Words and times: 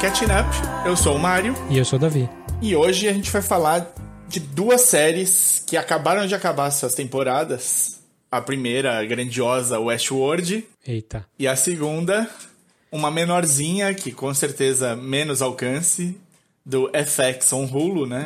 Catching 0.00 0.24
Up. 0.24 0.88
Eu 0.88 0.96
sou 0.96 1.16
o 1.16 1.18
Mário. 1.18 1.54
E 1.68 1.76
eu 1.76 1.84
sou 1.84 1.98
o 1.98 2.00
Davi. 2.00 2.26
E 2.62 2.74
hoje 2.74 3.06
a 3.06 3.12
gente 3.12 3.30
vai 3.30 3.42
falar 3.42 3.94
de 4.26 4.40
duas 4.40 4.80
séries 4.80 5.62
que 5.66 5.76
acabaram 5.76 6.26
de 6.26 6.34
acabar 6.34 6.70
suas 6.70 6.94
temporadas. 6.94 8.00
A 8.30 8.40
primeira, 8.40 8.98
a 8.98 9.04
grandiosa 9.04 9.78
Westworld. 9.78 10.66
Eita. 10.86 11.26
E 11.38 11.46
a 11.46 11.54
segunda, 11.54 12.30
uma 12.90 13.10
menorzinha, 13.10 13.92
que 13.92 14.10
com 14.10 14.32
certeza 14.32 14.96
menos 14.96 15.42
alcance, 15.42 16.18
do 16.64 16.90
FX 16.94 17.52
on 17.52 17.66
Hulu, 17.66 18.06
né? 18.06 18.24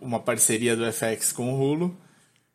Uma 0.00 0.20
parceria 0.20 0.76
do 0.76 0.84
FX 0.92 1.32
com 1.32 1.52
o 1.52 1.60
Hulu, 1.60 1.92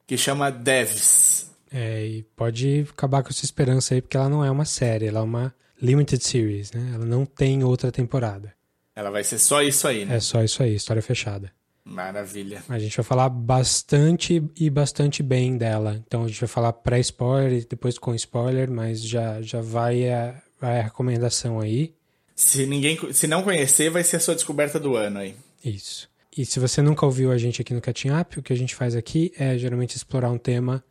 que 0.08 0.17
chama 0.17 0.50
Devs. 0.50 1.52
É, 1.70 2.06
e 2.06 2.23
pode 2.38 2.88
acabar 2.90 3.22
com 3.22 3.31
essa 3.31 3.44
esperança 3.44 3.95
aí, 3.95 4.02
porque 4.02 4.16
ela 4.16 4.30
não 4.30 4.45
é 4.45 4.50
uma 4.50 4.64
série, 4.64 5.08
ela 5.08 5.19
é 5.19 5.23
uma 5.23 5.53
limited 5.81 6.23
series, 6.23 6.72
né? 6.72 6.92
Ela 6.94 7.06
não 7.06 7.26
tem 7.26 7.64
outra 7.64 7.92
temporada. 7.92 8.54
Ela 8.95 9.09
vai 9.09 9.23
ser 9.23 9.40
só 9.40 9.62
isso 9.62 9.88
aí, 9.88 10.06
né? 10.06 10.16
É 10.16 10.20
só 10.20 10.44
isso 10.44 10.64
aí, 10.64 10.76
história 10.76 11.02
fechada. 11.02 11.52
Maravilha. 11.84 12.64
A 12.68 12.80
gente 12.80 12.98
vai 12.98 13.04
falar 13.04 13.30
bastante 13.30 14.44
e 14.56 14.70
bastante 14.72 15.22
bem 15.22 15.56
dela. 15.56 16.02
Então 16.08 16.23
a 16.23 16.28
gente 16.28 16.40
vai 16.40 16.48
falar 16.48 16.73
pré-spoiler 16.73 17.53
e 17.53 17.66
depois 17.66 18.00
com 18.00 18.16
spoiler, 18.16 18.72
mas 18.72 19.02
já, 19.02 19.40
já 19.42 19.62
vai, 19.62 20.09
a, 20.09 20.42
vai 20.59 20.80
a 20.80 20.84
recomendação 20.84 21.59
aí. 21.59 21.94
Se 22.36 22.66
ninguém, 22.66 22.98
se 23.14 23.28
não 23.28 23.44
conhecer, 23.44 23.92
vai 23.92 24.03
ser 24.03 24.18
a 24.18 24.20
sua 24.20 24.34
descoberta 24.34 24.80
do 24.80 24.96
ano 24.96 25.20
aí. 25.20 25.36
Isso. 25.64 26.09
E 26.36 26.46
se 26.46 26.59
você 26.59 26.81
nunca 26.81 27.06
ouviu 27.06 27.31
a 27.31 27.38
gente 27.38 27.62
aqui 27.62 27.73
no 27.73 27.80
Catching 27.80 28.09
Up, 28.20 28.40
o 28.40 28.44
que 28.44 28.52
a 28.52 28.58
gente 28.58 28.76
faz 28.76 28.96
aqui 28.96 29.31
é 29.38 29.58
geralmente 29.58 29.96
explorar 29.96 30.31
um 30.31 30.38
tema 30.38 30.84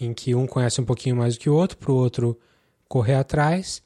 em 0.00 0.14
que 0.14 0.34
um 0.34 0.46
conhece 0.46 0.80
um 0.80 0.84
pouquinho 0.84 1.14
mais 1.14 1.34
do 1.34 1.40
que 1.40 1.50
o 1.50 1.54
outro, 1.54 1.76
para 1.76 1.92
o 1.92 1.94
outro 1.94 2.38
correr 2.88 3.14
atrás. 3.14 3.82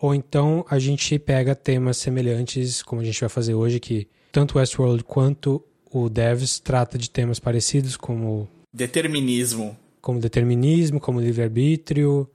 Ou 0.00 0.14
então 0.14 0.64
a 0.70 0.78
gente 0.78 1.18
pega 1.18 1.54
temas 1.54 1.96
semelhantes, 1.96 2.82
como 2.82 3.00
a 3.00 3.04
gente 3.04 3.20
vai 3.20 3.28
fazer 3.28 3.54
hoje, 3.54 3.80
que 3.80 4.08
tanto 4.30 4.58
Westworld 4.58 5.02
quanto 5.04 5.62
o 5.90 6.08
Devs 6.08 6.60
trata 6.60 6.96
de 6.96 7.10
temas 7.10 7.40
parecidos 7.40 7.96
como 7.96 8.48
determinismo, 8.72 9.76
como 10.00 10.20
determinismo, 10.20 11.00
como 11.00 11.20
livre-arbítrio, 11.20 12.30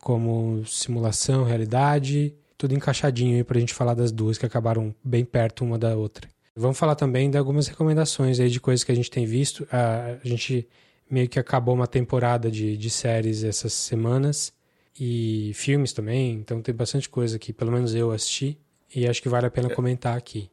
como 0.00 0.64
simulação, 0.64 1.44
realidade, 1.44 2.34
tudo 2.56 2.74
encaixadinho 2.74 3.36
aí 3.36 3.44
pra 3.44 3.58
gente 3.58 3.74
falar 3.74 3.94
das 3.94 4.12
duas 4.12 4.38
que 4.38 4.46
acabaram 4.46 4.94
bem 5.02 5.24
perto 5.24 5.64
uma 5.64 5.78
da 5.78 5.96
outra. 5.96 6.28
Vamos 6.54 6.78
falar 6.78 6.94
também 6.94 7.30
de 7.30 7.38
algumas 7.38 7.68
recomendações 7.68 8.40
aí 8.40 8.50
de 8.50 8.60
coisas 8.60 8.82
que 8.82 8.90
a 8.90 8.94
gente 8.94 9.10
tem 9.10 9.24
visto. 9.24 9.66
A, 9.70 10.18
gente 10.24 10.68
meio 11.08 11.28
que 11.28 11.38
acabou 11.38 11.74
uma 11.74 11.86
temporada 11.86 12.50
de, 12.50 12.76
de 12.76 12.90
séries 12.90 13.44
essas 13.44 13.72
semanas 13.72 14.52
e 14.98 15.52
filmes 15.54 15.92
também, 15.92 16.32
então 16.32 16.60
tem 16.60 16.74
bastante 16.74 17.08
coisa 17.08 17.38
que 17.38 17.52
pelo 17.52 17.70
menos 17.70 17.94
eu 17.94 18.10
assisti 18.10 18.58
e 18.94 19.06
acho 19.06 19.22
que 19.22 19.28
vale 19.28 19.46
a 19.46 19.50
pena 19.50 19.72
comentar 19.74 20.16
aqui. 20.16 20.50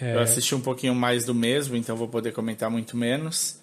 É... 0.00 0.14
Eu 0.14 0.20
assisti 0.20 0.54
um 0.54 0.60
pouquinho 0.60 0.94
mais 0.94 1.24
do 1.24 1.34
mesmo, 1.34 1.76
então 1.76 1.96
vou 1.96 2.08
poder 2.08 2.32
comentar 2.32 2.70
muito 2.70 2.96
menos. 2.96 3.60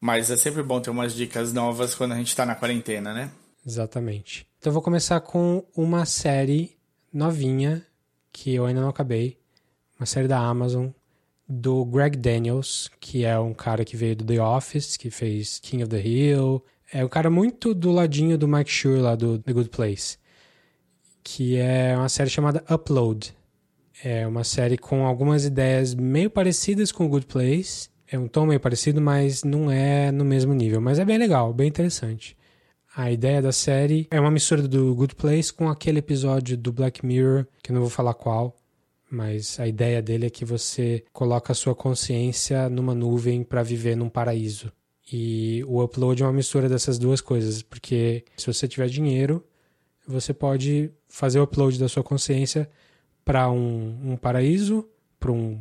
Mas 0.00 0.30
é 0.30 0.36
sempre 0.36 0.62
bom 0.62 0.80
ter 0.80 0.90
umas 0.90 1.12
dicas 1.12 1.52
novas 1.52 1.94
quando 1.94 2.12
a 2.12 2.16
gente 2.16 2.28
está 2.28 2.46
na 2.46 2.54
quarentena, 2.54 3.12
né? 3.12 3.32
Exatamente. 3.66 4.46
Então 4.58 4.70
eu 4.70 4.74
vou 4.74 4.82
começar 4.82 5.20
com 5.20 5.64
uma 5.76 6.06
série 6.06 6.76
novinha 7.12 7.84
que 8.32 8.54
eu 8.54 8.66
ainda 8.66 8.80
não 8.80 8.88
acabei. 8.88 9.36
Uma 9.98 10.06
série 10.06 10.28
da 10.28 10.38
Amazon 10.38 10.88
do 11.48 11.84
Greg 11.84 12.16
Daniels, 12.16 12.88
que 13.00 13.24
é 13.24 13.38
um 13.38 13.54
cara 13.54 13.84
que 13.84 13.96
veio 13.96 14.14
do 14.14 14.24
The 14.24 14.40
Office, 14.40 14.96
que 14.96 15.10
fez 15.10 15.58
King 15.58 15.82
of 15.82 15.90
the 15.90 16.00
Hill. 16.00 16.62
É 16.90 17.04
um 17.04 17.08
cara 17.08 17.28
muito 17.28 17.74
do 17.74 17.90
ladinho 17.90 18.38
do 18.38 18.48
Mike 18.48 18.70
Schur 18.70 19.00
lá 19.00 19.14
do 19.14 19.38
The 19.38 19.52
Good 19.52 19.68
Place. 19.68 20.16
Que 21.22 21.56
é 21.56 21.94
uma 21.94 22.08
série 22.08 22.30
chamada 22.30 22.64
Upload. 22.70 23.34
É 24.02 24.26
uma 24.26 24.42
série 24.42 24.78
com 24.78 25.04
algumas 25.04 25.44
ideias 25.44 25.94
meio 25.94 26.30
parecidas 26.30 26.90
com 26.90 27.04
o 27.04 27.08
Good 27.08 27.26
Place. 27.26 27.90
É 28.10 28.18
um 28.18 28.26
tom 28.26 28.46
meio 28.46 28.58
parecido, 28.58 29.02
mas 29.02 29.44
não 29.44 29.70
é 29.70 30.10
no 30.10 30.24
mesmo 30.24 30.54
nível. 30.54 30.80
Mas 30.80 30.98
é 30.98 31.04
bem 31.04 31.18
legal, 31.18 31.52
bem 31.52 31.68
interessante. 31.68 32.34
A 32.96 33.12
ideia 33.12 33.42
da 33.42 33.52
série 33.52 34.08
é 34.10 34.18
uma 34.18 34.30
mistura 34.30 34.66
do 34.66 34.94
Good 34.94 35.14
Place 35.14 35.52
com 35.52 35.68
aquele 35.68 35.98
episódio 35.98 36.56
do 36.56 36.72
Black 36.72 37.04
Mirror, 37.04 37.46
que 37.62 37.70
eu 37.70 37.74
não 37.74 37.82
vou 37.82 37.90
falar 37.90 38.14
qual, 38.14 38.56
mas 39.10 39.60
a 39.60 39.68
ideia 39.68 40.00
dele 40.00 40.26
é 40.26 40.30
que 40.30 40.44
você 40.44 41.04
coloca 41.12 41.52
a 41.52 41.54
sua 41.54 41.74
consciência 41.74 42.68
numa 42.68 42.94
nuvem 42.94 43.44
para 43.44 43.62
viver 43.62 43.94
num 43.94 44.08
paraíso. 44.08 44.72
E 45.10 45.64
o 45.66 45.82
upload 45.82 46.22
é 46.22 46.26
uma 46.26 46.32
mistura 46.32 46.68
dessas 46.68 46.98
duas 46.98 47.20
coisas, 47.20 47.62
porque 47.62 48.24
se 48.36 48.46
você 48.46 48.68
tiver 48.68 48.88
dinheiro, 48.88 49.44
você 50.06 50.34
pode 50.34 50.90
fazer 51.08 51.40
o 51.40 51.44
upload 51.44 51.78
da 51.78 51.88
sua 51.88 52.02
consciência 52.02 52.68
para 53.24 53.50
um, 53.50 54.12
um 54.12 54.16
paraíso, 54.16 54.88
para 55.18 55.32
um. 55.32 55.60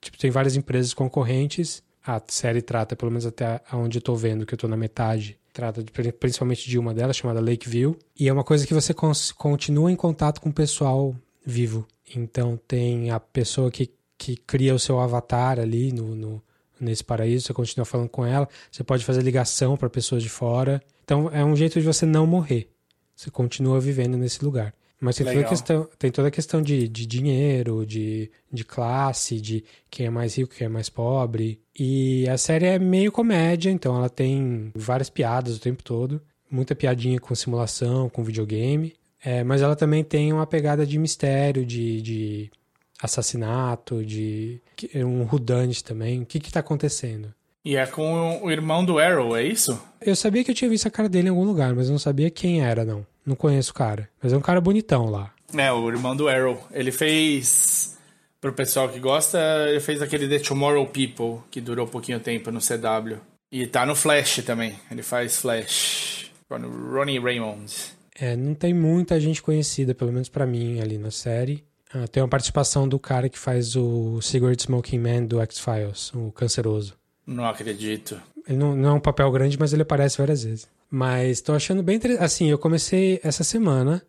Tipo, 0.00 0.18
tem 0.18 0.30
várias 0.30 0.56
empresas 0.56 0.94
concorrentes. 0.94 1.82
A 2.04 2.20
série 2.28 2.62
trata, 2.62 2.96
pelo 2.96 3.10
menos 3.10 3.26
até 3.26 3.60
onde 3.72 3.98
eu 3.98 4.02
tô 4.02 4.14
vendo, 4.14 4.46
que 4.46 4.54
eu 4.54 4.58
tô 4.58 4.66
na 4.66 4.76
metade, 4.76 5.38
trata 5.52 5.82
de, 5.82 5.92
principalmente 6.12 6.68
de 6.68 6.78
uma 6.78 6.94
delas, 6.94 7.16
chamada 7.16 7.40
Lakeview. 7.40 7.96
E 8.18 8.28
é 8.28 8.32
uma 8.32 8.44
coisa 8.44 8.66
que 8.66 8.72
você 8.74 8.94
continua 9.36 9.90
em 9.90 9.96
contato 9.96 10.40
com 10.40 10.48
o 10.48 10.52
pessoal 10.52 11.14
vivo. 11.44 11.86
Então 12.14 12.58
tem 12.66 13.10
a 13.10 13.20
pessoa 13.20 13.70
que, 13.70 13.90
que 14.16 14.36
cria 14.36 14.74
o 14.74 14.78
seu 14.78 14.98
avatar 14.98 15.58
ali 15.58 15.92
no, 15.92 16.14
no 16.14 16.42
nesse 16.80 17.04
paraíso, 17.04 17.46
você 17.46 17.52
continua 17.52 17.84
falando 17.84 18.08
com 18.08 18.24
ela, 18.24 18.48
você 18.70 18.82
pode 18.82 19.04
fazer 19.04 19.22
ligação 19.22 19.76
para 19.76 19.90
pessoas 19.90 20.22
de 20.22 20.28
fora. 20.28 20.82
Então 21.04 21.30
é 21.32 21.44
um 21.44 21.54
jeito 21.54 21.80
de 21.80 21.86
você 21.86 22.06
não 22.06 22.26
morrer. 22.26 22.70
Você 23.14 23.30
continua 23.30 23.80
vivendo 23.80 24.16
nesse 24.16 24.44
lugar. 24.44 24.74
Mas 25.00 25.16
tem 25.16 25.26
toda, 25.26 25.40
a 25.40 25.44
questão, 25.44 25.88
tem 25.98 26.10
toda 26.10 26.28
a 26.28 26.30
questão 26.30 26.60
de, 26.60 26.86
de 26.86 27.06
dinheiro, 27.06 27.86
de, 27.86 28.30
de 28.52 28.64
classe, 28.64 29.40
de 29.40 29.64
quem 29.90 30.06
é 30.06 30.10
mais 30.10 30.36
rico, 30.36 30.54
quem 30.54 30.66
é 30.66 30.68
mais 30.68 30.90
pobre. 30.90 31.58
E 31.78 32.28
a 32.28 32.36
série 32.36 32.66
é 32.66 32.78
meio 32.78 33.10
comédia, 33.10 33.70
então 33.70 33.96
ela 33.96 34.10
tem 34.10 34.70
várias 34.74 35.08
piadas 35.08 35.56
o 35.56 35.60
tempo 35.60 35.82
todo. 35.82 36.20
Muita 36.50 36.74
piadinha 36.74 37.18
com 37.18 37.34
simulação, 37.34 38.10
com 38.10 38.22
videogame. 38.22 38.94
É, 39.24 39.42
mas 39.42 39.62
ela 39.62 39.74
também 39.74 40.04
tem 40.04 40.32
uma 40.32 40.46
pegada 40.46 40.86
de 40.86 40.98
mistério, 40.98 41.64
de, 41.64 42.02
de 42.02 42.50
assassinato, 43.00 44.04
de 44.04 44.60
um 44.94 45.24
rudante 45.24 45.82
também. 45.82 46.22
O 46.22 46.26
que 46.26 46.40
que 46.40 46.52
tá 46.52 46.60
acontecendo? 46.60 47.32
E 47.64 47.76
é 47.76 47.86
com 47.86 48.42
o 48.42 48.50
irmão 48.50 48.84
do 48.84 48.98
Arrow, 48.98 49.36
é 49.36 49.44
isso? 49.44 49.80
Eu 50.00 50.16
sabia 50.16 50.42
que 50.42 50.50
eu 50.50 50.54
tinha 50.54 50.70
visto 50.70 50.86
a 50.86 50.90
cara 50.90 51.08
dele 51.08 51.28
em 51.28 51.30
algum 51.30 51.44
lugar, 51.44 51.74
mas 51.74 51.86
eu 51.86 51.92
não 51.92 51.98
sabia 51.98 52.30
quem 52.30 52.62
era, 52.62 52.84
não. 52.84 53.06
Não 53.24 53.36
conheço 53.36 53.72
o 53.72 53.74
cara. 53.74 54.08
Mas 54.22 54.32
é 54.32 54.36
um 54.36 54.40
cara 54.40 54.60
bonitão 54.60 55.10
lá. 55.10 55.32
É, 55.54 55.70
o 55.70 55.88
irmão 55.90 56.16
do 56.16 56.28
Arrow. 56.28 56.62
Ele 56.72 56.90
fez. 56.90 57.98
Pro 58.40 58.54
pessoal 58.54 58.88
que 58.88 58.98
gosta, 58.98 59.38
ele 59.68 59.80
fez 59.80 60.00
aquele 60.00 60.26
The 60.26 60.38
Tomorrow 60.38 60.86
People, 60.86 61.44
que 61.50 61.60
durou 61.60 61.86
pouquinho 61.86 62.18
tempo 62.18 62.50
no 62.50 62.60
CW. 62.60 63.18
E 63.52 63.66
tá 63.66 63.84
no 63.84 63.94
Flash 63.94 64.42
também. 64.46 64.74
Ele 64.90 65.02
faz 65.02 65.36
Flash. 65.36 66.30
Ronnie 66.50 67.18
Raymond. 67.18 67.70
É, 68.18 68.36
não 68.36 68.54
tem 68.54 68.72
muita 68.72 69.20
gente 69.20 69.42
conhecida, 69.42 69.94
pelo 69.94 70.12
menos 70.12 70.30
para 70.30 70.46
mim, 70.46 70.80
ali 70.80 70.96
na 70.96 71.10
série. 71.10 71.62
Ah, 71.92 72.06
tem 72.06 72.22
uma 72.22 72.28
participação 72.28 72.88
do 72.88 72.98
cara 72.98 73.28
que 73.28 73.38
faz 73.38 73.74
o 73.74 74.20
Cigarette 74.20 74.62
Smoking 74.62 74.98
Man 74.98 75.24
do 75.24 75.40
X-Files, 75.40 76.12
o 76.14 76.30
canceroso. 76.30 76.94
Não 77.26 77.44
acredito. 77.44 78.20
Ele 78.46 78.58
não, 78.58 78.76
não 78.76 78.88
é 78.90 78.92
um 78.92 79.00
papel 79.00 79.30
grande, 79.30 79.58
mas 79.58 79.72
ele 79.72 79.82
aparece 79.82 80.18
várias 80.18 80.44
vezes. 80.44 80.68
Mas 80.90 81.40
tô 81.40 81.52
achando 81.52 81.82
bem 81.82 81.96
interessante. 81.96 82.24
Assim, 82.24 82.50
eu 82.50 82.58
comecei 82.58 83.20
essa 83.22 83.44
semana. 83.44 84.02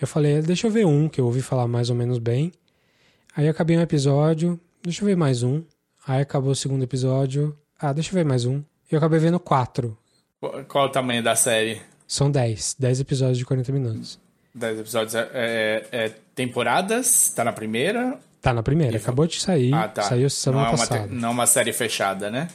Eu 0.00 0.06
falei, 0.06 0.40
deixa 0.40 0.66
eu 0.66 0.70
ver 0.70 0.86
um, 0.86 1.08
que 1.08 1.20
eu 1.20 1.26
ouvi 1.26 1.40
falar 1.42 1.66
mais 1.66 1.90
ou 1.90 1.96
menos 1.96 2.18
bem. 2.18 2.52
Aí 3.36 3.48
acabei 3.48 3.76
um 3.76 3.82
episódio, 3.82 4.58
deixa 4.82 5.02
eu 5.02 5.06
ver 5.06 5.16
mais 5.16 5.42
um. 5.42 5.62
Aí 6.06 6.20
acabou 6.20 6.52
o 6.52 6.56
segundo 6.56 6.82
episódio. 6.82 7.56
Ah, 7.78 7.92
deixa 7.92 8.10
eu 8.10 8.14
ver 8.14 8.24
mais 8.24 8.44
um. 8.44 8.62
Eu 8.90 8.98
acabei 8.98 9.18
vendo 9.18 9.40
quatro. 9.40 9.96
Qual 10.68 10.86
o 10.86 10.90
tamanho 10.90 11.22
da 11.22 11.34
série? 11.34 11.80
São 12.06 12.30
dez. 12.30 12.76
Dez 12.78 13.00
episódios 13.00 13.38
de 13.38 13.44
40 13.44 13.72
minutos. 13.72 14.25
Dez 14.56 14.80
episódios 14.80 15.14
é, 15.14 15.28
é, 15.34 15.86
é 15.92 16.12
temporadas? 16.34 17.30
Tá 17.36 17.44
na 17.44 17.52
primeira? 17.52 18.18
Tá 18.40 18.54
na 18.54 18.62
primeira. 18.62 18.96
Acabou 18.96 19.26
de 19.26 19.38
sair. 19.38 19.74
Ah, 19.74 19.86
tá. 19.86 20.00
Saiu 20.02 20.30
semana 20.30 20.62
não 20.62 20.68
é 20.68 20.70
passada. 20.70 21.00
Uma, 21.00 21.20
não 21.20 21.28
é 21.28 21.32
uma 21.32 21.46
série 21.46 21.72
fechada, 21.74 22.30
né? 22.30 22.48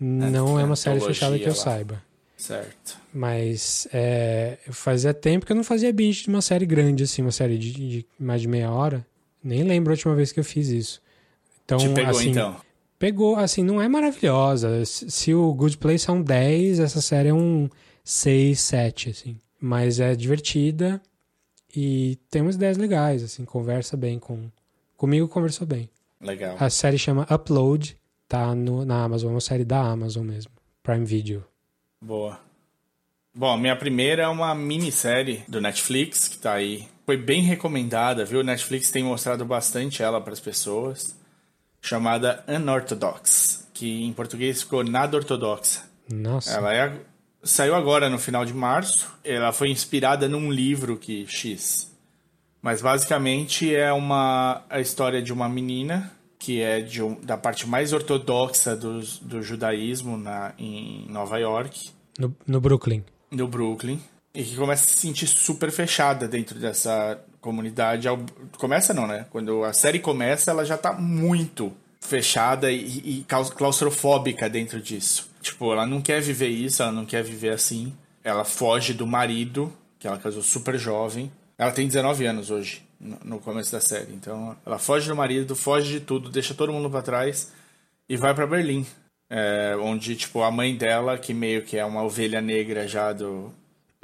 Não 0.00 0.58
é, 0.58 0.62
é 0.62 0.64
uma 0.64 0.76
série 0.76 0.98
fechada 0.98 1.38
que 1.38 1.44
eu 1.44 1.48
lá. 1.48 1.54
saiba. 1.54 2.02
Certo. 2.38 2.96
Mas 3.12 3.86
é, 3.92 4.56
fazia 4.70 5.12
tempo 5.12 5.44
que 5.44 5.52
eu 5.52 5.56
não 5.56 5.62
fazia 5.62 5.92
binge 5.92 6.22
de 6.22 6.30
uma 6.30 6.40
série 6.40 6.64
grande, 6.64 7.02
assim, 7.02 7.20
uma 7.20 7.30
série 7.30 7.58
de, 7.58 7.72
de, 7.72 8.06
mais 8.18 8.40
de 8.40 8.48
meia 8.48 8.70
hora. 8.70 9.06
Nem 9.44 9.62
lembro 9.62 9.92
a 9.92 9.94
última 9.94 10.14
vez 10.14 10.32
que 10.32 10.40
eu 10.40 10.44
fiz 10.44 10.68
isso. 10.68 11.02
Então, 11.66 11.76
Te 11.76 11.90
pegou, 11.90 12.10
assim, 12.10 12.30
então? 12.30 12.56
Pegou, 12.98 13.36
assim, 13.36 13.62
não 13.62 13.80
é 13.80 13.88
maravilhosa. 13.88 14.84
Se 14.86 15.34
o 15.34 15.52
Good 15.52 15.76
Place 15.76 16.08
é 16.08 16.12
um 16.14 16.22
10, 16.22 16.80
essa 16.80 17.02
série 17.02 17.28
é 17.28 17.34
um 17.34 17.68
6, 18.02 18.58
7, 18.58 19.10
assim. 19.10 19.36
Mas 19.60 20.00
é 20.00 20.16
divertida 20.16 21.00
e 21.74 22.18
tem 22.30 22.42
umas 22.42 22.56
ideias 22.56 22.76
legais, 22.76 23.22
assim, 23.22 23.44
conversa 23.44 23.96
bem 23.96 24.18
com... 24.18 24.50
Comigo 24.96 25.26
conversou 25.26 25.66
bem. 25.66 25.88
Legal. 26.20 26.56
A 26.58 26.70
série 26.70 26.98
chama 26.98 27.26
Upload, 27.30 27.98
tá 28.28 28.54
no, 28.54 28.84
na 28.84 29.02
Amazon, 29.02 29.30
é 29.30 29.34
uma 29.34 29.40
série 29.40 29.64
da 29.64 29.80
Amazon 29.80 30.24
mesmo. 30.24 30.52
Prime 30.82 31.04
Video. 31.04 31.44
Boa. 32.00 32.40
Bom, 33.34 33.56
minha 33.56 33.74
primeira 33.74 34.24
é 34.24 34.28
uma 34.28 34.54
minissérie 34.54 35.42
do 35.48 35.60
Netflix, 35.60 36.28
que 36.28 36.38
tá 36.38 36.52
aí. 36.52 36.86
Foi 37.06 37.16
bem 37.16 37.42
recomendada, 37.42 38.24
viu? 38.24 38.40
O 38.40 38.44
Netflix 38.44 38.90
tem 38.90 39.02
mostrado 39.02 39.44
bastante 39.44 40.02
ela 40.02 40.20
para 40.20 40.32
as 40.32 40.40
pessoas. 40.40 41.18
Chamada 41.80 42.44
Unorthodox, 42.46 43.68
que 43.72 44.04
em 44.04 44.12
português 44.12 44.62
ficou 44.62 44.84
Nada 44.84 45.16
Ortodoxa. 45.16 45.82
Nossa. 46.12 46.52
Ela 46.52 46.74
é, 46.74 47.00
saiu 47.42 47.74
agora 47.74 48.08
no 48.08 48.18
final 48.18 48.44
de 48.44 48.54
março. 48.54 49.10
Ela 49.24 49.52
foi 49.52 49.70
inspirada 49.70 50.28
num 50.28 50.50
livro 50.50 50.96
que 50.96 51.26
X. 51.26 51.90
Mas 52.60 52.80
basicamente 52.80 53.74
é 53.74 53.92
uma 53.92 54.62
a 54.70 54.80
história 54.80 55.20
de 55.20 55.32
uma 55.32 55.48
menina 55.48 56.12
que 56.38 56.60
é 56.60 56.80
de 56.80 57.00
um, 57.00 57.14
da 57.20 57.36
parte 57.36 57.68
mais 57.68 57.92
ortodoxa 57.92 58.74
do, 58.74 59.00
do 59.20 59.42
judaísmo 59.42 60.16
na, 60.16 60.52
em 60.58 61.06
Nova 61.08 61.38
York. 61.38 61.90
No, 62.18 62.34
no 62.44 62.60
Brooklyn. 62.60 63.04
No 63.30 63.46
Brooklyn. 63.46 64.00
E 64.34 64.42
que 64.42 64.56
começa 64.56 64.84
a 64.84 64.88
se 64.88 64.96
sentir 64.96 65.28
super 65.28 65.70
fechada 65.70 66.26
dentro 66.26 66.58
dessa 66.58 67.20
comunidade. 67.40 68.08
Começa 68.58 68.92
não, 68.92 69.06
né? 69.06 69.26
Quando 69.30 69.62
a 69.62 69.72
série 69.72 70.00
começa, 70.00 70.50
ela 70.50 70.64
já 70.64 70.76
tá 70.76 70.92
muito 70.92 71.72
fechada 72.00 72.72
e, 72.72 73.20
e 73.20 73.26
claustrofóbica 73.56 74.50
dentro 74.50 74.80
disso. 74.80 75.30
Tipo, 75.42 75.72
ela 75.72 75.84
não 75.84 76.00
quer 76.00 76.22
viver 76.22 76.48
isso, 76.48 76.82
ela 76.82 76.92
não 76.92 77.04
quer 77.04 77.22
viver 77.22 77.50
assim. 77.50 77.92
Ela 78.24 78.44
foge 78.44 78.94
do 78.94 79.06
marido, 79.06 79.72
que 79.98 80.06
ela 80.06 80.16
casou 80.16 80.42
super 80.42 80.78
jovem. 80.78 81.30
Ela 81.58 81.72
tem 81.72 81.86
19 81.86 82.24
anos 82.24 82.50
hoje, 82.50 82.82
no 83.00 83.38
começo 83.40 83.72
da 83.72 83.80
série. 83.80 84.12
Então, 84.14 84.56
ela 84.64 84.78
foge 84.78 85.08
do 85.08 85.16
marido, 85.16 85.54
foge 85.56 85.98
de 85.98 86.00
tudo, 86.00 86.30
deixa 86.30 86.54
todo 86.54 86.72
mundo 86.72 86.88
para 86.88 87.02
trás 87.02 87.52
e 88.08 88.16
vai 88.16 88.34
para 88.34 88.46
Berlim. 88.46 88.86
É, 89.28 89.76
onde, 89.80 90.14
tipo, 90.14 90.42
a 90.42 90.50
mãe 90.50 90.76
dela, 90.76 91.18
que 91.18 91.34
meio 91.34 91.62
que 91.62 91.76
é 91.76 91.84
uma 91.84 92.02
ovelha 92.02 92.40
negra 92.40 92.86
já 92.86 93.12
do, 93.12 93.52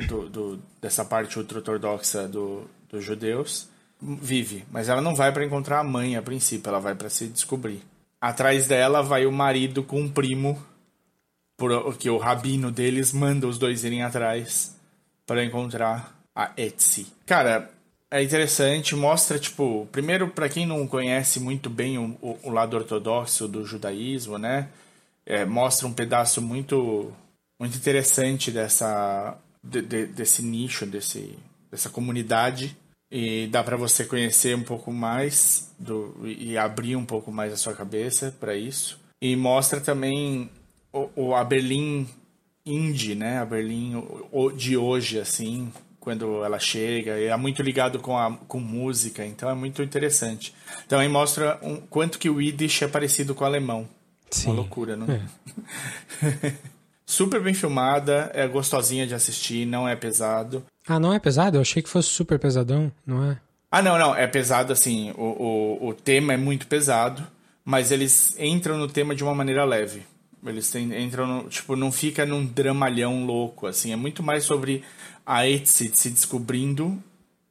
do, 0.07 0.29
do 0.29 0.63
dessa 0.81 1.05
parte 1.05 1.39
ultra-ortodoxa 1.39 2.27
do, 2.27 2.69
dos 2.89 3.05
judeus, 3.05 3.69
vive. 4.01 4.65
Mas 4.71 4.89
ela 4.89 5.03
não 5.03 5.15
vai 5.15 5.33
para 5.33 5.45
encontrar 5.45 5.81
a 5.81 5.85
mãe 5.85 6.17
a 6.17 6.23
princípio, 6.23 6.69
ela 6.69 6.81
vai 6.81 6.95
para 6.95 7.11
se 7.11 7.27
descobrir. 7.27 7.83
Atrás 8.21 8.67
dela 8.67 9.03
vai 9.03 9.27
o 9.27 9.33
marido 9.33 9.83
com 9.83 10.01
um 10.01 10.09
primo, 10.09 10.61
porque 11.59 12.09
o 12.09 12.17
rabino 12.17 12.71
deles 12.71 13.13
manda 13.13 13.47
os 13.47 13.59
dois 13.59 13.83
irem 13.85 14.03
atrás 14.03 14.77
para 15.27 15.45
encontrar 15.45 16.17
a 16.35 16.53
Etsy. 16.57 17.09
Cara, 17.27 17.69
é 18.11 18.23
interessante, 18.23 18.95
mostra, 18.95 19.39
tipo, 19.39 19.87
primeiro, 19.91 20.29
para 20.29 20.49
quem 20.49 20.65
não 20.65 20.87
conhece 20.87 21.41
muito 21.41 21.69
bem 21.69 21.99
o, 21.99 22.17
o, 22.43 22.51
lado 22.51 22.77
ortodoxo 22.77 23.49
do 23.49 23.67
judaísmo, 23.67 24.39
né? 24.39 24.69
É, 25.27 25.45
mostra 25.45 25.87
um 25.87 25.93
pedaço 25.93 26.41
muito, 26.41 27.13
muito 27.61 27.77
interessante 27.77 28.51
dessa, 28.51 29.37
de, 29.63 29.83
de, 29.83 30.07
desse 30.07 30.43
nicho, 30.43 30.87
desse, 30.87 31.39
dessa 31.71 31.91
comunidade. 31.91 32.75
E 33.11 33.47
dá 33.49 33.65
para 33.65 33.77
você 33.77 34.05
conhecer 34.05 34.55
um 34.55 34.63
pouco 34.63 34.93
mais 34.93 35.71
do, 35.79 36.15
e 36.25 36.57
abrir 36.57 36.95
um 36.95 37.05
pouco 37.05 37.33
mais 37.33 37.53
a 37.53 37.57
sua 37.57 37.75
cabeça 37.75 38.35
para 38.39 38.55
isso. 38.55 38.99
E 39.21 39.35
mostra 39.35 39.81
também 39.81 40.49
o, 40.99 41.11
o, 41.17 41.35
a 41.35 41.45
Berlim 41.45 42.09
indie, 42.65 43.15
né? 43.15 43.39
A 43.39 43.45
Berlim 43.45 44.03
de 44.57 44.77
hoje, 44.77 45.19
assim, 45.19 45.73
quando 45.99 46.45
ela 46.45 46.59
chega, 46.59 47.13
é 47.13 47.37
muito 47.37 47.63
ligado 47.63 47.99
com, 47.99 48.17
a, 48.17 48.33
com 48.49 48.61
música, 48.61 49.25
então 49.25 49.49
é 49.51 49.55
muito 49.55 49.83
interessante. 49.83 50.55
Também 50.87 51.09
mostra 51.09 51.59
um, 51.63 51.77
quanto 51.77 52.19
que 52.19 52.31
o 52.31 52.41
Yiddish 52.41 52.83
é 52.83 52.89
parecido 52.89 53.35
com 53.35 53.45
o 53.45 53.47
alemão. 53.47 53.89
Sim. 54.31 54.49
Uma 54.49 54.57
loucura, 54.57 54.97
não 54.97 55.07
é? 55.07 55.21
super 57.09 57.43
bem 57.43 57.55
filmada, 57.55 58.31
é 58.35 58.47
gostosinha 58.47 59.07
de 59.07 59.15
assistir, 59.15 59.67
não 59.67 59.89
é 59.89 59.97
pesado. 59.97 60.63
Ah, 60.87 61.01
não 61.01 61.13
é 61.13 61.19
pesado? 61.19 61.57
Eu 61.57 61.63
achei 61.63 61.83
que 61.83 61.89
fosse 61.89 62.11
super 62.11 62.39
pesadão, 62.39 62.93
não 63.07 63.31
é? 63.31 63.39
Ah, 63.71 63.83
não, 63.83 63.99
não, 63.99 64.15
é 64.15 64.27
pesado 64.27 64.73
assim, 64.73 65.11
o, 65.13 65.79
o, 65.83 65.89
o 65.89 65.95
tema 65.95 66.35
é 66.35 66.37
muito 66.37 66.67
pesado, 66.67 67.27
mas 67.65 67.91
eles 67.91 68.35
entram 68.39 68.77
no 68.79 68.89
tema 68.89 69.15
de 69.15 69.23
uma 69.23 69.35
maneira 69.35 69.65
leve. 69.65 70.03
Eles 70.47 70.73
entram, 70.75 71.27
no, 71.27 71.49
tipo, 71.49 71.75
não 71.75 71.91
fica 71.91 72.25
num 72.25 72.45
dramalhão 72.45 73.27
louco, 73.27 73.67
assim, 73.67 73.93
é 73.93 73.97
muito 73.97 74.23
mais 74.23 74.45
sobre 74.45 74.85
a 75.27 75.47
Etsy 75.47 75.91
se 75.93 76.11
descobrindo, 76.11 77.03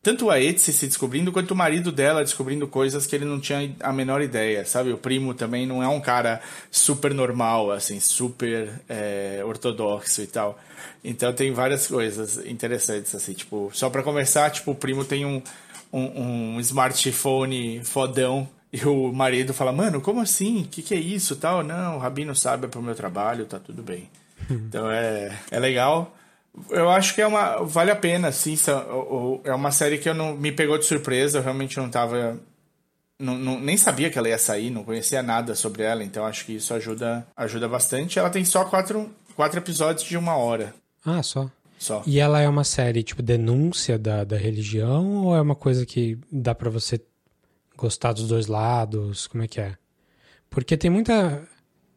tanto 0.01 0.29
a 0.29 0.39
Etsy 0.39 0.71
se 0.71 0.87
descobrindo, 0.87 1.31
quanto 1.33 1.51
o 1.51 1.55
marido 1.55 1.91
dela 1.91 2.23
descobrindo 2.23 2.65
coisas 2.65 3.05
que 3.05 3.13
ele 3.13 3.25
não 3.25 3.41
tinha 3.41 3.75
a 3.81 3.91
menor 3.91 4.21
ideia, 4.21 4.65
sabe? 4.65 4.93
O 4.93 4.97
primo 4.97 5.33
também 5.33 5.67
não 5.67 5.83
é 5.83 5.87
um 5.87 5.99
cara 5.99 6.41
super 6.71 7.13
normal, 7.13 7.71
assim, 7.71 7.99
super 7.99 8.69
é, 8.87 9.41
ortodoxo 9.45 10.21
e 10.21 10.27
tal. 10.27 10.57
Então 11.03 11.33
tem 11.33 11.51
várias 11.51 11.87
coisas 11.87 12.37
interessantes, 12.45 13.13
assim, 13.13 13.33
tipo, 13.33 13.69
só 13.73 13.89
para 13.89 14.01
começar, 14.01 14.49
tipo, 14.49 14.71
o 14.71 14.75
primo 14.75 15.03
tem 15.03 15.25
um, 15.25 15.41
um, 15.91 16.55
um 16.55 16.59
smartphone 16.61 17.83
fodão 17.83 18.47
e 18.71 18.83
o 18.85 19.13
marido 19.13 19.53
fala, 19.53 19.71
mano, 19.71 20.01
como 20.01 20.21
assim? 20.21 20.63
O 20.63 20.67
que, 20.67 20.81
que 20.81 20.93
é 20.93 20.97
isso 20.97 21.35
tal? 21.35 21.63
Não, 21.63 21.95
o 21.95 21.99
Rabino 21.99 22.35
sabe, 22.35 22.65
é 22.65 22.69
pro 22.69 22.81
meu 22.81 22.95
trabalho, 22.95 23.45
tá 23.45 23.59
tudo 23.59 23.81
bem. 23.81 24.09
Então 24.49 24.89
é, 24.91 25.37
é 25.51 25.59
legal. 25.59 26.15
Eu 26.69 26.89
acho 26.89 27.13
que 27.13 27.21
é 27.21 27.27
uma. 27.27 27.63
Vale 27.63 27.91
a 27.91 27.95
pena, 27.95 28.31
sim. 28.31 28.55
É 29.43 29.53
uma 29.53 29.71
série 29.71 29.97
que 29.97 30.09
eu 30.09 30.13
não 30.13 30.35
me 30.35 30.51
pegou 30.51 30.77
de 30.77 30.85
surpresa. 30.85 31.39
Eu 31.39 31.43
realmente 31.43 31.77
não 31.77 31.89
tava. 31.89 32.39
Não, 33.19 33.37
não, 33.37 33.59
nem 33.59 33.77
sabia 33.77 34.09
que 34.09 34.17
ela 34.17 34.29
ia 34.29 34.37
sair, 34.37 34.69
não 34.69 34.83
conhecia 34.83 35.23
nada 35.23 35.55
sobre 35.55 35.81
ela, 35.81 36.03
então 36.03 36.23
acho 36.23 36.45
que 36.45 36.53
isso 36.53 36.71
ajuda, 36.71 37.25
ajuda 37.35 37.67
bastante. 37.67 38.19
Ela 38.19 38.29
tem 38.29 38.45
só 38.45 38.63
quatro, 38.63 39.09
quatro 39.35 39.59
episódios 39.59 40.07
de 40.07 40.15
uma 40.15 40.37
hora. 40.37 40.71
Ah, 41.03 41.23
só. 41.23 41.49
Só. 41.79 42.03
E 42.05 42.19
ela 42.19 42.41
é 42.41 42.47
uma 42.47 42.63
série, 42.63 43.01
tipo, 43.01 43.23
denúncia 43.23 43.97
da, 43.97 44.23
da 44.23 44.37
religião 44.37 45.25
ou 45.25 45.35
é 45.35 45.41
uma 45.41 45.55
coisa 45.55 45.83
que 45.83 46.19
dá 46.31 46.53
para 46.53 46.69
você 46.69 47.01
gostar 47.77 48.13
dos 48.13 48.27
dois 48.27 48.47
lados? 48.47 49.27
Como 49.27 49.43
é 49.43 49.47
que 49.47 49.61
é? 49.61 49.77
Porque 50.49 50.75
tem 50.75 50.89
muita 50.89 51.47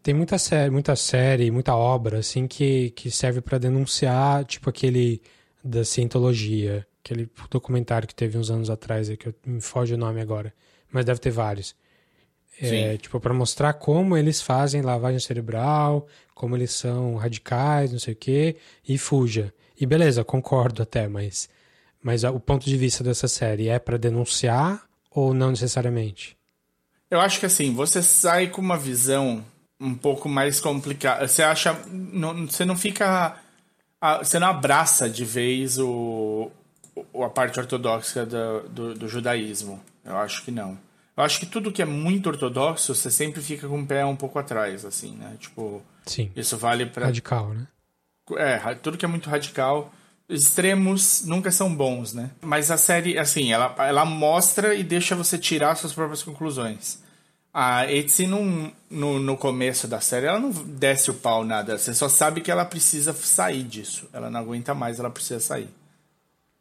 tem 0.03 0.15
muita 0.15 0.39
série, 0.39 0.71
muita 0.71 0.97
série, 0.97 1.51
muita 1.51 1.75
obra 1.75 2.19
assim 2.19 2.47
que, 2.47 2.91
que 2.91 3.11
serve 3.11 3.41
para 3.41 3.59
denunciar, 3.59 4.45
tipo 4.45 4.71
aquele 4.71 5.21
da 5.63 5.85
cientologia, 5.85 6.87
aquele 7.05 7.31
documentário 7.51 8.09
que 8.09 8.15
teve 8.15 8.39
uns 8.39 8.51
anos 8.51 8.71
atrás, 8.71 9.09
que 9.17 9.29
eu, 9.29 9.35
me 9.45 9.61
foge 9.61 9.95
o 9.95 9.99
nome 9.99 10.21
agora, 10.21 10.55
mas 10.91 11.05
deve 11.05 11.21
ter 11.21 11.31
vários. 11.31 11.75
É, 12.63 12.99
tipo, 12.99 13.19
para 13.19 13.33
mostrar 13.33 13.73
como 13.75 14.17
eles 14.17 14.43
fazem 14.43 14.83
lavagem 14.83 15.19
cerebral, 15.19 16.07
como 16.35 16.55
eles 16.57 16.73
são 16.73 17.17
radicais, 17.17 17.91
não 17.91 17.99
sei 17.99 18.13
o 18.13 18.17
quê, 18.17 18.57
e 18.87 18.99
fuja. 18.99 19.53
E 19.79 19.87
beleza, 19.87 20.23
concordo 20.25 20.83
até, 20.83 21.09
mas, 21.09 21.49
mas 22.03 22.23
o 22.23 22.39
ponto 22.39 22.67
de 22.67 22.77
vista 22.77 23.03
dessa 23.03 23.29
série 23.29 23.69
é 23.69 23.79
para 23.79 23.97
denunciar 23.97 24.89
ou 25.11 25.35
não 25.35 25.50
necessariamente? 25.50 26.37
Eu 27.11 27.21
acho 27.21 27.40
que 27.40 27.47
assim, 27.47 27.75
você 27.75 28.02
sai 28.02 28.47
com 28.47 28.61
uma 28.61 28.79
visão 28.79 29.45
um 29.81 29.95
pouco 29.95 30.29
mais 30.29 30.61
complicado. 30.61 31.26
Você 31.26 31.43
acha. 31.43 31.73
Não, 31.88 32.47
você 32.47 32.64
não 32.64 32.76
fica. 32.76 33.37
Você 34.19 34.38
não 34.38 34.49
abraça 34.49 35.11
de 35.11 35.25
vez 35.25 35.79
o, 35.79 36.50
a 37.23 37.29
parte 37.29 37.59
ortodoxa 37.59 38.25
do, 38.25 38.69
do, 38.69 38.95
do, 38.95 39.09
judaísmo. 39.09 39.81
Eu 40.05 40.17
acho 40.17 40.45
que 40.45 40.50
não. 40.50 40.79
Eu 41.17 41.25
acho 41.25 41.38
que 41.40 41.47
tudo 41.47 41.73
que 41.73 41.83
é 41.83 41.85
muito 41.85 42.29
ortodoxo, 42.29 42.95
você 42.95 43.11
sempre 43.11 43.43
fica 43.43 43.69
com 43.69 43.81
o 43.81 43.87
pé 43.87 44.05
um 44.05 44.17
pouco 44.17 44.38
atrás, 44.38 44.85
assim, 44.85 45.17
né? 45.17 45.37
Tipo. 45.38 45.83
Sim. 46.07 46.31
Isso 46.35 46.57
vale 46.57 46.87
para 46.87 47.07
Radical, 47.07 47.50
né? 47.50 47.67
É, 48.37 48.75
tudo 48.75 48.97
que 48.97 49.05
é 49.05 49.09
muito 49.09 49.29
radical. 49.29 49.93
Extremos 50.31 51.25
nunca 51.27 51.51
são 51.51 51.75
bons, 51.75 52.15
né? 52.15 52.31
Mas 52.41 52.71
a 52.71 52.79
série, 52.79 53.19
assim, 53.19 53.53
ela, 53.53 53.75
ela 53.79 54.05
mostra 54.05 54.75
e 54.75 54.85
deixa 54.85 55.17
você 55.17 55.37
tirar 55.37 55.75
suas 55.75 55.93
próprias 55.93 56.23
conclusões. 56.23 57.03
A 57.53 57.91
Etsy, 57.93 58.29
não, 58.29 58.73
no, 58.89 59.19
no 59.19 59.37
começo 59.37 59.89
da 59.89 60.01
série, 60.01 60.27
ela 60.27 60.39
não 60.39 60.51
desce 60.51 61.11
o 61.11 61.15
pau 61.15 61.45
nada. 61.45 61.77
Você 61.77 61.93
só 61.93 62.09
sabe 62.09 62.41
que 62.41 62.51
ela 62.51 62.65
precisa 62.65 63.13
sair 63.13 63.65
disso. 63.65 64.09
Ela 64.13 64.31
não 64.31 64.39
aguenta 64.39 64.73
mais, 64.73 65.01
ela 65.01 65.11
precisa 65.11 65.41
sair. 65.41 65.69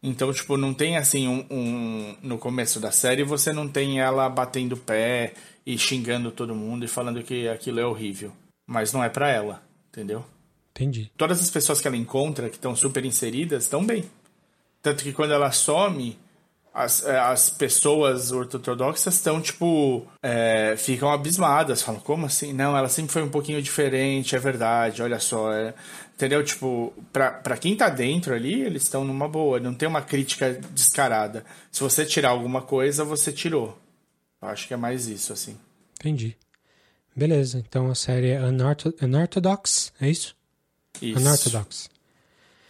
Então, 0.01 0.33
tipo, 0.33 0.57
não 0.57 0.73
tem 0.73 0.97
assim 0.97 1.27
um, 1.27 1.45
um, 1.51 2.15
No 2.23 2.37
começo 2.37 2.79
da 2.79 2.91
série, 2.91 3.23
você 3.23 3.53
não 3.53 3.67
tem 3.67 3.99
ela 3.99 4.27
batendo 4.29 4.77
pé 4.77 5.33
e 5.65 5.77
xingando 5.77 6.31
todo 6.31 6.55
mundo 6.55 6.85
e 6.85 6.87
falando 6.87 7.21
que 7.21 7.47
aquilo 7.47 7.79
é 7.79 7.85
horrível. 7.85 8.31
Mas 8.65 8.91
não 8.91 9.03
é 9.03 9.09
para 9.09 9.29
ela, 9.29 9.61
entendeu? 9.89 10.25
Entendi. 10.71 11.11
Todas 11.17 11.41
as 11.41 11.49
pessoas 11.49 11.81
que 11.81 11.87
ela 11.87 11.97
encontra, 11.97 12.49
que 12.49 12.55
estão 12.55 12.75
super 12.75 13.03
inseridas, 13.05 13.63
estão 13.63 13.85
bem. 13.85 14.05
Tanto 14.81 15.03
que 15.03 15.11
quando 15.11 15.33
ela 15.33 15.51
some, 15.51 16.17
as, 16.73 17.05
é, 17.05 17.19
as 17.19 17.49
pessoas 17.49 18.31
ortodoxas 18.31 19.15
estão, 19.15 19.41
tipo, 19.41 20.07
é, 20.23 20.75
ficam 20.77 21.11
abismadas, 21.11 21.81
falam, 21.81 21.99
como 21.99 22.25
assim? 22.25 22.53
Não, 22.53 22.77
ela 22.77 22.87
sempre 22.87 23.11
foi 23.11 23.23
um 23.23 23.29
pouquinho 23.29 23.61
diferente, 23.61 24.35
é 24.35 24.39
verdade, 24.39 25.01
olha 25.01 25.19
só. 25.19 25.51
É... 25.51 25.73
Entendeu? 26.13 26.43
Tipo, 26.43 26.93
pra, 27.11 27.31
pra 27.31 27.57
quem 27.57 27.75
tá 27.75 27.89
dentro 27.89 28.33
ali, 28.33 28.61
eles 28.61 28.83
estão 28.83 29.03
numa 29.03 29.27
boa, 29.27 29.59
não 29.59 29.73
tem 29.73 29.87
uma 29.87 30.01
crítica 30.01 30.53
descarada. 30.71 31.45
Se 31.71 31.81
você 31.81 32.05
tirar 32.05 32.29
alguma 32.29 32.61
coisa, 32.61 33.03
você 33.03 33.31
tirou. 33.31 33.77
Eu 34.41 34.49
acho 34.49 34.67
que 34.67 34.73
é 34.73 34.77
mais 34.77 35.07
isso, 35.07 35.33
assim. 35.33 35.57
Entendi. 35.99 36.37
Beleza, 37.15 37.59
então 37.59 37.89
a 37.89 37.95
série 37.95 38.29
é 38.29 38.41
Unorthodox, 39.01 39.91
é 39.99 40.09
isso? 40.09 40.35
Isso. 41.01 41.19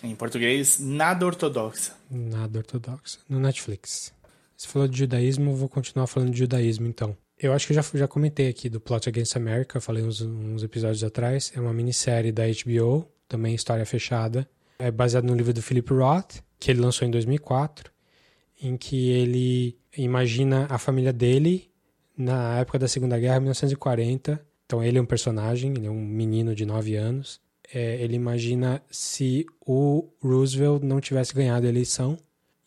Em 0.01 0.15
português, 0.15 0.79
nada 0.79 1.25
ortodoxa. 1.25 1.93
Nada 2.09 2.59
ortodoxa. 2.59 3.19
No 3.27 3.39
Netflix. 3.39 4.13
Você 4.55 4.67
falou 4.67 4.87
de 4.87 4.97
judaísmo, 4.97 5.55
vou 5.55 5.69
continuar 5.69 6.07
falando 6.07 6.31
de 6.31 6.39
judaísmo 6.39 6.87
então. 6.87 7.15
Eu 7.37 7.53
acho 7.53 7.67
que 7.67 7.73
eu 7.73 7.75
já, 7.75 7.81
já 7.93 8.07
comentei 8.07 8.49
aqui 8.49 8.69
do 8.69 8.79
Plot 8.79 9.07
Against 9.07 9.35
America, 9.35 9.79
falei 9.79 10.03
uns, 10.03 10.21
uns 10.21 10.63
episódios 10.63 11.03
atrás. 11.03 11.51
É 11.55 11.59
uma 11.59 11.73
minissérie 11.73 12.31
da 12.31 12.43
HBO, 12.45 13.07
também 13.27 13.55
história 13.55 13.85
fechada. 13.85 14.49
É 14.79 14.91
baseado 14.91 15.25
no 15.25 15.35
livro 15.35 15.53
do 15.53 15.61
Philip 15.61 15.93
Roth, 15.93 16.41
que 16.59 16.71
ele 16.71 16.81
lançou 16.81 17.07
em 17.07 17.11
2004, 17.11 17.91
em 18.61 18.75
que 18.75 19.09
ele 19.09 19.77
imagina 19.97 20.67
a 20.69 20.77
família 20.77 21.13
dele 21.13 21.69
na 22.17 22.59
época 22.59 22.79
da 22.79 22.87
Segunda 22.87 23.17
Guerra, 23.17 23.39
1940. 23.39 24.45
Então 24.65 24.83
ele 24.83 24.97
é 24.97 25.01
um 25.01 25.05
personagem, 25.05 25.71
ele 25.71 25.87
é 25.87 25.91
um 25.91 26.05
menino 26.05 26.53
de 26.53 26.65
9 26.65 26.95
anos 26.95 27.41
é, 27.73 28.01
ele 28.01 28.15
imagina 28.15 28.81
se 28.89 29.45
o 29.61 30.09
Roosevelt 30.21 30.83
não 30.83 30.99
tivesse 30.99 31.33
ganhado 31.33 31.65
a 31.65 31.69
eleição 31.69 32.17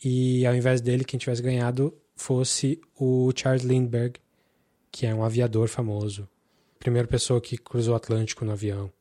e 0.02 0.46
ao 0.46 0.54
invés 0.54 0.80
dele 0.80 1.04
quem 1.04 1.18
tivesse 1.18 1.42
ganhado 1.42 1.96
fosse 2.14 2.80
o 2.98 3.32
Charles 3.34 3.64
Lindbergh, 3.64 4.18
que 4.90 5.06
é 5.06 5.14
um 5.14 5.24
aviador 5.24 5.68
famoso, 5.68 6.28
primeira 6.78 7.08
pessoa 7.08 7.40
que 7.40 7.56
cruzou 7.56 7.94
o 7.94 7.96
Atlântico 7.96 8.44
no 8.44 8.52
avião, 8.52 8.92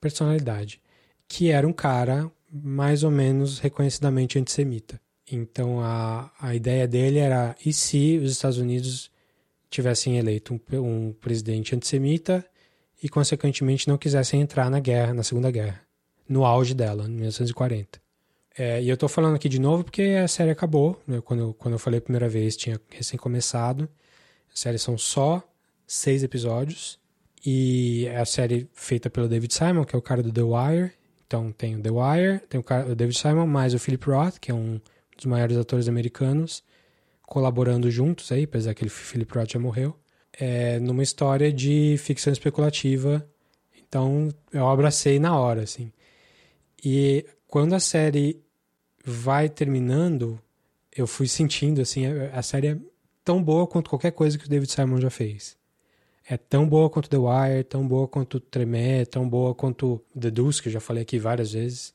personalidade, 0.00 0.80
que 1.26 1.50
era 1.50 1.66
um 1.66 1.72
cara 1.72 2.30
mais 2.50 3.02
ou 3.02 3.10
menos 3.10 3.58
reconhecidamente 3.58 4.38
antissemita. 4.38 5.00
Então 5.30 5.80
a, 5.80 6.30
a 6.40 6.54
ideia 6.54 6.86
dele 6.86 7.18
era 7.18 7.56
e 7.64 7.72
se 7.72 8.18
os 8.18 8.30
Estados 8.30 8.58
Unidos 8.58 9.10
tivessem 9.68 10.18
eleito 10.18 10.54
um, 10.54 10.60
um 10.78 11.12
presidente 11.12 11.74
antissemita 11.74 12.46
e, 13.02 13.08
consequentemente, 13.08 13.88
não 13.88 13.98
quisessem 13.98 14.40
entrar 14.40 14.70
na 14.70 14.80
guerra, 14.80 15.12
na 15.12 15.22
Segunda 15.22 15.50
Guerra, 15.50 15.80
no 16.28 16.44
auge 16.44 16.74
dela, 16.74 17.04
em 17.04 17.10
1940. 17.10 18.00
É, 18.58 18.82
e 18.82 18.88
eu 18.88 18.94
estou 18.94 19.08
falando 19.08 19.36
aqui 19.36 19.48
de 19.48 19.60
novo 19.60 19.84
porque 19.84 20.02
a 20.02 20.26
série 20.26 20.50
acabou. 20.50 21.00
Né? 21.06 21.20
Quando, 21.20 21.54
quando 21.54 21.74
eu 21.74 21.78
falei 21.78 21.98
a 21.98 22.02
primeira 22.02 22.28
vez, 22.28 22.56
tinha 22.56 22.80
recém 22.90 23.18
começado. 23.18 23.88
A 24.52 24.56
série 24.56 24.78
são 24.78 24.96
só 24.96 25.46
seis 25.86 26.22
episódios. 26.22 26.98
E 27.44 28.06
é 28.06 28.16
a 28.16 28.24
série 28.24 28.68
feita 28.72 29.10
pelo 29.10 29.28
David 29.28 29.52
Simon, 29.52 29.84
que 29.84 29.94
é 29.94 29.98
o 29.98 30.02
cara 30.02 30.22
do 30.22 30.32
The 30.32 30.42
Wire. 30.42 30.92
Então 31.26 31.52
tem 31.52 31.76
o 31.76 31.82
The 31.82 31.90
Wire, 31.90 32.40
tem 32.48 32.58
o, 32.58 32.62
cara, 32.62 32.90
o 32.90 32.94
David 32.94 33.18
Simon, 33.18 33.46
mais 33.46 33.74
o 33.74 33.78
Philip 33.78 34.04
Roth, 34.08 34.38
que 34.40 34.50
é 34.50 34.54
um 34.54 34.80
dos 35.16 35.26
maiores 35.26 35.56
atores 35.56 35.88
americanos, 35.88 36.62
colaborando 37.22 37.90
juntos 37.90 38.30
aí, 38.32 38.44
apesar 38.44 38.74
que 38.74 38.84
o 38.84 38.90
Philip 38.90 39.32
Roth 39.36 39.52
já 39.52 39.58
morreu 39.58 39.96
é, 40.38 40.78
numa 40.78 41.02
história 41.02 41.52
de 41.52 41.96
ficção 41.98 42.32
especulativa. 42.32 43.26
Então 43.88 44.28
eu 44.52 44.68
abracei 44.68 45.18
na 45.18 45.38
hora, 45.38 45.62
assim. 45.62 45.92
E 46.84 47.24
quando 47.48 47.74
a 47.74 47.80
série 47.80 48.42
vai 49.04 49.48
terminando, 49.48 50.40
eu 50.94 51.06
fui 51.06 51.26
sentindo, 51.28 51.80
assim, 51.80 52.06
a, 52.06 52.38
a 52.38 52.42
série 52.42 52.68
é 52.68 52.78
tão 53.24 53.42
boa 53.42 53.66
quanto 53.66 53.90
qualquer 53.90 54.12
coisa 54.12 54.38
que 54.38 54.46
o 54.46 54.48
David 54.48 54.70
Simon 54.70 55.00
já 55.00 55.10
fez. 55.10 55.56
É 56.28 56.36
tão 56.36 56.68
boa 56.68 56.90
quanto 56.90 57.08
The 57.08 57.16
Wire, 57.16 57.64
tão 57.64 57.86
boa 57.86 58.08
quanto 58.08 58.40
Tremé, 58.40 59.04
tão 59.04 59.28
boa 59.28 59.54
quanto 59.54 60.02
The 60.18 60.30
Deuce, 60.30 60.60
que 60.60 60.68
eu 60.68 60.72
já 60.72 60.80
falei 60.80 61.02
aqui 61.02 61.18
várias 61.18 61.52
vezes. 61.52 61.94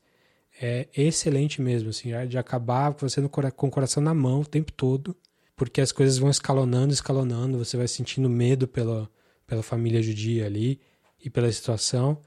É 0.61 0.87
excelente 0.95 1.61
mesmo, 1.61 1.89
assim, 1.89 2.11
de 2.27 2.37
acabar 2.37 2.93
com 2.93 3.07
você 3.07 3.19
no, 3.19 3.29
com 3.29 3.67
o 3.67 3.71
coração 3.71 4.01
na 4.01 4.13
mão 4.13 4.41
o 4.41 4.45
tempo 4.45 4.71
todo 4.71 5.15
porque 5.61 5.79
as 5.79 5.91
coisas 5.91 6.17
vão 6.17 6.31
escalonando, 6.31 6.91
escalonando, 6.91 7.59
você 7.59 7.77
vai 7.77 7.87
sentindo 7.87 8.27
medo 8.27 8.67
pela, 8.67 9.07
pela 9.45 9.61
família 9.61 10.01
judia 10.01 10.47
ali 10.47 10.81
e 11.23 11.29
pela 11.29 11.51
situação, 11.51 12.17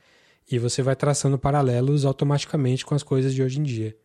e 0.48 0.56
você 0.56 0.82
vai 0.82 0.94
traçando 0.94 1.36
paralelos 1.36 2.04
automaticamente 2.04 2.86
com 2.86 2.94
as 2.94 3.02
coisas 3.02 3.34
de 3.34 3.42
hoje 3.42 3.58
em 3.58 3.64
dia. 3.64 3.96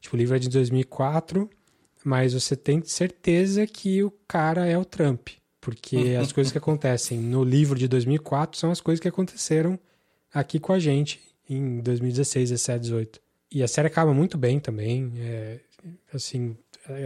Tipo, 0.00 0.16
o 0.16 0.18
livro 0.18 0.34
é 0.34 0.38
de 0.38 0.48
2004, 0.48 1.46
mas 2.02 2.32
você 2.32 2.56
tem 2.56 2.82
certeza 2.82 3.66
que 3.66 4.02
o 4.02 4.10
cara 4.26 4.64
é 4.64 4.78
o 4.78 4.84
Trump, 4.86 5.28
porque 5.60 6.16
as 6.18 6.32
coisas 6.32 6.50
que 6.50 6.56
acontecem 6.56 7.18
no 7.18 7.44
livro 7.44 7.78
de 7.78 7.86
2004 7.86 8.58
são 8.58 8.70
as 8.70 8.80
coisas 8.80 8.98
que 8.98 9.08
aconteceram 9.08 9.78
aqui 10.32 10.58
com 10.58 10.72
a 10.72 10.78
gente 10.78 11.20
em 11.50 11.80
2016, 11.80 12.48
17, 12.48 12.80
18. 12.80 13.20
E 13.52 13.62
a 13.62 13.68
série 13.68 13.88
acaba 13.88 14.14
muito 14.14 14.38
bem 14.38 14.58
também, 14.58 15.12
é, 15.18 15.60
assim, 16.14 16.56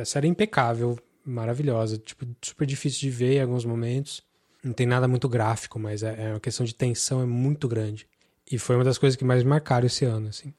a 0.01 0.05
série 0.05 0.29
é 0.29 0.31
impecável, 0.31 0.97
maravilhosa. 1.25 1.99
Tipo, 1.99 2.27
super 2.43 2.67
difícil 2.67 3.01
de 3.01 3.11
ver 3.11 3.37
em 3.37 3.43
alguns 3.43 3.65
momentos. 3.65 4.23
Não 4.63 4.73
tem 4.73 4.87
nada 4.87 5.07
muito 5.07 5.29
gráfico, 5.29 5.79
mas 5.79 6.03
é, 6.03 6.29
é 6.29 6.31
uma 6.31 6.41
questão 6.41 6.65
de 6.65 6.75
tensão 6.75 7.21
é 7.23 7.27
muito 7.27 7.69
grande. 7.69 8.07
E 8.51 8.59
foi 8.59 8.77
uma 8.77 8.85
das 8.85 8.99
coisas 8.99 9.17
que 9.17 9.25
mais 9.25 9.43
me 9.43 9.49
marcaram 9.49 9.87
esse 9.87 10.05
ano, 10.05 10.29
assim. 10.29 10.53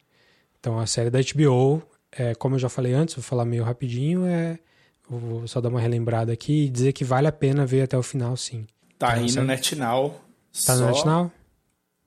Então, 0.59 0.79
a 0.79 0.87
série 0.87 1.09
da 1.09 1.19
HBO, 1.19 1.83
é, 2.11 2.33
como 2.35 2.55
eu 2.55 2.59
já 2.59 2.69
falei 2.69 2.93
antes, 2.93 3.15
vou 3.15 3.23
falar 3.23 3.45
meio 3.45 3.63
rapidinho, 3.63 4.25
é... 4.25 4.59
Vou 5.07 5.47
só 5.47 5.61
dar 5.61 5.69
uma 5.69 5.79
relembrada 5.79 6.33
aqui 6.33 6.65
e 6.65 6.69
dizer 6.69 6.91
que 6.91 7.03
vale 7.03 7.27
a 7.27 7.31
pena 7.31 7.63
ver 7.63 7.83
até 7.83 7.95
o 7.95 8.01
final, 8.01 8.35
sim. 8.35 8.65
Tá 8.97 9.19
então, 9.19 9.23
aí 9.23 9.31
no 9.35 9.43
NetNow. 9.43 10.21
Tá 10.65 10.75
no 10.75 10.87
NetNow? 10.87 11.31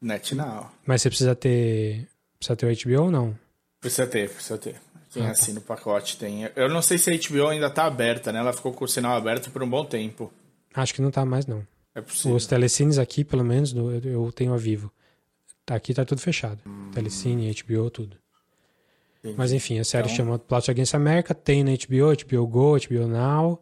NetNow. 0.02 0.70
Mas 0.84 1.02
você 1.02 1.08
precisa 1.08 1.36
ter... 1.36 2.08
Precisa 2.38 2.56
ter 2.56 2.66
o 2.66 2.76
HBO 2.76 3.04
ou 3.04 3.10
não? 3.12 3.38
Precisa 3.80 4.06
ter, 4.06 4.28
precisa 4.28 4.58
ter. 4.58 4.74
Quem 5.18 5.26
ah, 5.26 5.26
tá. 5.26 5.32
assina 5.32 5.58
o 5.58 5.62
pacote 5.62 6.16
tem. 6.16 6.48
Eu 6.54 6.68
não 6.68 6.80
sei 6.80 6.96
se 6.96 7.10
a 7.10 7.16
HBO 7.16 7.48
ainda 7.48 7.68
tá 7.68 7.86
aberta, 7.86 8.30
né? 8.30 8.38
Ela 8.38 8.52
ficou 8.52 8.72
com 8.72 8.84
o 8.84 8.88
sinal 8.88 9.16
aberto 9.16 9.50
por 9.50 9.62
um 9.62 9.68
bom 9.68 9.84
tempo. 9.84 10.32
Acho 10.72 10.94
que 10.94 11.02
não 11.02 11.10
tá 11.10 11.24
mais, 11.24 11.44
não. 11.44 11.66
É 11.92 12.00
possível. 12.00 12.36
Os 12.36 12.46
telecines 12.46 12.98
aqui, 12.98 13.24
pelo 13.24 13.44
menos, 13.44 13.74
eu 13.74 14.30
tenho 14.30 14.54
a 14.54 14.56
vivo. 14.56 14.92
Tá, 15.66 15.74
aqui 15.74 15.92
tá 15.92 16.04
tudo 16.04 16.20
fechado. 16.20 16.60
Hum. 16.64 16.90
Telecine, 16.94 17.52
HBO, 17.52 17.90
tudo. 17.90 18.16
Entendi. 19.18 19.34
Mas 19.36 19.52
enfim, 19.52 19.80
a 19.80 19.84
série 19.84 20.04
então... 20.04 20.16
chama 20.16 20.38
Plot 20.38 20.70
Against 20.70 20.94
America, 20.94 21.34
tem 21.34 21.64
na 21.64 21.72
HBO, 21.72 22.14
HBO 22.14 22.46
Go, 22.46 22.76
HBO 22.78 23.08
Now, 23.08 23.60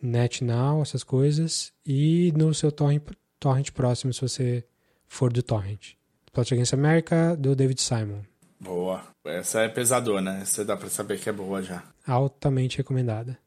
Net 0.00 0.44
Now, 0.44 0.80
essas 0.80 1.02
coisas. 1.02 1.72
E 1.84 2.32
no 2.36 2.54
seu 2.54 2.70
torrent, 2.70 3.02
torrent 3.40 3.72
próximo, 3.72 4.12
se 4.12 4.20
você 4.20 4.64
for 5.08 5.32
do 5.32 5.42
torrent. 5.42 5.94
Plot 6.32 6.54
Against 6.54 6.72
America, 6.72 7.36
do 7.36 7.56
David 7.56 7.80
Simon. 7.80 8.22
Boa. 8.60 9.13
Essa 9.24 9.62
é 9.62 9.68
pesadona, 9.68 10.38
essa 10.38 10.64
dá 10.64 10.76
pra 10.76 10.88
saber 10.88 11.18
que 11.18 11.28
é 11.28 11.32
boa 11.32 11.62
já. 11.62 11.82
Altamente 12.06 12.78
recomendada. 12.78 13.38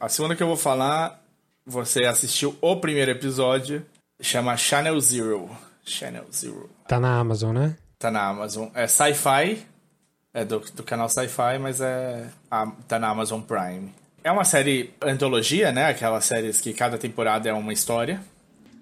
A 0.00 0.08
segunda 0.08 0.34
que 0.34 0.42
eu 0.42 0.46
vou 0.46 0.56
falar, 0.56 1.22
você 1.66 2.04
assistiu 2.04 2.56
o 2.60 2.76
primeiro 2.76 3.10
episódio, 3.10 3.84
chama 4.20 4.56
Channel 4.56 4.98
Zero. 5.00 5.50
Channel 5.84 6.24
Zero. 6.32 6.70
Tá 6.88 6.98
na 6.98 7.18
Amazon, 7.18 7.54
né? 7.54 7.76
Tá 7.98 8.10
na 8.10 8.26
Amazon. 8.26 8.68
É 8.74 8.86
sci-fi, 8.86 9.64
é 10.34 10.44
do, 10.44 10.60
do 10.60 10.82
canal 10.82 11.08
Sci-Fi, 11.08 11.58
mas 11.60 11.80
é 11.80 12.28
a, 12.50 12.66
tá 12.88 12.98
na 12.98 13.08
Amazon 13.08 13.40
Prime. 13.40 13.92
É 14.24 14.30
uma 14.32 14.44
série 14.44 14.94
antologia, 15.02 15.72
né? 15.72 15.86
Aquelas 15.86 16.24
séries 16.24 16.60
que 16.60 16.72
cada 16.72 16.96
temporada 16.96 17.48
é 17.48 17.52
uma 17.52 17.72
história. 17.72 18.20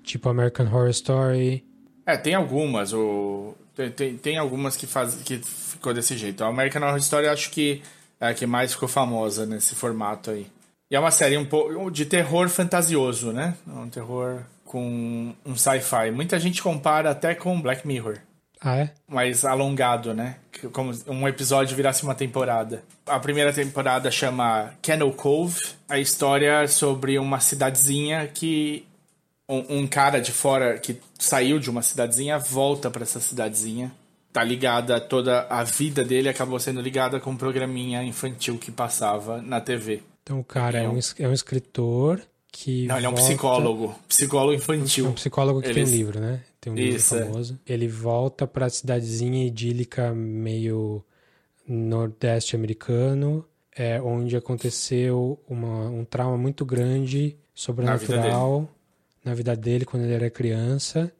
Tipo 0.04 0.28
American 0.28 0.66
Horror 0.66 0.90
Story. 0.90 1.64
É, 2.06 2.16
tem 2.16 2.34
algumas. 2.34 2.92
O, 2.92 3.54
tem, 3.74 3.90
tem, 3.90 4.16
tem, 4.16 4.38
algumas 4.38 4.76
que, 4.76 4.86
faz, 4.86 5.14
que 5.16 5.40
ficou 5.80 5.94
desse 5.94 6.16
jeito. 6.16 6.44
A 6.44 6.48
American 6.48 6.82
Horror 6.82 6.98
Story 6.98 7.26
acho 7.26 7.50
que 7.50 7.82
é 8.20 8.28
a 8.28 8.34
que 8.34 8.46
mais 8.46 8.74
ficou 8.74 8.88
famosa 8.88 9.46
nesse 9.46 9.74
formato 9.74 10.30
aí. 10.30 10.46
E 10.90 10.94
é 10.94 11.00
uma 11.00 11.10
série 11.10 11.38
um 11.38 11.44
pouco 11.44 11.90
de 11.90 12.04
terror 12.04 12.48
fantasioso, 12.48 13.32
né? 13.32 13.54
Um 13.66 13.88
terror 13.88 14.42
com 14.64 15.34
um 15.44 15.56
sci-fi. 15.56 16.10
Muita 16.12 16.38
gente 16.38 16.62
compara 16.62 17.10
até 17.10 17.34
com 17.34 17.60
Black 17.60 17.86
Mirror. 17.86 18.18
Ah, 18.60 18.76
é? 18.76 18.90
Mais 19.08 19.44
alongado, 19.44 20.12
né? 20.12 20.36
Como 20.72 20.92
um 21.06 21.26
episódio 21.26 21.74
virasse 21.74 22.02
uma 22.02 22.14
temporada. 22.14 22.84
A 23.06 23.18
primeira 23.18 23.52
temporada 23.52 24.10
chama 24.10 24.74
Kennel 24.82 25.12
Cove. 25.12 25.58
A 25.88 25.98
história 25.98 26.68
sobre 26.68 27.18
uma 27.18 27.40
cidadezinha 27.40 28.26
que 28.26 28.84
um, 29.48 29.78
um, 29.78 29.86
cara 29.86 30.20
de 30.20 30.30
fora 30.30 30.78
que 30.78 31.00
saiu 31.18 31.58
de 31.58 31.70
uma 31.70 31.82
cidadezinha 31.82 32.38
volta 32.38 32.90
para 32.90 33.02
essa 33.02 33.18
cidadezinha. 33.18 33.90
Tá 34.32 34.44
ligada, 34.44 35.00
toda 35.00 35.46
a 35.48 35.64
vida 35.64 36.04
dele 36.04 36.28
acabou 36.28 36.60
sendo 36.60 36.80
ligada 36.80 37.18
com 37.18 37.30
um 37.30 37.36
programinha 37.36 38.02
infantil 38.04 38.56
que 38.58 38.70
passava 38.70 39.42
na 39.42 39.60
TV. 39.60 40.02
Então 40.22 40.38
o 40.38 40.44
cara 40.44 40.78
é, 40.78 40.84
é 40.84 40.88
um, 40.88 40.98
é 41.18 41.28
um 41.28 41.32
escritor 41.32 42.20
que. 42.52 42.86
Não, 42.86 42.96
ele 42.96 43.06
é 43.06 43.08
um 43.08 43.14
psicólogo. 43.14 43.94
Psicólogo 44.08 44.54
infantil. 44.54 45.06
É 45.06 45.08
um 45.08 45.14
psicólogo 45.14 45.60
que 45.60 45.68
ele... 45.68 45.74
tem 45.74 45.84
um 45.84 45.96
livro, 45.96 46.20
né? 46.20 46.40
Tem 46.60 46.72
um 46.72 46.76
Isso, 46.76 47.14
livro 47.14 47.28
é. 47.28 47.32
famoso. 47.32 47.60
É. 47.66 47.72
Ele 47.72 47.88
volta 47.88 48.46
pra 48.46 48.68
cidadezinha 48.68 49.46
idílica 49.46 50.12
meio 50.12 51.04
nordeste 51.66 52.54
americano, 52.54 53.44
é, 53.74 54.00
onde 54.00 54.36
aconteceu 54.36 55.40
uma, 55.48 55.88
um 55.88 56.04
trauma 56.04 56.36
muito 56.36 56.64
grande, 56.64 57.36
sobrenatural 57.54 58.68
na 59.24 59.34
vida 59.34 59.54
dele 59.56 59.84
quando 59.84 60.04
ele 60.04 60.14
era 60.14 60.30
criança. 60.30 61.12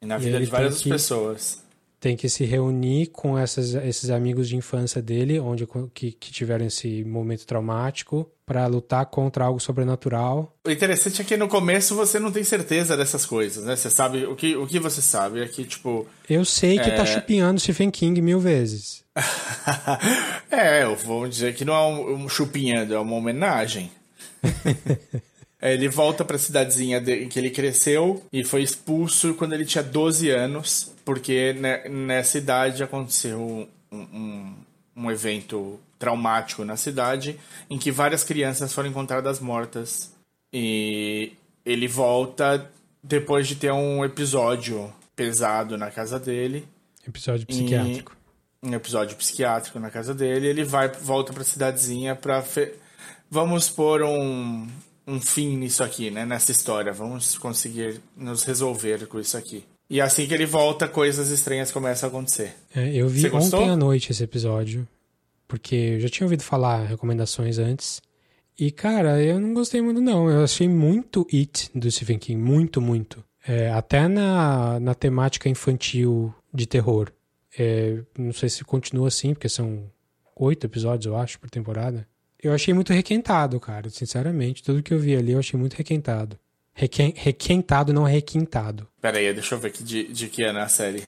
E 0.00 0.06
na 0.06 0.18
vida 0.18 0.38
e 0.38 0.44
de 0.44 0.50
várias 0.50 0.82
que... 0.82 0.90
pessoas. 0.90 1.62
Tem 2.06 2.16
que 2.16 2.28
se 2.28 2.44
reunir 2.44 3.08
com 3.08 3.36
essas, 3.36 3.74
esses 3.74 4.10
amigos 4.10 4.48
de 4.48 4.54
infância 4.54 5.02
dele, 5.02 5.40
onde 5.40 5.66
que, 5.92 6.12
que 6.12 6.30
tiveram 6.30 6.64
esse 6.64 7.02
momento 7.02 7.44
traumático, 7.44 8.30
para 8.46 8.64
lutar 8.68 9.06
contra 9.06 9.44
algo 9.44 9.58
sobrenatural. 9.58 10.54
O 10.64 10.70
interessante 10.70 11.20
é 11.20 11.24
que 11.24 11.36
no 11.36 11.48
começo 11.48 11.96
você 11.96 12.20
não 12.20 12.30
tem 12.30 12.44
certeza 12.44 12.96
dessas 12.96 13.26
coisas, 13.26 13.64
né? 13.64 13.74
Você 13.74 13.90
sabe 13.90 14.24
o 14.24 14.36
que, 14.36 14.54
o 14.54 14.68
que 14.68 14.78
você 14.78 15.02
sabe 15.02 15.42
é 15.42 15.48
que 15.48 15.64
tipo. 15.64 16.06
Eu 16.30 16.44
sei 16.44 16.78
que 16.78 16.84
tá 16.84 16.90
é... 16.90 16.94
tá 16.94 17.06
chupinhando 17.06 17.58
Stephen 17.58 17.90
King 17.90 18.22
mil 18.22 18.38
vezes. 18.38 19.02
é, 20.48 20.84
vamos 20.84 21.30
dizer 21.30 21.56
que 21.56 21.64
não 21.64 21.74
é 21.74 21.86
um, 21.88 22.14
um 22.22 22.28
chupinhando, 22.28 22.94
é 22.94 23.00
uma 23.00 23.16
homenagem. 23.16 23.90
Ele 25.60 25.88
volta 25.88 26.24
para 26.24 26.36
a 26.36 26.38
cidadezinha 26.38 26.98
em 26.98 27.28
que 27.28 27.38
ele 27.38 27.50
cresceu 27.50 28.22
e 28.30 28.44
foi 28.44 28.62
expulso 28.62 29.34
quando 29.34 29.54
ele 29.54 29.64
tinha 29.64 29.82
12 29.82 30.30
anos, 30.30 30.92
porque 31.06 31.54
nessa 31.88 32.36
idade 32.36 32.82
aconteceu 32.82 33.40
um, 33.40 33.96
um, 33.96 34.54
um 34.96 35.10
evento 35.10 35.78
traumático 36.00 36.64
na 36.64 36.76
cidade 36.76 37.38
em 37.70 37.78
que 37.78 37.92
várias 37.92 38.24
crianças 38.24 38.74
foram 38.74 38.90
encontradas 38.90 39.38
mortas. 39.38 40.12
E 40.52 41.32
ele 41.64 41.86
volta 41.86 42.68
depois 43.00 43.46
de 43.46 43.54
ter 43.54 43.70
um 43.70 44.04
episódio 44.04 44.92
pesado 45.14 45.78
na 45.78 45.92
casa 45.92 46.18
dele. 46.18 46.66
Episódio 47.06 47.46
psiquiátrico. 47.46 48.16
um 48.60 48.74
episódio 48.74 49.16
psiquiátrico 49.16 49.78
na 49.78 49.90
casa 49.90 50.12
dele. 50.12 50.48
Ele 50.48 50.64
vai 50.64 50.88
volta 50.88 51.32
para 51.32 51.42
a 51.42 51.46
cidadezinha 51.46 52.16
para 52.16 52.42
fe... 52.42 52.74
vamos 53.30 53.68
pôr 53.68 54.02
um 54.02 54.66
um 55.06 55.20
fim 55.20 55.56
nisso 55.56 55.84
aqui, 55.84 56.10
né? 56.10 56.26
Nessa 56.26 56.50
história. 56.50 56.92
Vamos 56.92 57.38
conseguir 57.38 58.00
nos 58.16 58.42
resolver 58.42 59.06
com 59.06 59.20
isso 59.20 59.36
aqui. 59.36 59.64
E 59.88 60.00
assim 60.00 60.26
que 60.26 60.34
ele 60.34 60.46
volta, 60.46 60.88
coisas 60.88 61.30
estranhas 61.30 61.70
começam 61.70 62.08
a 62.08 62.10
acontecer. 62.10 62.54
É, 62.74 62.92
eu 62.94 63.08
vi 63.08 63.28
ontem 63.30 63.70
à 63.70 63.76
noite 63.76 64.10
esse 64.10 64.22
episódio, 64.22 64.86
porque 65.46 65.74
eu 65.74 66.00
já 66.00 66.08
tinha 66.08 66.26
ouvido 66.26 66.42
falar 66.42 66.84
recomendações 66.84 67.58
antes. 67.58 68.02
E, 68.58 68.70
cara, 68.70 69.22
eu 69.22 69.38
não 69.38 69.52
gostei 69.52 69.82
muito, 69.82 70.00
não. 70.00 70.30
Eu 70.30 70.42
achei 70.42 70.68
muito 70.68 71.26
It 71.32 71.70
do 71.74 71.90
Stephen 71.90 72.18
King. 72.18 72.40
Muito, 72.40 72.80
muito. 72.80 73.22
É, 73.46 73.70
até 73.70 74.08
na, 74.08 74.80
na 74.80 74.94
temática 74.94 75.48
infantil 75.48 76.34
de 76.52 76.66
terror. 76.66 77.12
É, 77.56 78.02
não 78.18 78.32
sei 78.32 78.48
se 78.48 78.64
continua 78.64 79.08
assim, 79.08 79.34
porque 79.34 79.48
são 79.48 79.84
oito 80.34 80.66
episódios, 80.66 81.06
eu 81.06 81.16
acho, 81.16 81.38
por 81.38 81.48
temporada. 81.48 82.08
Eu 82.42 82.52
achei 82.52 82.74
muito 82.74 82.92
requentado, 82.92 83.58
cara, 83.60 83.88
sinceramente. 83.88 84.62
Tudo 84.62 84.82
que 84.82 84.92
eu 84.92 84.98
vi 84.98 85.14
ali 85.14 85.32
eu 85.32 85.38
achei 85.38 85.58
muito 85.58 85.74
requentado. 85.74 86.38
Requen, 86.78 87.14
requentado, 87.16 87.90
não 87.90 88.04
requintado. 88.04 88.86
Pera 89.00 89.16
aí, 89.16 89.32
deixa 89.32 89.54
eu 89.54 89.58
ver 89.58 89.68
aqui 89.68 89.82
de, 89.82 90.12
de 90.12 90.28
que 90.28 90.42
ano 90.42 90.58
é 90.58 90.62
a 90.62 90.68
série. 90.68 91.04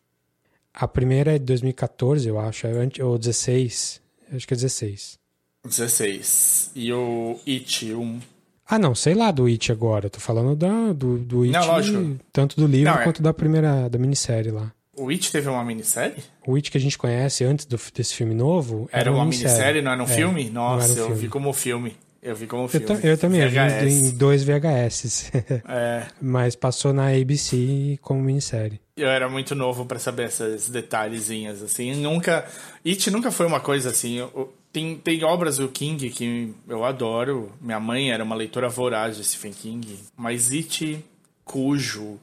A 0.72 0.88
primeira 0.88 1.34
é 1.34 1.38
de 1.38 1.44
2014, 1.44 2.26
eu 2.26 2.40
acho, 2.40 2.66
é 2.66 3.04
ou 3.04 3.18
16. 3.18 4.00
Acho 4.32 4.48
que 4.48 4.54
é 4.54 4.56
16. 4.56 5.18
16. 5.64 6.70
E 6.74 6.90
o 6.90 7.38
It 7.46 7.92
1. 7.92 8.20
Ah, 8.66 8.78
não, 8.78 8.94
sei 8.94 9.12
lá 9.12 9.30
do 9.30 9.44
It 9.44 9.70
agora. 9.70 10.08
Tô 10.08 10.18
falando 10.20 10.56
da, 10.56 10.94
do, 10.94 11.18
do 11.18 11.42
It. 11.42 11.52
Não, 11.52 11.66
lógico. 11.66 12.18
Tanto 12.32 12.56
do 12.56 12.66
livro 12.66 12.90
não, 12.90 13.00
é... 13.00 13.04
quanto 13.04 13.22
da 13.22 13.34
primeira 13.34 13.90
da 13.90 13.98
minissérie 13.98 14.50
lá. 14.50 14.72
O 14.96 15.10
It 15.10 15.30
teve 15.30 15.48
uma 15.50 15.64
minissérie? 15.64 16.24
O 16.46 16.56
It 16.56 16.70
que 16.70 16.78
a 16.78 16.80
gente 16.80 16.96
conhece 16.96 17.44
antes 17.44 17.66
do, 17.66 17.78
desse 17.94 18.14
filme 18.14 18.34
novo. 18.34 18.88
Era, 18.90 19.02
era 19.02 19.12
uma, 19.12 19.24
minissérie, 19.24 19.52
minissérie, 19.52 19.82
não 19.82 19.92
era 19.92 20.02
um 20.02 20.06
é, 20.06 20.08
filme? 20.08 20.50
Nossa, 20.50 20.94
um 20.94 20.96
eu 20.96 21.04
filme. 21.06 21.20
vi 21.20 21.28
como 21.28 21.52
filme. 21.52 21.96
Eu 22.20 22.34
vi 22.34 22.46
como 22.46 22.66
filme. 22.66 22.86
Eu, 22.86 23.10
eu 23.10 23.18
também, 23.18 23.40
VHS. 23.40 23.82
eu 23.82 23.88
vi 23.88 23.94
em 23.94 24.10
dois 24.10 24.42
VHS. 24.42 25.30
é. 25.68 26.06
Mas 26.20 26.56
passou 26.56 26.92
na 26.92 27.08
ABC 27.08 27.98
como 28.02 28.20
minissérie. 28.20 28.80
Eu 28.96 29.08
era 29.08 29.28
muito 29.28 29.54
novo 29.54 29.86
para 29.86 29.98
saber 29.98 30.26
esses 30.26 30.68
detalhezinhas, 30.68 31.62
assim. 31.62 31.94
Nunca. 31.94 32.44
It 32.84 33.10
nunca 33.10 33.30
foi 33.30 33.46
uma 33.46 33.60
coisa 33.60 33.90
assim. 33.90 34.16
Eu, 34.16 34.52
tem, 34.72 34.96
tem 34.96 35.22
obras 35.22 35.58
do 35.58 35.68
King 35.68 36.10
que 36.10 36.52
eu 36.68 36.84
adoro. 36.84 37.52
Minha 37.60 37.78
mãe 37.78 38.10
era 38.10 38.24
uma 38.24 38.34
leitora 38.34 38.68
voraz 38.68 39.16
de 39.16 39.24
Stephen 39.24 39.52
King. 39.52 39.98
Mas 40.16 40.50
It, 40.50 41.04
Cujo, 41.44 42.18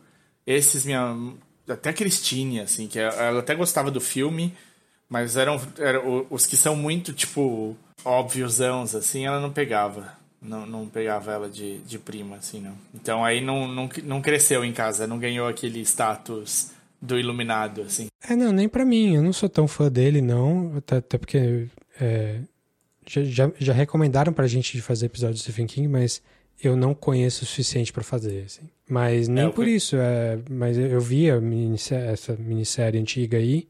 esses 0.46 0.86
minha 0.86 1.16
até 1.68 1.92
Christine, 1.92 2.60
assim, 2.60 2.88
que 2.88 3.00
ela 3.00 3.40
até 3.40 3.56
gostava 3.56 3.90
do 3.90 4.00
filme, 4.00 4.54
mas 5.10 5.36
eram, 5.36 5.60
eram 5.80 6.28
os 6.30 6.46
que 6.46 6.56
são 6.56 6.76
muito, 6.76 7.12
tipo, 7.12 7.76
óbviosãos, 8.06 8.96
assim, 8.96 9.26
ela 9.26 9.40
não 9.40 9.52
pegava. 9.52 10.14
Não, 10.42 10.66
não 10.66 10.88
pegava 10.88 11.32
ela 11.32 11.50
de, 11.50 11.80
de 11.80 11.98
prima, 11.98 12.36
assim, 12.36 12.62
não. 12.62 12.74
Então 12.94 13.26
aí 13.26 13.42
não, 13.42 13.68
não, 13.68 13.90
não 14.04 14.22
cresceu 14.22 14.64
em 14.64 14.72
casa, 14.72 15.08
não 15.08 15.18
ganhou 15.18 15.48
aquele 15.48 15.82
status 15.82 16.72
do 17.02 17.18
iluminado, 17.18 17.82
assim. 17.82 18.08
É, 18.28 18.36
não, 18.36 18.52
nem 18.52 18.70
para 18.70 18.86
mim. 18.86 19.16
Eu 19.16 19.24
não 19.24 19.34
sou 19.34 19.50
tão 19.50 19.68
fã 19.68 19.92
dele, 19.92 20.22
não. 20.22 20.74
Até, 20.78 20.98
até 20.98 21.18
porque 21.18 21.68
é, 22.00 22.40
já, 23.08 23.24
já, 23.24 23.52
já 23.58 23.74
recomendaram 23.74 24.32
pra 24.32 24.48
gente 24.48 24.74
de 24.74 24.82
fazer 24.82 25.08
episódios 25.08 25.40
de 25.40 25.44
Stephen 25.44 25.68
King, 25.68 25.88
mas 25.88 26.22
eu 26.62 26.76
não 26.76 26.94
conheço 26.94 27.44
o 27.44 27.48
suficiente 27.48 27.92
para 27.92 28.04
fazer, 28.04 28.46
assim. 28.46 28.70
Mas 28.90 29.28
nem 29.28 29.46
é, 29.46 29.50
por 29.50 29.68
isso, 29.68 29.96
é, 29.98 30.40
mas 30.50 30.78
eu 30.78 31.02
vi 31.02 31.30
a 31.30 31.40
minissérie, 31.40 32.08
essa 32.08 32.36
minissérie 32.36 33.00
antiga 33.00 33.38
aí, 33.38 33.68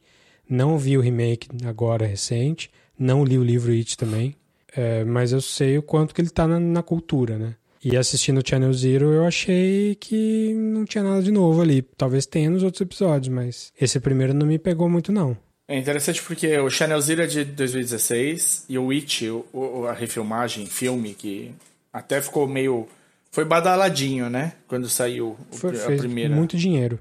não 0.47 0.77
vi 0.77 0.97
o 0.97 1.01
remake 1.01 1.47
agora 1.65 2.05
recente, 2.05 2.69
não 2.97 3.23
li 3.23 3.37
o 3.37 3.43
livro 3.43 3.71
It 3.71 3.97
também, 3.97 4.35
é, 4.75 5.03
mas 5.03 5.31
eu 5.31 5.41
sei 5.41 5.77
o 5.77 5.83
quanto 5.83 6.13
que 6.13 6.21
ele 6.21 6.29
tá 6.29 6.47
na, 6.47 6.59
na 6.59 6.83
cultura, 6.83 7.37
né? 7.37 7.55
E 7.83 7.95
assistindo 7.95 8.39
o 8.39 8.43
Channel 8.43 8.73
Zero, 8.73 9.13
eu 9.13 9.25
achei 9.25 9.93
que 9.93 10.55
não 10.55 10.85
tinha 10.85 11.03
nada 11.03 11.21
de 11.21 11.31
novo 11.31 11.61
ali. 11.61 11.83
Talvez 11.95 12.25
tenha 12.25 12.49
nos 12.49 12.63
outros 12.63 12.81
episódios, 12.81 13.31
mas 13.31 13.71
esse 13.79 13.99
primeiro 13.99 14.33
não 14.33 14.47
me 14.47 14.57
pegou 14.57 14.89
muito, 14.89 15.11
não. 15.11 15.37
É 15.67 15.77
interessante 15.77 16.21
porque 16.23 16.57
o 16.57 16.69
Channel 16.69 16.99
Zero 16.99 17.21
é 17.21 17.27
de 17.27 17.45
2016 17.45 18.65
e 18.69 18.79
o 18.79 18.89
It, 18.89 19.29
o, 19.53 19.85
a 19.87 19.93
refilmagem, 19.93 20.65
filme 20.65 21.13
que 21.13 21.51
até 21.93 22.19
ficou 22.21 22.47
meio. 22.47 22.87
Foi 23.31 23.45
badaladinho, 23.45 24.31
né? 24.31 24.53
Quando 24.67 24.89
saiu 24.89 25.37
Foi, 25.51 25.79
a 25.79 25.97
primeira. 25.97 26.35
Muito 26.35 26.57
dinheiro. 26.57 26.99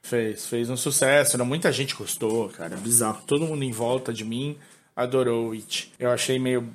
Fez, 0.00 0.46
fez 0.46 0.70
um 0.70 0.76
sucesso. 0.76 1.38
Né? 1.38 1.42
Muita 1.44 1.72
gente 1.72 1.96
gostou, 1.96 2.48
cara. 2.50 2.76
Bizarro. 2.76 3.22
Todo 3.26 3.46
mundo 3.46 3.64
em 3.64 3.72
volta 3.72 4.12
de 4.12 4.24
mim 4.24 4.56
adorou 5.02 5.48
o 5.48 5.52
It. 5.52 5.92
Eu 5.98 6.10
achei 6.10 6.38
meio. 6.38 6.68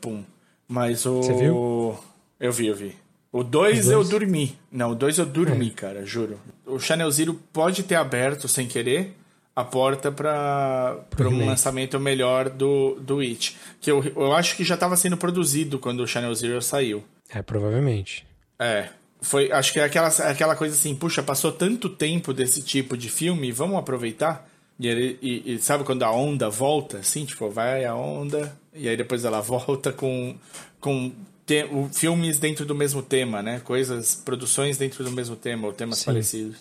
Pum. 0.00 0.22
Mas 0.68 1.04
o. 1.06 1.22
Você 1.22 1.34
viu? 1.34 1.98
Eu 2.38 2.52
vi, 2.52 2.66
eu 2.66 2.74
vi. 2.74 2.96
O 3.30 3.42
2 3.42 3.88
eu 3.88 4.04
dormi. 4.04 4.58
Não, 4.70 4.90
o 4.90 4.94
2 4.94 5.18
eu 5.18 5.26
dormi, 5.26 5.68
é. 5.68 5.70
cara, 5.70 6.04
juro. 6.04 6.38
O 6.66 6.78
Channel 6.78 7.10
Zero 7.10 7.34
pode 7.50 7.82
ter 7.82 7.94
aberto 7.94 8.46
sem 8.46 8.68
querer, 8.68 9.16
a 9.56 9.64
porta 9.64 10.12
para 10.12 11.06
um 11.20 11.46
lançamento 11.46 11.98
melhor 11.98 12.50
do, 12.50 12.96
do 13.00 13.20
It. 13.20 13.56
Que 13.80 13.90
eu, 13.90 14.04
eu 14.04 14.34
acho 14.34 14.54
que 14.54 14.64
já 14.64 14.74
estava 14.74 14.98
sendo 14.98 15.16
produzido 15.16 15.78
quando 15.78 16.00
o 16.00 16.06
Channel 16.06 16.34
Zero 16.34 16.60
saiu. 16.60 17.02
É, 17.30 17.40
provavelmente. 17.40 18.26
É. 18.58 18.90
Foi, 19.22 19.50
acho 19.50 19.72
que 19.72 19.80
é 19.80 19.84
aquela, 19.84 20.08
aquela 20.08 20.54
coisa 20.54 20.74
assim, 20.74 20.94
puxa, 20.94 21.22
passou 21.22 21.52
tanto 21.52 21.88
tempo 21.88 22.34
desse 22.34 22.60
tipo 22.60 22.98
de 22.98 23.08
filme, 23.08 23.50
vamos 23.50 23.78
aproveitar? 23.78 24.51
E, 24.78 24.88
ele, 24.88 25.18
e, 25.22 25.54
e 25.54 25.58
sabe 25.58 25.84
quando 25.84 26.02
a 26.02 26.10
onda 26.10 26.48
volta, 26.48 26.98
assim, 26.98 27.24
tipo, 27.24 27.48
vai 27.50 27.84
a 27.84 27.94
onda, 27.94 28.56
e 28.74 28.88
aí 28.88 28.96
depois 28.96 29.24
ela 29.24 29.40
volta 29.42 29.92
com, 29.92 30.36
com 30.80 31.12
te, 31.46 31.64
o, 31.64 31.88
filmes 31.92 32.38
dentro 32.38 32.64
do 32.64 32.74
mesmo 32.74 33.02
tema, 33.02 33.42
né? 33.42 33.60
Coisas, 33.60 34.14
produções 34.14 34.78
dentro 34.78 35.04
do 35.04 35.10
mesmo 35.10 35.36
tema, 35.36 35.66
ou 35.66 35.72
temas 35.72 35.98
Sim. 35.98 36.06
parecidos. 36.06 36.56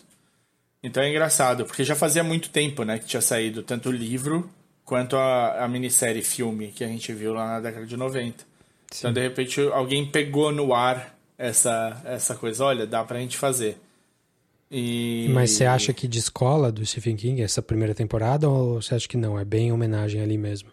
Então 0.84 1.04
é 1.04 1.10
engraçado, 1.10 1.65
porque 1.65 1.84
já 1.84 1.95
fazia 1.95 2.24
muito 2.24 2.50
tempo, 2.50 2.84
né, 2.84 2.97
que 2.97 3.06
tinha 3.06 3.21
saído 3.21 3.62
tanto 3.62 3.89
o 3.89 3.91
livro 3.91 4.50
quanto 4.84 5.15
a, 5.15 5.63
a 5.63 5.67
minissérie 5.67 6.24
filme 6.24 6.71
que 6.71 6.84
a 6.84 6.88
gente 6.88 7.13
viu 7.13 7.34
lá 7.34 7.45
na 7.45 7.60
década 7.60 7.86
de 7.86 7.95
90. 7.95 8.43
Sim. 8.89 8.97
Então, 8.97 9.13
de 9.13 9.21
repente, 9.21 9.62
alguém 9.71 10.06
pegou 10.06 10.52
no 10.52 10.74
ar 10.74 11.15
essa, 11.38 12.02
essa 12.04 12.36
coisa, 12.36 12.65
olha, 12.65 12.86
dá 12.86 13.04
pra 13.04 13.19
gente 13.19 13.38
fazer. 13.38 13.78
E... 14.71 15.29
Mas 15.34 15.51
você 15.51 15.65
acha 15.65 15.93
que 15.93 16.07
de 16.07 16.17
escola 16.17 16.71
do 16.71 16.86
Stephen 16.86 17.17
King 17.17 17.41
essa 17.41 17.62
primeira 17.62 17.93
temporada 17.93 18.47
ou 18.47 18.81
você 18.81 18.95
acha 18.95 19.07
que 19.07 19.17
não? 19.17 19.38
É 19.38 19.43
bem 19.43 19.71
homenagem 19.71 20.21
ali 20.21 20.38
mesmo? 20.38 20.69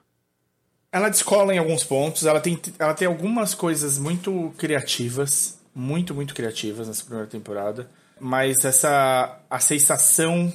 Ela 0.92 1.08
descola 1.08 1.54
em 1.54 1.58
alguns 1.58 1.84
pontos, 1.84 2.24
ela 2.24 2.40
tem, 2.40 2.58
ela 2.78 2.94
tem 2.94 3.08
algumas 3.08 3.54
coisas 3.54 3.98
muito 3.98 4.54
criativas, 4.56 5.58
muito, 5.74 6.14
muito 6.14 6.34
criativas 6.34 6.88
nessa 6.88 7.04
primeira 7.04 7.28
temporada 7.28 7.88
mas 8.20 8.64
essa 8.64 9.40
a 9.48 9.60
sensação 9.60 10.52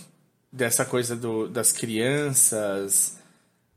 dessa 0.51 0.85
coisa 0.85 1.15
do, 1.15 1.47
das 1.47 1.71
crianças 1.71 3.19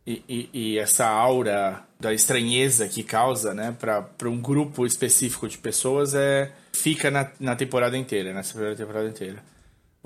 e, 0.06 0.22
e, 0.28 0.50
e, 0.52 0.78
essa 0.78 1.06
aura 1.06 1.82
da 1.98 2.12
estranheza 2.12 2.86
que 2.86 3.02
causa, 3.02 3.52
né, 3.52 3.74
para 3.78 4.28
um 4.28 4.40
grupo 4.40 4.86
específico 4.86 5.48
de 5.48 5.58
pessoas 5.58 6.14
é 6.14 6.52
fica 6.72 7.10
na, 7.10 7.30
na 7.40 7.56
temporada 7.56 7.96
inteira, 7.96 8.32
nessa 8.32 8.52
primeira 8.52 8.76
temporada 8.76 9.08
inteira. 9.08 9.42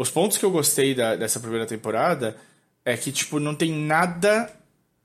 Os 0.01 0.09
pontos 0.11 0.39
que 0.39 0.45
eu 0.45 0.51
gostei 0.51 0.95
da, 0.95 1.15
dessa 1.15 1.39
primeira 1.39 1.67
temporada 1.67 2.35
é 2.85 2.97
que 2.97 3.13
tipo 3.13 3.39
não 3.39 3.55
tem 3.55 3.71
nada 3.71 4.51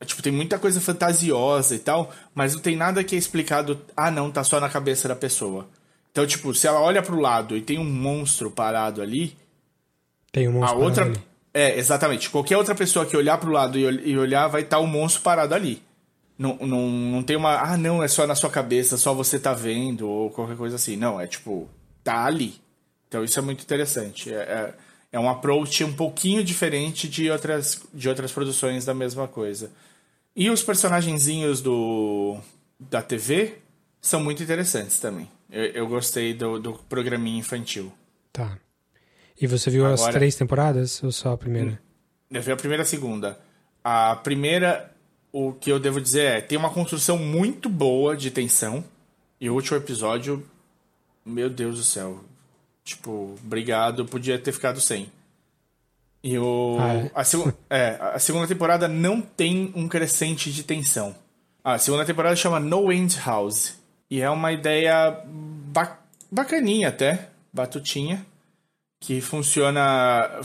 Tipo, 0.04 0.22
tem 0.22 0.32
muita 0.32 0.60
coisa 0.60 0.80
fantasiosa 0.80 1.74
e 1.74 1.80
tal, 1.80 2.14
mas 2.34 2.54
não 2.54 2.62
tem 2.62 2.76
nada 2.76 3.04
que 3.04 3.16
é 3.16 3.18
explicado. 3.18 3.82
Ah, 3.96 4.12
não, 4.12 4.30
tá 4.30 4.44
só 4.44 4.60
na 4.60 4.70
cabeça 4.70 5.08
da 5.08 5.16
pessoa. 5.16 5.68
Então, 6.12 6.28
tipo, 6.28 6.54
se 6.54 6.68
ela 6.68 6.80
olha 6.80 7.02
pro 7.02 7.20
lado 7.20 7.58
e 7.58 7.62
tem 7.62 7.80
um 7.80 7.90
monstro 7.90 8.52
parado 8.52 9.02
ali. 9.02 9.36
Tem 10.32 10.48
um 10.48 10.54
monstro 10.54 10.80
a 10.80 10.84
outra, 10.84 11.06
ali. 11.06 11.18
É, 11.54 11.80
exatamente. 11.80 12.30
Qualquer 12.30 12.58
outra 12.58 12.76
pessoa 12.76 13.06
que 13.06 13.18
olhar 13.18 13.38
pro 13.38 13.52
lado 13.52 13.80
e 13.80 14.18
olhar, 14.18 14.48
vai 14.48 14.62
estar 14.62 14.78
tá 14.78 14.84
o 14.84 14.88
monstro 14.88 15.24
parado 15.24 15.56
ali. 15.56 15.82
Não, 16.38 16.58
não, 16.58 16.90
não 16.90 17.24
tem 17.24 17.38
uma. 17.38 17.58
Ah, 17.58 17.78
não, 17.78 18.04
é 18.04 18.08
só 18.08 18.28
na 18.28 18.36
sua 18.36 18.50
cabeça, 18.50 18.98
só 18.98 19.14
você 19.14 19.40
tá 19.40 19.54
vendo, 19.54 20.08
ou 20.08 20.30
qualquer 20.30 20.58
coisa 20.58 20.76
assim. 20.76 20.98
Não, 20.98 21.20
é 21.20 21.26
tipo, 21.26 21.70
tá 22.04 22.26
ali. 22.26 22.56
Então 23.08 23.24
isso 23.24 23.40
é 23.40 23.42
muito 23.42 23.64
interessante. 23.64 24.34
É, 24.34 24.38
é, 24.38 24.74
é 25.16 25.20
um 25.20 25.30
approach 25.30 25.82
um 25.82 25.94
pouquinho 25.94 26.44
diferente 26.44 27.08
de 27.08 27.32
outras, 27.32 27.82
de 27.94 28.10
outras 28.10 28.34
produções 28.34 28.84
da 28.84 28.94
mesma 28.94 29.30
coisa. 29.30 29.72
E 30.36 30.50
os 30.50 30.62
personagenzinhos 30.62 31.62
do, 31.62 32.38
da 32.78 33.02
TV 33.02 33.60
são 34.02 34.22
muito 34.22 34.44
interessantes 34.44 35.00
também. 35.00 35.32
Eu, 35.50 35.64
eu 35.68 35.88
gostei 35.88 36.34
do, 36.34 36.60
do 36.60 36.74
programinha 36.90 37.40
infantil. 37.40 37.94
Tá. 38.34 38.58
E 39.40 39.48
você 39.48 39.70
viu 39.70 39.86
Agora, 39.86 40.10
as 40.10 40.14
três 40.14 40.36
temporadas 40.36 41.02
ou 41.02 41.14
só 41.14 41.32
a 41.32 41.38
primeira? 41.38 41.82
Eu 42.30 42.42
vi 42.42 42.52
a 42.52 42.58
primeira 42.58 42.82
e 42.82 42.86
a 42.86 42.86
segunda. 42.86 43.40
A 43.82 44.18
primeira, 44.18 44.94
o 45.32 45.54
que 45.54 45.72
eu 45.72 45.80
devo 45.80 46.02
dizer 46.02 46.26
é, 46.26 46.42
tem 46.42 46.58
uma 46.58 46.72
construção 46.72 47.18
muito 47.18 47.70
boa 47.70 48.18
de 48.18 48.32
tensão. 48.32 48.84
E 49.40 49.50
o 49.50 49.54
último 49.54 49.78
episódio, 49.78 50.46
meu 51.26 51.50
Deus 51.50 51.78
do 51.78 51.84
céu. 51.84 52.20
Tipo, 52.86 53.36
obrigado, 53.44 54.06
podia 54.06 54.40
ter 54.40 54.54
ficado 54.54 54.80
sem. 54.80 55.12
E 56.24 56.38
o, 56.38 56.78
ah, 56.80 56.94
é? 56.94 57.12
A, 57.14 57.24
seg 57.24 57.54
é, 57.70 57.98
a 58.00 58.20
segunda 58.20 58.48
temporada 58.48 58.88
não 58.88 59.22
tem 59.22 59.74
um 59.76 59.88
crescente 59.88 60.54
de 60.54 60.64
tensão. 60.64 61.14
A 61.64 61.78
segunda 61.78 62.06
temporada 62.06 62.36
chama 62.36 62.60
No 62.60 62.94
End 62.94 63.20
House. 63.26 63.78
E 64.10 64.22
é 64.22 64.30
uma 64.30 64.52
ideia 64.52 65.20
ba 65.26 66.00
bacaninha 66.32 66.90
até, 66.90 67.30
batutinha 67.52 68.26
que 69.06 69.22
funciona 69.22 70.40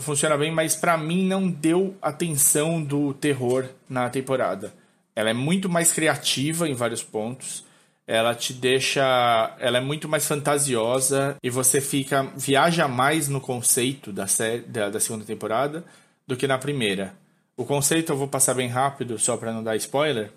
funciona 0.00 0.36
bem, 0.36 0.52
mas 0.52 0.76
para 0.76 0.96
mim 0.96 1.26
não 1.26 1.48
deu 1.48 1.96
atenção 2.00 2.80
do 2.80 3.12
terror 3.12 3.68
na 3.88 4.08
temporada. 4.08 4.72
Ela 5.16 5.30
é 5.30 5.32
muito 5.32 5.68
mais 5.68 5.92
criativa 5.92 6.68
em 6.68 6.74
vários 6.74 7.02
pontos. 7.02 7.63
Ela 8.06 8.34
te 8.34 8.52
deixa, 8.52 9.56
ela 9.58 9.78
é 9.78 9.80
muito 9.80 10.08
mais 10.08 10.26
fantasiosa 10.26 11.36
e 11.42 11.48
você 11.48 11.80
fica 11.80 12.30
viaja 12.36 12.86
mais 12.86 13.28
no 13.28 13.40
conceito 13.40 14.12
da 14.12 14.26
série 14.26 14.60
da, 14.60 14.90
da 14.90 15.00
segunda 15.00 15.24
temporada 15.24 15.84
do 16.26 16.36
que 16.36 16.46
na 16.46 16.58
primeira. 16.58 17.14
O 17.56 17.64
conceito 17.64 18.12
eu 18.12 18.16
vou 18.16 18.28
passar 18.28 18.54
bem 18.54 18.68
rápido 18.68 19.18
só 19.18 19.36
para 19.36 19.52
não 19.52 19.62
dar 19.62 19.76
spoiler. 19.76 20.30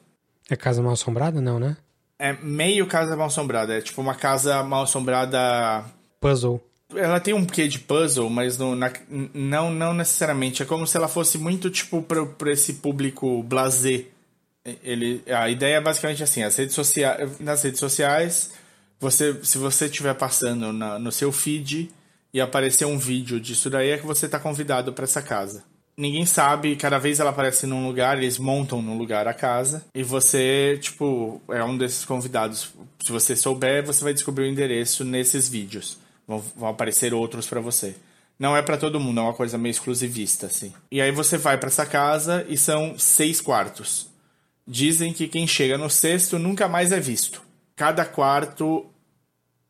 É 0.50 0.56
casa 0.56 0.82
mal 0.82 0.94
assombrada 0.94 1.42
não, 1.42 1.60
né? 1.60 1.76
É 2.18 2.34
meio 2.34 2.88
casa 2.88 3.16
mal 3.18 3.28
assombrada, 3.28 3.78
é 3.78 3.82
tipo 3.82 4.02
uma 4.02 4.16
casa 4.16 4.64
mal 4.64 4.84
assombrada 4.84 5.84
puzzle 6.22 6.62
ela 6.96 7.20
tem 7.20 7.34
um 7.34 7.46
quê 7.46 7.68
de 7.68 7.80
puzzle, 7.80 8.30
mas 8.30 8.58
no, 8.58 8.76
na, 8.76 8.92
não, 9.34 9.72
não 9.72 9.94
necessariamente. 9.94 10.64
É 10.64 10.66
como 10.66 10.88
se 10.88 10.96
ela 10.96 11.08
fosse 11.08 11.38
muito, 11.38 11.70
tipo, 11.70 12.02
para 12.02 12.52
esse 12.52 12.76
público 12.76 13.44
blazer. 13.44 14.08
Ele, 14.84 15.24
a 15.28 15.50
ideia 15.50 15.76
é 15.76 15.82
basicamente 15.82 16.24
assim, 16.24 16.44
as 16.44 16.56
redes 16.56 16.76
sociais, 16.76 17.40
nas 17.40 17.64
redes 17.64 17.80
sociais, 17.80 18.52
você, 19.00 19.38
se 19.44 19.58
você 19.58 19.86
estiver 19.86 20.14
passando 20.16 20.74
na, 20.74 20.98
no 21.00 21.12
seu 21.12 21.32
feed 21.32 21.90
e 22.34 22.42
aparecer 22.42 22.86
um 22.86 22.98
vídeo 22.98 23.40
disso 23.40 23.70
daí, 23.70 23.92
é 23.92 23.98
que 23.98 24.06
você 24.06 24.26
está 24.26 24.40
convidado 24.40 24.92
para 24.92 25.06
essa 25.06 25.22
casa. 25.22 25.64
Ninguém 25.96 26.26
sabe, 26.28 26.76
cada 26.76 27.00
vez 27.00 27.20
ela 27.20 27.32
aparece 27.32 27.66
num 27.66 27.88
lugar, 27.88 28.18
eles 28.18 28.38
montam 28.38 28.82
num 28.84 28.98
lugar 28.98 29.28
a 29.28 29.34
casa, 29.34 29.84
e 29.96 30.04
você, 30.04 30.78
tipo, 30.80 31.42
é 31.50 31.64
um 31.64 31.76
desses 31.76 32.06
convidados. 32.06 32.72
Se 33.04 33.12
você 33.12 33.36
souber, 33.36 33.84
você 33.84 34.04
vai 34.04 34.14
descobrir 34.14 34.44
o 34.44 34.48
endereço 34.48 35.04
nesses 35.04 35.50
vídeos. 35.50 35.98
Vão, 36.28 36.44
vão 36.56 36.70
aparecer 36.70 37.14
outros 37.14 37.48
para 37.48 37.62
você. 37.62 37.96
Não 38.38 38.56
é 38.56 38.62
para 38.62 38.78
todo 38.78 39.00
mundo, 39.00 39.20
é 39.20 39.24
uma 39.24 39.34
coisa 39.34 39.58
meio 39.58 39.72
exclusivista, 39.72 40.46
assim. 40.46 40.72
E 40.92 41.02
aí 41.02 41.12
você 41.12 41.38
vai 41.38 41.58
para 41.58 41.70
essa 41.70 41.86
casa 41.86 42.46
e 42.48 42.56
são 42.56 42.98
seis 43.00 43.42
quartos. 43.42 44.07
Dizem 44.68 45.14
que 45.14 45.28
quem 45.28 45.48
chega 45.48 45.78
no 45.78 45.90
sexto 45.90 46.38
nunca 46.38 46.68
mais 46.68 46.92
é 46.92 47.00
visto. 47.00 47.42
Cada 47.76 48.04
quarto 48.04 48.86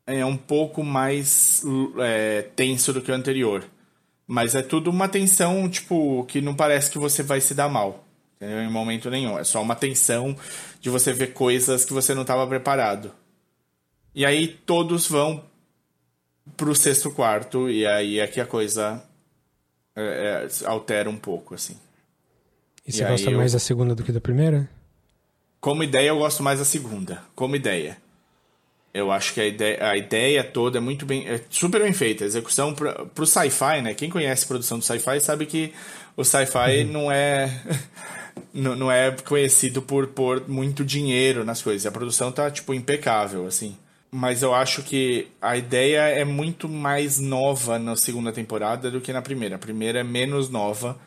é 0.06 0.24
um 0.24 0.36
pouco 0.36 0.82
mais 0.82 1.62
é, 2.00 2.42
tenso 2.56 2.92
do 2.92 3.00
que 3.00 3.12
o 3.12 3.14
anterior. 3.14 3.64
Mas 4.26 4.54
é 4.54 4.62
tudo 4.62 4.90
uma 4.90 5.08
tensão, 5.08 5.68
tipo, 5.68 6.24
que 6.24 6.40
não 6.40 6.54
parece 6.54 6.90
que 6.90 6.98
você 6.98 7.22
vai 7.22 7.40
se 7.40 7.54
dar 7.54 7.68
mal. 7.68 8.04
Entendeu? 8.36 8.60
Em 8.60 8.70
momento 8.70 9.10
nenhum. 9.10 9.38
É 9.38 9.44
só 9.44 9.62
uma 9.62 9.76
tensão 9.76 10.36
de 10.80 10.90
você 10.90 11.12
ver 11.12 11.32
coisas 11.32 11.84
que 11.84 11.92
você 11.92 12.14
não 12.14 12.22
estava 12.22 12.46
preparado. 12.46 13.12
E 14.14 14.24
aí 14.26 14.48
todos 14.48 15.06
vão 15.06 15.44
pro 16.56 16.74
sexto 16.74 17.10
quarto, 17.10 17.70
e 17.70 17.86
aí 17.86 18.18
é 18.18 18.26
que 18.26 18.40
a 18.40 18.46
coisa 18.46 19.02
é, 19.94 20.48
é, 20.48 20.66
altera 20.66 21.08
um 21.10 21.16
pouco, 21.16 21.54
assim. 21.54 21.76
E 22.86 22.92
você 22.92 23.04
e 23.04 23.06
gosta 23.06 23.30
mais 23.30 23.52
da 23.52 23.58
segunda 23.58 23.94
do 23.94 24.02
que 24.02 24.10
da 24.10 24.20
primeira? 24.20 24.68
Como 25.60 25.82
ideia, 25.82 26.08
eu 26.08 26.18
gosto 26.18 26.42
mais 26.42 26.58
da 26.58 26.64
segunda. 26.64 27.22
Como 27.34 27.56
ideia. 27.56 27.96
Eu 28.94 29.12
acho 29.12 29.34
que 29.34 29.40
a 29.40 29.46
ideia, 29.46 29.90
a 29.90 29.96
ideia 29.96 30.42
toda 30.42 30.78
é 30.78 30.80
muito 30.80 31.04
bem. 31.04 31.26
É 31.28 31.40
super 31.50 31.82
bem 31.82 31.92
feita. 31.92 32.24
A 32.24 32.26
execução 32.26 32.74
pra, 32.74 32.92
pro 33.06 33.26
sci-fi, 33.26 33.82
né? 33.82 33.94
Quem 33.94 34.08
conhece 34.08 34.46
produção 34.46 34.78
do 34.78 34.84
sci-fi 34.84 35.20
sabe 35.20 35.46
que 35.46 35.72
o 36.16 36.24
sci-fi 36.24 36.84
uhum. 36.84 36.92
não 36.92 37.12
é. 37.12 37.62
não, 38.52 38.74
não 38.74 38.90
é 38.90 39.10
conhecido 39.24 39.82
por 39.82 40.06
pôr 40.08 40.44
muito 40.48 40.84
dinheiro 40.84 41.44
nas 41.44 41.60
coisas. 41.60 41.86
A 41.86 41.92
produção 41.92 42.32
tá, 42.32 42.50
tipo, 42.50 42.72
impecável, 42.72 43.46
assim 43.46 43.76
mas 44.10 44.42
eu 44.42 44.54
acho 44.54 44.82
que 44.82 45.28
a 45.40 45.56
ideia 45.56 46.00
é 46.08 46.24
muito 46.24 46.68
mais 46.68 47.18
nova 47.18 47.78
na 47.78 47.94
segunda 47.96 48.32
temporada 48.32 48.90
do 48.90 49.00
que 49.00 49.12
na 49.12 49.20
primeira. 49.20 49.56
A 49.56 49.58
primeira 49.58 50.00
é 50.00 50.04
menos 50.04 50.48
nova, 50.48 50.98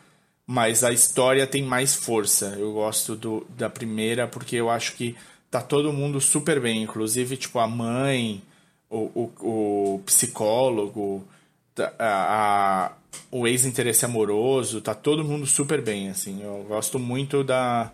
mas 0.46 0.82
a 0.84 0.92
história 0.92 1.46
tem 1.46 1.62
mais 1.62 1.94
força. 1.94 2.56
Eu 2.58 2.72
gosto 2.72 3.16
do, 3.16 3.46
da 3.56 3.70
primeira 3.70 4.26
porque 4.26 4.56
eu 4.56 4.70
acho 4.70 4.94
que 4.94 5.16
tá 5.50 5.60
todo 5.60 5.92
mundo 5.92 6.20
super 6.20 6.60
bem, 6.60 6.82
inclusive 6.82 7.36
tipo 7.36 7.58
a 7.58 7.66
mãe, 7.66 8.42
o, 8.88 9.30
o, 9.40 9.94
o 9.96 10.02
psicólogo, 10.04 11.26
a, 11.98 12.88
a 12.88 12.92
o 13.30 13.46
ex-interesse 13.46 14.04
amoroso, 14.04 14.80
tá 14.80 14.94
todo 14.94 15.24
mundo 15.24 15.46
super 15.46 15.80
bem, 15.82 16.10
assim. 16.10 16.42
Eu 16.42 16.64
gosto 16.68 16.98
muito 16.98 17.42
da, 17.42 17.92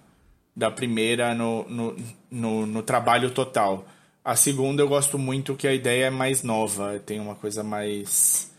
da 0.54 0.70
primeira 0.70 1.34
no, 1.34 1.64
no, 1.68 1.96
no, 2.30 2.66
no 2.66 2.82
trabalho 2.82 3.30
total. 3.30 3.86
A 4.24 4.36
segunda 4.36 4.82
eu 4.82 4.88
gosto 4.88 5.18
muito 5.18 5.54
que 5.54 5.66
a 5.66 5.72
ideia 5.72 6.06
é 6.06 6.10
mais 6.10 6.42
nova, 6.42 6.98
tem 6.98 7.20
uma 7.20 7.34
coisa 7.34 7.62
mais. 7.62 8.50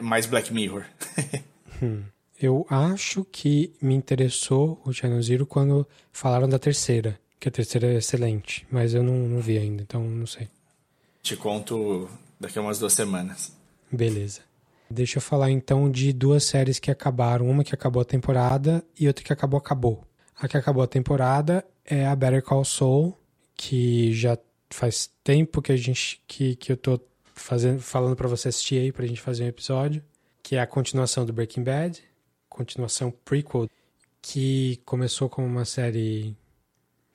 mais 0.00 0.26
Black 0.26 0.52
Mirror. 0.52 0.84
Eu 2.40 2.66
acho 2.70 3.22
que 3.24 3.74
me 3.82 3.94
interessou 3.94 4.80
o 4.86 4.94
Channel 4.94 5.22
Zero 5.22 5.46
quando 5.46 5.86
falaram 6.10 6.48
da 6.48 6.58
terceira, 6.58 7.20
que 7.38 7.46
a 7.46 7.52
terceira 7.52 7.92
é 7.92 7.96
excelente, 7.96 8.66
mas 8.70 8.94
eu 8.94 9.02
não, 9.02 9.28
não 9.28 9.40
vi 9.40 9.58
ainda, 9.58 9.82
então 9.82 10.02
não 10.02 10.26
sei. 10.26 10.48
Te 11.22 11.36
conto 11.36 12.08
daqui 12.40 12.58
a 12.58 12.62
umas 12.62 12.78
duas 12.78 12.94
semanas. 12.94 13.54
Beleza. 13.92 14.40
Deixa 14.90 15.18
eu 15.18 15.22
falar 15.22 15.50
então 15.50 15.90
de 15.90 16.14
duas 16.14 16.44
séries 16.44 16.78
que 16.78 16.90
acabaram, 16.90 17.46
uma 17.46 17.62
que 17.62 17.74
acabou 17.74 18.00
a 18.00 18.06
temporada 18.06 18.82
e 18.98 19.06
outra 19.06 19.22
que 19.22 19.32
acabou 19.34 19.58
acabou. 19.58 20.02
A 20.34 20.48
que 20.48 20.56
acabou 20.56 20.82
a 20.82 20.86
temporada 20.86 21.62
é 21.84 22.06
a 22.06 22.16
Better 22.16 22.42
Call 22.42 22.64
Saul, 22.64 23.18
que 23.54 24.14
já 24.14 24.38
faz 24.70 25.10
tempo 25.22 25.60
que 25.60 25.72
a 25.72 25.76
gente 25.76 26.22
que, 26.26 26.56
que 26.56 26.72
eu 26.72 26.76
tô 26.78 26.98
fazendo, 27.34 27.80
falando 27.80 28.16
para 28.16 28.28
você 28.28 28.48
assistir 28.48 28.78
aí 28.78 28.92
pra 28.92 29.06
gente 29.06 29.20
fazer 29.20 29.44
um 29.44 29.48
episódio, 29.48 30.02
que 30.42 30.56
é 30.56 30.60
a 30.60 30.66
continuação 30.66 31.26
do 31.26 31.32
Breaking 31.34 31.62
Bad, 31.62 32.02
continuação 32.50 33.10
prequel, 33.10 33.66
que 34.20 34.78
começou 34.84 35.30
como 35.30 35.46
uma 35.46 35.64
série 35.64 36.36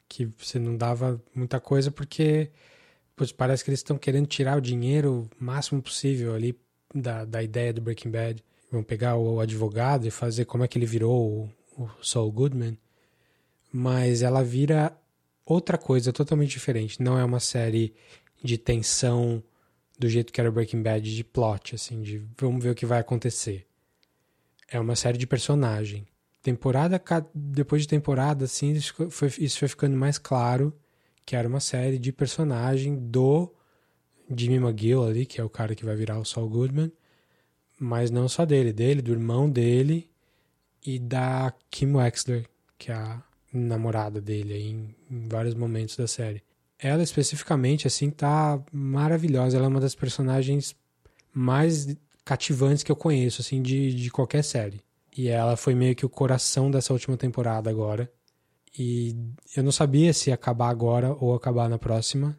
que 0.09 0.25
você 0.37 0.57
não 0.57 0.75
dava 0.75 1.21
muita 1.35 1.59
coisa 1.59 1.91
porque 1.91 2.49
parece 3.37 3.63
que 3.63 3.69
eles 3.69 3.79
estão 3.79 3.97
querendo 3.97 4.27
tirar 4.27 4.57
o 4.57 4.61
dinheiro 4.61 5.29
o 5.39 5.43
máximo 5.43 5.81
possível 5.81 6.33
ali 6.33 6.57
da, 6.93 7.25
da 7.25 7.43
ideia 7.43 7.71
do 7.71 7.81
Breaking 7.81 8.11
Bad. 8.11 8.43
Vão 8.71 8.83
pegar 8.83 9.15
o 9.15 9.39
advogado 9.39 10.07
e 10.07 10.11
fazer 10.11 10.45
como 10.45 10.63
é 10.63 10.67
que 10.67 10.77
ele 10.77 10.85
virou 10.85 11.49
o, 11.77 11.83
o 11.83 12.03
Saul 12.03 12.31
Goodman. 12.31 12.77
Mas 13.71 14.21
ela 14.21 14.43
vira 14.43 14.97
outra 15.45 15.77
coisa 15.77 16.11
totalmente 16.11 16.51
diferente. 16.51 17.01
Não 17.01 17.17
é 17.17 17.23
uma 17.23 17.39
série 17.39 17.93
de 18.43 18.57
tensão 18.57 19.43
do 19.97 20.09
jeito 20.09 20.33
que 20.33 20.41
era 20.41 20.51
Breaking 20.51 20.81
Bad, 20.81 21.15
de 21.15 21.23
plot, 21.23 21.75
assim, 21.75 22.01
de 22.01 22.21
vamos 22.37 22.63
ver 22.63 22.71
o 22.71 22.75
que 22.75 22.85
vai 22.85 22.99
acontecer. 22.99 23.65
É 24.75 24.79
uma 24.79 24.95
série 24.97 25.17
de 25.17 25.25
personagem. 25.25 26.05
Temporada 26.43 27.01
depois 27.33 27.83
de 27.83 27.88
temporada, 27.88 28.43
assim, 28.43 28.73
isso 28.73 28.93
foi, 29.09 29.29
ficando 29.29 29.95
mais 29.95 30.17
claro 30.17 30.77
que 31.25 31.33
era 31.33 31.47
uma 31.47 31.61
série 31.61 31.97
de 31.97 32.11
personagem 32.11 32.97
do 32.97 33.55
Jimmy 34.29 34.57
McGill 34.57 35.01
ali, 35.01 35.25
que 35.25 35.39
é 35.39 35.43
o 35.45 35.49
cara 35.49 35.75
que 35.75 35.85
vai 35.85 35.95
virar 35.95 36.19
o 36.19 36.25
Saul 36.25 36.49
Goodman, 36.49 36.91
mas 37.79 38.11
não 38.11 38.27
só 38.27 38.45
dele, 38.45 38.73
dele, 38.73 39.01
do 39.01 39.13
irmão 39.13 39.49
dele 39.49 40.09
e 40.85 40.99
da 40.99 41.53
Kim 41.71 41.93
Wexler, 41.93 42.45
que 42.77 42.91
é 42.91 42.95
a 42.95 43.23
namorada 43.53 44.19
dele 44.19 44.53
aí 44.55 44.67
em, 44.67 44.93
em 45.09 45.29
vários 45.29 45.55
momentos 45.55 45.95
da 45.95 46.05
série. 46.05 46.43
Ela 46.77 47.01
especificamente, 47.01 47.88
assim, 47.88 48.09
tá 48.09 48.61
maravilhosa. 48.73 49.55
Ela 49.55 49.67
é 49.67 49.69
uma 49.69 49.79
das 49.79 49.95
personagens 49.95 50.75
mais 51.33 51.95
cativantes 52.25 52.83
que 52.83 52.91
eu 52.91 52.95
conheço, 52.95 53.41
assim, 53.41 53.61
de, 53.61 53.93
de 53.93 54.09
qualquer 54.09 54.43
série. 54.43 54.81
E 55.15 55.29
ela 55.29 55.55
foi 55.55 55.75
meio 55.75 55.95
que 55.95 56.05
o 56.05 56.09
coração 56.09 56.69
dessa 56.69 56.91
última 56.91 57.15
temporada 57.15 57.69
agora. 57.69 58.11
E 58.77 59.15
eu 59.55 59.63
não 59.63 59.71
sabia 59.71 60.11
se 60.11 60.31
acabar 60.31 60.69
agora 60.69 61.15
ou 61.19 61.33
acabar 61.33 61.69
na 61.69 61.77
próxima. 61.77 62.38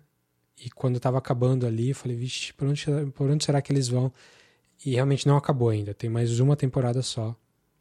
E 0.63 0.69
quando 0.69 1.01
tava 1.01 1.17
acabando 1.17 1.67
ali, 1.67 1.91
eu 1.91 1.95
falei, 1.95 2.17
vixe, 2.17 2.53
por 2.53 2.69
onde, 2.69 2.85
por 3.15 3.31
onde 3.31 3.45
será 3.45 3.63
que 3.63 3.73
eles 3.73 3.89
vão? 3.89 4.13
E 4.85 4.95
realmente 4.95 5.27
não 5.27 5.37
acabou 5.37 5.71
ainda. 5.71 5.95
Tem 5.95 6.11
mais 6.11 6.39
uma 6.41 6.57
temporada 6.57 7.01
só. 7.01 7.35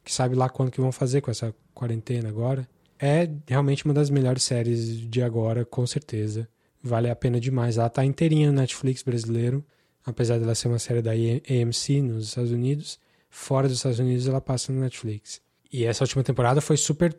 Que 0.04 0.14
sabe 0.14 0.36
lá 0.36 0.48
quando 0.48 0.72
que 0.72 0.80
vão 0.80 0.92
fazer 0.92 1.20
com 1.22 1.32
essa 1.32 1.54
quarentena 1.74 2.30
agora. 2.30 2.68
É 2.98 3.30
realmente 3.48 3.84
uma 3.84 3.94
das 3.94 4.10
melhores 4.10 4.44
séries 4.44 5.02
de 5.10 5.22
agora, 5.22 5.66
com 5.66 5.86
certeza. 5.86 6.48
Vale 6.82 7.10
a 7.10 7.16
pena 7.16 7.40
demais. 7.40 7.78
Ela 7.78 7.90
tá 7.90 8.06
inteirinha 8.06 8.52
no 8.52 8.58
Netflix 8.58 9.04
brasileiro. 9.04 9.66
Apesar 10.06 10.40
dela 10.40 10.54
ser 10.54 10.68
uma 10.68 10.80
série 10.80 11.02
da 11.02 11.12
AMC 11.12 12.02
nos 12.02 12.28
Estados 12.28 12.52
Unidos. 12.52 13.00
Fora 13.30 13.68
dos 13.68 13.78
Estados 13.78 14.00
Unidos 14.00 14.28
ela 14.28 14.40
passa 14.40 14.72
no 14.72 14.80
Netflix. 14.80 15.42
E 15.72 15.84
essa 15.84 16.04
última 16.04 16.24
temporada 16.24 16.62
foi 16.62 16.78
super 16.78 17.16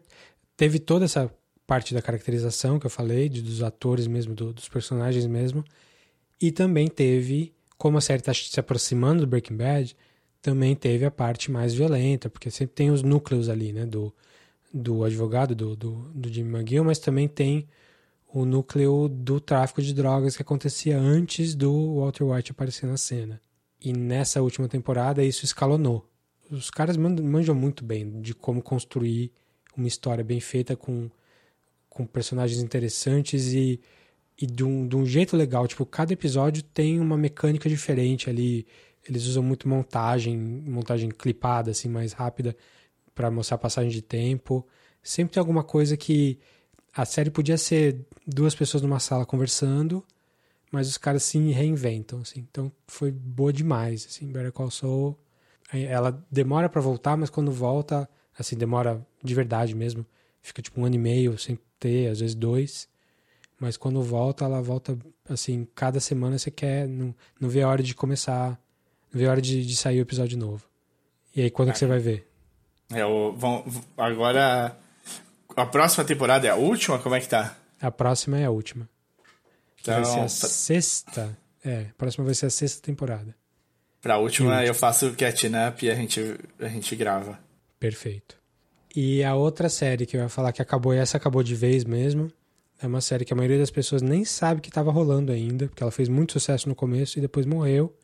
teve 0.57 0.79
toda 0.79 1.05
essa 1.05 1.31
parte 1.67 1.93
da 1.93 2.01
caracterização 2.01 2.79
que 2.79 2.87
eu 2.87 2.91
falei, 2.91 3.29
de, 3.29 3.43
dos 3.43 3.63
atores 3.63 4.07
mesmo, 4.07 4.35
do, 4.35 4.53
dos 4.53 4.69
personagens 4.69 5.27
mesmo. 5.27 5.65
E 6.41 6.51
também 6.53 6.89
teve, 6.89 7.53
como 7.77 7.99
a 7.99 8.01
série 8.01 8.21
está 8.21 8.33
se 8.33 8.59
aproximando 8.59 9.23
do 9.23 9.27
Breaking 9.27 9.57
Bad, 9.57 9.97
também 10.41 10.77
teve 10.77 11.05
a 11.05 11.11
parte 11.11 11.51
mais 11.51 11.75
violenta, 11.75 12.31
porque 12.31 12.51
sempre 12.51 12.75
tem 12.75 12.91
os 12.91 13.03
núcleos 13.03 13.49
ali, 13.49 13.73
né, 13.73 13.85
do, 13.85 14.15
do 14.73 15.03
advogado, 15.03 15.55
do, 15.55 15.75
do, 15.75 15.91
do 16.15 16.33
Jimmy 16.33 16.57
McGill, 16.57 16.85
mas 16.85 16.99
também 16.99 17.27
tem 17.27 17.67
o 18.33 18.45
núcleo 18.45 19.09
do 19.09 19.41
tráfico 19.41 19.81
de 19.81 19.95
drogas 19.95 20.37
que 20.37 20.43
acontecia 20.43 20.99
antes 20.99 21.55
do 21.55 22.01
Walter 22.01 22.25
White 22.25 22.51
aparecer 22.51 22.87
na 22.87 22.97
cena. 22.97 23.41
E 23.81 23.93
nessa 23.93 24.43
última 24.43 24.69
temporada 24.69 25.25
isso 25.25 25.45
escalonou. 25.45 26.09
Os 26.51 26.71
caras 26.71 26.97
manjam 26.97 27.55
muito 27.55 27.85
bem 27.85 28.21
de 28.21 28.35
como 28.35 28.63
construir 28.63 29.33
uma 29.77 29.89
história 29.89 30.25
bem 30.25 30.41
feita 30.41 30.77
com, 30.77 31.11
com 31.89 32.07
personagens 32.07 32.61
interessantes 32.61 33.53
e, 33.53 33.81
e 34.41 34.47
de, 34.47 34.65
um, 34.65 34.87
de 34.87 34.97
um 34.97 35.05
jeito 35.05 35.37
legal. 35.37 35.67
Tipo, 35.67 35.85
cada 35.85 36.13
episódio 36.13 36.63
tem 36.63 36.99
uma 37.01 37.17
mecânica 37.17 37.69
diferente 37.69 38.31
ali. 38.31 38.67
Eles 39.09 39.27
usam 39.27 39.43
muito 39.43 39.69
montagem, 39.69 40.37
montagem 40.37 41.11
clipada, 41.11 41.71
assim, 41.71 41.89
mais 41.89 42.13
rápida, 42.13 42.57
para 43.15 43.31
mostrar 43.31 43.57
a 43.57 43.59
passagem 43.59 43.91
de 43.91 44.03
tempo. 44.03 44.67
Sempre 45.03 45.35
tem 45.35 45.41
alguma 45.41 45.63
coisa 45.63 45.97
que 45.97 46.39
a 46.97 47.05
série 47.05 47.31
podia 47.31 47.59
ser 47.59 48.07
duas 48.27 48.55
pessoas 48.55 48.83
numa 48.83 48.99
sala 48.99 49.27
conversando, 49.27 50.05
mas 50.73 50.89
os 50.89 50.97
caras 50.97 51.23
se 51.23 51.39
reinventam, 51.39 52.21
assim. 52.21 52.41
Então 52.51 52.73
foi 52.87 53.11
boa 53.11 53.53
demais, 53.53 54.07
assim. 54.09 54.27
Better 54.27 54.53
Call 54.53 54.71
Saul, 54.71 55.19
ela 55.73 56.25
demora 56.31 56.69
para 56.69 56.81
voltar, 56.81 57.17
mas 57.17 57.31
quando 57.31 57.53
volta, 57.53 58.09
Assim, 58.39 58.57
demora 58.57 59.05
de 59.23 59.35
verdade 59.35 59.75
mesmo. 59.75 60.05
Fica 60.43 60.61
tipo 60.61 60.81
um 60.81 60.85
ano 60.85 60.95
e 60.95 60.99
meio 60.99 61.39
sem 61.39 61.59
ter, 61.81 62.09
às 62.09 62.21
vezes 62.21 62.35
dois. 62.35 62.89
Mas 63.59 63.77
quando 63.77 64.03
volta, 64.03 64.45
ela 64.45 64.61
volta 64.61 64.97
assim, 65.29 65.67
cada 65.75 65.99
semana 65.99 66.39
você 66.39 66.51
quer, 66.51 66.87
não, 66.87 67.15
não 67.41 67.49
vê 67.49 67.63
a 67.63 67.69
hora 67.69 67.83
de 67.83 67.95
começar, 67.95 68.61
não 69.13 69.19
vê 69.19 69.27
a 69.27 69.31
hora 69.31 69.41
de, 69.41 69.65
de 69.65 69.77
sair 69.77 69.99
o 69.99 70.03
episódio 70.03 70.39
novo. 70.39 70.65
E 71.35 71.43
aí, 71.43 71.51
quando 71.51 71.71
é. 71.71 71.73
que 71.73 71.79
você 71.79 71.87
vai 71.87 71.99
ver? 71.99 72.29
É, 72.91 73.05
o, 73.05 73.33
vão, 73.33 73.65
agora, 73.97 74.79
a 75.57 75.67
próxima 75.67 76.05
temporada 76.05 76.47
é 76.47 76.51
a 76.51 76.57
última? 76.57 76.99
Como 76.99 77.15
é 77.15 77.21
que 77.21 77.29
tá? 77.29 77.57
A 77.81 77.91
próxima 77.91 78.39
é 78.39 78.45
a 78.45 78.51
última. 78.51 78.89
Então, 79.81 79.95
vai 79.95 80.05
ser 80.05 80.21
a 80.21 80.29
sexta. 80.29 81.39
É, 81.65 81.87
a 81.91 81.95
próxima 81.97 82.25
vai 82.25 82.35
ser 82.35 82.47
a 82.47 82.51
sexta 82.51 82.83
temporada. 82.83 83.35
Pra 84.01 84.19
última, 84.19 84.65
eu 84.65 84.75
faço 84.75 85.09
o 85.09 85.17
catching 85.17 85.53
up 85.69 85.85
e 85.85 85.91
a 85.91 85.95
gente, 85.95 86.21
a 86.61 86.69
gente 86.69 86.95
grava. 86.95 87.41
Perfeito. 87.81 88.37
E 88.95 89.25
a 89.25 89.35
outra 89.35 89.69
série 89.69 90.07
que 90.07 90.17
eu 90.17 90.21
ia 90.21 90.29
falar 90.29 90.53
que 90.53 90.63
acabou, 90.63 90.95
e 90.95 90.99
essa 90.99 91.17
acabou 91.17 91.43
de 91.43 91.55
vez 91.55 91.85
mesmo, 91.85 92.31
é 92.81 92.87
uma 92.87 93.01
série 93.01 93.25
que 93.25 93.33
a 93.33 93.37
maioria 93.37 93.59
das 93.59 93.71
pessoas 93.71 94.03
nem 94.03 94.25
sabe 94.25 94.61
que 94.61 94.69
estava 94.69 94.91
rolando 94.91 95.33
ainda, 95.33 95.67
porque 95.67 95.83
ela 95.83 95.93
fez 95.93 96.09
muito 96.09 96.33
sucesso 96.33 96.69
no 96.69 96.75
começo 96.75 97.19
e 97.19 97.23
depois 97.23 97.47
morreu, 97.47 97.95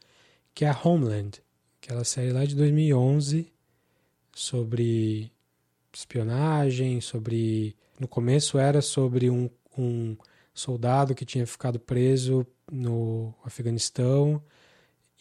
que 0.54 0.64
é 0.64 0.68
a 0.68 0.78
Homeland. 0.82 1.42
Aquela 1.82 2.04
série 2.04 2.30
lá 2.30 2.44
de 2.44 2.54
2011 2.54 3.50
sobre 4.34 5.32
espionagem, 5.92 7.00
sobre... 7.00 7.76
No 7.98 8.08
começo 8.08 8.58
era 8.58 8.82
sobre 8.82 9.30
um, 9.30 9.48
um 9.78 10.16
soldado 10.52 11.14
que 11.14 11.24
tinha 11.24 11.46
ficado 11.46 11.78
preso 11.78 12.46
no 12.70 13.34
Afeganistão 13.44 14.42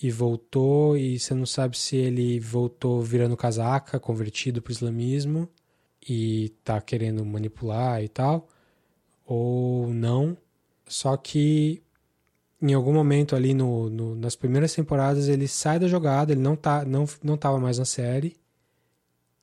e 0.01 0.09
voltou, 0.09 0.97
e 0.97 1.19
você 1.19 1.33
não 1.33 1.45
sabe 1.45 1.77
se 1.77 1.95
ele 1.95 2.39
voltou 2.39 3.01
virando 3.01 3.37
casaca, 3.37 3.99
convertido 3.99 4.61
para 4.61 4.71
o 4.71 4.73
islamismo 4.73 5.47
e 6.07 6.49
tá 6.63 6.81
querendo 6.81 7.23
manipular 7.23 8.03
e 8.03 8.07
tal, 8.07 8.47
ou 9.25 9.93
não. 9.93 10.35
Só 10.87 11.15
que 11.15 11.83
em 12.61 12.73
algum 12.73 12.93
momento 12.93 13.35
ali 13.35 13.53
no, 13.53 13.89
no, 13.89 14.15
nas 14.15 14.35
primeiras 14.35 14.73
temporadas 14.73 15.27
ele 15.27 15.47
sai 15.47 15.79
da 15.79 15.87
jogada, 15.87 16.31
ele 16.31 16.41
não 16.41 16.55
tá 16.55 16.83
não 16.85 17.05
não 17.23 17.37
tava 17.37 17.59
mais 17.59 17.77
na 17.77 17.85
série. 17.85 18.35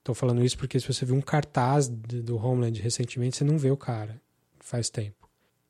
Tô 0.09 0.15
falando 0.15 0.43
isso 0.43 0.57
porque 0.57 0.81
se 0.81 0.91
você 0.91 1.05
viu 1.05 1.15
um 1.15 1.21
cartaz 1.21 1.87
do 1.87 2.39
Homeland 2.39 2.81
recentemente, 2.81 3.37
você 3.37 3.45
não 3.45 3.59
vê 3.59 3.71
o 3.71 3.77
cara. 3.77 4.19
Faz 4.59 4.89
tempo. 4.89 5.29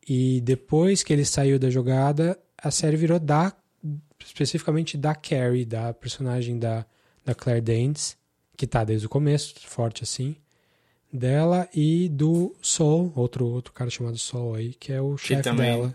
E 0.08 0.40
depois 0.42 1.02
que 1.02 1.12
ele 1.12 1.24
saiu 1.24 1.58
da 1.58 1.68
jogada, 1.68 2.38
a 2.56 2.70
série 2.70 2.96
virou 2.96 3.18
da 3.18 3.52
especificamente 4.24 4.96
da 4.96 5.12
Carrie, 5.12 5.64
da 5.64 5.92
personagem 5.92 6.56
da, 6.56 6.86
da 7.24 7.34
Claire 7.34 7.60
Danes, 7.60 8.16
que 8.56 8.64
tá 8.64 8.84
desde 8.84 9.06
o 9.06 9.08
começo, 9.08 9.56
forte 9.66 10.04
assim, 10.04 10.36
dela 11.12 11.68
e 11.74 12.08
do 12.08 12.54
Sol, 12.62 13.12
outro, 13.16 13.44
outro 13.44 13.72
cara 13.72 13.90
chamado 13.90 14.18
Sol 14.18 14.54
aí, 14.54 14.72
que 14.72 14.92
é 14.92 15.00
o 15.00 15.16
chefe 15.16 15.50
dela. 15.50 15.92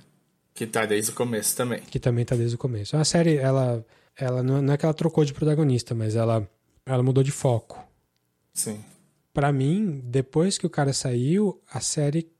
Que 0.53 0.67
tá 0.67 0.85
desde 0.85 1.11
o 1.11 1.13
começo 1.13 1.55
também. 1.55 1.79
Que 1.79 1.97
também 1.97 2.25
tá 2.25 2.35
desde 2.35 2.55
o 2.55 2.59
começo. 2.59 2.97
A 2.97 3.05
série, 3.05 3.37
ela, 3.37 3.85
ela 4.17 4.43
não 4.43 4.73
é 4.73 4.77
que 4.77 4.83
ela 4.83 4.93
trocou 4.93 5.23
de 5.23 5.33
protagonista, 5.33 5.95
mas 5.95 6.17
ela, 6.17 6.45
ela 6.85 7.01
mudou 7.01 7.23
de 7.23 7.31
foco. 7.31 7.92
Sim. 8.53 8.83
Para 9.33 9.51
mim, 9.51 10.01
depois 10.05 10.57
que 10.57 10.65
o 10.65 10.69
cara 10.69 10.93
saiu, 10.93 11.59
a 11.71 11.79
série 11.79 12.31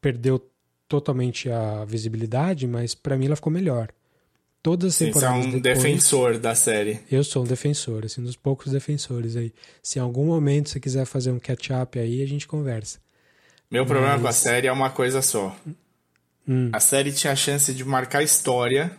perdeu 0.00 0.48
totalmente 0.88 1.50
a 1.50 1.84
visibilidade, 1.84 2.66
mas 2.66 2.94
para 2.94 3.16
mim 3.16 3.26
ela 3.26 3.36
ficou 3.36 3.52
melhor 3.52 3.88
todas 4.62 4.92
as 4.92 4.94
Sim, 4.96 5.06
temporadas. 5.06 5.36
Você 5.36 5.44
é 5.44 5.48
um 5.48 5.60
depois, 5.60 5.82
defensor 5.82 6.38
da 6.38 6.54
série. 6.54 7.00
Eu 7.10 7.24
sou 7.24 7.42
um 7.42 7.46
defensor, 7.46 8.04
assim, 8.04 8.20
um 8.20 8.24
dos 8.24 8.36
poucos 8.36 8.72
defensores 8.72 9.36
aí. 9.36 9.52
Se 9.82 9.98
em 9.98 10.02
algum 10.02 10.26
momento 10.26 10.68
você 10.68 10.80
quiser 10.80 11.04
fazer 11.04 11.30
um 11.30 11.38
catch-up 11.38 11.98
aí, 11.98 12.22
a 12.22 12.26
gente 12.26 12.46
conversa. 12.46 12.98
Meu 13.70 13.84
Mas... 13.84 13.90
problema 13.90 14.18
com 14.18 14.28
a 14.28 14.32
série 14.32 14.66
é 14.66 14.72
uma 14.72 14.90
coisa 14.90 15.22
só. 15.22 15.56
Hum. 16.46 16.70
A 16.72 16.80
série 16.80 17.12
tinha 17.12 17.32
a 17.32 17.36
chance 17.36 17.72
de 17.72 17.84
marcar 17.84 18.22
história, 18.22 18.96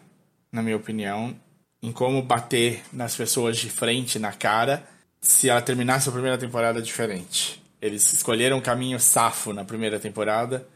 na 0.51 0.61
minha 0.61 0.77
opinião, 0.77 1.35
em 1.81 1.91
como 1.91 2.21
bater 2.21 2.81
nas 2.93 3.15
pessoas 3.15 3.57
de 3.57 3.69
frente, 3.69 4.19
na 4.19 4.31
cara, 4.31 4.87
se 5.21 5.49
ela 5.49 5.61
terminasse 5.61 6.09
a 6.09 6.11
primeira 6.11 6.37
temporada 6.37 6.81
diferente. 6.81 7.61
Eles 7.81 8.11
escolheram 8.13 8.57
um 8.57 8.61
caminho 8.61 8.99
safo 8.99 9.53
na 9.53 9.63
primeira 9.63 9.99
temporada. 9.99 10.67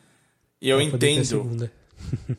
E 0.62 0.70
eu 0.70 0.80
entendo. 0.82 1.70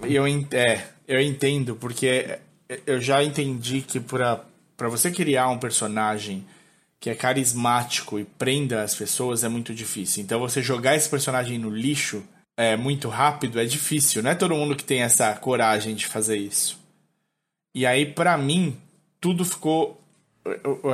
eu, 0.03 0.27
é, 0.53 0.87
eu 1.07 1.21
entendo, 1.21 1.77
porque 1.77 2.38
eu 2.87 3.01
já 3.01 3.23
entendi 3.23 3.81
que 3.81 4.01
para 4.01 4.45
você 4.88 5.11
criar 5.11 5.49
um 5.49 5.59
personagem 5.59 6.45
que 6.99 7.11
é 7.11 7.14
carismático 7.14 8.19
e 8.19 8.25
prenda 8.25 8.83
as 8.83 8.95
pessoas 8.95 9.45
é 9.45 9.49
muito 9.49 9.75
difícil. 9.75 10.23
Então 10.23 10.40
você 10.40 10.62
jogar 10.62 10.97
esse 10.97 11.09
personagem 11.09 11.59
no 11.59 11.71
lixo 11.71 12.25
é 12.57 12.77
muito 12.77 13.09
rápido, 13.09 13.61
é 13.61 13.64
difícil. 13.64 14.23
Não 14.23 14.31
é 14.31 14.35
todo 14.35 14.55
mundo 14.55 14.75
que 14.75 14.85
tem 14.85 15.03
essa 15.03 15.35
coragem 15.35 15.95
de 15.95 16.07
fazer 16.07 16.37
isso. 16.37 16.79
E 17.75 17.85
aí, 17.85 18.07
para 18.07 18.38
mim, 18.38 18.77
tudo 19.21 19.45
ficou. 19.45 20.03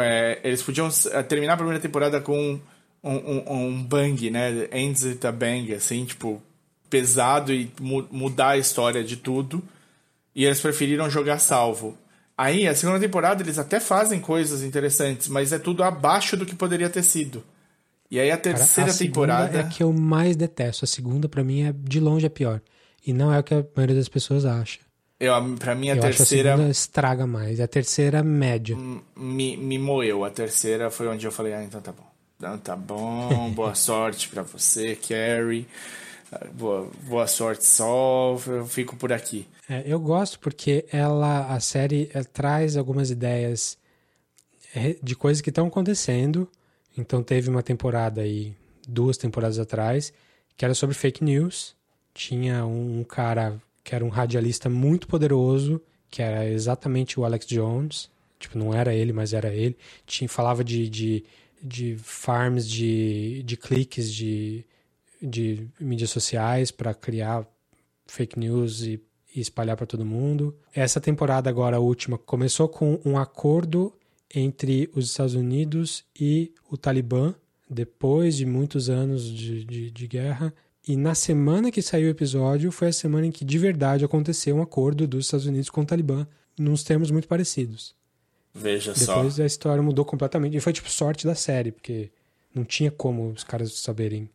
É, 0.00 0.40
eles 0.44 0.62
podiam 0.62 0.88
terminar 1.28 1.54
a 1.54 1.56
primeira 1.56 1.80
temporada 1.80 2.20
com 2.20 2.60
um, 3.02 3.10
um, 3.10 3.52
um 3.52 3.82
bang, 3.82 4.30
né? 4.30 4.68
Ends 4.72 5.04
with 5.04 5.20
a 5.26 5.32
bang, 5.32 5.74
assim, 5.74 6.04
tipo, 6.04 6.42
pesado 6.88 7.52
e 7.52 7.70
mu 7.80 8.06
mudar 8.10 8.50
a 8.50 8.58
história 8.58 9.02
de 9.02 9.16
tudo. 9.16 9.62
E 10.34 10.44
eles 10.44 10.60
preferiram 10.60 11.10
jogar 11.10 11.38
salvo. 11.38 11.96
Aí, 12.36 12.66
a 12.66 12.74
segunda 12.74 12.98
temporada, 12.98 13.42
eles 13.42 13.58
até 13.58 13.78
fazem 13.78 14.18
coisas 14.18 14.62
interessantes, 14.62 15.28
mas 15.28 15.52
é 15.52 15.58
tudo 15.58 15.82
abaixo 15.82 16.36
do 16.36 16.46
que 16.46 16.54
poderia 16.54 16.88
ter 16.88 17.02
sido. 17.02 17.44
E 18.10 18.20
aí 18.20 18.30
a 18.30 18.36
terceira 18.36 18.90
Cara, 18.90 18.92
a 18.92 18.98
temporada. 18.98 19.58
É 19.58 19.60
a 19.62 19.68
que 19.68 19.82
eu 19.82 19.92
mais 19.92 20.36
detesto. 20.36 20.84
A 20.84 20.88
segunda, 20.88 21.28
para 21.28 21.42
mim, 21.42 21.62
é 21.62 21.72
de 21.72 21.98
longe 21.98 22.26
a 22.26 22.30
pior. 22.30 22.60
E 23.06 23.12
não 23.12 23.32
é 23.32 23.38
o 23.38 23.42
que 23.42 23.54
a 23.54 23.64
maioria 23.74 23.96
das 23.96 24.08
pessoas 24.08 24.44
acha. 24.44 24.80
Eu, 25.24 25.56
pra 25.56 25.74
mim, 25.74 25.90
a 25.90 25.96
eu 25.96 26.00
terceira. 26.00 26.56
A 26.56 26.68
estraga 26.68 27.26
mais. 27.26 27.60
A 27.60 27.68
terceira, 27.68 28.22
média. 28.22 28.76
Me, 29.16 29.56
me 29.56 29.78
moeu. 29.78 30.24
A 30.24 30.30
terceira 30.30 30.90
foi 30.90 31.06
onde 31.08 31.26
eu 31.26 31.32
falei: 31.32 31.54
ah, 31.54 31.62
então 31.62 31.80
tá 31.80 31.92
bom. 31.92 32.06
Então 32.36 32.58
tá 32.58 32.76
bom. 32.76 33.50
Boa 33.54 33.74
sorte 33.74 34.28
pra 34.28 34.42
você, 34.42 34.96
Carrie 34.96 35.66
boa, 36.52 36.90
boa 37.02 37.26
sorte, 37.26 37.66
Sol. 37.66 38.40
Eu 38.46 38.66
fico 38.66 38.96
por 38.96 39.12
aqui. 39.12 39.46
É, 39.68 39.82
eu 39.86 40.00
gosto 40.00 40.38
porque 40.38 40.86
ela, 40.92 41.46
a 41.52 41.60
série 41.60 42.10
ela 42.12 42.24
traz 42.24 42.76
algumas 42.76 43.10
ideias 43.10 43.78
de 45.02 45.14
coisas 45.14 45.42
que 45.42 45.50
estão 45.50 45.66
acontecendo 45.66 46.48
Então 46.96 47.22
teve 47.22 47.50
uma 47.50 47.62
temporada 47.62 48.22
aí, 48.22 48.54
duas 48.88 49.18
temporadas 49.18 49.58
atrás, 49.58 50.12
que 50.56 50.64
era 50.64 50.74
sobre 50.74 50.94
fake 50.94 51.22
news. 51.22 51.74
Tinha 52.14 52.64
um 52.64 53.04
cara 53.04 53.60
que 53.82 53.94
era 53.94 54.04
um 54.04 54.08
radialista 54.08 54.68
muito 54.68 55.06
poderoso, 55.06 55.80
que 56.10 56.22
era 56.22 56.48
exatamente 56.48 57.18
o 57.18 57.24
Alex 57.24 57.46
Jones. 57.46 58.10
Tipo, 58.38 58.58
não 58.58 58.74
era 58.74 58.94
ele, 58.94 59.12
mas 59.12 59.32
era 59.32 59.52
ele. 59.54 59.76
Tinha, 60.06 60.28
falava 60.28 60.64
de, 60.64 60.88
de, 60.88 61.24
de 61.62 61.96
farms 61.98 62.68
de, 62.68 63.42
de 63.44 63.56
cliques 63.56 64.12
de, 64.12 64.64
de 65.20 65.66
mídias 65.78 66.10
sociais 66.10 66.70
para 66.70 66.92
criar 66.92 67.46
fake 68.06 68.38
news 68.38 68.82
e, 68.82 69.00
e 69.34 69.40
espalhar 69.40 69.76
para 69.76 69.86
todo 69.86 70.04
mundo. 70.04 70.56
Essa 70.74 71.00
temporada 71.00 71.48
agora, 71.48 71.76
a 71.76 71.80
última, 71.80 72.18
começou 72.18 72.68
com 72.68 73.00
um 73.04 73.16
acordo 73.16 73.92
entre 74.34 74.90
os 74.94 75.06
Estados 75.06 75.34
Unidos 75.34 76.04
e 76.18 76.52
o 76.70 76.76
Talibã, 76.76 77.34
depois 77.68 78.36
de 78.36 78.46
muitos 78.46 78.90
anos 78.90 79.24
de, 79.24 79.64
de, 79.64 79.90
de, 79.90 80.06
guerra. 80.06 80.54
E 80.86 80.96
na 80.96 81.14
semana 81.14 81.70
que 81.70 81.80
saiu 81.80 82.08
o 82.08 82.10
episódio, 82.10 82.72
foi 82.72 82.88
a 82.88 82.92
semana 82.92 83.26
em 83.26 83.30
que 83.30 83.44
de 83.44 83.58
verdade 83.58 84.04
aconteceu 84.04 84.56
um 84.56 84.62
acordo 84.62 85.06
dos 85.06 85.26
Estados 85.26 85.46
Unidos 85.46 85.70
com 85.70 85.82
o 85.82 85.86
Talibã, 85.86 86.26
nos 86.58 86.82
termos 86.82 87.10
muito 87.10 87.28
parecidos. 87.28 87.94
Veja 88.54 88.92
depois 88.92 89.06
só. 89.06 89.14
Depois 89.16 89.40
a 89.40 89.46
história 89.46 89.82
mudou 89.82 90.04
completamente. 90.04 90.56
E 90.56 90.60
foi 90.60 90.72
tipo 90.72 90.90
sorte 90.90 91.26
da 91.26 91.34
série, 91.34 91.72
porque 91.72 92.10
não 92.54 92.64
tinha 92.64 92.90
como 92.90 93.30
os 93.30 93.44
caras 93.44 93.72
saberem. 93.74 94.28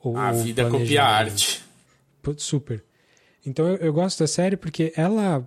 Ou, 0.00 0.16
a 0.16 0.32
vida 0.32 0.68
copia 0.68 1.02
a 1.02 1.08
arte. 1.08 1.62
Super. 2.36 2.82
Então 3.44 3.68
eu, 3.68 3.76
eu 3.76 3.92
gosto 3.92 4.18
da 4.18 4.26
série 4.26 4.56
porque 4.56 4.92
ela 4.96 5.46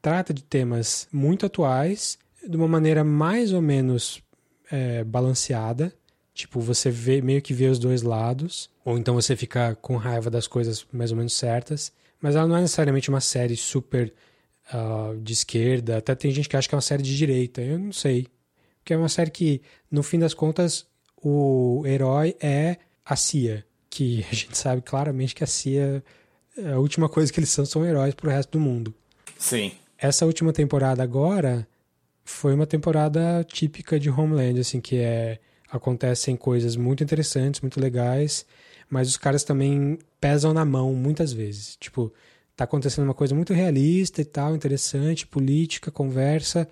trata 0.00 0.32
de 0.32 0.42
temas 0.42 1.08
muito 1.12 1.46
atuais 1.46 2.18
de 2.46 2.56
uma 2.56 2.68
maneira 2.68 3.04
mais 3.04 3.52
ou 3.52 3.62
menos 3.62 4.22
é, 4.70 5.04
balanceada. 5.04 5.92
Tipo, 6.34 6.60
você 6.60 6.90
vê, 6.90 7.20
meio 7.20 7.42
que 7.42 7.52
vê 7.52 7.66
os 7.66 7.78
dois 7.78 8.02
lados. 8.02 8.70
Ou 8.84 8.98
então 8.98 9.14
você 9.14 9.36
fica 9.36 9.74
com 9.76 9.96
raiva 9.96 10.30
das 10.30 10.46
coisas 10.46 10.86
mais 10.92 11.10
ou 11.10 11.16
menos 11.16 11.34
certas. 11.34 11.92
Mas 12.20 12.36
ela 12.36 12.46
não 12.46 12.56
é 12.56 12.60
necessariamente 12.62 13.10
uma 13.10 13.20
série 13.20 13.56
super 13.56 14.12
uh, 14.72 15.18
de 15.20 15.32
esquerda. 15.32 15.98
Até 15.98 16.14
tem 16.14 16.30
gente 16.30 16.48
que 16.48 16.56
acha 16.56 16.68
que 16.68 16.74
é 16.74 16.76
uma 16.76 16.82
série 16.82 17.02
de 17.02 17.16
direita. 17.16 17.60
Eu 17.60 17.78
não 17.78 17.92
sei. 17.92 18.26
Porque 18.78 18.94
é 18.94 18.96
uma 18.96 19.08
série 19.08 19.30
que, 19.30 19.60
no 19.90 20.02
fim 20.02 20.18
das 20.18 20.34
contas, 20.34 20.86
o 21.22 21.82
herói 21.86 22.34
é 22.40 22.78
a 23.04 23.14
CIA. 23.14 23.64
Que 23.90 24.24
a 24.30 24.34
gente 24.34 24.56
sabe 24.56 24.80
claramente 24.82 25.34
que 25.34 25.44
a 25.44 25.46
CIA, 25.46 26.02
a 26.72 26.78
última 26.78 27.08
coisa 27.08 27.32
que 27.32 27.38
eles 27.38 27.50
são, 27.50 27.66
são 27.66 27.84
heróis 27.84 28.14
pro 28.14 28.30
resto 28.30 28.52
do 28.52 28.60
mundo. 28.60 28.94
Sim. 29.38 29.72
Essa 29.98 30.24
última 30.24 30.52
temporada 30.52 31.02
agora 31.02 31.66
foi 32.24 32.54
uma 32.54 32.66
temporada 32.66 33.44
típica 33.44 34.00
de 34.00 34.08
Homeland, 34.10 34.60
assim, 34.60 34.80
que 34.80 34.96
é 34.96 35.38
acontecem 35.72 36.36
coisas 36.36 36.76
muito 36.76 37.02
interessantes, 37.02 37.62
muito 37.62 37.80
legais, 37.80 38.44
mas 38.90 39.08
os 39.08 39.16
caras 39.16 39.42
também 39.42 39.98
pesam 40.20 40.52
na 40.52 40.64
mão 40.64 40.92
muitas 40.92 41.32
vezes. 41.32 41.76
Tipo, 41.80 42.12
tá 42.54 42.64
acontecendo 42.64 43.04
uma 43.04 43.14
coisa 43.14 43.34
muito 43.34 43.54
realista 43.54 44.20
e 44.20 44.24
tal, 44.24 44.54
interessante, 44.54 45.26
política, 45.26 45.90
conversa, 45.90 46.68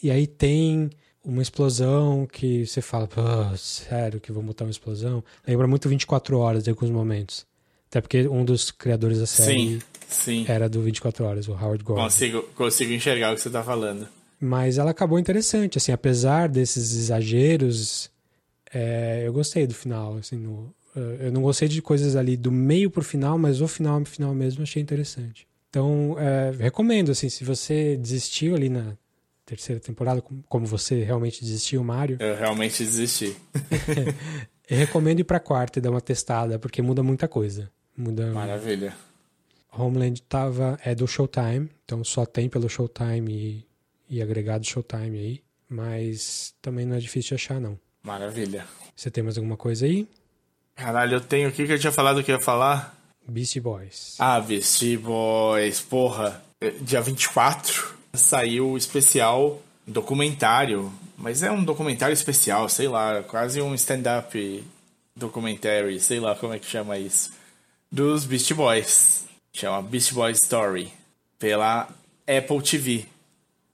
e 0.00 0.10
aí 0.10 0.26
tem 0.26 0.88
uma 1.24 1.42
explosão 1.42 2.26
que 2.30 2.64
você 2.64 2.80
fala, 2.80 3.08
sério 3.56 4.20
que 4.20 4.30
vão 4.30 4.44
botar 4.44 4.64
uma 4.64 4.70
explosão? 4.70 5.24
Lembra 5.46 5.66
muito 5.66 5.88
24 5.88 6.38
horas 6.38 6.66
em 6.66 6.70
alguns 6.70 6.90
momentos. 6.90 7.46
Até 7.88 8.00
porque 8.00 8.28
um 8.28 8.44
dos 8.44 8.70
criadores 8.70 9.18
da 9.18 9.26
série 9.26 9.80
sim, 9.80 9.82
sim. 10.08 10.44
era 10.46 10.68
do 10.68 10.82
24 10.82 11.24
horas, 11.24 11.48
o 11.48 11.52
Howard 11.52 11.82
Gordon. 11.82 12.02
Consigo, 12.02 12.42
consigo 12.54 12.92
enxergar 12.92 13.32
o 13.32 13.36
que 13.36 13.40
você 13.40 13.50
tá 13.50 13.62
falando. 13.62 14.06
Mas 14.38 14.78
ela 14.78 14.90
acabou 14.90 15.18
interessante, 15.18 15.78
assim, 15.78 15.92
apesar 15.92 16.48
desses 16.48 16.94
exageros, 16.94 18.10
é, 18.74 19.22
eu 19.26 19.32
gostei 19.32 19.66
do 19.66 19.74
final, 19.74 20.16
assim, 20.16 20.36
no, 20.36 20.74
eu 20.94 21.32
não 21.32 21.42
gostei 21.42 21.68
de 21.68 21.80
coisas 21.80 22.16
ali 22.16 22.36
do 22.36 22.50
meio 22.50 22.90
pro 22.90 23.02
final, 23.02 23.38
mas 23.38 23.60
o 23.60 23.68
final, 23.68 24.04
final 24.04 24.34
mesmo 24.34 24.62
achei 24.62 24.82
interessante. 24.82 25.46
Então, 25.70 26.16
é, 26.18 26.52
recomendo, 26.58 27.10
assim, 27.10 27.28
se 27.28 27.44
você 27.44 27.96
desistiu 27.96 28.54
ali 28.54 28.68
na 28.68 28.96
terceira 29.46 29.80
temporada, 29.80 30.22
como 30.48 30.66
você 30.66 31.02
realmente 31.02 31.44
desistiu, 31.44 31.82
Mário. 31.82 32.16
Eu 32.20 32.36
realmente 32.36 32.84
desisti. 32.84 33.36
eu 34.68 34.76
recomendo 34.76 35.20
ir 35.20 35.24
pra 35.24 35.40
quarta 35.40 35.78
e 35.78 35.82
dar 35.82 35.90
uma 35.90 36.00
testada, 36.00 36.58
porque 36.58 36.80
muda 36.80 37.02
muita 37.02 37.28
coisa. 37.28 37.70
Muda. 37.96 38.32
Maravilha. 38.32 38.94
Homeland 39.70 40.22
tava, 40.22 40.78
é 40.84 40.94
do 40.94 41.06
Showtime, 41.06 41.68
então 41.84 42.04
só 42.04 42.24
tem 42.24 42.48
pelo 42.48 42.68
Showtime 42.68 43.32
e 43.32 43.66
e 44.08 44.22
agregado 44.22 44.64
Showtime 44.64 45.18
aí, 45.18 45.42
mas 45.68 46.54
também 46.60 46.86
não 46.86 46.96
é 46.96 47.00
difícil 47.00 47.30
de 47.30 47.34
achar, 47.34 47.60
não. 47.60 47.78
Maravilha. 48.04 48.66
Você 48.94 49.10
tem 49.10 49.24
mais 49.24 49.36
alguma 49.38 49.56
coisa 49.56 49.86
aí? 49.86 50.06
Caralho, 50.76 51.16
eu 51.16 51.20
tenho 51.20 51.48
o 51.48 51.52
que 51.52 51.62
eu 51.62 51.78
tinha 51.78 51.90
falado 51.92 52.22
que 52.22 52.30
eu 52.30 52.36
ia 52.36 52.40
falar? 52.40 52.94
Beastie 53.26 53.60
Boys. 53.60 54.16
Ah, 54.18 54.38
Beastie 54.40 54.96
Boys, 54.98 55.80
porra. 55.80 56.42
É, 56.60 56.70
dia 56.70 57.00
24 57.00 57.96
saiu 58.12 58.70
o 58.70 58.76
especial 58.76 59.60
documentário, 59.86 60.92
mas 61.16 61.42
é 61.42 61.50
um 61.50 61.64
documentário 61.64 62.12
especial, 62.12 62.68
sei 62.68 62.86
lá, 62.88 63.22
quase 63.22 63.60
um 63.60 63.74
stand-up 63.74 64.64
documentary, 65.16 65.98
sei 66.00 66.20
lá 66.20 66.34
como 66.34 66.52
é 66.52 66.58
que 66.58 66.66
chama 66.66 66.98
isso, 66.98 67.32
dos 67.90 68.24
Beastie 68.24 68.54
Boys. 68.54 69.24
Chama 69.52 69.82
Beastie 69.82 70.14
Boys 70.14 70.38
Story, 70.42 70.92
pela 71.38 71.88
Apple 72.26 72.60
TV. 72.62 73.06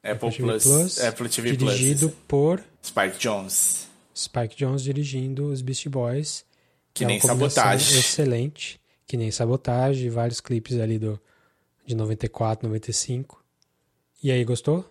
Apple, 0.03 0.31
TV 0.31 0.43
Plus, 0.43 0.63
Plus, 0.65 1.01
Apple 1.01 1.29
TV 1.29 1.57
dirigido 1.57 2.09
Plus. 2.09 2.21
por 2.27 2.65
Spike 2.83 3.19
Jones. 3.19 3.90
Spike 4.21 4.57
Jones 4.57 4.83
dirigindo 4.83 5.47
os 5.47 5.63
Beastie 5.63 5.89
Boys. 5.89 6.45
Que, 6.93 7.01
que 7.01 7.05
nem 7.07 7.17
é 7.17 7.21
sabotagem. 7.21 7.99
Excelente. 7.99 8.81
Que 9.07 9.17
nem 9.17 9.31
sabotagem, 9.31 10.11
vários 10.11 10.41
clipes 10.41 10.79
ali 10.79 10.99
do 10.99 11.21
de 11.87 11.95
94, 11.95 12.69
95. 12.69 13.43
E 14.23 14.31
aí, 14.31 14.45
gostou? 14.45 14.89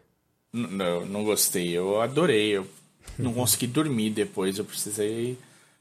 Não, 0.52 1.06
não 1.06 1.24
gostei. 1.24 1.70
Eu 1.70 2.02
adorei. 2.02 2.58
Eu 2.58 2.68
não 3.18 3.34
consegui 3.34 3.68
dormir 3.68 4.10
depois. 4.10 4.58
Eu 4.58 4.66
precisei 4.66 5.38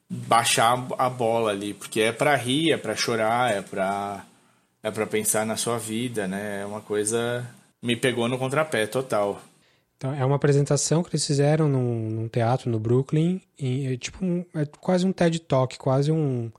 baixar 0.08 0.86
a 0.98 1.10
bola 1.10 1.50
ali, 1.50 1.74
porque 1.74 2.00
é 2.00 2.12
para 2.12 2.34
rir, 2.36 2.72
é 2.72 2.76
para 2.76 2.94
chorar, 2.94 3.52
é 3.52 3.62
para 3.62 4.24
é 4.82 4.90
para 4.90 5.06
pensar 5.06 5.44
na 5.44 5.56
sua 5.56 5.78
vida, 5.78 6.28
né? 6.28 6.62
É 6.62 6.66
uma 6.66 6.80
coisa 6.80 7.46
me 7.82 7.96
pegou 7.96 8.28
no 8.28 8.38
contrapé 8.38 8.86
total. 8.86 9.40
Então, 9.98 10.14
é 10.14 10.24
uma 10.24 10.36
apresentação 10.36 11.02
que 11.02 11.10
eles 11.10 11.26
fizeram 11.26 11.68
num, 11.68 12.08
num 12.08 12.28
teatro 12.28 12.70
no 12.70 12.78
Brooklyn, 12.78 13.40
e, 13.58 13.86
é, 13.88 13.96
tipo 13.96 14.24
um, 14.24 14.44
é 14.54 14.64
quase 14.64 15.04
um 15.04 15.12
TED 15.12 15.40
Talk, 15.40 15.76
quase 15.76 16.12
um, 16.12 16.52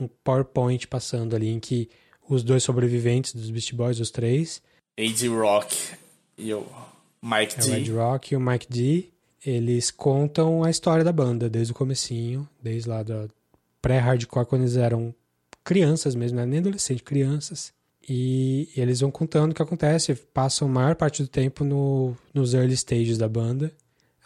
um 0.00 0.08
PowerPoint 0.24 0.88
passando 0.88 1.36
ali, 1.36 1.50
em 1.50 1.60
que 1.60 1.90
os 2.26 2.42
dois 2.42 2.62
sobreviventes 2.62 3.34
dos 3.34 3.50
Beast 3.50 3.74
Boys, 3.74 4.00
os 4.00 4.10
três... 4.10 4.62
A.D. 4.98 5.28
Rock 5.28 5.76
e 6.38 6.54
o 6.54 6.66
Mike 7.22 7.58
D. 7.58 7.70
É 7.70 7.74
o 7.74 7.76
Ed 7.76 7.92
Rock 7.92 8.32
e 8.32 8.36
o 8.36 8.40
Mike 8.40 8.66
D. 8.68 9.10
Eles 9.44 9.90
contam 9.90 10.64
a 10.64 10.70
história 10.70 11.04
da 11.04 11.12
banda, 11.12 11.50
desde 11.50 11.72
o 11.72 11.76
comecinho, 11.76 12.48
desde 12.62 12.88
lá 12.88 13.02
da 13.02 13.28
pré-hardcore, 13.82 14.46
quando 14.46 14.62
eles 14.62 14.76
eram 14.76 15.14
crianças 15.62 16.14
mesmo, 16.14 16.36
não 16.36 16.44
é 16.44 16.46
nem 16.46 16.60
adolescentes, 16.60 17.04
crianças. 17.04 17.72
E, 18.08 18.68
eles 18.76 19.00
vão 19.00 19.10
contando 19.10 19.52
o 19.52 19.54
que 19.54 19.62
acontece, 19.62 20.14
passam 20.14 20.68
a 20.68 20.70
maior 20.70 20.94
parte 20.94 21.22
do 21.22 21.28
tempo 21.28 21.64
no, 21.64 22.16
nos 22.32 22.54
early 22.54 22.74
stages 22.74 23.18
da 23.18 23.28
banda. 23.28 23.72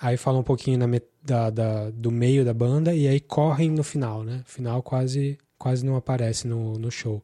Aí 0.00 0.16
falam 0.16 0.40
um 0.40 0.44
pouquinho 0.44 0.78
na, 0.78 0.86
da, 1.22 1.50
da, 1.50 1.90
do 1.90 2.10
meio 2.10 2.44
da 2.44 2.54
banda 2.54 2.94
e 2.94 3.06
aí 3.06 3.20
correm 3.20 3.70
no 3.70 3.84
final, 3.84 4.22
né? 4.22 4.42
O 4.46 4.50
final 4.50 4.82
quase, 4.82 5.38
quase 5.58 5.84
não 5.84 5.96
aparece 5.96 6.46
no, 6.46 6.78
no 6.78 6.90
show. 6.90 7.22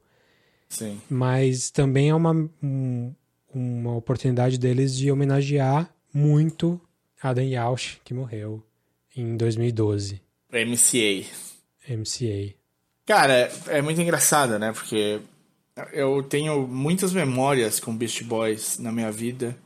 Sim. 0.69 1.01
Mas 1.09 1.71
também 1.71 2.11
é 2.11 2.15
uma, 2.15 2.33
um, 2.63 3.15
uma 3.55 3.97
oportunidade 3.97 4.59
deles 4.59 4.95
de 4.95 5.11
homenagear 5.11 5.91
muito 6.13 6.81
Adam 7.23 7.45
Yauch, 7.45 8.01
que 8.05 8.13
morreu 8.13 8.63
em 9.17 9.37
2012. 9.37 10.21
MCA. 10.53 11.27
MCA. 11.89 12.55
Cara, 13.07 13.51
é 13.69 13.81
muito 13.81 14.01
engraçado, 14.01 14.59
né? 14.59 14.73
Porque 14.73 15.21
eu 15.93 16.23
tenho 16.23 16.67
muitas 16.67 17.13
memórias 17.13 17.79
com 17.79 17.97
Beast 17.97 18.23
Boys 18.25 18.79
na 18.79 18.91
minha 18.91 19.11
vida. 19.13 19.57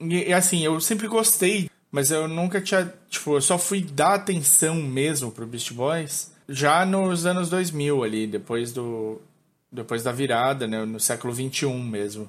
E, 0.00 0.32
assim, 0.32 0.62
eu 0.62 0.80
sempre 0.80 1.08
gostei, 1.08 1.70
mas 1.90 2.10
eu 2.10 2.28
nunca 2.28 2.60
tinha. 2.60 2.92
Tipo, 3.08 3.36
eu 3.36 3.40
só 3.40 3.58
fui 3.58 3.80
dar 3.82 4.14
atenção 4.14 4.74
mesmo 4.74 5.32
pro 5.32 5.46
Beast 5.46 5.72
Boys 5.72 6.32
já 6.48 6.84
nos 6.84 7.26
anos 7.26 7.48
2000 7.48 8.02
ali, 8.04 8.26
depois 8.26 8.72
do. 8.72 9.20
Depois 9.72 10.02
da 10.02 10.12
virada, 10.12 10.66
né? 10.66 10.84
No 10.84 11.00
século 11.00 11.32
21 11.32 11.82
mesmo. 11.82 12.28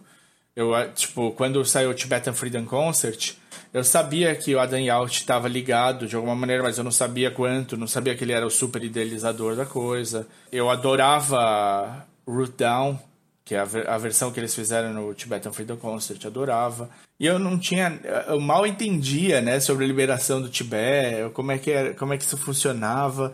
Eu, 0.55 0.71
tipo, 0.93 1.31
quando 1.31 1.63
saiu 1.63 1.91
o 1.91 1.93
Tibetan 1.93 2.33
Freedom 2.33 2.65
Concert, 2.65 3.35
eu 3.71 3.83
sabia 3.83 4.35
que 4.35 4.55
o 4.55 4.59
Adam 4.59 4.79
Yacht 4.79 5.19
estava 5.19 5.47
ligado 5.47 6.07
de 6.07 6.15
alguma 6.15 6.35
maneira, 6.35 6.63
mas 6.63 6.79
eu 6.79 6.83
não 6.83 6.91
sabia 6.91 7.29
quanto, 7.29 7.77
não 7.77 7.85
sabia 7.85 8.15
que 8.15 8.23
ele 8.23 8.31
era 8.31 8.45
o 8.45 8.49
super 8.49 8.83
idealizador 8.83 9.55
da 9.55 9.67
coisa. 9.67 10.27
Eu 10.51 10.69
adorava 10.71 12.07
Root 12.25 12.53
Down, 12.57 12.99
que 13.47 13.55
é 13.55 13.59
a, 13.59 13.95
a, 13.95 13.97
versão 13.97 14.29
que 14.29 14.41
eles 14.41 14.53
fizeram 14.53 14.91
no 14.93 15.13
Tibetan 15.13 15.53
Freedom 15.53 15.77
Concert, 15.77 16.23
adorava. 16.25 16.89
E 17.17 17.25
eu 17.25 17.39
não 17.39 17.57
tinha. 17.57 17.97
Eu 18.27 18.41
mal 18.41 18.67
entendia, 18.67 19.39
né, 19.39 19.61
sobre 19.61 19.85
a 19.85 19.87
liberação 19.87 20.41
do 20.41 20.49
Tibete, 20.49 21.31
como 21.33 21.53
é 21.53 21.57
que, 21.57 21.71
era, 21.71 21.93
como 21.93 22.13
é 22.13 22.17
que 22.17 22.25
isso 22.25 22.35
funcionava. 22.35 23.33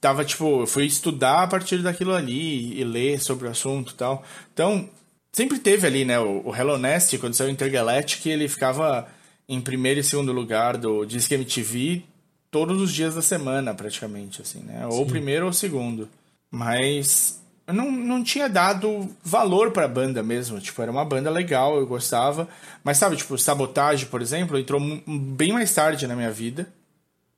Tava, 0.00 0.24
tipo, 0.24 0.60
eu 0.60 0.66
fui 0.66 0.86
estudar 0.86 1.42
a 1.42 1.46
partir 1.48 1.78
daquilo 1.78 2.14
ali 2.14 2.78
e 2.78 2.84
ler 2.84 3.20
sobre 3.20 3.48
o 3.48 3.50
assunto 3.50 3.94
e 3.94 3.96
tal. 3.96 4.22
Então, 4.54 4.88
sempre 5.32 5.58
teve 5.58 5.88
ali, 5.88 6.04
né, 6.04 6.20
o, 6.20 6.42
o 6.46 6.54
Hello 6.54 6.78
Nest, 6.78 7.18
quando 7.18 7.34
saiu 7.34 7.48
o 7.48 7.52
Intergalactic, 7.52 8.26
ele 8.26 8.46
ficava 8.46 9.08
em 9.48 9.60
primeiro 9.60 9.98
e 9.98 10.04
segundo 10.04 10.30
lugar 10.30 10.76
do 10.76 11.04
Disque 11.04 11.34
MTV 11.34 12.04
todos 12.48 12.80
os 12.80 12.92
dias 12.92 13.16
da 13.16 13.22
semana, 13.22 13.74
praticamente, 13.74 14.40
assim, 14.40 14.60
né? 14.60 14.86
Ou 14.86 15.04
primeiro 15.04 15.46
ou 15.46 15.52
segundo. 15.52 16.08
Mas 16.48 17.42
eu 17.66 17.74
não, 17.74 17.90
não 17.90 18.22
tinha 18.22 18.48
dado 18.48 19.10
valor 19.24 19.72
pra 19.72 19.88
banda 19.88 20.22
mesmo. 20.22 20.60
Tipo, 20.60 20.82
era 20.82 20.90
uma 20.90 21.04
banda 21.04 21.30
legal, 21.30 21.76
eu 21.76 21.86
gostava. 21.86 22.48
Mas 22.84 22.96
sabe, 22.96 23.16
tipo, 23.16 23.36
Sabotage, 23.36 24.06
por 24.06 24.22
exemplo, 24.22 24.56
entrou 24.56 24.80
bem 25.06 25.52
mais 25.52 25.74
tarde 25.74 26.06
na 26.06 26.14
minha 26.14 26.30
vida. 26.30 26.68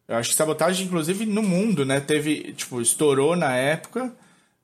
Eu 0.07 0.17
acho 0.17 0.31
que 0.31 0.37
Sabotage, 0.37 0.85
inclusive, 0.85 1.25
no 1.25 1.43
mundo, 1.43 1.85
né? 1.85 1.99
Teve, 1.99 2.53
tipo, 2.53 2.81
estourou 2.81 3.35
na 3.35 3.57
época. 3.57 4.13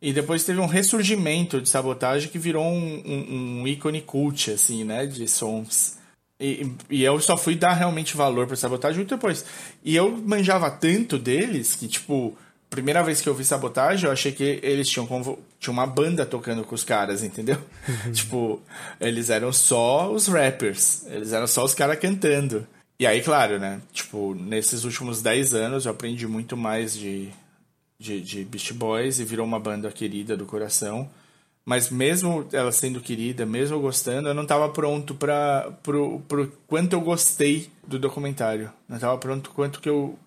E 0.02 0.12
depois 0.12 0.44
teve 0.44 0.60
um 0.60 0.66
ressurgimento 0.66 1.62
de 1.62 1.68
Sabotage 1.68 2.28
que 2.28 2.38
virou 2.38 2.66
um, 2.66 3.02
um, 3.06 3.60
um 3.62 3.66
ícone 3.66 4.02
cult, 4.02 4.50
assim, 4.50 4.84
né? 4.84 5.06
De 5.06 5.26
sons. 5.26 5.96
E, 6.38 6.70
e 6.90 7.02
eu 7.02 7.18
só 7.20 7.38
fui 7.38 7.54
dar 7.54 7.72
realmente 7.72 8.16
valor 8.16 8.46
pra 8.46 8.54
Sabotage 8.54 8.98
muito 8.98 9.14
depois. 9.14 9.46
E 9.82 9.96
eu 9.96 10.14
manjava 10.14 10.70
tanto 10.70 11.18
deles 11.18 11.74
que, 11.74 11.88
tipo 11.88 12.36
primeira 12.74 13.02
vez 13.04 13.20
que 13.20 13.28
eu 13.28 13.34
vi 13.34 13.44
Sabotagem, 13.44 14.06
eu 14.06 14.12
achei 14.12 14.32
que 14.32 14.58
eles 14.62 14.88
tinham, 14.88 15.06
tinham 15.64 15.72
uma 15.72 15.86
banda 15.86 16.26
tocando 16.26 16.62
com 16.62 16.74
os 16.74 16.84
caras, 16.84 17.22
entendeu? 17.22 17.56
Uhum. 17.88 18.12
tipo, 18.12 18.62
eles 19.00 19.30
eram 19.30 19.52
só 19.52 20.12
os 20.12 20.26
rappers, 20.26 21.06
eles 21.06 21.32
eram 21.32 21.46
só 21.46 21.64
os 21.64 21.74
caras 21.74 21.98
cantando. 21.98 22.66
E 22.98 23.06
aí, 23.06 23.22
claro, 23.22 23.58
né? 23.58 23.80
Tipo, 23.92 24.34
nesses 24.34 24.84
últimos 24.84 25.22
10 25.22 25.54
anos 25.54 25.86
eu 25.86 25.92
aprendi 25.92 26.26
muito 26.26 26.56
mais 26.56 26.94
de, 26.94 27.30
de, 27.98 28.20
de 28.20 28.44
Beast 28.44 28.72
Boys 28.72 29.18
e 29.18 29.24
virou 29.24 29.44
uma 29.44 29.58
banda 29.58 29.90
querida 29.90 30.36
do 30.36 30.46
coração. 30.46 31.08
Mas 31.64 31.88
mesmo 31.88 32.46
ela 32.52 32.70
sendo 32.70 33.00
querida, 33.00 33.46
mesmo 33.46 33.76
eu 33.76 33.80
gostando, 33.80 34.28
eu 34.28 34.34
não 34.34 34.42
estava 34.42 34.68
pronto 34.68 35.14
para 35.14 35.72
pro, 35.82 36.20
pro 36.28 36.52
quanto 36.66 36.92
eu 36.92 37.00
gostei 37.00 37.70
do 37.86 37.98
documentário. 37.98 38.70
Não 38.86 38.96
estava 38.96 39.16
pronto 39.16 39.50
quanto 39.50 39.80
que 39.80 39.88
eu 39.88 40.18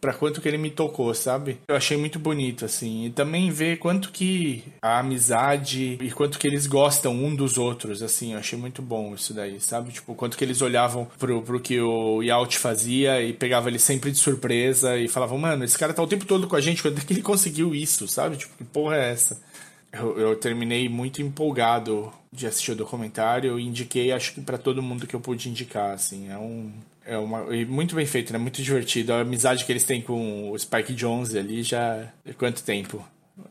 para 0.00 0.12
quanto 0.12 0.40
que 0.40 0.48
ele 0.48 0.58
me 0.58 0.70
tocou, 0.70 1.12
sabe? 1.14 1.58
Eu 1.68 1.76
achei 1.76 1.96
muito 1.96 2.18
bonito, 2.18 2.64
assim. 2.64 3.06
E 3.06 3.10
também 3.10 3.50
ver 3.50 3.78
quanto 3.78 4.10
que 4.10 4.62
a 4.82 4.98
amizade 5.00 5.98
e 6.00 6.10
quanto 6.10 6.38
que 6.38 6.46
eles 6.46 6.66
gostam 6.66 7.12
um 7.12 7.34
dos 7.34 7.58
outros, 7.58 8.02
assim. 8.02 8.32
Eu 8.32 8.38
achei 8.38 8.58
muito 8.58 8.82
bom 8.82 9.14
isso 9.14 9.34
daí, 9.34 9.60
sabe? 9.60 9.92
Tipo, 9.92 10.14
quanto 10.14 10.36
que 10.36 10.44
eles 10.44 10.62
olhavam 10.62 11.06
pro, 11.18 11.42
pro 11.42 11.60
que 11.60 11.80
o 11.80 12.22
Yacht 12.22 12.58
fazia 12.58 13.22
e 13.22 13.32
pegava 13.32 13.68
ele 13.68 13.78
sempre 13.78 14.10
de 14.10 14.18
surpresa 14.18 14.96
e 14.96 15.08
falavam, 15.08 15.38
mano, 15.38 15.64
esse 15.64 15.78
cara 15.78 15.94
tá 15.94 16.02
o 16.02 16.06
tempo 16.06 16.24
todo 16.24 16.46
com 16.46 16.56
a 16.56 16.60
gente, 16.60 16.82
quando 16.82 16.98
é 16.98 17.00
que 17.00 17.12
ele 17.12 17.22
conseguiu 17.22 17.74
isso, 17.74 18.06
sabe? 18.08 18.36
Tipo, 18.36 18.56
que 18.56 18.64
porra 18.64 18.96
é 18.96 19.12
essa? 19.12 19.40
Eu, 19.92 20.18
eu 20.18 20.36
terminei 20.36 20.88
muito 20.88 21.22
empolgado 21.22 22.12
de 22.32 22.46
assistir 22.46 22.72
o 22.72 22.76
documentário 22.76 23.58
e 23.58 23.66
indiquei, 23.66 24.12
acho 24.12 24.34
que 24.34 24.40
para 24.40 24.58
todo 24.58 24.82
mundo 24.82 25.06
que 25.06 25.16
eu 25.16 25.20
pude 25.20 25.48
indicar, 25.48 25.92
assim. 25.92 26.30
É 26.30 26.36
um 26.36 26.70
é 27.08 27.16
uma, 27.16 27.56
e 27.56 27.64
muito 27.64 27.94
bem 27.94 28.04
feito, 28.04 28.34
né? 28.34 28.38
Muito 28.38 28.62
divertido. 28.62 29.14
A 29.14 29.20
amizade 29.20 29.64
que 29.64 29.72
eles 29.72 29.84
têm 29.84 30.02
com 30.02 30.50
o 30.50 30.58
Spike 30.58 30.92
Jones 30.92 31.34
ali 31.34 31.62
já. 31.62 32.12
Quanto 32.36 32.62
tempo? 32.62 33.02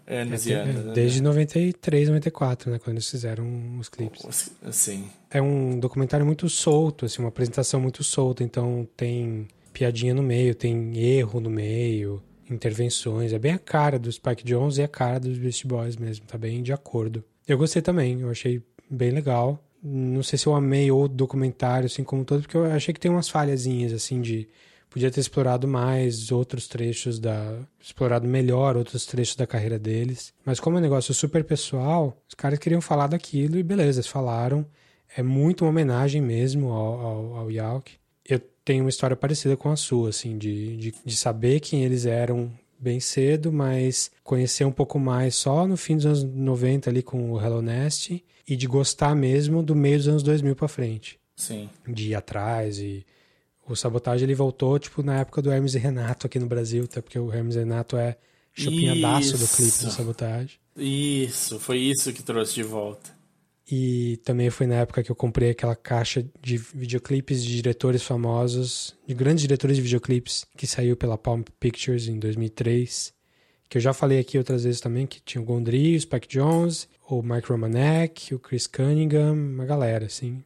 Anos 0.06 0.46
é, 0.46 0.52
e 0.52 0.54
anos. 0.54 0.86
Né? 0.86 0.94
Desde 0.94 1.24
93, 1.24 2.10
94, 2.10 2.70
né? 2.70 2.78
Quando 2.78 2.98
eles 2.98 3.10
fizeram 3.10 3.80
os 3.80 3.90
clipes. 3.90 4.52
Sim. 4.72 5.10
É 5.32 5.42
um 5.42 5.80
documentário 5.80 6.24
muito 6.24 6.48
solto, 6.48 7.06
assim, 7.06 7.20
uma 7.20 7.30
apresentação 7.30 7.82
muito 7.82 8.04
solta. 8.04 8.44
Então 8.44 8.88
tem 8.96 9.48
piadinha 9.74 10.14
no 10.14 10.22
meio, 10.22 10.54
tem 10.54 10.96
erro 10.96 11.40
no 11.40 11.50
meio, 11.50 12.22
intervenções. 12.50 13.34
É 13.34 13.40
bem 13.40 13.54
a 13.54 13.60
cara 13.60 13.98
do 13.98 14.12
Spike 14.12 14.44
Jones 14.44 14.78
e 14.78 14.84
a 14.84 14.88
cara 14.88 15.20
dos 15.20 15.36
Beast 15.40 15.66
Boys 15.66 15.98
mesmo. 15.98 16.28
Tá 16.28 16.38
bem 16.38 16.62
de 16.62 16.72
acordo. 16.72 17.24
Eu 17.48 17.58
gostei 17.58 17.82
também, 17.82 18.22
eu 18.22 18.30
achei 18.30 18.62
bem 18.88 19.10
legal 19.10 19.67
não 19.84 20.24
sei 20.24 20.38
se 20.38 20.48
eu 20.48 20.56
amei 20.56 20.92
o 20.92 21.08
documentário, 21.08 21.86
assim 21.86 22.04
como 22.04 22.26
todo, 22.26 22.42
porque 22.42 22.58
eu 22.58 22.66
achei 22.66 22.94
que 22.94 23.00
tem 23.00 23.12
umas 23.12 23.30
falhazinhas, 23.30 23.94
assim, 23.94 24.22
de 24.22 24.48
podia 24.90 25.12
ter 25.12 25.20
explorado 25.20 25.68
mais 25.68 26.32
outros 26.32 26.68
trechos 26.68 27.20
da. 27.20 27.60
explorado 27.80 28.28
melhor 28.28 28.76
outros 28.76 29.06
trechos 29.06 29.36
da 29.36 29.46
carreira 29.46 29.78
deles. 29.78 30.34
Mas 30.46 30.60
como 30.60 30.78
é 30.78 30.80
um 30.80 30.82
negócio 30.84 31.14
super 31.14 31.44
pessoal, 31.44 32.18
os 32.28 32.34
caras 32.34 32.60
queriam 32.60 32.82
falar 32.82 33.08
daquilo 33.08 33.58
e 33.58 33.64
beleza, 33.64 34.00
eles 34.00 34.08
falaram. 34.08 34.66
É 35.16 35.24
muito 35.24 35.64
uma 35.64 35.70
homenagem 35.70 36.22
mesmo 36.22 36.70
ao, 36.72 37.00
ao, 37.00 37.36
ao 37.38 37.52
Yauk. 37.52 37.94
Eu 38.28 38.40
tenho 38.66 38.84
uma 38.84 38.90
história 38.90 39.16
parecida 39.16 39.56
com 39.56 39.72
a 39.72 39.76
sua, 39.76 40.10
assim, 40.10 40.38
de, 40.38 40.76
de, 40.78 40.94
de 41.04 41.16
saber 41.16 41.62
quem 41.62 41.84
eles 41.84 42.06
eram 42.06 42.52
bem 42.80 43.00
cedo, 43.00 43.52
mas 43.52 44.12
conhecer 44.24 44.66
um 44.66 44.72
pouco 44.72 45.00
mais 45.00 45.36
só 45.36 45.68
no 45.68 45.78
fim 45.78 45.96
dos 45.96 46.06
anos 46.06 46.24
90 46.24 46.90
ali 46.90 47.02
com 47.02 47.32
o 47.32 47.42
Hello 47.42 47.62
Nest 47.62 48.24
e 48.48 48.56
de 48.56 48.68
gostar 48.68 49.16
mesmo 49.16 49.62
do 49.62 49.76
meio 49.76 49.98
dos 49.98 50.08
anos 50.08 50.24
2000 50.24 50.56
para 50.56 50.68
frente. 50.68 51.20
Sim. 51.36 51.70
De 51.88 52.10
ir 52.10 52.16
atrás 52.16 52.80
e 52.80 53.06
o 53.68 53.76
Sabotagem 53.76 54.26
ele 54.26 54.36
voltou 54.36 54.80
tipo 54.80 55.04
na 55.04 55.20
época 55.20 55.42
do 55.42 55.52
Hermes 55.52 55.76
e 55.76 55.80
Renato 55.80 56.26
aqui 56.26 56.40
no 56.40 56.48
Brasil, 56.48 56.86
até 56.86 57.02
porque 57.02 57.20
o 57.20 57.32
Hermes 57.32 57.56
e 57.56 57.60
Renato 57.60 57.98
é 57.98 58.16
chupinhadaço 58.54 59.38
do 59.38 59.48
clipe 59.48 59.86
do 59.86 59.92
Sabotagem. 59.92 60.58
Isso, 60.76 61.60
foi 61.60 61.80
isso 61.80 62.14
que 62.14 62.24
trouxe 62.24 62.56
de 62.56 62.64
volta. 62.64 63.17
E 63.70 64.18
também 64.24 64.50
foi 64.50 64.66
na 64.66 64.76
época 64.76 65.04
que 65.04 65.12
eu 65.12 65.16
comprei 65.16 65.50
aquela 65.50 65.76
caixa 65.76 66.26
de 66.42 66.58
videoclipes 66.58 67.44
de 67.44 67.58
diretores 67.58 68.02
famosos, 68.02 68.96
de 69.06 69.14
grandes 69.14 69.42
diretores 69.42 69.76
de 69.76 69.82
videoclipes, 69.82 70.46
que 70.56 70.66
saiu 70.66 70.96
pela 70.96 71.18
Palm 71.18 71.42
Pictures 71.60 72.08
em 72.08 72.18
2003. 72.18 73.14
Que 73.70 73.78
eu 73.78 73.82
já 73.82 73.92
falei 73.92 74.20
aqui 74.20 74.38
outras 74.38 74.64
vezes 74.64 74.80
também, 74.80 75.06
que 75.06 75.20
tinha 75.20 75.42
o 75.42 75.46
Gondry, 75.46 75.98
o 75.98 76.00
Spike 76.00 76.30
Jones, 76.30 76.88
o 77.10 77.22
Mike 77.22 77.50
Romanek, 77.50 78.34
o 78.34 78.40
Chris 78.40 78.68
Cunningham, 78.68 79.34
uma 79.34 79.66
galera, 79.66 80.06
assim. 80.06 80.42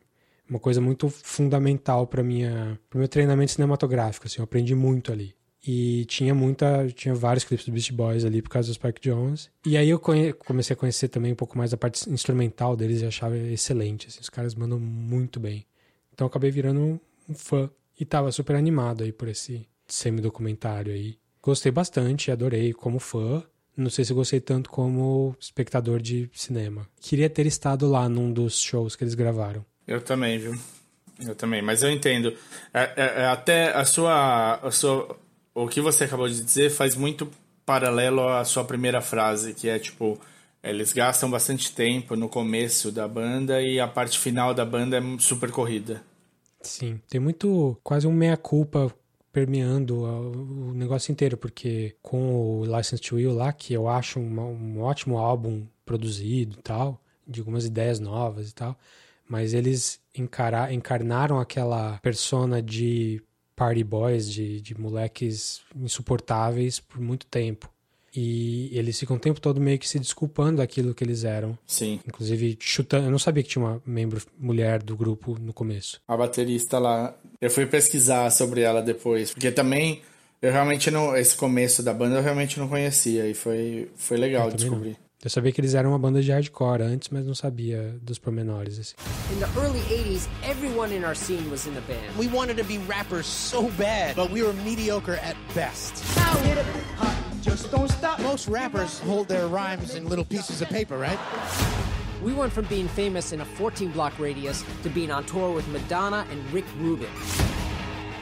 Uma 0.49 0.59
coisa 0.59 0.81
muito 0.81 1.07
fundamental 1.07 2.07
para 2.07 2.23
minha, 2.23 2.79
meu 2.93 3.07
treinamento 3.07 3.51
cinematográfico, 3.51 4.25
assim. 4.25 4.39
Eu 4.39 4.45
aprendi 4.45 4.73
muito 4.73 5.11
ali. 5.11 5.35
E 5.65 6.05
tinha 6.05 6.33
muita, 6.33 6.87
tinha 6.87 7.13
vários 7.13 7.43
clipes 7.43 7.65
do 7.65 7.71
Beast 7.71 7.91
Boys 7.91 8.25
ali 8.25 8.41
por 8.41 8.49
causa 8.49 8.67
do 8.67 8.73
Spike 8.73 9.01
Jones. 9.01 9.49
E 9.65 9.77
aí 9.77 9.89
eu 9.89 9.99
conhe, 9.99 10.33
comecei 10.33 10.73
a 10.73 10.77
conhecer 10.77 11.07
também 11.07 11.31
um 11.31 11.35
pouco 11.35 11.57
mais 11.57 11.71
a 11.71 11.77
parte 11.77 12.09
instrumental 12.09 12.75
deles 12.75 13.01
e 13.01 13.05
achava 13.05 13.37
excelente. 13.37 14.07
Assim, 14.07 14.19
os 14.21 14.29
caras 14.29 14.55
mandam 14.55 14.79
muito 14.79 15.39
bem. 15.39 15.65
Então 16.11 16.25
acabei 16.25 16.49
virando 16.49 16.79
um, 16.79 16.99
um 17.29 17.35
fã 17.35 17.69
e 17.99 18.05
tava 18.05 18.31
super 18.31 18.55
animado 18.55 19.03
aí 19.03 19.11
por 19.11 19.27
esse 19.27 19.67
semi-documentário 19.87 20.93
aí. 20.93 21.17
Gostei 21.41 21.71
bastante, 21.71 22.31
adorei 22.31 22.73
como 22.73 22.99
fã. 22.99 23.43
Não 23.77 23.89
sei 23.89 24.03
se 24.03 24.13
gostei 24.13 24.39
tanto 24.39 24.69
como 24.69 25.35
espectador 25.39 26.01
de 26.01 26.29
cinema. 26.33 26.87
Queria 26.99 27.29
ter 27.29 27.45
estado 27.45 27.87
lá 27.87 28.09
num 28.09 28.31
dos 28.31 28.59
shows 28.59 28.95
que 28.95 29.03
eles 29.03 29.13
gravaram. 29.13 29.65
Eu 29.87 30.01
também, 30.01 30.37
viu? 30.37 30.55
Eu 31.19 31.35
também, 31.35 31.61
mas 31.61 31.83
eu 31.83 31.91
entendo. 31.91 32.35
É, 32.73 32.93
é, 32.95 33.21
é 33.21 33.25
até 33.25 33.71
a 33.71 33.85
sua, 33.85 34.55
a 34.55 34.71
sua 34.71 35.15
o 35.53 35.67
que 35.67 35.81
você 35.81 36.05
acabou 36.05 36.27
de 36.27 36.41
dizer 36.41 36.69
faz 36.69 36.95
muito 36.95 37.29
paralelo 37.65 38.27
à 38.27 38.43
sua 38.43 38.63
primeira 38.63 39.01
frase, 39.01 39.53
que 39.53 39.69
é 39.69 39.77
tipo, 39.79 40.19
eles 40.63 40.93
gastam 40.93 41.29
bastante 41.29 41.73
tempo 41.73 42.15
no 42.15 42.29
começo 42.29 42.91
da 42.91 43.07
banda 43.07 43.61
e 43.61 43.79
a 43.79 43.87
parte 43.87 44.17
final 44.19 44.53
da 44.53 44.65
banda 44.65 44.97
é 44.97 45.01
super 45.19 45.51
corrida. 45.51 46.03
Sim, 46.61 46.99
tem 47.09 47.19
muito 47.19 47.77
quase 47.83 48.07
um 48.07 48.13
meia-culpa 48.13 48.93
permeando 49.31 50.03
o 50.03 50.73
negócio 50.73 51.11
inteiro, 51.11 51.37
porque 51.37 51.95
com 52.01 52.59
o 52.59 52.65
License 52.65 53.01
to 53.01 53.15
Will 53.15 53.33
lá, 53.33 53.51
que 53.53 53.73
eu 53.73 53.87
acho 53.87 54.19
um, 54.19 54.39
um 54.39 54.81
ótimo 54.81 55.17
álbum 55.17 55.65
produzido 55.85 56.57
e 56.59 56.61
tal, 56.61 57.01
de 57.25 57.39
algumas 57.39 57.65
ideias 57.65 57.99
novas 57.99 58.49
e 58.49 58.53
tal, 58.53 58.77
mas 59.27 59.53
eles 59.53 59.99
encarar, 60.13 60.73
encarnaram 60.73 61.39
aquela 61.39 61.97
persona 61.99 62.61
de 62.61 63.21
party 63.61 63.83
boys, 63.83 64.27
de, 64.27 64.59
de 64.59 64.79
moleques 64.79 65.61
insuportáveis 65.75 66.79
por 66.79 66.99
muito 66.99 67.27
tempo. 67.27 67.69
E 68.13 68.75
eles 68.75 68.99
ficam 68.99 69.17
o 69.17 69.19
tempo 69.19 69.39
todo 69.39 69.61
meio 69.61 69.77
que 69.77 69.87
se 69.87 69.99
desculpando 69.99 70.57
daquilo 70.57 70.95
que 70.95 71.03
eles 71.03 71.23
eram. 71.23 71.55
Sim. 71.67 71.99
Inclusive 72.05 72.57
chutando. 72.59 73.05
Eu 73.05 73.11
não 73.11 73.19
sabia 73.19 73.43
que 73.43 73.49
tinha 73.49 73.63
uma 73.63 73.81
membro 73.85 74.19
mulher 74.37 74.81
do 74.81 74.97
grupo 74.97 75.37
no 75.39 75.53
começo. 75.53 76.01
A 76.07 76.17
baterista 76.17 76.79
lá. 76.79 77.15
Eu 77.39 77.51
fui 77.51 77.67
pesquisar 77.67 78.31
sobre 78.31 78.61
ela 78.61 78.81
depois. 78.81 79.31
Porque 79.31 79.51
também. 79.51 80.01
Eu 80.41 80.51
realmente 80.51 80.89
não. 80.89 81.15
Esse 81.15 81.35
começo 81.35 81.83
da 81.83 81.93
banda 81.93 82.15
eu 82.15 82.23
realmente 82.23 82.59
não 82.59 82.67
conhecia. 82.67 83.29
E 83.29 83.35
foi, 83.35 83.91
foi 83.95 84.17
legal 84.17 84.51
descobrir. 84.51 84.89
Não. 84.89 85.10
Eu 85.23 85.29
sabia 85.29 85.51
que 85.51 85.61
eles 85.61 85.75
eram 85.75 85.91
uma 85.91 85.99
banda 85.99 86.19
de 86.19 86.31
hardcore 86.31 86.81
antes, 86.81 87.09
mas 87.09 87.23
não 87.27 87.35
sabia 87.35 87.95
dos 88.01 88.17
pormenores. 88.17 88.79
Assim. 88.79 88.95
In 89.31 89.39
the 89.39 89.59
early 89.59 89.79
80s, 89.81 90.27
everyone 90.41 90.91
in 90.91 91.03
our 91.03 91.15
scene 91.15 91.47
was 91.51 91.67
in 91.67 91.75
the 91.75 91.81
band. 91.81 92.17
We 92.17 92.27
wanted 92.27 92.57
to 92.57 92.63
be 92.63 92.79
rappers 92.87 93.27
so 93.27 93.69
bad, 93.77 94.15
but 94.15 94.31
we 94.31 94.41
were 94.41 94.53
mediocre 94.53 95.19
at 95.21 95.35
best. 95.53 96.03
Now 96.15 96.33
hit 96.41 96.57
it, 96.57 96.65
hot, 96.97 97.15
just 97.43 97.69
don't 97.69 97.91
stop. 97.91 98.19
Most 98.21 98.47
rappers 98.47 98.99
hold 99.01 99.27
their 99.27 99.45
rhymes 99.45 99.93
in 99.93 100.09
little 100.09 100.25
pieces 100.25 100.59
of 100.59 100.69
paper, 100.69 100.97
right? 100.97 101.19
We 102.23 102.33
went 102.33 102.51
from 102.51 102.65
being 102.65 102.87
famous 102.87 103.31
in 103.31 103.41
a 103.41 103.45
14 103.45 103.91
block 103.91 104.17
radius 104.17 104.63
to 104.81 104.89
being 104.89 105.11
on 105.11 105.23
tour 105.25 105.51
with 105.51 105.67
Madonna 105.67 106.25
and 106.31 106.51
Rick 106.51 106.65
Rubin. 106.79 107.09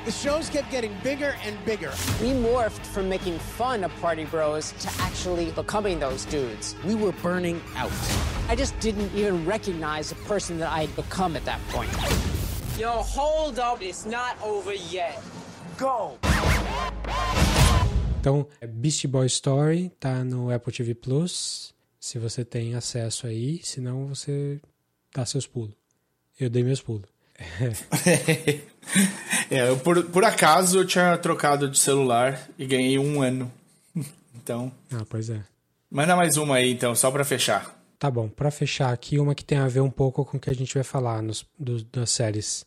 The 0.09 0.15
shows 0.15 0.49
kept 0.49 0.71
getting 0.71 0.91
bigger 1.03 1.35
and 1.45 1.55
bigger. 1.65 1.93
We 2.19 2.33
morphed 2.33 2.83
from 2.83 3.07
making 3.07 3.37
fun 3.37 3.83
of 3.83 3.91
Party 4.01 4.25
Bros 4.25 4.73
to 4.79 4.89
actually 5.01 5.51
becoming 5.51 5.99
those 5.99 6.25
dudes. 6.25 6.75
We 6.83 6.95
were 6.95 7.11
burning 7.21 7.61
out. 7.75 7.91
I 8.49 8.55
just 8.55 8.73
didn't 8.79 9.13
even 9.13 9.45
recognize 9.45 10.09
the 10.09 10.15
person 10.25 10.57
that 10.61 10.71
I 10.71 10.87
had 10.87 10.95
become 10.95 11.35
at 11.35 11.45
that 11.45 11.59
point. 11.69 11.91
Yo, 12.75 12.89
hold 12.89 13.59
up, 13.59 13.83
it's 13.83 14.07
not 14.07 14.35
over 14.41 14.73
yet. 14.73 15.21
Go! 15.77 16.17
Então, 18.19 18.47
Beast 18.81 19.05
Boy 19.09 19.27
Story 19.27 19.91
tá 19.99 20.23
no 20.23 20.49
Apple 20.49 20.73
TV 20.73 20.95
Plus. 20.95 21.71
Se 21.99 22.17
você 22.17 22.43
tem 22.43 22.73
acesso 22.73 23.27
aí, 23.27 23.61
senão 23.63 24.07
você 24.07 24.59
dá 25.13 25.23
seus 25.23 25.45
pulos. 25.45 25.75
Eu 26.39 26.49
dei 26.49 26.63
meus 26.63 26.81
pulos. 26.81 27.18
é, 29.49 29.69
eu, 29.69 29.79
por, 29.79 30.03
por 30.05 30.23
acaso 30.23 30.79
eu 30.79 30.85
tinha 30.85 31.17
trocado 31.17 31.69
de 31.69 31.79
celular 31.79 32.49
e 32.57 32.65
ganhei 32.65 32.99
um 32.99 33.21
ano. 33.21 33.51
Então. 34.41 34.71
Ah, 34.91 35.05
pois 35.07 35.29
é. 35.29 35.43
Manda 35.91 36.15
mais 36.15 36.37
uma 36.37 36.55
aí, 36.55 36.71
então, 36.71 36.95
só 36.95 37.11
para 37.11 37.25
fechar. 37.25 37.77
Tá 37.99 38.09
bom, 38.09 38.29
para 38.29 38.49
fechar 38.49 38.91
aqui, 38.91 39.19
uma 39.19 39.35
que 39.35 39.43
tem 39.43 39.59
a 39.59 39.67
ver 39.67 39.81
um 39.81 39.91
pouco 39.91 40.25
com 40.25 40.37
o 40.37 40.39
que 40.39 40.49
a 40.49 40.55
gente 40.55 40.73
vai 40.73 40.83
falar 40.83 41.21
nos, 41.21 41.45
do, 41.59 41.83
das 41.83 42.09
séries. 42.09 42.65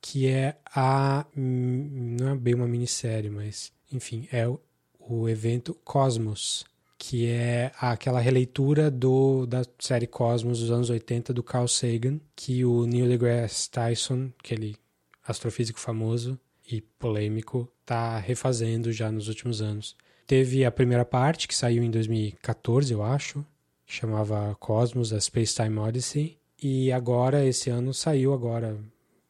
Que 0.00 0.28
é 0.28 0.56
a. 0.72 1.24
Não 1.34 2.28
é 2.28 2.34
bem 2.36 2.54
uma 2.54 2.68
minissérie, 2.68 3.30
mas. 3.30 3.72
Enfim, 3.90 4.28
é 4.30 4.46
o, 4.46 4.60
o 5.00 5.28
evento 5.28 5.74
Cosmos 5.84 6.64
que 7.00 7.26
é 7.26 7.72
aquela 7.80 8.20
releitura 8.20 8.90
do, 8.90 9.46
da 9.46 9.62
série 9.78 10.06
Cosmos 10.06 10.60
dos 10.60 10.70
anos 10.70 10.90
80 10.90 11.32
do 11.32 11.42
Carl 11.42 11.66
Sagan, 11.66 12.20
que 12.36 12.62
o 12.62 12.84
Neil 12.84 13.08
deGrasse 13.08 13.70
Tyson, 13.70 14.30
aquele 14.38 14.76
astrofísico 15.26 15.80
famoso 15.80 16.38
e 16.70 16.82
polêmico, 16.82 17.66
está 17.80 18.18
refazendo 18.18 18.92
já 18.92 19.10
nos 19.10 19.28
últimos 19.28 19.62
anos. 19.62 19.96
Teve 20.26 20.62
a 20.62 20.70
primeira 20.70 21.02
parte, 21.02 21.48
que 21.48 21.54
saiu 21.56 21.82
em 21.82 21.90
2014, 21.90 22.92
eu 22.92 23.02
acho, 23.02 23.44
que 23.86 23.94
chamava 23.94 24.54
Cosmos, 24.60 25.10
a 25.10 25.18
Space 25.18 25.54
Time 25.54 25.78
Odyssey, 25.78 26.36
e 26.62 26.92
agora, 26.92 27.46
esse 27.46 27.70
ano, 27.70 27.94
saiu 27.94 28.34
agora, 28.34 28.78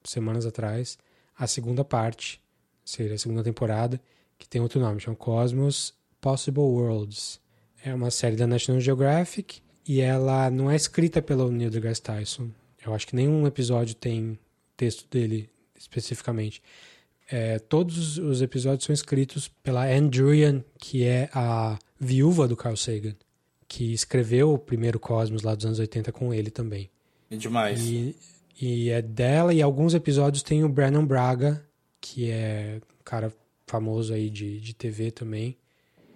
semanas 0.02 0.44
atrás, 0.44 0.98
a 1.38 1.46
segunda 1.46 1.84
parte, 1.84 2.42
seria 2.84 3.14
a 3.14 3.18
segunda 3.18 3.44
temporada, 3.44 4.00
que 4.36 4.48
tem 4.48 4.60
outro 4.60 4.80
nome, 4.80 4.98
chama 4.98 5.16
Cosmos 5.16 5.94
Possible 6.20 6.64
Worlds 6.64 7.40
é 7.84 7.94
uma 7.94 8.10
série 8.10 8.36
da 8.36 8.46
National 8.46 8.80
Geographic 8.80 9.60
e 9.86 10.00
ela 10.00 10.50
não 10.50 10.70
é 10.70 10.76
escrita 10.76 11.20
pelo 11.20 11.50
Neil 11.50 11.70
deGrasse 11.70 12.02
Tyson. 12.02 12.50
Eu 12.84 12.94
acho 12.94 13.06
que 13.06 13.16
nenhum 13.16 13.46
episódio 13.46 13.94
tem 13.94 14.38
texto 14.76 15.06
dele 15.10 15.48
especificamente. 15.76 16.62
É, 17.30 17.58
todos 17.58 18.18
os 18.18 18.42
episódios 18.42 18.84
são 18.84 18.92
escritos 18.92 19.48
pela 19.62 19.86
Anne 19.86 20.08
Druyan, 20.08 20.64
que 20.78 21.04
é 21.04 21.30
a 21.32 21.78
viúva 21.98 22.48
do 22.48 22.56
Carl 22.56 22.76
Sagan, 22.76 23.14
que 23.68 23.92
escreveu 23.92 24.52
o 24.52 24.58
primeiro 24.58 24.98
Cosmos 24.98 25.42
lá 25.42 25.54
dos 25.54 25.64
anos 25.64 25.78
80 25.78 26.10
com 26.12 26.34
ele 26.34 26.50
também. 26.50 26.90
É 27.30 27.36
demais. 27.36 27.80
E, 27.80 28.16
e 28.60 28.90
é 28.90 29.00
dela, 29.00 29.54
e 29.54 29.62
alguns 29.62 29.94
episódios 29.94 30.42
tem 30.42 30.64
o 30.64 30.68
Brandon 30.68 31.06
Braga, 31.06 31.64
que 32.00 32.30
é 32.30 32.80
um 33.00 33.04
cara 33.04 33.32
famoso 33.66 34.12
aí 34.12 34.28
de, 34.28 34.60
de 34.60 34.74
TV 34.74 35.12
também. 35.12 35.56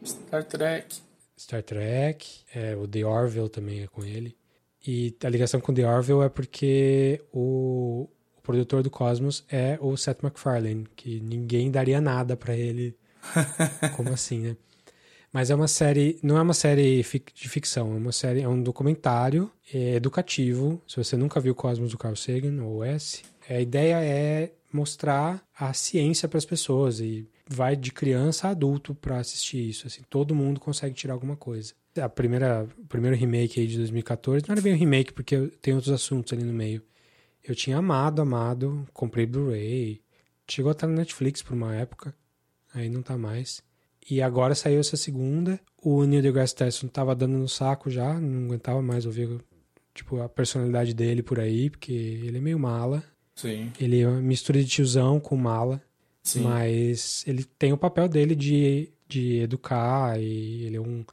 Star 0.04 0.44
Trek. 0.44 1.03
Star 1.38 1.62
Trek, 1.62 2.26
é, 2.54 2.76
o 2.76 2.86
The 2.86 3.04
Orville 3.04 3.48
também 3.48 3.82
é 3.82 3.86
com 3.86 4.04
ele. 4.04 4.36
E 4.86 5.16
a 5.24 5.28
ligação 5.28 5.60
com 5.60 5.72
The 5.72 5.86
Orville 5.86 6.22
é 6.22 6.28
porque 6.28 7.22
o, 7.32 8.08
o 8.36 8.40
produtor 8.42 8.82
do 8.82 8.90
Cosmos 8.90 9.44
é 9.48 9.78
o 9.80 9.96
Seth 9.96 10.22
MacFarlane, 10.22 10.86
que 10.94 11.20
ninguém 11.20 11.70
daria 11.70 12.00
nada 12.00 12.36
para 12.36 12.54
ele. 12.54 12.96
Como 13.96 14.10
assim, 14.10 14.40
né? 14.40 14.56
Mas 15.32 15.50
é 15.50 15.54
uma 15.54 15.66
série, 15.66 16.16
não 16.22 16.38
é 16.38 16.42
uma 16.42 16.54
série 16.54 17.02
de 17.34 17.48
ficção, 17.48 17.92
é 17.92 17.96
uma 17.96 18.12
série, 18.12 18.42
é 18.42 18.48
um 18.48 18.62
documentário 18.62 19.50
é 19.72 19.94
educativo. 19.94 20.80
Se 20.86 20.96
você 20.96 21.16
nunca 21.16 21.40
viu 21.40 21.54
Cosmos 21.54 21.90
do 21.90 21.98
Carl 21.98 22.14
Sagan 22.14 22.62
ou 22.62 22.84
S, 22.84 23.22
a 23.48 23.60
ideia 23.60 23.96
é 23.96 24.52
mostrar 24.72 25.42
a 25.58 25.72
ciência 25.72 26.28
para 26.28 26.38
as 26.38 26.44
pessoas 26.44 27.00
e 27.00 27.28
vai 27.48 27.76
de 27.76 27.92
criança 27.92 28.48
a 28.48 28.50
adulto 28.50 28.94
para 28.94 29.18
assistir 29.18 29.68
isso. 29.68 29.86
Assim, 29.86 30.02
todo 30.08 30.34
mundo 30.34 30.60
consegue 30.60 30.94
tirar 30.94 31.14
alguma 31.14 31.36
coisa. 31.36 31.74
A 32.00 32.08
primeira, 32.08 32.66
o 32.78 32.86
primeiro 32.86 33.16
remake 33.16 33.60
aí 33.60 33.66
de 33.66 33.76
2014 33.76 34.46
não 34.48 34.54
era 34.54 34.62
bem 34.62 34.74
um 34.74 34.78
remake 34.78 35.12
porque 35.12 35.48
tem 35.60 35.74
outros 35.74 35.92
assuntos 35.92 36.32
ali 36.32 36.42
no 36.42 36.52
meio. 36.52 36.82
Eu 37.42 37.54
tinha 37.54 37.76
amado, 37.76 38.22
amado, 38.22 38.86
comprei 38.92 39.26
Blu-ray, 39.26 40.00
chegou 40.48 40.70
a 40.70 40.72
estar 40.72 40.86
no 40.86 40.94
Netflix 40.94 41.42
por 41.42 41.52
uma 41.52 41.74
época, 41.74 42.14
aí 42.72 42.88
não 42.88 43.02
tá 43.02 43.16
mais. 43.18 43.62
E 44.10 44.20
agora 44.20 44.54
saiu 44.54 44.80
essa 44.80 44.96
segunda. 44.96 45.60
O 45.82 46.04
Neil 46.04 46.22
deGrasse 46.22 46.54
Tyson 46.54 46.88
tava 46.88 47.14
dando 47.14 47.38
no 47.38 47.48
saco 47.48 47.90
já, 47.90 48.18
não 48.18 48.46
aguentava 48.46 48.82
mais 48.82 49.06
ouvir 49.06 49.40
tipo 49.94 50.20
a 50.20 50.28
personalidade 50.28 50.92
dele 50.92 51.22
por 51.22 51.38
aí, 51.38 51.70
porque 51.70 51.92
ele 51.92 52.38
é 52.38 52.40
meio 52.40 52.58
mala. 52.58 53.04
Sim. 53.34 53.72
Ele 53.80 54.00
é 54.00 54.08
uma 54.08 54.20
mistura 54.20 54.60
de 54.60 54.66
tiozão 54.66 55.20
com 55.20 55.36
mala. 55.36 55.82
Sim. 56.24 56.40
Mas 56.40 57.22
ele 57.26 57.44
tem 57.44 57.72
o 57.72 57.78
papel 57.78 58.08
dele 58.08 58.34
de, 58.34 58.90
de 59.06 59.40
educar 59.40 60.18
e 60.18 60.64
ele 60.64 60.76
é 60.76 60.80
um 60.80 61.04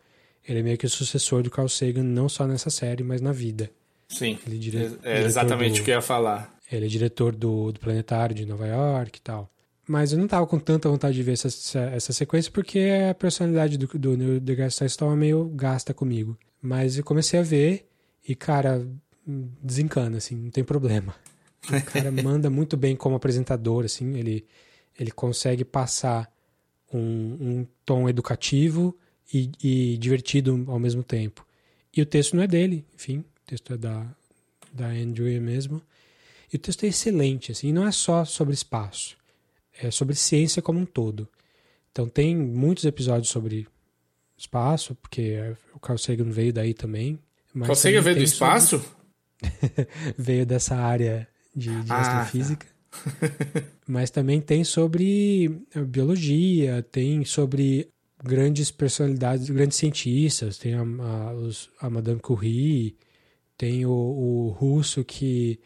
ele 0.48 0.60
é 0.60 0.64
meio 0.64 0.78
que 0.78 0.86
o 0.86 0.90
sucessor 0.90 1.44
do 1.44 1.52
Carl 1.52 1.68
Sagan 1.70 2.04
não 2.04 2.28
só 2.28 2.48
nessa 2.48 2.70
série, 2.72 3.04
mas 3.04 3.22
na 3.22 3.32
vida. 3.32 3.70
Sim. 4.10 4.40
Ele 4.46 4.56
é, 4.56 4.60
dire... 4.60 4.98
é 5.04 5.22
exatamente 5.22 5.76
do... 5.76 5.82
o 5.82 5.86
que 5.86 5.92
eu 5.92 5.96
ia 5.96 6.02
falar. 6.02 6.54
Ele 6.72 6.86
é 6.86 6.90
diretor 6.90 7.36
do, 7.36 7.72
do 7.72 7.80
Planetário 7.80 8.36
de 8.36 8.46
Nova 8.46 8.66
York 8.66 9.20
e 9.20 9.22
tal. 9.22 9.50
Mas 9.88 10.14
eu 10.14 10.18
não 10.18 10.28
tava 10.28 10.48
com 10.48 10.58
tanta 10.58 10.90
vontade 10.90 11.16
de 11.16 11.24
ver 11.24 11.34
essa, 11.34 11.80
essa 11.80 12.14
sequência 12.14 12.52
porque 12.52 12.80
a 13.10 13.14
personalidade 13.14 13.78
do, 13.78 13.88
do 13.88 14.18
Neil 14.18 14.40
deGrasse 14.40 14.78
Tyson 14.78 14.86
estava 14.86 15.16
meio 15.16 15.46
gasta 15.50 15.94
comigo. 15.94 16.38
Mas 16.62 16.98
eu 16.98 17.04
comecei 17.04 17.40
a 17.40 17.44
ver 17.44 17.88
e, 18.28 18.36
cara, 18.36 18.88
desencana, 19.62 20.18
assim, 20.18 20.36
não 20.36 20.50
tem 20.50 20.64
problema. 20.64 21.14
O 21.68 21.82
cara 21.92 22.12
manda 22.24 22.50
muito 22.50 22.78
bem 22.78 22.96
como 22.96 23.16
apresentador, 23.16 23.86
assim, 23.86 24.18
ele 24.18 24.46
ele 24.98 25.12
consegue 25.12 25.64
passar 25.64 26.32
um, 26.94 27.00
um 27.00 27.68
tom 27.86 28.08
educativo 28.10 28.98
e, 29.34 29.52
e, 29.64 29.98
divertido 29.98 30.66
ao 30.68 30.80
mesmo 30.80 31.04
tempo. 31.04 31.46
E 31.96 32.02
o 32.02 32.06
texto 32.06 32.36
não 32.36 32.44
é 32.44 32.48
dele, 32.48 32.86
enfim, 32.96 33.20
o 33.20 33.46
texto 33.46 33.74
é 33.74 33.78
da, 33.78 34.06
da 34.72 34.88
Andrew 34.88 35.42
mesmo. 35.42 35.82
E 36.52 36.56
o 36.56 36.60
texto 36.60 36.84
é 36.84 36.88
excelente, 36.88 37.52
assim, 37.52 37.72
não 37.72 37.88
é 37.88 37.92
só 37.92 38.26
sobre 38.26 38.54
espaço, 38.54 39.18
é 39.82 39.90
sobre 39.90 40.16
ciência 40.16 40.62
como 40.62 40.80
um 40.80 40.86
todo. 40.86 41.28
Então 41.92 42.08
tem 42.08 42.36
muitos 42.36 42.86
episódios 42.86 43.30
sobre 43.30 43.68
espaço, 44.38 44.96
porque 44.96 45.56
o 45.74 45.80
Carl 45.80 45.98
Sagan 45.98 46.30
veio 46.30 46.54
daí 46.54 46.74
também. 46.74 47.20
Mas 47.54 47.68
Carl 47.68 47.76
Sagan 47.76 48.02
veio 48.02 48.16
do 48.18 48.24
espaço? 48.24 48.80
Sobre... 48.80 49.88
veio 50.18 50.46
dessa 50.46 50.76
área 50.76 51.28
de, 51.56 51.70
de 51.84 51.92
ah, 51.92 52.00
astrofísica. 52.00 52.68
Mas 53.88 54.10
também 54.10 54.42
tem 54.42 54.64
sobre 54.64 55.64
eh, 55.74 55.82
biologia, 55.82 56.84
tem 56.84 57.26
sobre 57.26 57.90
grandes 58.24 58.72
personalidades, 58.72 59.50
grandes 59.50 59.78
cientistas, 59.78 60.58
tem 60.58 60.76
a, 60.76 60.82
a, 60.82 61.34
os, 61.34 61.70
a 61.80 61.90
Madame 61.90 62.20
Curie, 62.20 62.96
tem 63.58 63.86
o, 63.86 63.92
o, 63.92 64.50
russo 64.50 65.04
que 65.04 65.60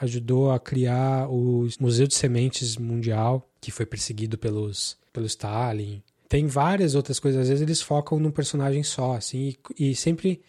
ajudou 0.00 0.50
a 0.50 0.58
criar 0.58 1.28
o 1.30 1.66
Museu 1.80 2.06
de 2.06 2.14
Sementes 2.14 2.76
Mundial, 2.76 3.48
que 3.60 3.70
foi 3.70 3.86
perseguido 3.86 4.36
pelos, 4.36 4.98
pelo 5.12 5.26
Stalin. 5.26 6.02
Tem 6.28 6.46
várias 6.46 6.94
outras 6.94 7.18
coisas, 7.18 7.42
às 7.42 7.48
vezes 7.48 7.62
eles 7.62 7.80
focam 7.80 8.18
num 8.18 8.30
personagem 8.30 8.82
só, 8.82 9.14
assim, 9.14 9.54
e, 9.78 9.90
e 9.90 9.94
sempre 9.94 10.42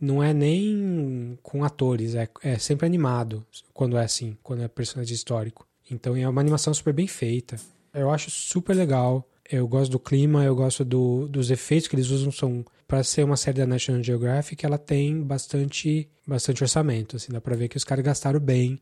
não 0.00 0.22
é 0.22 0.32
nem 0.32 1.38
com 1.42 1.64
atores, 1.64 2.14
é, 2.14 2.28
é 2.42 2.58
sempre 2.58 2.86
animado 2.86 3.46
quando 3.72 3.96
é 3.96 4.04
assim, 4.04 4.36
quando 4.42 4.62
é 4.62 4.68
personagem 4.68 5.14
histórico. 5.14 5.66
Então 5.94 6.16
é 6.16 6.28
uma 6.28 6.40
animação 6.40 6.72
super 6.72 6.92
bem 6.92 7.06
feita. 7.06 7.56
Eu 7.92 8.10
acho 8.10 8.30
super 8.30 8.74
legal. 8.74 9.28
Eu 9.50 9.66
gosto 9.68 9.90
do 9.90 9.98
clima, 9.98 10.44
eu 10.44 10.54
gosto 10.54 10.84
do, 10.84 11.28
dos 11.28 11.50
efeitos 11.50 11.88
que 11.88 11.94
eles 11.94 12.10
usam. 12.10 12.32
São 12.32 12.64
para 12.92 13.02
ser 13.02 13.24
uma 13.24 13.38
série 13.38 13.56
da 13.56 13.66
National 13.66 14.02
Geographic, 14.02 14.66
ela 14.66 14.76
tem 14.76 15.22
bastante, 15.22 16.10
bastante 16.26 16.62
orçamento. 16.62 17.16
Assim, 17.16 17.32
dá 17.32 17.40
para 17.40 17.56
ver 17.56 17.68
que 17.68 17.76
os 17.78 17.84
caras 17.84 18.04
gastaram 18.04 18.38
bem 18.38 18.78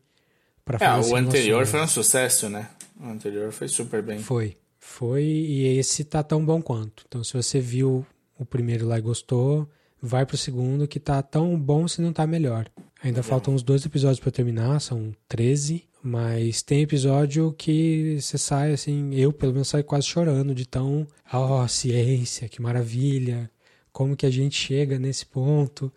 para 0.65 0.77
fazer. 0.77 1.09
É, 1.09 1.13
o 1.13 1.15
anterior 1.15 1.65
foi 1.65 1.81
um 1.81 1.87
sucesso, 1.87 2.49
né? 2.49 2.69
O 2.99 3.05
anterior 3.05 3.53
foi 3.53 3.69
super 3.69 4.01
bem. 4.01 4.19
Foi, 4.19 4.57
foi 4.77 5.23
e 5.23 5.77
esse 5.77 6.03
tá 6.03 6.21
tão 6.23 6.45
bom 6.45 6.61
quanto. 6.61 7.05
Então, 7.07 7.23
se 7.23 7.33
você 7.33 7.61
viu 7.61 8.05
o 8.37 8.45
primeiro 8.45 8.85
lá 8.85 8.97
e 8.97 9.01
gostou, 9.01 9.65
vai 10.01 10.25
pro 10.25 10.35
segundo 10.35 10.89
que 10.89 10.99
tá 10.99 11.21
tão 11.21 11.57
bom 11.57 11.87
se 11.87 12.01
não 12.01 12.11
tá 12.11 12.27
melhor. 12.27 12.69
Ainda 13.01 13.23
faltam 13.23 13.53
uns 13.53 13.63
dois 13.63 13.85
episódios 13.85 14.19
para 14.19 14.31
terminar, 14.31 14.81
são 14.81 15.13
13. 15.29 15.85
Mas 16.03 16.63
tem 16.63 16.81
episódio 16.81 17.53
que 17.53 18.19
você 18.19 18.37
sai 18.37 18.73
assim, 18.73 19.13
eu 19.13 19.31
pelo 19.31 19.53
menos 19.53 19.67
saio 19.67 19.83
quase 19.83 20.07
chorando 20.07 20.55
de 20.55 20.67
tão, 20.67 21.07
ó, 21.31 21.63
oh, 21.63 21.67
ciência, 21.67 22.49
que 22.49 22.61
maravilha, 22.61 23.49
como 23.91 24.15
que 24.15 24.25
a 24.25 24.31
gente 24.31 24.55
chega 24.55 24.97
nesse 24.97 25.25
ponto. 25.25 25.91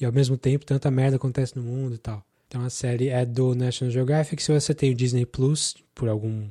e 0.00 0.04
ao 0.04 0.12
mesmo 0.12 0.36
tempo 0.36 0.64
tanta 0.64 0.90
merda 0.90 1.16
acontece 1.16 1.56
no 1.56 1.62
mundo 1.62 1.94
e 1.94 1.98
tal. 1.98 2.24
Então 2.48 2.62
a 2.64 2.70
série 2.70 3.08
é 3.08 3.24
do 3.24 3.54
National 3.54 3.92
Geographic. 3.92 4.42
Se 4.42 4.52
você 4.52 4.74
tem 4.74 4.90
o 4.90 4.94
Disney 4.94 5.24
Plus, 5.26 5.76
por 5.94 6.08
algum 6.08 6.48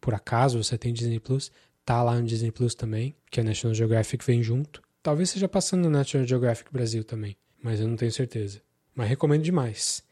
por 0.00 0.14
acaso 0.14 0.62
você 0.62 0.78
tem 0.78 0.92
o 0.92 0.94
Disney 0.94 1.18
Plus, 1.20 1.50
tá 1.84 2.02
lá 2.02 2.18
no 2.18 2.26
Disney 2.26 2.50
Plus 2.50 2.74
também, 2.74 3.14
que 3.30 3.40
a 3.40 3.44
National 3.44 3.74
Geographic 3.74 4.24
vem 4.24 4.42
junto. 4.42 4.80
Talvez 5.02 5.30
seja 5.30 5.48
passando 5.48 5.84
no 5.84 5.90
National 5.90 6.26
Geographic 6.26 6.72
Brasil 6.72 7.04
também, 7.04 7.36
mas 7.62 7.80
eu 7.80 7.88
não 7.88 7.96
tenho 7.96 8.12
certeza. 8.12 8.60
Mas 8.94 9.08
recomendo 9.08 9.42
demais. 9.42 10.02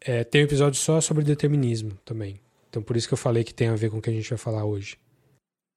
É, 0.00 0.24
tem 0.24 0.42
um 0.42 0.44
episódio 0.44 0.78
só 0.80 1.00
sobre 1.00 1.24
determinismo 1.24 1.98
também. 2.04 2.40
Então 2.68 2.82
por 2.82 2.96
isso 2.96 3.08
que 3.08 3.14
eu 3.14 3.18
falei 3.18 3.44
que 3.44 3.54
tem 3.54 3.68
a 3.68 3.74
ver 3.74 3.90
com 3.90 3.98
o 3.98 4.02
que 4.02 4.10
a 4.10 4.12
gente 4.12 4.28
vai 4.28 4.38
falar 4.38 4.64
hoje. 4.64 4.96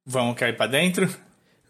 Vamos 0.05 0.35
cair 0.35 0.55
para 0.55 0.71
dentro? 0.71 1.09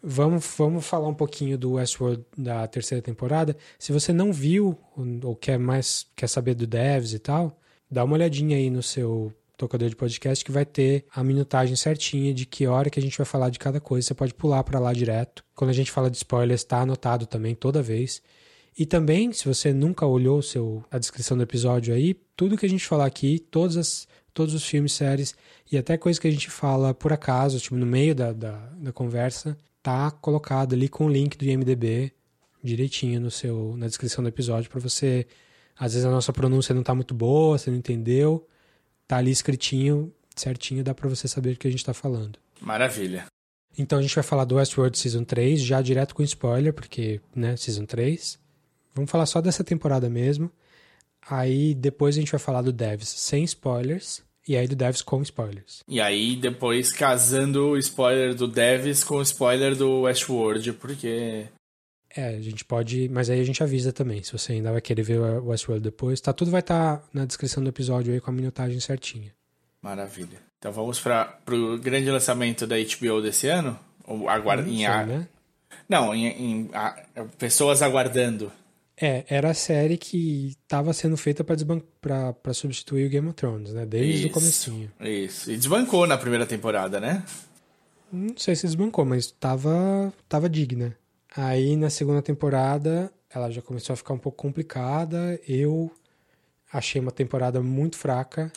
Vamos, 0.04 0.56
vamos 0.58 0.86
falar 0.86 1.08
um 1.08 1.14
pouquinho 1.14 1.58
do 1.58 1.74
Westworld 1.74 2.26
da 2.36 2.68
terceira 2.68 3.02
temporada. 3.02 3.56
Se 3.78 3.92
você 3.92 4.12
não 4.12 4.34
viu 4.34 4.78
ou 5.24 5.36
quer 5.36 5.60
mais 5.60 6.08
quer 6.16 6.28
saber 6.28 6.56
do 6.56 6.66
devs 6.66 7.14
e 7.14 7.20
tal, 7.20 7.60
dá 7.90 8.04
uma 8.04 8.16
olhadinha 8.16 8.58
aí 8.58 8.70
no 8.70 8.82
seu 8.82 9.32
tocador 9.56 9.90
de 9.90 9.96
podcast 9.96 10.44
que 10.44 10.52
vai 10.52 10.66
ter 10.66 11.06
a 11.14 11.24
minutagem 11.24 11.76
certinha 11.76 12.34
de 12.34 12.48
que 12.48 12.66
hora 12.66 12.90
que 12.90 13.00
a 13.00 13.02
gente 13.02 13.16
vai 13.16 13.26
falar 13.26 13.50
de 13.52 13.60
cada 13.60 13.80
coisa. 13.80 14.08
Você 14.08 14.14
pode 14.16 14.34
pular 14.34 14.64
para 14.64 14.80
lá 14.80 14.92
direto. 14.92 15.44
Quando 15.54 15.70
a 15.70 15.74
gente 15.74 15.92
fala 15.92 16.10
de 16.10 16.18
spoilers, 16.18 16.62
está 16.62 16.80
anotado 16.80 17.28
também 17.28 17.54
toda 17.54 17.80
vez. 17.80 18.24
E 18.78 18.86
também, 18.86 19.32
se 19.34 19.46
você 19.46 19.74
nunca 19.74 20.06
olhou 20.06 20.42
seu, 20.42 20.84
a 20.90 20.98
descrição 20.98 21.36
do 21.36 21.44
episódio 21.44 21.94
aí, 21.94 22.14
tudo 22.36 22.58
que 22.58 22.66
a 22.66 22.70
gente 22.70 22.86
falar 22.86 23.06
aqui, 23.06 23.40
todas 23.40 23.78
as, 23.78 24.08
todos 24.34 24.54
os 24.54 24.66
filmes, 24.66 24.94
séries 24.94 25.36
e 25.72 25.78
até 25.78 25.98
coisas 25.98 26.20
que 26.20 26.28
a 26.28 26.32
gente 26.32 26.50
fala 26.50 26.94
por 26.94 27.12
acaso, 27.12 27.60
tipo 27.60 27.76
no 27.76 27.86
meio 27.86 28.16
da, 28.16 28.32
da, 28.32 28.52
da 28.78 28.92
conversa, 28.92 29.58
tá 29.84 30.10
colocado 30.10 30.74
ali 30.74 30.88
com 30.88 31.06
o 31.06 31.10
link 31.10 31.38
do 31.38 31.46
IMDB 31.46 32.14
direitinho 32.64 33.20
no 33.20 33.32
seu, 33.32 33.76
na 33.78 33.88
descrição 33.88 34.24
do 34.24 34.28
episódio 34.28 34.70
para 34.70 34.80
você. 34.80 35.26
Às 35.78 35.94
vezes 35.94 36.06
a 36.06 36.12
nossa 36.12 36.32
pronúncia 36.32 36.76
não 36.76 36.84
tá 36.84 36.94
muito 36.94 37.14
boa, 37.14 37.58
você 37.58 37.72
não 37.72 37.78
entendeu, 37.78 38.48
tá 39.08 39.18
ali 39.18 39.32
escritinho, 39.32 40.14
certinho, 40.36 40.84
dá 40.84 40.94
para 40.94 41.10
você 41.10 41.28
saber 41.28 41.54
do 41.54 41.60
que 41.60 41.68
a 41.68 41.72
gente 41.72 41.84
tá 41.84 41.94
falando. 41.94 42.38
Maravilha. 42.60 43.26
Então 43.78 44.00
a 44.00 44.02
gente 44.02 44.14
vai 44.14 44.24
falar 44.24 44.46
do 44.46 44.56
Westworld 44.56 44.98
Season 44.98 45.24
3, 45.24 45.62
já 45.62 45.82
direto 45.82 46.14
com 46.14 46.22
spoiler, 46.24 46.74
porque, 46.74 47.22
né, 47.36 47.56
Season 47.58 47.86
3. 47.86 48.41
Vamos 48.94 49.10
falar 49.10 49.26
só 49.26 49.42
dessa 49.42 49.64
temporada 49.64 50.10
mesmo. 50.10 50.52
Aí 51.30 51.76
depois 51.76 52.16
a 52.16 52.20
gente 52.20 52.32
vai 52.32 52.40
falar 52.40 52.62
do 52.62 52.72
Devs 52.72 53.08
sem 53.08 53.44
spoilers. 53.44 54.24
E 54.48 54.58
aí 54.58 54.68
do 54.68 54.76
Devs 54.76 55.02
com 55.02 55.22
spoilers. 55.22 55.84
E 55.88 56.02
aí 56.02 56.36
depois 56.36 56.92
casando 56.92 57.70
o 57.70 57.78
spoiler 57.78 58.34
do 58.34 58.48
Devs 58.48 59.04
com 59.04 59.16
o 59.18 59.22
spoiler 59.22 59.76
do 59.76 60.02
Westworld, 60.02 60.74
porque. 60.74 61.46
É, 62.16 62.36
a 62.36 62.42
gente 62.42 62.66
pode. 62.66 63.08
Mas 63.10 63.30
aí 63.30 63.40
a 63.40 63.44
gente 63.44 63.62
avisa 63.62 63.94
também. 63.94 64.24
Se 64.24 64.34
você 64.34 64.54
ainda 64.54 64.72
vai 64.72 64.82
querer 64.82 65.04
ver 65.04 65.20
o 65.20 65.50
Westworld 65.50 65.84
depois, 65.84 66.20
tá, 66.20 66.34
tudo 66.34 66.50
vai 66.50 66.62
estar 66.62 66.98
tá 66.98 67.08
na 67.14 67.26
descrição 67.26 67.64
do 67.64 67.70
episódio 67.70 68.14
aí 68.14 68.20
com 68.20 68.32
a 68.32 68.34
minutagem 68.34 68.80
certinha. 68.80 69.32
Maravilha. 69.82 70.40
Então 70.58 70.72
vamos 70.72 71.00
para 71.00 71.40
o 71.50 71.78
grande 71.78 72.10
lançamento 72.10 72.68
da 72.68 72.76
HBO 72.78 73.22
desse 73.22 73.48
ano? 73.48 73.80
Ou 74.06 74.28
aguarda, 74.28 74.68
em 74.68 74.86
a... 74.86 75.06
né? 75.06 75.28
Não, 75.88 76.14
em, 76.14 76.28
em 76.28 76.70
a... 76.74 76.96
pessoas 77.38 77.82
aguardando. 77.82 78.52
É, 79.02 79.26
era 79.28 79.50
a 79.50 79.54
série 79.56 79.98
que 79.98 80.56
estava 80.62 80.94
sendo 80.94 81.18
feita 81.18 81.44
para 81.44 82.54
substituir 82.54 83.08
o 83.08 83.10
Game 83.10 83.28
of 83.28 83.36
Thrones, 83.36 83.74
né? 83.74 83.84
Desde 83.84 84.20
isso, 84.20 84.28
o 84.28 84.30
comecinho. 84.30 84.92
Isso. 85.00 85.52
E 85.52 85.58
desbancou 85.58 86.06
na 86.06 86.20
primeira 86.20 86.46
temporada, 86.46 87.00
né? 87.00 87.26
Não 88.12 88.38
sei 88.38 88.56
se 88.56 88.68
desbancou, 88.68 89.04
mas 89.04 89.26
estava 89.26 90.14
tava 90.30 90.48
digna. 90.48 90.96
Aí 91.36 91.76
na 91.76 91.90
segunda 91.90 92.22
temporada 92.22 93.12
ela 93.34 93.50
já 93.50 93.62
começou 93.62 93.96
a 93.96 93.98
ficar 93.98 94.14
um 94.14 94.20
pouco 94.20 94.38
complicada. 94.38 95.40
Eu 95.48 95.92
achei 96.72 97.02
uma 97.02 97.12
temporada 97.12 97.60
muito 97.60 97.98
fraca 97.98 98.52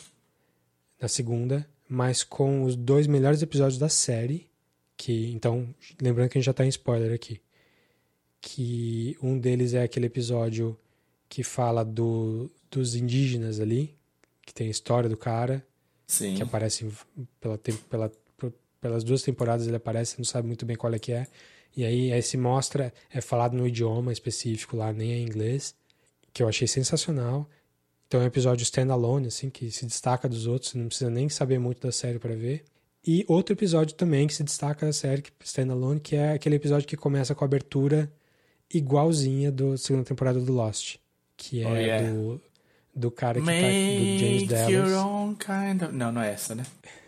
na 1.01 1.07
segunda, 1.07 1.67
mas 1.89 2.23
com 2.23 2.61
os 2.63 2.75
dois 2.75 3.07
melhores 3.07 3.41
episódios 3.41 3.79
da 3.79 3.89
série, 3.89 4.47
que 4.95 5.31
então, 5.31 5.73
lembrando 5.99 6.29
que 6.29 6.37
a 6.37 6.39
gente 6.39 6.45
já 6.45 6.51
está 6.51 6.63
em 6.63 6.69
spoiler 6.69 7.11
aqui 7.11 7.41
que 8.45 9.17
um 9.23 9.39
deles 9.39 9.73
é 9.73 9.81
aquele 9.81 10.05
episódio 10.05 10.77
que 11.27 11.43
fala 11.43 11.83
do, 11.83 12.47
dos 12.69 12.93
indígenas 12.93 13.59
ali, 13.59 13.95
que 14.45 14.53
tem 14.53 14.67
a 14.67 14.69
história 14.69 15.09
do 15.09 15.17
cara, 15.17 15.65
Sim. 16.05 16.35
que 16.35 16.43
aparece 16.43 16.87
pela, 17.39 17.57
pela, 17.57 18.11
pelas 18.79 19.03
duas 19.03 19.23
temporadas 19.23 19.65
ele 19.65 19.75
aparece, 19.75 20.19
não 20.19 20.23
sabe 20.23 20.47
muito 20.47 20.63
bem 20.63 20.77
qual 20.77 20.93
é 20.93 20.99
que 20.99 21.11
é. 21.11 21.25
E 21.75 21.83
aí, 21.83 22.13
aí 22.13 22.21
se 22.21 22.37
mostra, 22.37 22.93
é 23.09 23.19
falado 23.19 23.57
no 23.57 23.65
idioma 23.65 24.13
específico 24.13 24.77
lá, 24.77 24.93
nem 24.93 25.13
é 25.13 25.19
inglês, 25.19 25.73
que 26.31 26.43
eu 26.43 26.47
achei 26.47 26.67
sensacional. 26.67 27.49
Então 28.07 28.21
é 28.21 28.25
um 28.25 28.27
episódio 28.27 28.61
standalone, 28.61 29.27
assim, 29.27 29.49
que 29.49 29.71
se 29.71 29.87
destaca 29.87 30.29
dos 30.29 30.45
outros, 30.45 30.71
você 30.71 30.77
não 30.77 30.87
precisa 30.87 31.09
nem 31.09 31.27
saber 31.29 31.57
muito 31.57 31.81
da 31.81 31.91
série 31.91 32.19
para 32.19 32.35
ver. 32.35 32.63
E 33.03 33.25
outro 33.27 33.55
episódio 33.55 33.95
também 33.95 34.27
que 34.27 34.35
se 34.35 34.43
destaca 34.43 34.85
da 34.85 34.93
série, 34.93 35.23
standalone, 35.43 35.99
que 35.99 36.15
é 36.15 36.33
aquele 36.33 36.57
episódio 36.57 36.87
que 36.87 36.95
começa 36.95 37.33
com 37.33 37.43
a 37.43 37.47
abertura 37.47 38.07
igualzinha 38.73 39.51
da 39.51 39.77
segunda 39.77 40.05
temporada 40.05 40.39
do 40.39 40.51
Lost. 40.51 40.97
Que 41.37 41.61
é 41.61 41.67
oh, 41.67 41.75
yeah. 41.75 42.09
do, 42.09 42.41
do 42.95 43.11
cara 43.11 43.39
que 43.39 43.45
Make 43.45 43.61
tá 43.61 43.67
do 43.67 44.19
James 44.19 44.47
Dallas. 44.47 44.91
Your 44.91 45.05
own 45.05 45.35
kind 45.35 45.81
of... 45.83 45.93
Não, 45.93 46.11
não 46.11 46.21
é 46.21 46.31
essa, 46.31 46.55
né? 46.55 46.65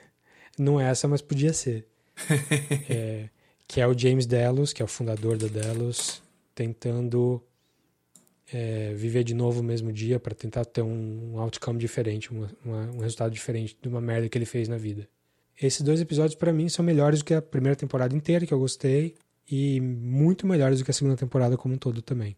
Não 0.60 0.82
é 0.82 0.90
essa, 0.90 1.08
mas 1.08 1.22
podia 1.22 1.54
ser. 1.54 1.86
é, 2.90 3.30
que 3.68 3.80
é 3.80 3.86
o 3.86 3.96
James 3.96 4.26
Delos, 4.26 4.74
que 4.74 4.82
é 4.82 4.86
o 4.86 4.88
fundador 4.88 5.38
da 5.38 5.46
Delos, 5.46 6.20
tentando 6.56 7.40
é, 8.52 8.92
viver 8.96 9.24
de 9.24 9.36
novo 9.36 9.60
o 9.60 9.64
mesmo 9.64 9.94
dia 9.94 10.20
para 10.20 10.34
tentar 10.34 10.66
ter 10.66 10.82
um 10.82 11.40
outcome 11.40 11.78
diferente, 11.78 12.32
uma, 12.32 12.50
uma, 12.66 12.92
um 12.92 13.00
resultado 13.00 13.32
diferente 13.32 13.78
de 13.80 13.88
uma 13.88 14.02
merda 14.02 14.28
que 14.28 14.36
ele 14.36 14.46
fez 14.46 14.68
na 14.68 14.78
vida. 14.78 15.08
Esses 15.62 15.82
dois 15.82 16.02
episódios, 16.02 16.36
para 16.36 16.54
mim, 16.54 16.70
são 16.70 16.84
melhores 16.84 17.20
do 17.20 17.26
que 17.26 17.34
a 17.34 17.42
primeira 17.42 17.76
temporada 17.76 18.16
inteira, 18.16 18.46
que 18.46 18.54
eu 18.54 18.60
gostei 18.60 19.16
e 19.50 19.80
muito 19.80 20.46
melhores 20.46 20.80
do 20.80 20.86
que 20.86 20.92
a 20.92 20.94
segunda 20.94 21.16
temporada 21.16 21.58
como 21.58 21.76
um 21.76 21.78
todo 21.78 22.02
também. 22.02 22.36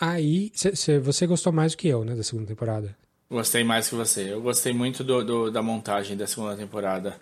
Aí, 0.00 0.50
cê, 0.54 0.74
cê, 0.74 0.98
você 0.98 1.26
gostou 1.26 1.52
mais 1.52 1.72
do 1.72 1.78
que 1.78 1.88
eu, 1.88 2.04
né, 2.04 2.14
da 2.14 2.22
segunda 2.22 2.46
temporada? 2.46 2.96
Gostei 3.30 3.62
mais 3.62 3.88
que 3.88 3.94
você. 3.94 4.32
Eu 4.32 4.40
gostei 4.40 4.72
muito 4.72 5.04
do, 5.04 5.24
do, 5.24 5.50
da 5.50 5.62
montagem 5.62 6.16
da 6.16 6.26
segunda 6.26 6.56
temporada. 6.56 7.16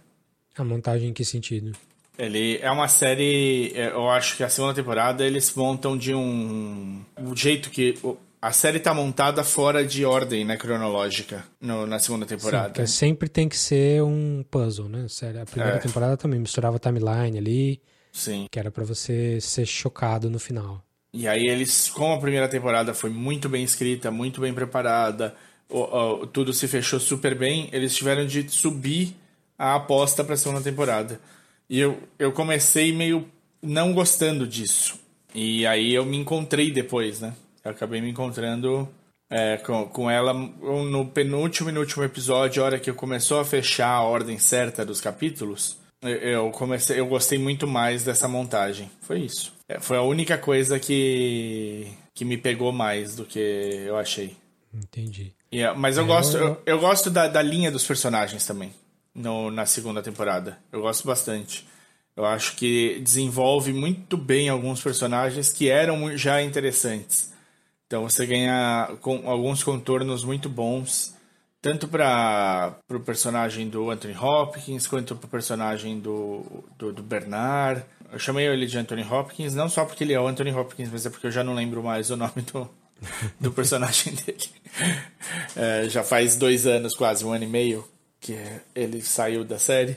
A 0.57 0.65
montagem 0.65 1.11
em 1.11 1.13
que 1.13 1.25
sentido? 1.25 1.73
Ele 2.17 2.59
é 2.63 2.71
uma 2.71 2.89
série. 2.89 3.73
É, 3.75 3.91
eu 3.91 4.09
acho 4.09 4.37
que 4.37 4.43
a 4.43 4.49
segunda 4.49 4.75
temporada 4.75 5.25
eles 5.25 5.55
montam 5.55 5.97
de 5.97 6.15
um. 6.15 7.05
O 7.23 7.37
jeito 7.37 7.71
que. 7.71 7.95
A 8.41 8.53
série 8.53 8.79
tá 8.79 8.95
montada 8.95 9.43
fora 9.43 9.85
de 9.85 10.05
ordem, 10.05 10.45
né, 10.45 10.57
cronológica, 10.57 11.45
no, 11.61 11.87
na 11.87 11.99
segunda 11.99 12.25
temporada. 12.25 12.87
Sim, 12.87 12.93
sempre 12.93 13.29
tem 13.29 13.49
que 13.49 13.59
ser 13.59 14.01
um 14.03 14.45
puzzle, 14.49 14.89
né? 14.89 15.07
A 15.43 15.45
primeira 15.45 15.77
é. 15.77 15.81
temporada 15.81 16.17
também 16.17 16.39
misturava 16.39 16.79
timeline 16.79 17.37
ali. 17.37 17.83
Sim. 18.19 18.49
Que 18.51 18.59
era 18.59 18.69
para 18.69 18.85
você 18.85 19.41
ser 19.41 19.65
chocado 19.65 20.29
no 20.29 20.41
final. 20.41 20.83
E 21.13 21.29
aí 21.29 21.47
eles, 21.47 21.89
como 21.89 22.15
a 22.15 22.21
primeira 22.21 22.49
temporada 22.49 22.93
foi 22.93 23.11
muito 23.11 23.49
bem 23.49 23.63
escrita, 23.63 24.11
muito 24.11 24.41
bem 24.41 24.53
preparada, 24.53 25.37
o, 25.69 25.79
o, 25.79 26.27
tudo 26.27 26.53
se 26.53 26.67
fechou 26.67 26.99
super 26.99 27.37
bem, 27.37 27.69
eles 27.73 27.95
tiveram 27.95 28.27
de 28.27 28.49
subir 28.51 29.15
a 29.57 29.77
aposta 29.77 30.25
para 30.25 30.35
a 30.35 30.37
segunda 30.37 30.61
temporada. 30.61 31.21
E 31.71 31.79
eu, 31.79 32.03
eu 32.19 32.33
comecei 32.33 32.93
meio 32.93 33.25
não 33.63 33.93
gostando 33.93 34.49
disso. 34.49 34.99
E 35.33 35.65
aí 35.65 35.95
eu 35.95 36.05
me 36.05 36.17
encontrei 36.17 36.73
depois, 36.73 37.21
né? 37.21 37.35
Eu 37.65 37.71
acabei 37.71 38.01
me 38.01 38.11
encontrando 38.11 38.89
é, 39.31 39.59
com, 39.59 39.87
com 39.87 40.11
ela 40.11 40.35
no 40.35 41.07
penúltimo 41.07 41.71
e 41.71 41.79
último 41.79 42.03
episódio, 42.03 42.63
a 42.63 42.67
hora 42.67 42.81
que 42.81 42.93
começou 42.93 43.39
a 43.39 43.45
fechar 43.45 43.91
a 43.91 44.03
ordem 44.03 44.39
certa 44.39 44.85
dos 44.85 45.01
capítulos. 45.01 45.79
Eu 46.03 46.51
comecei, 46.51 47.01
eu 47.01 47.07
gostei 47.07 47.39
muito 47.39 47.67
mais 47.67 48.05
dessa 48.05 48.29
montagem. 48.29 48.91
Foi 49.03 49.21
isso. 49.21 49.53
É, 49.69 49.81
foi 49.81 49.97
a 49.97 50.03
única 50.03 50.39
coisa 50.39 50.79
que 50.79 51.89
que 52.15 52.25
me 52.25 52.37
pegou 52.37 52.73
mais 52.73 53.15
do 53.15 53.25
que 53.25 53.39
eu 53.39 53.97
achei. 53.97 54.37
Entendi. 54.75 55.33
Yeah, 55.55 55.79
mas 55.79 55.97
eu 55.97 56.05
é, 56.05 56.07
gosto, 56.07 56.37
eu, 56.37 56.63
eu 56.67 56.81
gosto 56.81 57.11
da, 57.11 57.29
da 57.29 57.41
linha 57.41 57.71
dos 57.71 57.87
personagens 57.87 58.45
também 58.45 58.73
no, 59.15 59.51
na 59.51 59.67
segunda 59.67 60.03
temporada. 60.03 60.59
Eu 60.73 60.83
gosto 60.83 61.07
bastante. 61.07 61.67
Eu 62.17 62.25
acho 62.25 62.57
que 62.57 62.99
desenvolve 63.01 63.73
muito 63.73 64.17
bem 64.17 64.49
alguns 64.49 64.83
personagens 64.83 65.53
que 65.53 65.69
eram 65.69 66.17
já 66.17 66.43
interessantes. 66.43 67.33
Então 67.87 68.03
você 68.03 68.27
ganha 68.27 68.97
com 69.01 69.31
alguns 69.31 69.63
contornos 69.63 70.25
muito 70.25 70.49
bons 70.49 71.15
tanto 71.61 71.89
para 71.89 72.79
o 72.91 73.01
personagem 73.01 73.69
do 73.69 73.91
Anthony 73.91 74.17
Hopkins 74.17 74.87
quanto 74.87 75.17
para 75.17 75.27
o 75.27 75.31
personagem 75.31 75.99
do, 75.99 76.65
do, 76.77 76.93
do, 76.93 77.03
Bernard. 77.03 77.85
Eu 78.13 78.19
chamei 78.19 78.47
ele 78.47 78.67
de 78.67 78.79
Anthony 78.79 79.03
Hopkins 79.03 79.55
não 79.55 79.69
só 79.69 79.85
porque 79.85 80.05
ele 80.05 80.13
é 80.13 80.21
o 80.21 80.27
Anthony 80.27 80.53
Hopkins, 80.53 80.89
mas 80.91 81.05
é 81.05 81.11
porque 81.11 81.27
eu 81.27 81.31
já 81.31 81.43
não 81.43 81.55
lembro 81.55 81.83
mais 81.83 82.11
o 82.11 82.17
nome 82.17 82.43
do, 82.53 82.69
do 83.41 83.53
personagem 83.53 84.15
dele. 84.15 84.51
É, 85.57 85.89
já 85.89 86.05
faz 86.05 86.37
dois 86.37 86.67
anos, 86.67 86.95
quase 86.95 87.25
um 87.25 87.33
ano 87.33 87.45
e 87.45 87.49
meio, 87.49 87.87
que 88.21 88.37
ele 88.75 89.03
saiu 89.03 89.45
da 89.45 89.59
série. 89.59 89.97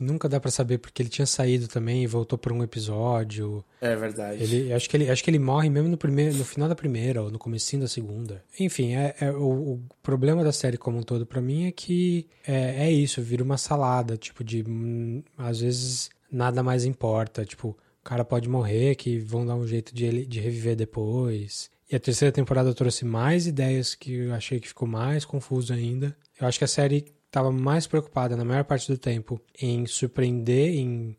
Nunca 0.00 0.28
dá 0.28 0.40
pra 0.40 0.50
saber 0.50 0.78
porque 0.78 1.02
ele 1.02 1.08
tinha 1.08 1.26
saído 1.26 1.68
também 1.68 2.02
e 2.02 2.06
voltou 2.06 2.38
por 2.38 2.52
um 2.52 2.62
episódio. 2.62 3.64
É 3.80 3.94
verdade. 3.94 4.42
Ele, 4.42 4.72
acho 4.72 4.88
que 4.88 4.96
ele, 4.96 5.10
acho 5.10 5.22
que 5.22 5.30
ele 5.30 5.38
morre 5.38 5.68
mesmo 5.70 5.88
no 5.88 5.96
primeiro, 5.96 6.36
no 6.36 6.44
final 6.44 6.68
da 6.68 6.74
primeira 6.74 7.22
ou 7.22 7.30
no 7.30 7.38
comecinho 7.38 7.82
da 7.82 7.88
segunda. 7.88 8.42
Enfim, 8.58 8.94
é, 8.94 9.14
é 9.20 9.30
o, 9.30 9.74
o 9.74 9.80
problema 10.02 10.42
da 10.42 10.52
série 10.52 10.76
como 10.76 10.98
um 10.98 11.02
todo 11.02 11.26
pra 11.26 11.40
mim 11.40 11.66
é 11.66 11.72
que 11.72 12.26
é, 12.46 12.86
é 12.86 12.92
isso, 12.92 13.22
vira 13.22 13.42
uma 13.42 13.58
salada, 13.58 14.16
tipo 14.16 14.42
de 14.42 14.64
hum, 14.66 15.22
às 15.36 15.60
vezes 15.60 16.10
nada 16.30 16.62
mais 16.62 16.84
importa, 16.84 17.44
tipo 17.44 17.76
o 18.00 18.04
cara 18.04 18.22
pode 18.22 18.48
morrer, 18.50 18.96
que 18.96 19.18
vão 19.18 19.46
dar 19.46 19.54
um 19.54 19.66
jeito 19.66 19.94
de, 19.94 20.04
ele, 20.04 20.26
de 20.26 20.38
reviver 20.38 20.76
depois. 20.76 21.70
E 21.90 21.96
a 21.96 22.00
terceira 22.00 22.30
temporada 22.30 22.74
trouxe 22.74 23.02
mais 23.04 23.46
ideias 23.46 23.94
que 23.94 24.12
eu 24.12 24.34
achei 24.34 24.60
que 24.60 24.68
ficou 24.68 24.86
mais 24.86 25.24
confuso 25.24 25.72
ainda. 25.72 26.14
Eu 26.38 26.46
acho 26.46 26.58
que 26.58 26.64
a 26.64 26.68
série 26.68 27.06
estava 27.34 27.50
mais 27.50 27.84
preocupada 27.84 28.36
na 28.36 28.44
maior 28.44 28.62
parte 28.62 28.90
do 28.90 28.96
tempo 28.96 29.40
em 29.60 29.84
surpreender, 29.86 30.74
em 30.74 31.16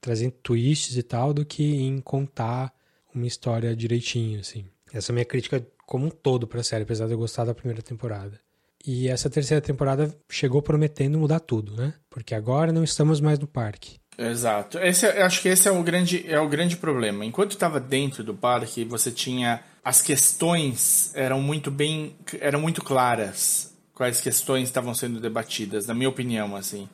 trazer 0.00 0.32
twists 0.42 0.96
e 0.96 1.02
tal, 1.04 1.32
do 1.32 1.44
que 1.44 1.62
em 1.62 2.00
contar 2.00 2.74
uma 3.14 3.26
história 3.26 3.76
direitinho, 3.76 4.40
assim. 4.40 4.64
Essa 4.92 5.10
é 5.10 5.12
a 5.12 5.14
minha 5.14 5.24
crítica 5.24 5.64
como 5.86 6.06
um 6.06 6.10
todo 6.10 6.48
pra 6.48 6.64
série, 6.64 6.82
apesar 6.82 7.06
de 7.06 7.12
eu 7.12 7.18
gostar 7.18 7.44
da 7.44 7.54
primeira 7.54 7.80
temporada. 7.80 8.40
E 8.84 9.08
essa 9.08 9.30
terceira 9.30 9.60
temporada 9.60 10.12
chegou 10.28 10.60
prometendo 10.60 11.16
mudar 11.16 11.38
tudo, 11.38 11.76
né? 11.76 11.94
Porque 12.10 12.34
agora 12.34 12.72
não 12.72 12.82
estamos 12.82 13.20
mais 13.20 13.38
no 13.38 13.46
parque. 13.46 13.98
Exato. 14.18 14.78
Esse, 14.78 15.06
é- 15.06 15.22
acho 15.22 15.40
que 15.40 15.48
esse 15.48 15.68
é 15.68 15.70
o 15.70 15.82
grande, 15.84 16.24
é 16.28 16.40
o 16.40 16.48
grande 16.48 16.76
problema. 16.76 17.24
Enquanto 17.24 17.52
estava 17.52 17.78
dentro 17.78 18.24
do 18.24 18.34
parque, 18.34 18.84
você 18.84 19.12
tinha 19.12 19.62
as 19.84 20.02
questões 20.02 21.12
eram 21.14 21.40
muito 21.40 21.70
bem, 21.70 22.16
eram 22.40 22.60
muito 22.60 22.82
claras. 22.82 23.71
Quais 24.02 24.20
questões 24.20 24.64
estavam 24.64 24.92
sendo 24.96 25.20
debatidas, 25.20 25.86
na 25.86 25.94
minha 25.94 26.08
opinião, 26.08 26.56
assim. 26.56 26.88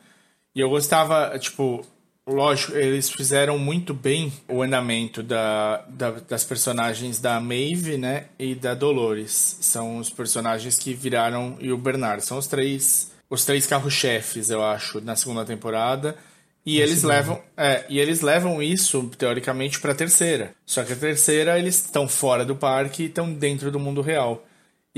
E 0.55 0.61
eu 0.61 0.69
gostava, 0.69 1.39
tipo, 1.39 1.83
lógico, 2.27 2.77
eles 2.77 3.09
fizeram 3.09 3.59
muito 3.59 3.95
bem 3.95 4.31
o 4.47 4.61
andamento 4.63 5.23
da, 5.23 5.79
da- 5.89 6.11
das 6.29 6.45
personagens 6.45 7.19
da 7.19 7.41
Maeve, 7.41 7.97
né, 7.97 8.27
e 8.39 8.55
da 8.55 8.75
Dolores. 8.75 9.57
São 9.63 9.97
os 9.97 10.11
personagens 10.11 10.77
que 10.77 10.93
viraram 10.93 11.57
e 11.59 11.73
o 11.73 11.79
Bernard. 11.79 12.23
São 12.23 12.37
os 12.37 12.47
três, 12.47 13.11
os 13.31 13.43
três 13.43 13.67
carro-chefes, 13.67 14.51
eu 14.51 14.63
acho, 14.63 15.01
na 15.01 15.17
segunda 15.17 15.47
temporada. 15.47 16.15
E 16.67 16.79
eles 16.79 17.03
levam, 17.03 17.41
é, 17.57 17.87
e 17.89 17.99
eles 17.99 18.21
levam 18.21 18.63
isso 18.63 19.11
teoricamente 19.17 19.81
para 19.81 19.93
a 19.93 19.95
terceira. 19.95 20.55
Só 20.67 20.85
que 20.85 20.93
a 20.93 20.97
terceira 20.97 21.59
eles 21.59 21.77
estão 21.77 22.07
fora 22.07 22.45
do 22.45 22.55
parque 22.55 23.05
e 23.05 23.07
estão 23.07 23.33
dentro 23.33 23.71
do 23.71 23.81
mundo 23.81 24.03
real. 24.03 24.45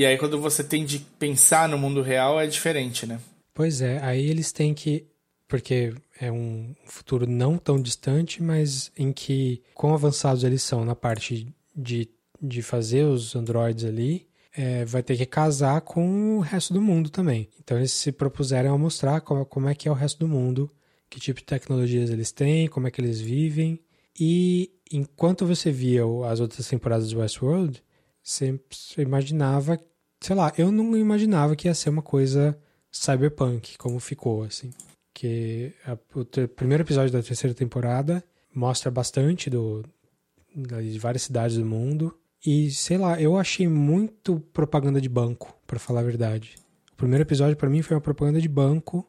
E 0.01 0.07
aí 0.07 0.17
quando 0.17 0.41
você 0.41 0.65
tem 0.65 0.83
de 0.83 1.01
pensar 1.19 1.69
no 1.69 1.77
mundo 1.77 2.01
real 2.01 2.41
é 2.41 2.47
diferente, 2.47 3.05
né? 3.05 3.21
Pois 3.53 3.83
é, 3.83 4.03
aí 4.03 4.31
eles 4.31 4.51
têm 4.51 4.73
que. 4.73 5.05
Porque 5.47 5.93
é 6.19 6.33
um 6.33 6.75
futuro 6.87 7.27
não 7.27 7.59
tão 7.59 7.79
distante, 7.79 8.43
mas 8.43 8.91
em 8.97 9.13
que, 9.13 9.63
quão 9.75 9.93
avançados 9.93 10.43
eles 10.43 10.63
são 10.63 10.87
na 10.87 10.95
parte 10.95 11.55
de, 11.77 12.09
de 12.41 12.63
fazer 12.63 13.05
os 13.05 13.37
androides 13.37 13.85
ali, 13.85 14.27
é, 14.57 14.87
vai 14.87 15.03
ter 15.03 15.19
que 15.19 15.27
casar 15.27 15.83
com 15.83 16.39
o 16.39 16.41
resto 16.41 16.73
do 16.73 16.81
mundo 16.81 17.11
também. 17.11 17.51
Então 17.63 17.77
eles 17.77 17.93
se 17.93 18.11
propuseram 18.11 18.75
a 18.75 18.79
mostrar 18.79 19.21
como, 19.21 19.45
como 19.45 19.69
é 19.69 19.75
que 19.75 19.87
é 19.87 19.91
o 19.91 19.95
resto 19.95 20.21
do 20.21 20.29
mundo, 20.29 20.73
que 21.11 21.21
tipo 21.21 21.41
de 21.41 21.45
tecnologias 21.45 22.09
eles 22.09 22.33
têm, 22.33 22.69
como 22.69 22.89
é 22.89 22.91
que 22.91 23.03
eles 23.03 23.21
vivem. 23.21 23.79
E 24.19 24.71
enquanto 24.91 25.45
você 25.45 25.71
via 25.71 26.05
as 26.27 26.41
outras 26.41 26.67
temporadas 26.67 27.11
do 27.11 27.19
Westworld, 27.19 27.83
você, 28.23 28.59
você 28.71 29.03
imaginava, 29.03 29.79
sei 30.21 30.37
lá, 30.37 30.53
eu 30.59 30.71
não 30.71 30.97
imaginava 30.97 31.57
que 31.57 31.69
ia 31.69 31.75
ser 31.75 31.91
uma 31.91 32.03
coisa 32.03 32.59
cyberpunk, 32.91 33.77
como 33.79 33.99
ficou, 34.01 34.43
assim. 34.43 34.71
Que 35.15 35.73
a- 35.87 35.99
o 36.15 36.25
ter- 36.25 36.49
primeiro 36.49 36.83
episódio 36.83 37.13
da 37.13 37.23
terceira 37.23 37.55
temporada 37.55 38.23
mostra 38.55 38.91
bastante 38.91 39.49
do, 39.51 39.85
de 40.55 40.99
várias 40.99 41.23
cidades 41.23 41.57
do 41.57 41.65
mundo. 41.65 42.17
E, 42.45 42.71
sei 42.71 42.97
lá, 42.99 43.21
eu 43.21 43.37
achei 43.37 43.69
muito 43.69 44.41
propaganda 44.53 45.01
de 45.01 45.09
banco, 45.09 45.55
pra 45.67 45.79
falar 45.79 46.01
a 46.01 46.05
verdade. 46.05 46.57
O 46.93 46.97
primeiro 46.97 47.23
episódio, 47.23 47.57
pra 47.57 47.69
mim, 47.71 47.83
foi 47.83 47.95
uma 47.97 48.01
propaganda 48.01 48.41
de 48.41 48.49
banco, 48.49 49.07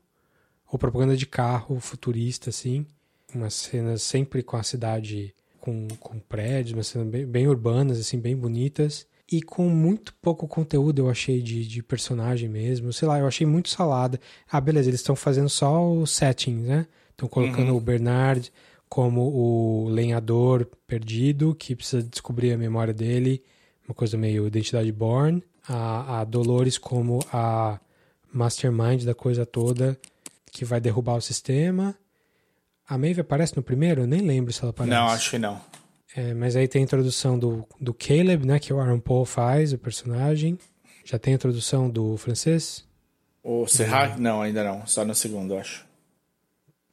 ou 0.71 0.77
propaganda 0.79 1.15
de 1.15 1.25
carro 1.25 1.79
futurista, 1.79 2.49
assim. 2.49 2.85
Umas 3.33 3.53
cenas 3.53 4.01
sempre 4.03 4.43
com 4.43 4.57
a 4.57 4.63
cidade 4.63 5.33
com, 5.59 5.87
com 5.99 6.19
prédios, 6.19 6.73
umas 6.73 6.87
cenas 6.87 7.07
bem, 7.07 7.25
bem 7.25 7.47
urbanas, 7.47 7.99
assim, 7.99 8.19
bem 8.19 8.35
bonitas. 8.35 9.07
E 9.31 9.41
com 9.41 9.69
muito 9.69 10.13
pouco 10.21 10.45
conteúdo, 10.47 10.99
eu 10.99 11.09
achei, 11.09 11.41
de, 11.41 11.65
de 11.65 11.81
personagem 11.81 12.49
mesmo. 12.49 12.91
Sei 12.91 13.07
lá, 13.07 13.17
eu 13.17 13.27
achei 13.27 13.47
muito 13.47 13.69
salada. 13.69 14.19
Ah, 14.51 14.59
beleza, 14.59 14.89
eles 14.89 14.99
estão 14.99 15.15
fazendo 15.15 15.47
só 15.47 15.89
o 15.89 16.05
setting, 16.05 16.55
né? 16.55 16.85
Estão 17.11 17.29
colocando 17.29 17.75
o 17.75 17.79
Bernard 17.79 18.51
como 18.89 19.21
o 19.21 19.87
lenhador 19.87 20.67
perdido, 20.85 21.55
que 21.55 21.77
precisa 21.77 22.03
descobrir 22.03 22.51
a 22.51 22.57
memória 22.57 22.93
dele. 22.93 23.41
Uma 23.87 23.95
coisa 23.95 24.17
meio 24.17 24.45
identidade 24.45 24.91
born. 24.91 25.41
A, 25.65 26.19
a 26.19 26.23
Dolores 26.25 26.77
como 26.77 27.19
a 27.31 27.79
mastermind 28.33 29.03
da 29.03 29.15
coisa 29.15 29.45
toda, 29.45 29.97
que 30.51 30.65
vai 30.65 30.81
derrubar 30.81 31.15
o 31.15 31.21
sistema. 31.21 31.95
A 32.87 32.97
Maeve 32.97 33.21
aparece 33.21 33.55
no 33.55 33.63
primeiro? 33.63 34.01
Eu 34.01 34.07
nem 34.07 34.19
lembro 34.19 34.51
se 34.51 34.61
ela 34.61 34.71
aparece. 34.71 34.93
Não, 34.93 35.07
acho 35.07 35.29
que 35.29 35.37
não. 35.37 35.61
É, 36.15 36.33
mas 36.33 36.55
aí 36.55 36.67
tem 36.67 36.81
a 36.81 36.83
introdução 36.83 37.39
do, 37.39 37.65
do 37.79 37.93
Caleb, 37.93 38.45
né? 38.45 38.59
Que 38.59 38.73
o 38.73 38.79
Aaron 38.79 38.99
Paul 38.99 39.25
faz, 39.25 39.71
o 39.71 39.77
personagem. 39.77 40.57
Já 41.05 41.17
tem 41.17 41.33
a 41.33 41.35
introdução 41.35 41.89
do 41.89 42.17
francês? 42.17 42.85
O 43.43 43.65
Serra? 43.67 44.15
Não, 44.17 44.41
ainda 44.41 44.63
não. 44.63 44.85
Só 44.85 45.03
no 45.05 45.15
segundo, 45.15 45.53
eu 45.53 45.59
acho. 45.59 45.85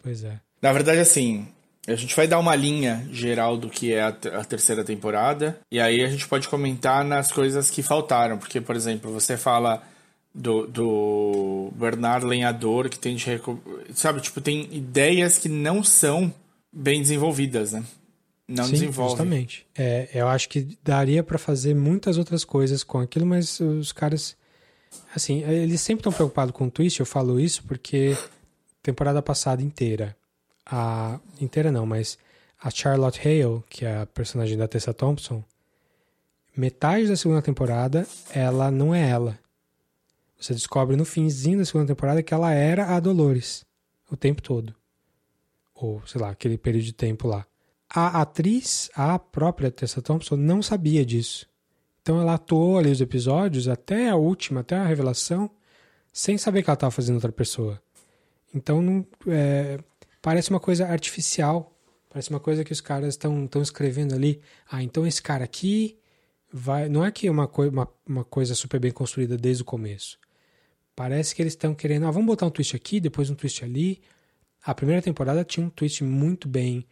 Pois 0.03 0.25
é. 0.25 0.41
Na 0.63 0.73
verdade, 0.73 1.01
assim, 1.01 1.47
a 1.87 1.95
gente 1.95 2.15
vai 2.15 2.27
dar 2.27 2.39
uma 2.39 2.55
linha 2.55 3.07
geral 3.11 3.57
do 3.57 3.69
que 3.69 3.93
é 3.93 4.03
a, 4.03 4.09
a 4.09 4.45
terceira 4.45 4.85
temporada. 4.85 5.59
E 5.71 5.81
aí 5.81 6.03
a 6.03 6.09
gente 6.09 6.27
pode 6.27 6.49
comentar 6.49 7.05
nas 7.05 7.33
coisas 7.33 7.71
que 7.71 7.83
faltaram. 7.83 8.39
Porque, 8.39 8.61
por 8.61 8.77
exemplo, 8.77 9.13
você 9.13 9.37
fala 9.37 9.83
do, 10.35 10.67
do 10.67 11.73
Bernard 11.75 12.25
Lenhador, 12.25 12.89
que 12.89 12.99
tem 12.99 13.17
de. 13.17 13.25
Sabe, 13.95 14.21
tipo, 14.21 14.41
tem 14.41 14.69
ideias 14.73 15.39
que 15.39 15.49
não 15.49 15.83
são 15.83 16.33
bem 16.73 17.03
desenvolvidas, 17.03 17.73
né? 17.73 17.83
Não 18.49 18.65
Sim, 18.65 18.73
desenvolve. 18.73 19.11
justamente. 19.11 19.67
É, 19.77 20.09
eu 20.15 20.27
acho 20.27 20.49
que 20.49 20.79
daria 20.83 21.23
pra 21.23 21.39
fazer 21.39 21.75
muitas 21.75 22.17
outras 22.17 22.45
coisas 22.45 22.83
com 22.83 22.99
aquilo, 22.99 23.27
mas 23.27 23.61
os 23.61 23.93
caras. 23.93 24.37
Assim, 25.15 25.43
eles 25.43 25.83
sempre 25.83 26.01
estão 26.01 26.13
preocupados 26.13 26.55
com 26.55 26.67
o 26.67 26.71
twist, 26.71 26.99
eu 26.99 27.05
falo 27.05 27.39
isso 27.39 27.63
porque 27.65 28.17
temporada 28.83 29.21
passada 29.21 29.63
inteira. 29.63 30.17
A, 30.65 31.21
inteira 31.39 31.71
não, 31.71 31.85
mas 31.85 32.19
a 32.63 32.71
Charlotte 32.71 33.21
Hale, 33.21 33.63
que 33.69 33.85
é 33.85 34.01
a 34.01 34.07
personagem 34.07 34.57
da 34.57 34.67
Tessa 34.67 34.95
Thompson, 34.95 35.45
metade 36.57 37.07
da 37.07 37.17
segunda 37.17 37.43
temporada 37.43 38.07
ela 38.33 38.71
não 38.71 38.95
é 38.95 39.09
ela. 39.09 39.39
Você 40.41 40.55
descobre 40.55 40.97
no 40.97 41.05
finzinho 41.05 41.59
da 41.59 41.65
segunda 41.65 41.87
temporada 41.87 42.23
que 42.23 42.33
ela 42.33 42.53
era 42.53 42.97
a 42.97 43.01
Dolores 43.01 43.65
o 44.11 44.17
tempo 44.17 44.41
todo. 44.41 44.75
Ou, 45.75 46.03
sei 46.07 46.21
lá, 46.21 46.31
aquele 46.31 46.57
período 46.57 46.85
de 46.85 46.93
tempo 46.93 47.29
lá. 47.29 47.47
A 47.89 48.21
atriz, 48.21 48.91
a 48.95 49.19
própria 49.19 49.71
Tessa 49.71 50.03
Thompson, 50.03 50.37
não 50.37 50.63
sabia 50.63 51.05
disso. 51.05 51.47
Então 52.03 52.21
ela 52.21 52.35
atuou 52.35 52.79
ali 52.79 52.91
os 52.91 53.01
episódios 53.01 53.69
até 53.69 54.09
a 54.09 54.17
última, 54.17 54.61
até 54.61 54.77
a 54.77 54.87
revelação, 54.87 55.51
sem 56.13 56.37
saber 56.37 56.63
que 56.63 56.71
ela 56.71 56.75
estava 56.75 56.91
fazendo 56.91 57.17
outra 57.17 57.33
pessoa. 57.33 57.81
Então 58.55 58.81
não, 58.83 59.07
é, 59.27 59.79
parece 60.21 60.51
uma 60.51 60.61
coisa 60.61 60.87
artificial. 60.87 61.75
Parece 62.11 62.31
uma 62.31 62.41
coisa 62.41 62.65
que 62.65 62.73
os 62.73 62.81
caras 62.81 63.15
estão 63.15 63.49
escrevendo 63.63 64.15
ali. 64.15 64.41
Ah, 64.71 64.83
então 64.83 65.07
esse 65.07 65.23
cara 65.23 65.45
aqui 65.45 65.99
vai. 66.53 66.89
Não 66.89 67.05
é 67.05 67.11
que 67.11 67.27
é 67.27 67.31
uma, 67.31 67.47
uma, 67.47 67.89
uma 68.07 68.25
coisa 68.25 68.55
super 68.55 68.81
bem 68.81 68.91
construída 68.91 69.37
desde 69.37 69.63
o 69.63 69.67
começo. 69.67 70.19
Parece 70.97 71.35
que 71.35 71.43
eles 71.43 71.53
estão 71.53 71.75
querendo. 71.75 72.07
Ah, 72.07 72.11
vamos 72.11 72.27
botar 72.27 72.47
um 72.47 72.51
twist 72.51 72.75
aqui, 72.75 72.99
depois 72.99 73.31
um 73.31 73.35
twist 73.35 73.63
ali. 73.65 74.01
A 74.65 74.75
primeira 74.75 75.03
temporada 75.03 75.45
tinha 75.45 75.65
um 75.65 75.71
twist 75.71 76.03
muito 76.03 76.49
bem 76.49 76.87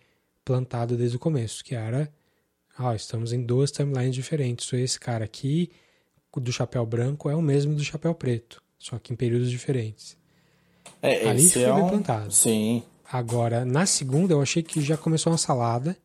plantado 0.47 0.97
desde 0.97 1.17
o 1.17 1.21
começo, 1.21 1.63
que 1.63 1.75
era. 1.75 2.11
Ah, 2.79 2.95
estamos 2.95 3.33
em 3.33 3.43
duas 3.43 3.73
timelines 3.73 4.15
diferentes. 4.15 4.73
Esse 4.73 4.99
cara 4.99 5.25
aqui, 5.25 5.71
do 6.37 6.53
chapéu 6.53 6.87
branco, 6.87 7.29
é 7.29 7.35
o 7.35 7.43
mesmo 7.43 7.75
do 7.75 7.83
chapéu 7.83 8.15
preto, 8.15 8.63
só 8.79 8.99
que 8.99 9.13
em 9.13 9.17
períodos 9.17 9.51
diferentes. 9.51 10.17
É, 11.03 11.29
Ali 11.29 11.51
foi 11.51 11.63
é 11.63 11.73
bem 11.73 11.83
um... 11.83 11.89
plantado. 11.89 12.33
Sim. 12.33 12.83
Agora, 13.11 13.65
na 13.65 13.87
segunda, 13.87 14.35
eu 14.35 14.41
achei 14.41 14.63
que 14.63 14.81
já 14.81 14.97
começou 14.97 15.33
uma 15.33 15.39
salada. 15.39 15.97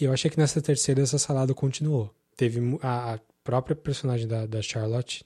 E 0.00 0.04
eu 0.04 0.12
achei 0.12 0.30
que 0.30 0.38
nessa 0.38 0.60
terceira 0.60 1.02
essa 1.02 1.18
salada 1.18 1.54
continuou. 1.54 2.12
Teve 2.36 2.60
a, 2.82 3.14
a 3.14 3.18
própria 3.44 3.76
personagem 3.76 4.26
da, 4.26 4.46
da 4.46 4.62
Charlotte, 4.62 5.24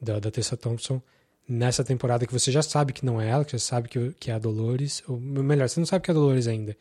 da, 0.00 0.20
da 0.20 0.30
Tessa 0.30 0.56
Thompson, 0.56 1.00
nessa 1.48 1.82
temporada 1.82 2.26
que 2.26 2.32
você 2.32 2.52
já 2.52 2.62
sabe 2.62 2.92
que 2.92 3.04
não 3.04 3.20
é 3.20 3.28
ela, 3.30 3.44
que 3.44 3.52
você 3.52 3.58
sabe 3.58 3.88
que, 3.88 4.12
que 4.20 4.30
é 4.30 4.34
a 4.34 4.38
Dolores. 4.38 5.02
Ou 5.08 5.18
melhor, 5.18 5.68
você 5.68 5.80
não 5.80 5.86
sabe 5.86 6.04
que 6.04 6.10
é 6.10 6.12
a 6.12 6.14
Dolores 6.14 6.46
ainda. 6.46 6.76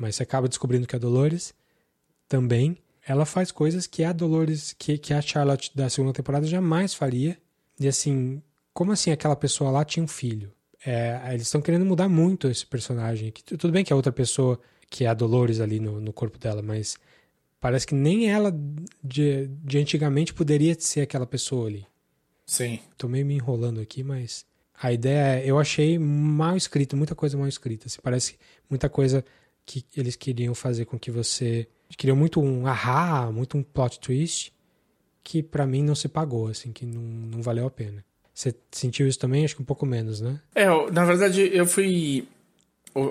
Mas 0.00 0.16
você 0.16 0.22
acaba 0.22 0.48
descobrindo 0.48 0.86
que 0.86 0.96
é 0.96 0.98
a 0.98 1.00
Dolores 1.00 1.52
também. 2.26 2.78
Ela 3.06 3.26
faz 3.26 3.52
coisas 3.52 3.86
que 3.86 4.02
a 4.02 4.12
Dolores, 4.14 4.74
que, 4.78 4.96
que 4.96 5.12
a 5.12 5.20
Charlotte 5.20 5.70
da 5.74 5.90
segunda 5.90 6.14
temporada 6.14 6.46
jamais 6.46 6.94
faria. 6.94 7.36
E 7.78 7.86
assim, 7.86 8.40
como 8.72 8.92
assim 8.92 9.10
aquela 9.10 9.36
pessoa 9.36 9.70
lá 9.70 9.84
tinha 9.84 10.02
um 10.02 10.08
filho? 10.08 10.50
É, 10.86 11.20
eles 11.28 11.42
estão 11.42 11.60
querendo 11.60 11.84
mudar 11.84 12.08
muito 12.08 12.48
esse 12.48 12.66
personagem. 12.66 13.30
Que, 13.30 13.42
tudo 13.42 13.70
bem 13.70 13.84
que 13.84 13.92
é 13.92 13.96
outra 13.96 14.10
pessoa 14.10 14.58
que 14.88 15.04
é 15.04 15.08
a 15.08 15.12
Dolores 15.12 15.60
ali 15.60 15.78
no, 15.78 16.00
no 16.00 16.14
corpo 16.14 16.38
dela, 16.38 16.62
mas 16.62 16.96
parece 17.60 17.86
que 17.86 17.94
nem 17.94 18.30
ela 18.30 18.50
de, 19.04 19.48
de 19.48 19.76
antigamente 19.76 20.32
poderia 20.32 20.74
ser 20.80 21.02
aquela 21.02 21.26
pessoa 21.26 21.68
ali. 21.68 21.86
Sim. 22.46 22.80
Tô 22.96 23.06
meio 23.06 23.26
me 23.26 23.34
enrolando 23.34 23.82
aqui, 23.82 24.02
mas 24.02 24.46
a 24.82 24.90
ideia 24.90 25.40
é, 25.40 25.44
eu 25.44 25.58
achei 25.58 25.98
mal 25.98 26.56
escrito, 26.56 26.96
muita 26.96 27.14
coisa 27.14 27.36
mal 27.36 27.46
escrita. 27.46 27.86
Assim, 27.86 28.00
parece 28.02 28.38
muita 28.68 28.88
coisa 28.88 29.22
que 29.70 30.00
eles 30.00 30.16
queriam 30.16 30.54
fazer 30.54 30.84
com 30.84 30.98
que 30.98 31.10
você 31.10 31.68
queriam 31.96 32.16
muito 32.16 32.40
um 32.40 32.66
ahá, 32.66 33.30
muito 33.30 33.56
um 33.56 33.62
plot 33.62 34.00
twist 34.00 34.52
que 35.22 35.42
para 35.42 35.66
mim 35.66 35.82
não 35.82 35.94
se 35.94 36.08
pagou, 36.08 36.48
assim, 36.48 36.72
que 36.72 36.84
não, 36.84 37.02
não 37.02 37.42
valeu 37.42 37.66
a 37.66 37.70
pena. 37.70 38.04
Você 38.34 38.54
sentiu 38.72 39.06
isso 39.06 39.18
também? 39.18 39.44
Acho 39.44 39.54
que 39.54 39.62
um 39.62 39.66
pouco 39.66 39.84
menos, 39.84 40.20
né? 40.20 40.40
É, 40.54 40.66
na 40.90 41.04
verdade, 41.04 41.50
eu 41.52 41.66
fui. 41.66 42.26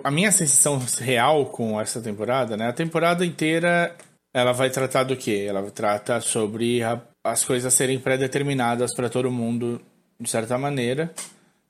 A 0.03 0.11
minha 0.11 0.31
sensação 0.31 0.77
real 0.99 1.45
com 1.45 1.79
essa 1.79 2.01
temporada, 2.01 2.57
né? 2.57 2.67
A 2.67 2.73
temporada 2.73 3.25
inteira 3.25 3.95
ela 4.33 4.51
vai 4.51 4.69
tratar 4.69 5.03
do 5.03 5.15
quê? 5.15 5.45
Ela 5.47 5.69
trata 5.71 6.19
sobre 6.19 6.83
a, 6.83 7.01
as 7.23 7.43
coisas 7.43 7.73
serem 7.73 7.99
pré-determinadas 7.99 8.93
para 8.93 9.09
todo 9.09 9.31
mundo, 9.31 9.81
de 10.19 10.29
certa 10.29 10.57
maneira, 10.57 11.13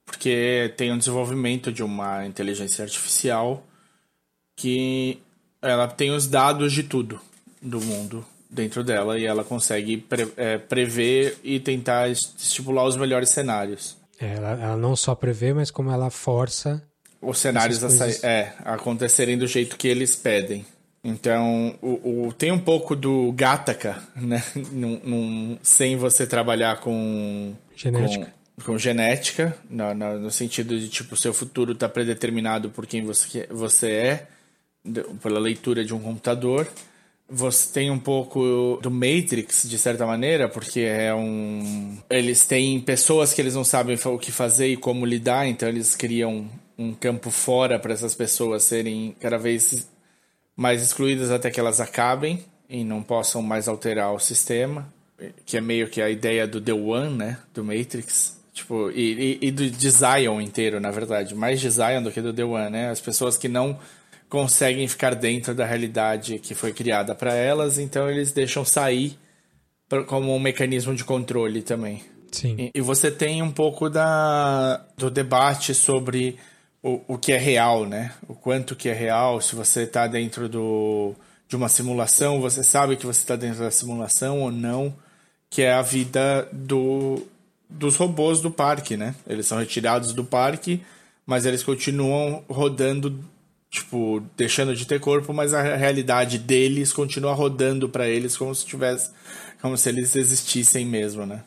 porque 0.06 0.74
tem 0.76 0.92
um 0.92 0.98
desenvolvimento 0.98 1.72
de 1.72 1.84
uma 1.84 2.26
inteligência 2.26 2.84
artificial 2.84 3.64
que 4.60 5.20
ela 5.62 5.88
tem 5.88 6.12
os 6.12 6.28
dados 6.28 6.74
de 6.74 6.84
tudo 6.84 7.20
do 7.62 7.80
mundo 7.80 8.26
dentro 8.49 8.84
dela 8.84 9.18
e 9.18 9.26
ela 9.26 9.43
consegue 9.43 9.97
pre, 9.97 10.28
é, 10.36 10.57
prever 10.57 11.38
e 11.43 11.60
tentar 11.60 12.10
estipular 12.10 12.86
os 12.86 12.97
melhores 12.97 13.30
cenários. 13.30 13.97
É, 14.20 14.34
ela, 14.36 14.51
ela, 14.51 14.78
não 14.78 14.95
só 14.95 15.16
prevê, 15.16 15.53
mas 15.53 15.72
como 15.72 15.91
ela 15.91 16.10
força 16.10 16.84
os 17.22 17.38
cenários 17.38 17.84
a, 17.84 17.88
coisas... 17.88 18.24
é, 18.24 18.53
acontecerem 18.66 19.38
do 19.38 19.47
jeito 19.47 19.78
que 19.78 19.88
eles 19.88 20.16
pedem. 20.16 20.66
Então, 21.01 21.78
o, 21.82 22.28
o, 22.28 22.34
tem 22.34 22.51
um 22.51 22.60
pouco 22.60 22.95
do 22.95 23.32
Gataca, 23.32 24.01
né? 24.16 24.43
num, 24.72 24.99
num, 25.03 25.57
sem 25.62 25.95
você 25.95 26.28
trabalhar 26.28 26.82
com 26.82 27.53
genética, 27.74 28.34
com, 28.57 28.64
com 28.64 28.78
genética 28.78 29.57
no, 29.70 29.93
no, 29.93 30.20
no, 30.20 30.32
sentido 30.32 30.78
de 30.78 30.89
tipo 30.89 31.16
seu 31.16 31.34
futuro 31.34 31.72
está 31.72 31.88
predeterminado 31.88 32.70
por 32.70 32.86
quem 32.86 33.01
você, 33.05 33.47
você 33.49 33.91
é, 33.91 34.28
pela 35.22 35.40
leitura 35.40 35.84
de 35.84 35.94
um 35.94 36.00
computador. 36.00 36.68
Você 37.32 37.72
tem 37.72 37.92
um 37.92 38.00
pouco 38.00 38.80
do 38.82 38.90
Matrix, 38.90 39.70
de 39.70 39.78
certa 39.78 40.06
maneira, 40.06 40.50
porque 40.50 40.80
é 40.80 41.14
um. 41.14 41.98
Eles 42.10 42.46
têm 42.46 42.80
pessoas 42.80 43.34
que 43.34 43.40
eles 43.40 43.54
não 43.54 43.64
sabem 43.64 43.98
o 44.04 44.18
que 44.18 44.32
fazer 44.32 44.68
e 44.68 44.78
como 44.78 45.06
lidar, 45.06 45.48
então 45.48 45.70
eles 45.70 45.96
criam 45.96 46.50
um 46.78 46.94
campo 46.94 47.30
fora 47.30 47.78
para 47.78 47.94
essas 47.94 48.16
pessoas 48.16 48.64
serem 48.64 49.16
cada 49.20 49.38
vez 49.38 49.88
mais 50.56 50.82
excluídas 50.82 51.30
até 51.30 51.52
que 51.52 51.60
elas 51.60 51.80
acabem 51.80 52.44
e 52.70 52.84
não 52.84 53.04
possam 53.04 53.42
mais 53.42 53.68
alterar 53.68 54.14
o 54.14 54.20
sistema, 54.20 54.92
que 55.46 55.58
é 55.58 55.62
meio 55.62 55.88
que 55.88 56.02
a 56.02 56.10
ideia 56.10 56.48
do 56.48 56.60
The 56.60 56.74
One, 56.74 57.16
né? 57.16 57.38
Do 57.54 57.64
Matrix. 57.64 58.40
Tipo, 58.54 58.92
e, 58.92 59.38
e, 59.42 59.48
e 59.48 59.52
do 59.52 59.90
Zion 59.90 60.42
inteiro, 60.42 60.80
na 60.80 60.92
verdade. 60.92 61.34
Mais 61.34 61.62
de 61.62 61.70
Zion 61.70 62.02
do 62.02 62.12
que 62.12 62.22
do 62.22 62.34
The 62.34 62.44
One, 62.44 62.70
né? 62.70 62.90
As 62.90 63.00
pessoas 63.00 63.38
que 63.38 63.48
não 63.48 63.80
conseguem 64.30 64.88
ficar 64.88 65.15
dentro 65.15 65.55
da 65.55 65.65
realidade 65.65 66.39
que 66.39 66.53
foi 66.53 66.71
criada 66.71 67.15
para 67.15 67.34
elas, 67.34 67.80
então 67.80 68.09
eles 68.09 68.32
deixam 68.32 68.63
sair 68.63 69.17
como 70.05 70.34
um 70.34 70.39
mecanismo 70.39 70.93
de 70.93 71.03
controle 71.03 71.63
também. 71.63 72.03
Sim. 72.32 72.55
E, 72.59 72.71
e, 72.75 72.82
você 72.82 73.09
tem 73.09 73.41
um 73.41 73.51
pouco 73.51 73.89
da, 73.89 74.86
do 74.95 75.09
debate 75.09 75.73
sobre 75.73 76.38
o, 76.84 77.01
o 77.07 77.17
que 77.17 77.32
é 77.32 77.38
real, 77.38 77.88
né? 77.88 78.13
O 78.27 78.36
quanto 78.36 78.75
que 78.75 78.88
é 78.88 78.93
real, 78.93 79.41
se 79.41 79.55
você 79.55 79.82
está 79.82 80.05
dentro 80.05 80.47
do, 80.47 81.15
de 81.47 81.55
uma 81.55 81.67
simulação, 81.67 82.39
você 82.39 82.63
sabe 82.63 82.95
que 82.95 83.07
você 83.07 83.21
está 83.21 83.36
dentro 83.36 83.61
da 83.61 83.71
simulação 83.71 84.41
ou 84.41 84.51
não, 84.51 84.93
que 85.49 85.63
é 85.63 85.73
a 85.73 85.82
vida 85.82 86.47
do, 86.51 87.25
dos 87.67 87.95
robôs 87.95 88.41
do 88.41 88.51
parque, 88.51 88.95
né? 88.95 89.15
Eles 89.25 89.47
são 89.47 89.57
retirados 89.57 90.13
do 90.13 90.23
parque, 90.23 90.84
mas 91.25 91.47
eles 91.47 91.63
continuam 91.63 92.43
rodando 92.47 93.23
tipo, 93.70 94.20
deixando 94.36 94.76
de 94.76 94.86
ter 94.86 94.99
corpo, 94.99 95.34
mas 95.34 95.53
a 95.53 95.61
realidade 95.61 96.39
deles 96.39 96.91
continua 96.91 97.34
rodando 97.34 97.88
para 97.88 98.07
eles 98.07 98.36
como 98.36 98.53
se 98.53 98.65
tivesse, 98.65 99.11
como 99.61 99.78
se 99.78 99.88
eles 99.89 100.15
existissem 100.15 100.86
mesmo, 100.86 101.26
né? 101.26 101.43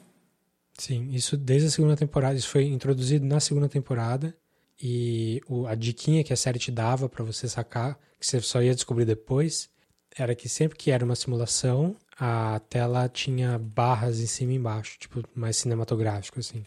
Sim, 0.79 1.11
isso 1.13 1.37
desde 1.37 1.69
a 1.69 1.71
segunda 1.71 1.97
temporada, 1.97 2.37
isso 2.37 2.49
foi 2.49 2.65
introduzido 2.65 3.27
na 3.27 3.41
segunda 3.41 3.69
temporada 3.69 4.35
e 4.81 5.41
o, 5.49 5.67
a 5.67 5.75
diquinha 5.75 6.25
que 6.25 6.33
a 6.33 6.37
série 6.37 6.59
te 6.59 6.71
dava 6.71 7.09
para 7.09 7.25
você 7.25 7.49
sacar, 7.49 7.99
que 8.19 8.27
você 8.27 8.41
só 8.41 8.63
ia 8.63 8.75
descobrir 8.75 9.05
depois, 9.05 9.69
era 10.17 10.35
que 10.35 10.49
sempre 10.49 10.79
que 10.79 10.91
era 10.91 11.05
uma 11.05 11.17
simulação, 11.17 11.97
a 12.19 12.61
tela 12.69 13.09
tinha 13.09 13.59
barras 13.59 14.21
em 14.21 14.27
cima 14.27 14.53
e 14.53 14.57
embaixo, 14.57 14.99
tipo, 14.99 15.23
mais 15.35 15.57
cinematográfico 15.57 16.39
assim. 16.39 16.65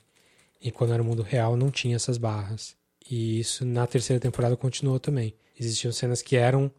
E 0.62 0.72
quando 0.72 0.93
era 0.93 1.01
o 1.01 1.06
mundo 1.06 1.22
real 1.22 1.56
não 1.56 1.70
tinha 1.72 1.95
essas 1.95 2.18
barras. 2.18 2.76
E 3.10 3.39
isso 3.39 3.64
na 3.66 3.86
terceira 3.86 4.20
temporada 4.20 4.58
continuou 4.58 4.99
também 4.99 5.36
existiam 5.60 5.91
cenas 5.91 6.22
que 6.22 6.36
eram 6.36 6.72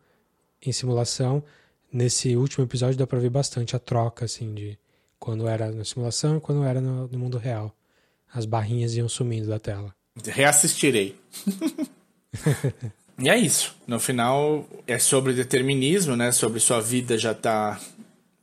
em 0.65 0.73
simulação. 0.73 1.43
Nesse 1.93 2.37
último 2.37 2.65
episódio 2.65 2.97
dá 2.97 3.07
pra 3.07 3.19
ver 3.19 3.31
bastante 3.31 3.75
a 3.77 3.79
troca, 3.79 4.25
assim, 4.25 4.55
de 4.55 4.79
quando 5.19 5.49
era 5.49 5.71
na 5.71 5.85
simulação 5.85 6.37
e 6.37 6.41
quando 6.41 6.65
era 6.65 6.81
no, 6.81 7.09
no 7.09 7.19
mundo 7.19 7.39
real. 7.39 7.75
As 8.33 8.45
barrinhas 8.45 8.95
iam 8.95 9.09
sumindo 9.09 9.49
da 9.49 9.59
tela. 9.59 9.95
Reassistirei. 10.25 11.17
e 13.19 13.29
é 13.29 13.39
isso. 13.39 13.75
No 13.87 13.99
final, 13.99 14.67
é 14.87 14.99
sobre 14.99 15.33
determinismo, 15.33 16.17
né? 16.17 16.33
Sobre 16.33 16.61
sua 16.61 16.81
vida 16.81 17.17
já 17.17 17.35
tá 17.35 17.81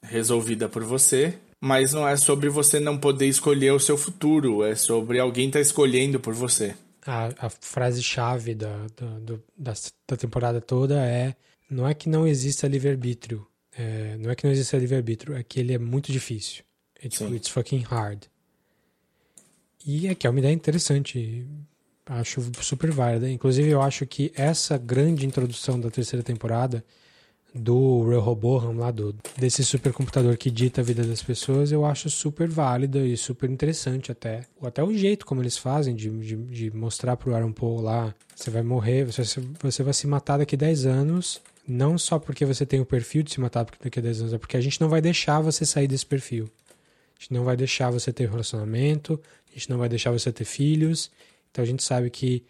resolvida 0.01 0.67
por 0.67 0.84
você. 0.84 1.38
Mas 1.59 1.93
não 1.93 2.07
é 2.07 2.17
sobre 2.17 2.49
você 2.49 2.79
não 2.79 2.97
poder 2.97 3.27
escolher 3.27 3.71
o 3.71 3.79
seu 3.79 3.97
futuro. 3.97 4.63
É 4.63 4.75
sobre 4.75 5.19
alguém 5.19 5.49
tá 5.49 5.59
escolhendo 5.59 6.19
por 6.19 6.34
você 6.34 6.75
a, 7.06 7.47
a 7.47 7.49
frase-chave 7.49 8.56
da, 8.56 8.88
da, 8.95 9.38
da, 9.58 9.74
da, 10.08 10.18
temporada 10.18 10.62
toda 10.62 10.99
é: 11.06 11.36
não 11.70 11.88
é 11.88 11.93
que 11.93 12.10
não 12.10 12.28
exista 12.28 12.68
livre-arbítrio, 12.68 13.45
é, 13.78 14.18
não 14.18 14.32
é 14.32 14.36
que 14.36 14.43
não 14.45 14.51
exista 14.51 14.78
livre-arbítrio, 14.78 15.36
é 15.36 15.43
que 15.43 15.60
ele 15.60 15.74
é 15.74 15.78
muito 15.78 16.12
difícil. 16.12 16.64
É 17.01 17.10
tipo, 17.10 17.34
it's 17.34 17.49
fucking 17.49 17.82
hard. 17.82 18.24
E 19.86 20.08
aqui 20.08 20.26
é 20.26 20.30
uma 20.30 20.39
ideia 20.39 20.54
interessante, 20.54 21.45
acho 22.06 22.41
super 22.62 22.91
válida. 22.91 23.30
Inclusive, 23.30 23.70
eu 23.70 23.82
acho 23.82 24.06
que 24.06 24.32
essa 24.36 24.78
grande 24.78 25.26
introdução 25.26 25.80
da 25.80 25.91
terceira 25.91 26.24
temporada 26.24 26.84
do 27.54 28.10
Rehoboam, 28.10 28.78
lá 28.78 28.89
do, 28.89 29.16
desse 29.38 29.64
supercomputador 29.64 30.36
que 30.38 30.49
dita 30.49 30.82
a 30.82 30.84
vida 30.84 31.04
das 31.04 31.22
pessoas, 31.22 31.72
eu 31.72 31.86
acho 31.86 32.10
super 32.10 32.49
válida 32.49 32.99
e 33.06 33.16
super 33.16 33.49
interessante 33.49 34.12
até. 34.12 34.41
Até 34.62 34.84
o 34.84 34.91
jeito 34.93 35.26
como 35.26 35.41
eles 35.41 35.58
fazem 35.58 35.95
de, 35.95 36.10
de, 36.10 36.36
de 36.36 36.72
mostrar 36.76 37.16
pro 37.16 37.36
Aaron 37.36 37.51
Paul 37.51 37.82
lá, 37.82 38.14
você 38.36 38.49
vai 38.49 38.64
morrer, 38.64 39.06
você, 39.06 39.24
você 39.62 39.84
vai 39.84 39.93
se 39.93 40.08
matar 40.08 40.38
daqui 40.38 40.56
a 40.56 40.58
10 40.58 40.86
anos, 40.88 41.41
não 41.68 41.97
só 41.97 42.18
porque 42.18 42.43
você 42.43 42.66
tem 42.66 42.80
o 42.80 42.86
perfil 42.86 43.22
de 43.22 43.32
se 43.32 43.39
matar 43.39 43.68
daqui 43.82 43.99
a 43.99 44.01
10 44.01 44.22
anos, 44.22 44.34
é 44.34 44.38
porque 44.39 44.58
a 44.58 44.62
gente 44.62 44.82
não 44.82 44.89
vai 44.89 45.01
deixar 45.01 45.39
você 45.39 45.64
sair 45.64 45.88
desse 45.88 46.06
perfil. 46.06 46.49
A 47.16 47.20
gente 47.20 47.34
não 47.34 47.43
vai 47.43 47.56
deixar 47.56 47.91
você 47.91 48.12
ter 48.12 48.30
relacionamento, 48.30 49.22
a 49.51 49.54
gente 49.54 49.70
não 49.70 49.78
vai 49.78 49.88
deixar 49.88 50.12
você 50.12 50.32
ter 50.32 50.45
filhos, 50.45 51.12
então 51.51 51.64
a 51.64 51.68
gente 51.68 51.84
sabe 51.84 52.10
que 52.10 52.43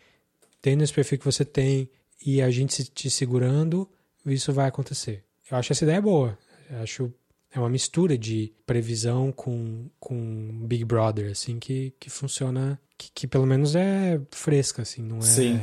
tendo 0.61 0.81
esse 0.81 0.93
perfil 0.93 1.19
que 1.19 1.25
você 1.25 1.43
tem 1.43 1.89
e 2.25 2.41
a 2.41 2.49
gente 2.49 2.85
te 2.85 3.09
segurando, 3.09 3.87
isso 4.25 4.53
vai 4.53 4.67
acontecer. 4.67 5.23
Eu 5.49 5.57
acho 5.57 5.73
essa 5.73 5.83
ideia 5.83 6.01
boa. 6.01 6.37
Eu 6.69 6.81
acho 6.81 7.13
é 7.53 7.59
uma 7.59 7.69
mistura 7.69 8.17
de 8.17 8.51
previsão 8.65 9.31
com, 9.31 9.85
com 9.99 10.65
Big 10.65 10.83
Brother, 10.83 11.31
assim, 11.31 11.59
que, 11.59 11.93
que 11.99 12.09
funciona, 12.09 12.79
que, 12.97 13.11
que 13.13 13.27
pelo 13.27 13.45
menos 13.45 13.75
é 13.75 14.19
fresca, 14.31 14.81
assim, 14.81 15.03
não 15.03 15.19
é... 15.19 15.21
Sim, 15.21 15.61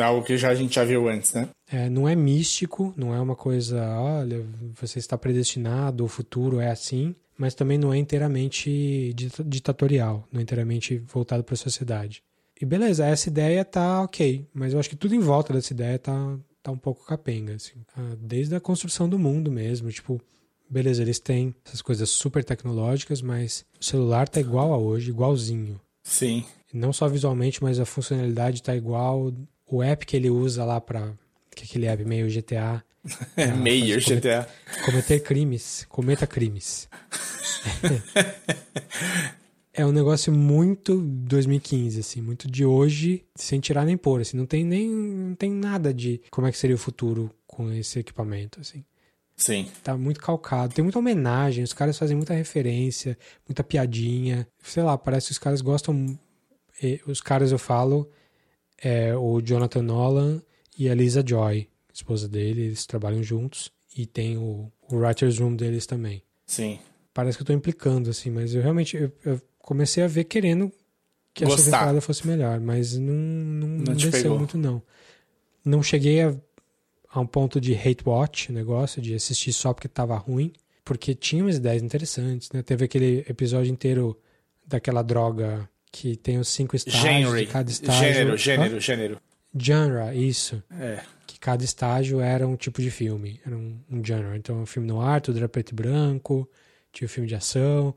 algo 0.00 0.24
que 0.24 0.36
já 0.36 0.50
a 0.50 0.54
gente 0.54 0.76
já 0.76 0.84
viu 0.84 1.08
antes, 1.08 1.32
né? 1.32 1.48
É, 1.70 1.90
não 1.90 2.08
é 2.08 2.14
místico, 2.14 2.94
não 2.96 3.12
é 3.12 3.20
uma 3.20 3.34
coisa, 3.34 3.82
olha, 3.98 4.46
você 4.80 5.00
está 5.00 5.18
predestinado, 5.18 6.04
o 6.04 6.08
futuro 6.08 6.60
é 6.60 6.70
assim, 6.70 7.14
mas 7.36 7.54
também 7.54 7.76
não 7.76 7.92
é 7.92 7.98
inteiramente 7.98 9.12
ditatorial, 9.44 10.28
não 10.30 10.38
é 10.38 10.42
inteiramente 10.42 10.98
voltado 10.98 11.42
para 11.42 11.54
a 11.54 11.58
sociedade. 11.58 12.22
E 12.60 12.64
beleza, 12.64 13.04
essa 13.04 13.28
ideia 13.28 13.64
tá 13.64 14.02
ok, 14.02 14.46
mas 14.54 14.72
eu 14.72 14.78
acho 14.78 14.88
que 14.88 14.94
tudo 14.94 15.16
em 15.16 15.18
volta 15.18 15.52
dessa 15.52 15.72
ideia 15.72 15.98
tá, 15.98 16.38
tá 16.62 16.70
um 16.70 16.78
pouco 16.78 17.04
capenga, 17.04 17.54
assim. 17.54 17.84
Ah, 17.96 18.14
desde 18.18 18.54
a 18.54 18.60
construção 18.60 19.08
do 19.08 19.18
mundo 19.18 19.50
mesmo, 19.50 19.90
tipo, 19.90 20.20
beleza, 20.68 21.02
eles 21.02 21.18
têm 21.18 21.54
essas 21.64 21.82
coisas 21.82 22.08
super 22.10 22.44
tecnológicas, 22.44 23.20
mas 23.20 23.64
o 23.80 23.84
celular 23.84 24.28
tá 24.28 24.40
igual 24.40 24.72
a 24.72 24.78
hoje, 24.78 25.10
igualzinho. 25.10 25.80
Sim. 26.02 26.44
Não 26.72 26.92
só 26.92 27.08
visualmente, 27.08 27.62
mas 27.62 27.78
a 27.78 27.84
funcionalidade 27.84 28.62
tá 28.62 28.74
igual. 28.74 29.32
O 29.66 29.82
app 29.82 30.06
que 30.06 30.16
ele 30.16 30.30
usa 30.30 30.64
lá 30.64 30.80
pra. 30.80 31.12
Que 31.54 31.62
é 31.62 31.66
aquele 31.66 31.86
app 31.86 32.04
meio 32.04 32.28
GTA. 32.30 32.82
É, 33.36 33.48
meio 33.48 34.00
GTA. 34.00 34.48
Cometer 34.84 35.18
crimes. 35.20 35.84
Cometa 35.88 36.24
crimes. 36.24 36.88
é 39.72 39.86
um 39.86 39.92
negócio 39.92 40.32
muito 40.32 40.98
2015, 41.00 42.00
assim, 42.00 42.20
muito 42.20 42.50
de 42.50 42.64
hoje, 42.64 43.24
sem 43.34 43.58
tirar 43.58 43.84
nem 43.84 43.96
pôr, 43.96 44.20
assim, 44.20 44.36
não 44.36 44.46
tem 44.46 44.64
nem 44.64 44.88
não 44.88 45.34
tem 45.34 45.50
nada 45.50 45.94
de 45.94 46.20
como 46.30 46.46
é 46.46 46.52
que 46.52 46.58
seria 46.58 46.76
o 46.76 46.78
futuro 46.78 47.30
com 47.46 47.70
esse 47.72 47.98
equipamento, 47.98 48.60
assim. 48.60 48.84
Sim. 49.34 49.68
Tá 49.82 49.96
muito 49.96 50.20
calcado, 50.20 50.74
tem 50.74 50.82
muita 50.82 50.98
homenagem, 50.98 51.64
os 51.64 51.72
caras 51.72 51.98
fazem 51.98 52.16
muita 52.16 52.34
referência, 52.34 53.18
muita 53.48 53.64
piadinha, 53.64 54.46
sei 54.62 54.82
lá, 54.82 54.96
parece 54.98 55.28
que 55.28 55.32
os 55.32 55.38
caras 55.38 55.60
gostam, 55.60 56.18
os 57.06 57.20
caras 57.20 57.50
eu 57.50 57.58
falo, 57.58 58.10
é 58.78 59.16
o 59.16 59.40
Jonathan 59.40 59.82
Nolan 59.82 60.42
e 60.78 60.88
a 60.88 60.94
Lisa 60.94 61.24
Joy, 61.26 61.68
esposa 61.92 62.28
dele, 62.28 62.62
eles 62.62 62.86
trabalham 62.86 63.22
juntos 63.22 63.70
e 63.96 64.06
tem 64.06 64.36
o, 64.36 64.70
o 64.90 64.96
writer's 64.96 65.38
room 65.38 65.56
deles 65.56 65.86
também. 65.86 66.22
Sim. 66.46 66.78
Parece 67.14 67.36
que 67.36 67.42
eu 67.42 67.46
tô 67.46 67.52
implicando, 67.52 68.10
assim, 68.10 68.30
mas 68.30 68.54
eu 68.54 68.62
realmente 68.62 68.96
eu, 68.96 69.12
eu 69.24 69.40
comecei 69.62 70.02
a 70.02 70.08
ver 70.08 70.24
querendo 70.24 70.70
que 71.32 71.44
Gostar. 71.44 71.60
essa 71.60 71.70
temporada 71.70 72.00
fosse 72.00 72.26
melhor, 72.26 72.60
mas 72.60 72.96
não, 72.98 73.14
não, 73.14 73.68
não 73.68 73.96
te 73.96 74.06
desceu 74.06 74.22
pegou. 74.22 74.38
muito, 74.38 74.58
não. 74.58 74.82
Não 75.64 75.82
cheguei 75.82 76.20
a, 76.20 76.34
a 77.10 77.20
um 77.20 77.26
ponto 77.26 77.60
de 77.60 77.72
hate 77.74 78.02
watch, 78.04 78.50
o 78.50 78.52
negócio, 78.52 79.00
de 79.00 79.14
assistir 79.14 79.52
só 79.52 79.72
porque 79.72 79.88
tava 79.88 80.16
ruim, 80.16 80.52
porque 80.84 81.14
tinha 81.14 81.42
umas 81.44 81.56
ideias 81.56 81.82
interessantes, 81.82 82.50
né? 82.52 82.62
Teve 82.62 82.84
aquele 82.84 83.24
episódio 83.28 83.70
inteiro 83.72 84.18
daquela 84.66 85.02
droga 85.02 85.68
que 85.90 86.16
tem 86.16 86.38
os 86.38 86.48
cinco 86.48 86.74
estágios, 86.74 87.02
Genre. 87.02 87.42
e 87.42 87.46
cada 87.46 87.70
estágio... 87.70 88.02
Gênero, 88.02 88.36
gênero, 88.36 88.80
gênero. 88.80 89.20
Genre, 89.54 90.14
isso. 90.16 90.62
É. 90.70 91.02
Que 91.26 91.38
cada 91.38 91.62
estágio 91.62 92.20
era 92.20 92.46
um 92.48 92.56
tipo 92.56 92.80
de 92.80 92.90
filme, 92.90 93.40
era 93.46 93.56
um, 93.56 93.78
um 93.90 94.04
genre. 94.04 94.36
Então, 94.36 94.62
um 94.62 94.66
filme 94.66 94.88
no 94.88 95.00
ar, 95.00 95.20
tudo 95.20 95.38
era 95.38 95.48
preto 95.48 95.70
e 95.70 95.74
branco, 95.74 96.48
tinha 96.90 97.06
um 97.06 97.08
filme 97.08 97.28
de 97.28 97.34
ação. 97.34 97.94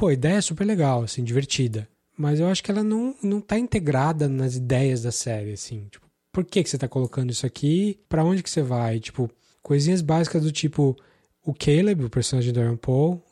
Pô, 0.00 0.08
a 0.08 0.14
ideia 0.14 0.36
é 0.36 0.40
super 0.40 0.64
legal, 0.64 1.02
assim, 1.02 1.22
divertida. 1.22 1.86
Mas 2.16 2.40
eu 2.40 2.48
acho 2.48 2.64
que 2.64 2.70
ela 2.70 2.82
não, 2.82 3.14
não 3.22 3.38
tá 3.38 3.58
integrada 3.58 4.30
nas 4.30 4.56
ideias 4.56 5.02
da 5.02 5.12
série, 5.12 5.52
assim. 5.52 5.88
Tipo, 5.90 6.06
por 6.32 6.42
que, 6.42 6.62
que 6.62 6.70
você 6.70 6.78
tá 6.78 6.88
colocando 6.88 7.28
isso 7.28 7.44
aqui? 7.44 8.00
Pra 8.08 8.24
onde 8.24 8.42
que 8.42 8.48
você 8.48 8.62
vai? 8.62 8.98
Tipo, 8.98 9.30
coisinhas 9.62 10.00
básicas 10.00 10.42
do 10.42 10.50
tipo, 10.50 10.96
o 11.44 11.52
Caleb, 11.52 12.02
o 12.02 12.08
personagem 12.08 12.50
do 12.50 12.58
Aaron 12.62 12.78
Paul, 12.78 13.22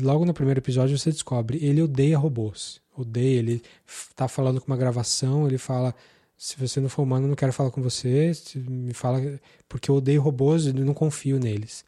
logo 0.00 0.24
no 0.24 0.32
primeiro 0.32 0.60
episódio 0.60 0.96
você 0.96 1.10
descobre, 1.10 1.58
ele 1.60 1.82
odeia 1.82 2.16
robôs. 2.16 2.80
Odeia, 2.96 3.40
ele 3.40 3.60
tá 4.14 4.28
falando 4.28 4.60
com 4.60 4.68
uma 4.68 4.76
gravação, 4.76 5.48
ele 5.48 5.58
fala, 5.58 5.92
se 6.38 6.56
você 6.56 6.78
não 6.78 6.88
for 6.88 7.02
humano, 7.02 7.24
eu 7.24 7.30
não 7.30 7.36
quero 7.36 7.52
falar 7.52 7.72
com 7.72 7.82
você, 7.82 8.30
me 8.54 8.94
fala, 8.94 9.20
porque 9.68 9.90
eu 9.90 9.96
odeio 9.96 10.22
robôs 10.22 10.66
e 10.66 10.72
não 10.72 10.94
confio 10.94 11.40
neles. 11.40 11.84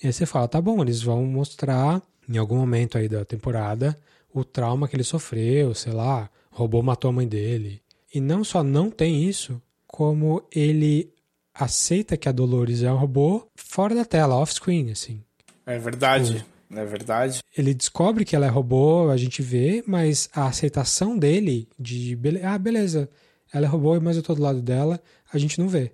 E 0.00 0.06
aí 0.06 0.12
você 0.12 0.26
fala, 0.26 0.46
tá 0.46 0.60
bom, 0.60 0.80
eles 0.80 1.02
vão 1.02 1.24
mostrar 1.24 2.00
em 2.28 2.36
algum 2.36 2.56
momento 2.56 2.98
aí 2.98 3.08
da 3.08 3.24
temporada 3.24 3.96
o 4.32 4.44
trauma 4.44 4.88
que 4.88 4.96
ele 4.96 5.04
sofreu, 5.04 5.74
sei 5.74 5.92
lá, 5.92 6.28
o 6.50 6.56
robô 6.56 6.82
matou 6.82 7.08
a 7.08 7.12
mãe 7.12 7.26
dele. 7.26 7.80
E 8.12 8.20
não 8.20 8.42
só 8.42 8.64
não 8.64 8.90
tem 8.90 9.24
isso, 9.24 9.62
como 9.86 10.42
ele 10.50 11.12
aceita 11.54 12.16
que 12.16 12.28
a 12.28 12.32
Dolores 12.32 12.82
é 12.82 12.92
um 12.92 12.96
robô 12.96 13.46
fora 13.54 13.94
da 13.94 14.04
tela, 14.04 14.34
off-screen, 14.34 14.90
assim. 14.90 15.22
É 15.64 15.78
verdade. 15.78 16.44
É 16.70 16.84
verdade. 16.84 17.40
Ele 17.56 17.72
descobre 17.72 18.24
que 18.24 18.34
ela 18.34 18.46
é 18.46 18.48
robô, 18.48 19.08
a 19.08 19.16
gente 19.16 19.40
vê, 19.40 19.84
mas 19.86 20.28
a 20.32 20.46
aceitação 20.46 21.16
dele 21.16 21.68
de, 21.78 22.18
ah, 22.42 22.58
beleza, 22.58 23.08
ela 23.52 23.66
é 23.66 23.68
robô, 23.68 23.98
mas 24.00 24.16
eu 24.16 24.22
tô 24.22 24.34
do 24.34 24.42
lado 24.42 24.60
dela, 24.60 25.00
a 25.32 25.38
gente 25.38 25.60
não 25.60 25.68
vê. 25.68 25.92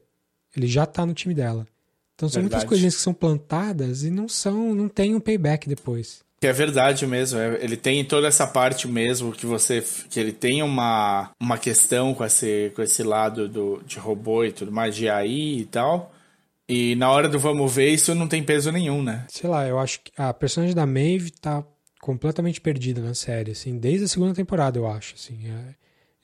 Ele 0.57 0.67
já 0.67 0.87
tá 0.87 1.05
no 1.05 1.13
time 1.13 1.35
dela. 1.35 1.67
Então 2.21 2.29
são 2.29 2.43
muitas 2.43 2.59
Verdade. 2.59 2.69
coisinhas 2.69 2.97
que 2.97 3.01
são 3.01 3.15
plantadas 3.15 4.03
e 4.03 4.11
não 4.11 4.29
são, 4.29 4.75
não 4.75 4.91
tem 4.91 5.15
um 5.15 5.21
payback 5.21 5.67
depois. 5.67 6.21
Que 6.39 6.47
é 6.49 6.53
verdade 6.53 7.07
mesmo. 7.07 7.39
é- 7.39 7.59
Ele 7.65 7.79
tem 7.79 8.05
toda 8.05 8.29
essa 8.29 8.47
parte 8.47 8.87
mesmo 8.87 9.33
que 9.33 9.47
você. 9.47 9.83
que 10.11 10.21
ele 10.21 10.31
tem 10.33 10.63
uma, 10.63 11.31
uma 11.41 11.57
questão 11.57 12.13
com 12.13 12.23
esse, 12.23 12.73
com 12.77 12.83
esse 12.83 13.03
lado 13.03 13.49
do, 13.49 13.83
de 13.87 13.99
robô 13.99 14.45
e 14.45 14.53
tudo 14.53 14.71
mais, 14.71 14.95
de 14.95 15.09
AI 15.09 15.31
e 15.61 15.65
tal. 15.65 16.13
E 16.69 16.95
na 16.97 17.11
hora 17.11 17.27
do 17.27 17.39
vamos 17.39 17.73
ver, 17.75 17.89
isso 17.89 18.15
não 18.15 18.29
tem 18.29 18.43
peso 18.43 18.71
nenhum, 18.71 19.03
né? 19.03 19.25
Sei 19.31 19.49
lá, 19.49 19.67
eu 19.67 19.79
acho 19.79 20.01
que 20.03 20.13
a 20.17 20.33
personagem 20.35 20.75
da 20.77 20.85
Maeve 20.87 21.31
tá 21.31 21.65
completamente 22.03 22.61
perdida 22.61 23.01
na 23.01 23.15
série, 23.15 23.53
assim, 23.53 23.79
desde 23.79 24.05
a 24.05 24.09
segunda 24.09 24.35
temporada, 24.35 24.79
eu 24.79 24.87
acho, 24.87 25.15
assim. 25.15 25.49
é- 25.49 25.75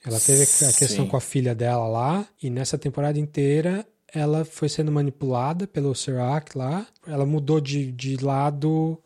Ela 0.05 0.19
teve 0.19 0.43
a 0.43 0.45
questão 0.45 1.05
Sim. 1.05 1.07
com 1.07 1.17
a 1.17 1.21
filha 1.21 1.53
dela 1.55 1.87
lá, 1.87 2.25
e 2.41 2.49
nessa 2.51 2.77
temporada 2.77 3.19
inteira 3.19 3.83
ela 4.13 4.45
foi 4.45 4.69
sendo 4.69 4.91
manipulada 4.91 5.67
pelo 5.67 5.93
Serac 5.93 6.57
lá. 6.57 6.87
Ela 7.05 7.25
mudou 7.25 7.59
de, 7.59 7.91
de 7.91 8.17
lado 8.17 9.01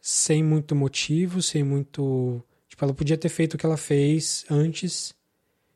sem 0.00 0.42
muito 0.42 0.74
motivo, 0.74 1.42
sem 1.42 1.62
muito. 1.62 2.42
Tipo, 2.68 2.84
ela 2.84 2.94
podia 2.94 3.18
ter 3.18 3.28
feito 3.28 3.54
o 3.54 3.58
que 3.58 3.66
ela 3.66 3.76
fez 3.76 4.44
antes, 4.50 5.14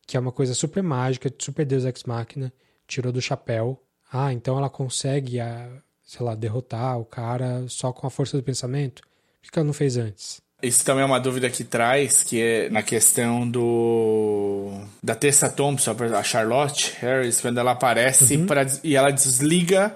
que 0.06 0.16
é 0.16 0.20
uma 0.20 0.32
coisa 0.32 0.54
super 0.54 0.82
mágica, 0.82 1.32
super 1.38 1.64
Deus 1.64 1.84
Ex 1.84 2.04
Machina, 2.04 2.52
tirou 2.86 3.12
do 3.12 3.20
chapéu. 3.20 3.82
Ah, 4.12 4.32
então 4.32 4.56
ela 4.56 4.70
consegue, 4.70 5.40
ah, 5.40 5.82
sei 6.02 6.24
lá, 6.24 6.34
derrotar 6.34 6.98
o 6.98 7.04
cara 7.04 7.66
só 7.68 7.92
com 7.92 8.06
a 8.06 8.10
força 8.10 8.36
do 8.36 8.42
pensamento? 8.42 9.02
Por 9.42 9.50
que 9.50 9.58
ela 9.58 9.66
não 9.66 9.74
fez 9.74 9.96
antes? 9.96 10.43
Isso 10.64 10.84
também 10.84 11.02
é 11.02 11.06
uma 11.06 11.20
dúvida 11.20 11.48
que 11.50 11.62
traz, 11.64 12.22
que 12.22 12.40
é 12.40 12.68
na 12.70 12.82
questão 12.82 13.48
do. 13.48 14.70
da 15.02 15.14
Tessa 15.14 15.48
Thompson, 15.48 15.94
a 16.16 16.22
Charlotte 16.22 16.94
Harris, 17.00 17.40
quando 17.40 17.58
ela 17.58 17.72
aparece 17.72 18.36
Uhum. 18.36 18.46
pra, 18.46 18.66
e 18.82 18.96
ela 18.96 19.10
desliga 19.10 19.94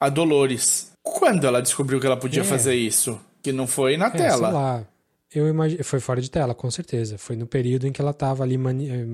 a 0.00 0.08
Dolores. 0.08 0.90
Quando 1.02 1.46
ela 1.46 1.60
descobriu 1.60 2.00
que 2.00 2.06
ela 2.06 2.16
podia 2.16 2.42
É. 2.42 2.44
fazer 2.44 2.74
isso? 2.74 3.20
Que 3.42 3.52
não 3.52 3.66
foi 3.66 3.96
na 3.96 4.06
É, 4.06 4.10
tela. 4.10 4.48
sei 4.48 4.54
lá. 4.58 4.84
Eu 5.34 5.48
imagino, 5.48 5.82
foi 5.82 5.98
fora 5.98 6.20
de 6.20 6.30
tela, 6.30 6.54
com 6.54 6.70
certeza. 6.70 7.16
Foi 7.18 7.36
no 7.36 7.46
período 7.46 7.86
em 7.86 7.92
que 7.92 8.00
ela 8.00 8.12
tava 8.12 8.42
ali 8.44 8.56
mani- 8.58 8.90
eh, 8.90 9.06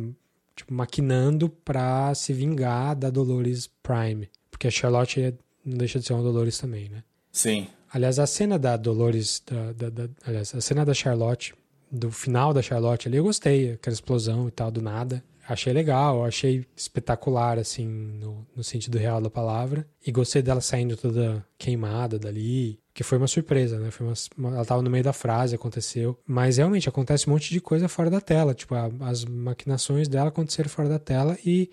tipo, 0.57 0.75
maquinando 0.75 1.49
pra 1.49 2.13
se 2.15 2.33
vingar 2.33 2.95
da 2.97 3.09
Dolores 3.09 3.71
Prime. 3.83 4.29
Porque 4.51 4.67
a 4.67 4.71
Charlotte 4.71 5.21
é- 5.23 5.33
não 5.65 5.79
deixa 5.79 5.99
de 6.01 6.07
ser 6.07 6.13
uma 6.15 6.23
Dolores 6.23 6.59
também, 6.59 6.89
né? 6.89 7.03
Sim. 7.33 7.69
Aliás, 7.93 8.19
a 8.19 8.27
cena 8.27 8.59
da 8.59 8.77
Dolores, 8.77 9.43
da, 9.47 9.73
da- 9.73 9.91
da- 9.91 10.11
aliás, 10.27 10.55
a 10.55 10.61
cena 10.61 10.85
da 10.85 10.93
Charlotte, 10.95 11.55
do 11.91 12.11
final 12.11 12.53
da 12.53 12.61
Charlotte 12.63 13.09
ali, 13.09 13.17
eu 13.17 13.25
gostei, 13.25 13.73
aquela 13.73 13.95
explosão 13.95 14.47
e 14.49 14.51
tal, 14.51 14.71
do 14.71 14.83
nada. 14.83 15.23
Achei 15.49 15.73
legal, 15.73 16.27
achei 16.27 16.67
espetacular, 16.77 17.59
assim, 17.59 17.87
no, 17.87 18.47
no 18.55 18.63
sentido 18.63 18.99
real 18.99 19.19
da 19.19 19.31
palavra. 19.31 19.89
E 20.07 20.13
gostei 20.13 20.43
dela 20.43 20.61
saindo 20.61 20.95
toda 20.95 21.43
queimada 21.57 22.19
dali, 22.19 22.79
que 22.93 23.03
foi 23.03 23.17
uma 23.17 23.27
surpresa, 23.27 23.79
né? 23.79 23.91
Foi 23.91 24.07
uma, 24.07 24.55
ela 24.55 24.65
tava 24.67 24.83
no 24.83 24.91
meio 24.91 25.03
da 25.05 25.15
frase, 25.15 25.55
aconteceu. 25.55 26.19
Mas 26.27 26.59
realmente 26.59 26.87
acontece 26.87 27.27
um 27.27 27.33
monte 27.33 27.49
de 27.51 27.63
coisa 27.63 27.89
fora 27.89 28.11
da 28.11 28.21
tela. 28.21 28.53
Tipo, 28.55 28.75
a- 28.75 28.91
as 29.01 29.25
maquinações 29.25 30.07
dela 30.07 30.29
aconteceram 30.29 30.69
fora 30.69 30.91
da 30.91 30.99
tela 30.99 31.39
e 31.43 31.71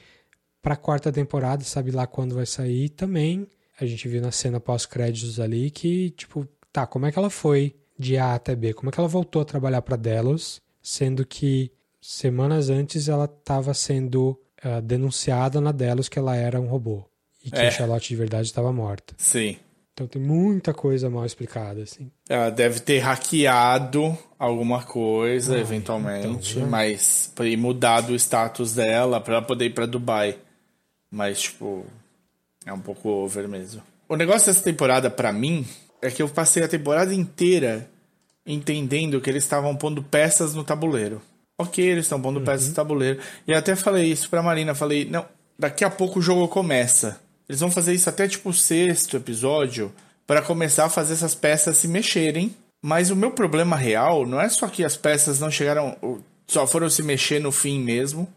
pra 0.61 0.78
quarta 0.78 1.11
temporada, 1.11 1.61
sabe 1.66 1.91
lá 1.91 2.07
quando 2.07 2.34
vai 2.36 2.45
sair, 2.45 2.88
também 2.89 3.45
a 3.80 3.86
gente 3.86 4.07
viu 4.07 4.21
na 4.21 4.32
cena 4.32 4.59
pós-créditos 4.59 5.39
ali 5.39 5.69
que, 5.71 6.11
tipo, 6.11 6.47
tá, 6.71 6.86
como 6.88 7.05
é 7.05 7.11
que 7.11 7.19
ela 7.19 7.30
foi 7.30 7.76
de 7.97 8.17
A 8.17 8.36
até 8.36 8.55
B? 8.55 8.73
Como 8.73 8.89
é 8.89 8.91
que 8.91 8.99
ela 8.99 9.07
voltou 9.07 9.41
a 9.41 9.45
trabalhar 9.45 9.82
pra 9.82 9.95
Delos, 9.95 10.61
sendo 10.82 11.26
que 11.26 11.71
semanas 12.01 12.69
antes 12.69 13.07
ela 13.09 13.26
estava 13.26 13.73
sendo 13.73 14.39
ah, 14.63 14.80
denunciada 14.80 15.59
na 15.61 15.71
Delos 15.71 16.07
que 16.09 16.19
ela 16.19 16.36
era 16.36 16.59
um 16.59 16.67
robô 16.67 17.03
e 17.43 17.49
que 17.51 17.57
É. 17.57 17.67
a 17.67 17.71
Charlotte 17.71 18.09
de 18.09 18.15
verdade 18.15 18.47
estava 18.47 18.71
morta. 18.71 19.13
Sim. 19.17 19.57
Então 19.93 20.07
tem 20.07 20.21
muita 20.21 20.73
coisa 20.73 21.09
mal 21.09 21.26
explicada, 21.26 21.82
assim. 21.84 22.11
Ela 22.28 22.49
deve 22.49 22.82
ter 22.82 22.99
hackeado 22.99 24.17
alguma 24.38 24.84
coisa, 24.84 25.55
Ah, 25.55 25.59
eventualmente, 25.59 26.57
então, 26.57 26.67
mas 26.69 27.32
e 27.41 27.55
mudado 27.55 28.11
o 28.11 28.15
status 28.15 28.76
dela 28.76 29.21
pra 29.21 29.36
ela 29.36 29.41
poder 29.45 29.65
ir 29.67 29.73
pra 29.73 29.86
Dubai. 29.86 30.38
Mas, 31.09 31.43
tipo, 31.43 31.86
é 32.66 32.74
um 32.74 32.80
pouco 32.80 33.09
over 33.09 33.47
mesmo. 33.47 33.82
O 34.07 34.16
negócio 34.16 34.47
dessa 34.47 34.63
temporada, 34.63 35.09
pra 35.09 35.32
mim, 35.32 35.66
é 36.01 36.09
que 36.09 36.22
eu 36.22 36.30
passei 36.30 36.63
a 36.63 36.68
temporada 36.68 37.13
inteira 37.13 37.89
entendendo 38.45 39.20
que 39.20 39.30
eles 39.30 39.43
estavam 39.43 39.76
pondo 39.76 40.03
peças 40.03 40.53
no 40.53 40.63
tabuleiro. 40.63 41.22
Ok, 41.57 41.84
eles 41.84 42.05
estão 42.05 42.22
pondo 42.22 42.41
peças 42.41 42.70
no 42.70 42.76
tabuleiro. 42.76 43.20
E 43.47 43.53
até 43.53 43.76
falei 43.76 44.11
isso 44.11 44.30
pra 44.30 44.43
Marina, 44.43 44.76
falei, 44.76 45.05
não, 45.05 45.26
daqui 45.57 45.84
a 45.84 45.89
pouco 45.89 46.20
o 46.20 46.22
jogo 46.22 46.47
começa. 46.47 47.20
Eles 47.47 47.61
vão 47.61 47.72
fazer 47.72 47.93
isso 47.93 48.09
até 48.09 48.28
tipo 48.28 48.49
o 48.49 48.53
sexto 48.53 49.18
episódio 49.18 49.91
pra 50.28 50.41
começar 50.41 50.86
a 50.86 50.89
fazer 50.89 51.13
essas 51.13 51.36
peças 51.36 51.78
se 51.78 51.88
mexerem. 51.88 52.55
Mas 52.82 53.09
o 53.09 53.16
meu 53.16 53.32
problema 53.32 53.76
real 53.76 54.26
não 54.26 54.39
é 54.39 54.47
só 54.49 54.68
que 54.68 54.84
as 54.84 54.95
peças 54.95 55.39
não 55.39 55.49
chegaram, 55.49 55.95
só 56.47 56.68
foram 56.68 56.89
se 56.89 57.01
mexer 57.01 57.39
no 57.39 57.51
fim 57.51 57.80
mesmo. 57.80 58.28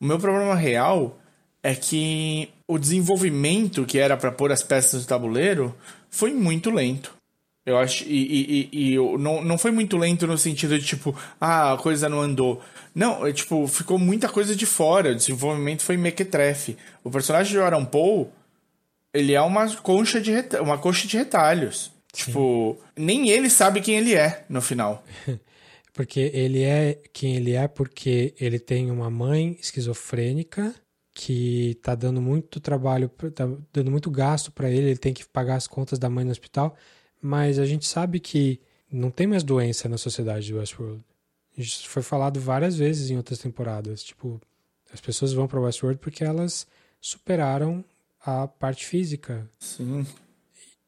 O 0.00 0.04
meu 0.04 0.18
problema 0.18 0.54
real 0.54 1.18
é 1.62 1.74
que 1.74 2.48
o 2.66 2.78
desenvolvimento 2.78 3.84
que 3.84 3.98
era 3.98 4.16
pra 4.16 4.32
pôr 4.32 4.50
as 4.52 4.62
peças 4.62 5.02
no 5.02 5.06
tabuleiro 5.08 5.74
foi 6.10 6.32
muito 6.32 6.70
lento. 6.70 7.14
Eu 7.66 7.76
acho. 7.78 8.04
E, 8.04 8.08
e, 8.08 8.68
e, 8.72 8.92
e 8.94 8.96
não, 9.18 9.44
não 9.44 9.58
foi 9.58 9.70
muito 9.70 9.96
lento 9.98 10.26
no 10.26 10.38
sentido 10.38 10.78
de 10.78 10.84
tipo, 10.86 11.14
ah, 11.40 11.74
a 11.74 11.76
coisa 11.76 12.08
não 12.08 12.20
andou. 12.20 12.62
Não, 12.94 13.26
é, 13.26 13.32
tipo, 13.32 13.66
ficou 13.68 13.98
muita 13.98 14.28
coisa 14.28 14.56
de 14.56 14.64
fora. 14.66 15.12
O 15.12 15.14
desenvolvimento 15.14 15.82
foi 15.82 15.96
mequetrefe. 15.96 16.76
O 17.04 17.10
personagem 17.10 17.52
de 17.52 17.58
Aaron 17.58 17.84
Paul, 17.84 18.32
ele 19.12 19.34
é 19.34 19.40
uma 19.42 19.68
concha 19.76 20.20
de, 20.20 20.32
reta- 20.32 20.62
uma 20.62 20.78
coxa 20.78 21.06
de 21.06 21.16
retalhos. 21.16 21.92
Tipo, 22.12 22.76
nem 22.96 23.28
ele 23.28 23.48
sabe 23.50 23.80
quem 23.80 23.96
ele 23.96 24.14
é 24.14 24.44
no 24.48 24.60
final. 24.62 25.04
Porque 25.92 26.30
ele 26.32 26.62
é 26.62 26.98
quem 27.12 27.36
ele 27.36 27.52
é 27.52 27.66
porque 27.68 28.32
ele 28.40 28.58
tem 28.60 28.90
uma 28.90 29.10
mãe 29.10 29.58
esquizofrênica 29.60 30.74
que 31.12 31.78
tá 31.82 31.94
dando 31.94 32.20
muito 32.20 32.60
trabalho, 32.60 33.08
tá 33.34 33.48
dando 33.72 33.90
muito 33.90 34.10
gasto 34.10 34.52
para 34.52 34.70
ele, 34.70 34.88
ele 34.88 34.98
tem 34.98 35.12
que 35.12 35.26
pagar 35.26 35.56
as 35.56 35.66
contas 35.66 35.98
da 35.98 36.08
mãe 36.08 36.24
no 36.24 36.30
hospital, 36.30 36.76
mas 37.20 37.58
a 37.58 37.66
gente 37.66 37.86
sabe 37.86 38.20
que 38.20 38.60
não 38.90 39.10
tem 39.10 39.26
mais 39.26 39.42
doença 39.42 39.88
na 39.88 39.98
sociedade 39.98 40.46
de 40.46 40.54
Westworld. 40.54 41.04
Isso 41.56 41.88
foi 41.88 42.02
falado 42.02 42.40
várias 42.40 42.76
vezes 42.76 43.10
em 43.10 43.16
outras 43.16 43.38
temporadas, 43.38 44.02
tipo, 44.02 44.40
as 44.92 45.00
pessoas 45.00 45.32
vão 45.32 45.46
para 45.46 45.60
Westworld 45.60 46.00
porque 46.00 46.24
elas 46.24 46.66
superaram 47.00 47.84
a 48.24 48.46
parte 48.46 48.86
física. 48.86 49.48
Sim. 49.58 50.06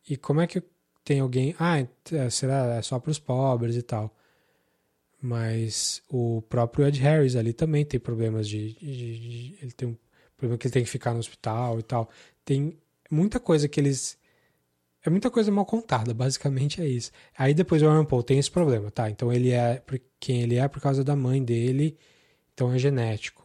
E 0.09 0.16
como 0.16 0.41
é 0.41 0.47
que 0.47 0.62
tem 1.05 1.20
alguém, 1.20 1.55
ah, 1.59 1.81
é, 1.81 2.31
será 2.31 2.77
é 2.77 2.83
só 2.83 2.99
para 2.99 3.11
os 3.11 3.18
pobres 3.18 3.77
e 3.77 3.83
tal. 3.83 4.14
Mas 5.20 6.03
o 6.09 6.43
próprio 6.43 6.87
Ed 6.87 6.99
Harris 7.01 7.37
ali 7.37 7.53
também 7.53 7.85
tem 7.85 8.01
problemas 8.01 8.49
de, 8.49 8.75
de, 8.75 9.18
de, 9.18 9.59
ele 9.62 9.73
tem 9.73 9.89
um 9.89 9.97
problema 10.43 10.59
que 10.59 10.66
ele 10.66 10.72
tem 10.72 10.84
que 10.84 10.90
ficar 10.90 11.12
no 11.12 11.20
hospital 11.20 11.78
e 11.78 11.82
tal. 11.82 12.11
Tem 12.45 12.76
muita 13.11 13.38
coisa 13.38 13.68
que 13.68 13.78
eles 13.78 14.18
é 15.05 15.11
muita 15.11 15.30
coisa 15.30 15.51
mal 15.51 15.66
contada, 15.66 16.14
basicamente 16.14 16.80
é 16.80 16.86
isso. 16.86 17.11
Aí 17.36 17.55
depois 17.55 17.82
o 17.82 17.88
Aaron 17.88 18.05
Paul 18.05 18.22
tem 18.22 18.38
esse 18.38 18.51
problema, 18.51 18.90
tá? 18.90 19.11
Então 19.11 19.32
ele 19.32 19.51
é 19.51 19.82
quem 20.20 20.43
ele 20.43 20.57
é 20.57 20.68
por 20.68 20.80
causa 20.80 21.03
da 21.03 21.16
mãe 21.16 21.43
dele, 21.43 21.97
então 22.55 22.72
é 22.72 22.78
genético. 22.78 23.43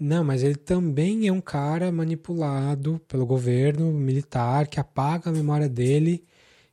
Não, 0.00 0.22
mas 0.24 0.42
ele 0.42 0.56
também 0.56 1.26
é 1.26 1.32
um 1.32 1.40
cara 1.40 1.90
manipulado 1.90 3.00
pelo 3.08 3.26
governo 3.26 3.92
militar 3.92 4.66
que 4.68 4.78
apaga 4.78 5.30
a 5.30 5.32
memória 5.32 5.68
dele, 5.68 6.24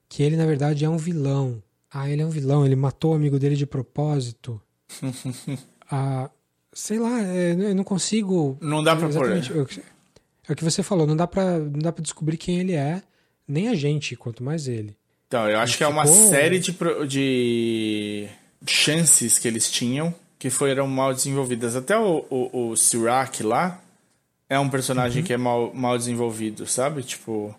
que 0.08 0.22
ele 0.24 0.36
na 0.36 0.46
verdade 0.46 0.86
é 0.86 0.90
um 0.90 0.98
vilão. 0.98 1.62
Ah, 1.92 2.10
ele 2.10 2.22
é 2.22 2.26
um 2.26 2.30
vilão, 2.30 2.66
ele 2.66 2.76
matou 2.76 3.14
o 3.14 3.16
amigo 3.16 3.40
dele 3.40 3.56
de 3.56 3.66
propósito. 3.66 4.62
ah, 5.90 6.30
sei 6.76 7.00
lá, 7.00 7.22
é, 7.22 7.54
eu 7.54 7.74
não 7.74 7.84
consigo. 7.84 8.58
Não 8.62 8.84
dá 8.84 8.96
pra 8.96 9.10
pôr. 9.10 9.32
É 10.48 10.52
o 10.52 10.56
que 10.56 10.64
você 10.64 10.84
falou, 10.84 11.08
não 11.08 11.16
dá 11.16 11.26
pra, 11.26 11.58
não 11.58 11.80
dá 11.80 11.92
pra 11.92 12.04
descobrir 12.04 12.38
quem 12.38 12.60
ele 12.60 12.74
é 12.74 13.02
nem 13.48 13.70
a 13.70 13.76
gente, 13.76 14.16
quanto 14.16 14.44
mais 14.44 14.68
ele. 14.68 14.96
Então, 15.28 15.50
eu 15.50 15.58
acho 15.58 15.78
que 15.78 15.84
é 15.84 15.88
uma 15.88 16.06
série 16.06 16.60
de, 16.60 16.76
de 17.08 18.28
chances 18.68 19.40
que 19.40 19.48
eles 19.48 19.72
tinham 19.72 20.14
que 20.38 20.50
foram 20.50 20.88
mal 20.88 21.14
desenvolvidas. 21.14 21.76
Até 21.76 21.98
o, 21.98 22.26
o, 22.30 22.70
o 22.70 22.78
Sirac 22.78 23.42
lá 23.42 23.82
é 24.48 24.60
um 24.60 24.70
personagem 24.70 25.22
uhum. 25.22 25.26
que 25.26 25.34
é 25.34 25.38
mal, 25.38 25.74
mal 25.74 25.98
desenvolvido, 25.98 26.68
sabe? 26.68 27.02
Tipo. 27.02 27.56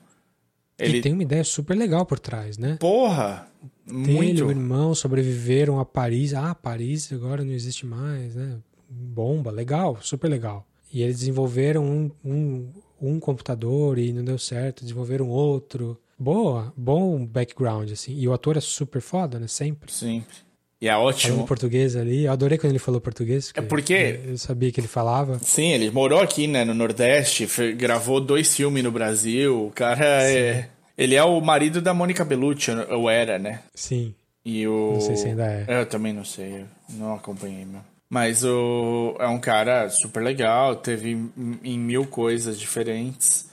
Ele 0.79 1.01
tem 1.01 1.13
uma 1.13 1.23
ideia 1.23 1.43
super 1.43 1.77
legal 1.77 2.05
por 2.05 2.19
trás, 2.19 2.59
né? 2.59 2.77
Porra! 2.79 3.49
Muito. 3.87 4.23
Ele 4.23 4.39
e 4.39 4.43
o 4.43 4.51
irmão 4.51 4.95
sobreviveram 4.95 5.81
a 5.81 5.85
Paris. 5.85 6.35
Ah, 6.35 6.55
Paris 6.55 7.13
agora 7.13 7.45
não 7.45 7.53
existe 7.53 7.87
mais, 7.87 8.35
né? 8.35 8.59
Bomba, 8.89 9.51
legal, 9.51 9.99
super 10.01 10.29
legal. 10.29 10.67
E 10.93 11.03
eles 11.03 11.19
desenvolveram 11.19 11.85
um, 11.85 12.11
um 12.25 12.69
um 13.01 13.21
computador 13.21 13.99
e 13.99 14.13
não 14.13 14.25
deu 14.25 14.39
certo, 14.39 14.83
desenvolveram 14.83 15.29
outro. 15.29 15.99
Boa, 16.19 16.73
bom 16.77 17.25
background, 17.25 17.91
assim. 17.93 18.17
E 18.19 18.27
o 18.27 18.33
ator 18.33 18.57
é 18.57 18.61
super 18.61 19.03
foda, 19.03 19.39
né? 19.39 19.47
Sempre. 19.47 19.93
Sempre. 19.93 20.35
E 20.81 20.89
é 20.89 20.97
ótimo. 20.97 21.35
Falando 21.35 21.49
português 21.49 21.97
ali. 21.97 22.25
Eu 22.25 22.33
adorei 22.33 22.59
quando 22.59 22.73
ele 22.73 22.79
falou 22.79 23.01
português. 23.01 23.53
É 23.55 23.63
porque... 23.63 24.21
Eu 24.27 24.39
sabia 24.39 24.71
que 24.71 24.81
ele 24.81 24.89
falava. 24.89 25.39
Sim, 25.39 25.73
ele 25.73 25.91
morou 25.91 26.21
aqui, 26.21 26.47
né? 26.47 26.65
No 26.65 26.75
Nordeste. 26.75 27.47
gravou 27.75 28.21
dois 28.21 28.55
filmes 28.55 28.83
no 28.83 28.91
Brasil. 28.91 29.67
O 29.67 29.71
cara 29.71 30.23
é... 30.23 30.69
Ele 30.97 31.15
é 31.15 31.23
o 31.23 31.39
marido 31.43 31.83
da 31.83 31.93
Mônica 31.93 32.25
Bellucci, 32.25 32.71
ou 32.91 33.11
era, 33.11 33.39
né? 33.39 33.61
Sim. 33.75 34.15
E 34.43 34.67
o... 34.67 34.93
Não 34.95 35.01
sei 35.01 35.17
se 35.17 35.29
ainda 35.29 35.45
é. 35.45 35.67
Eu 35.69 35.87
também 35.87 36.13
não 36.13 36.25
sei. 36.25 36.65
não 36.91 37.15
acompanhei, 37.15 37.67
meu. 37.67 37.81
Mas 38.09 38.45
o, 38.45 39.17
é 39.19 39.27
um 39.27 39.39
cara 39.39 39.91
super 39.91 40.23
legal, 40.23 40.77
teve 40.77 41.11
em, 41.11 41.59
em 41.65 41.79
mil 41.79 42.07
coisas 42.07 42.59
diferentes. 42.59 43.47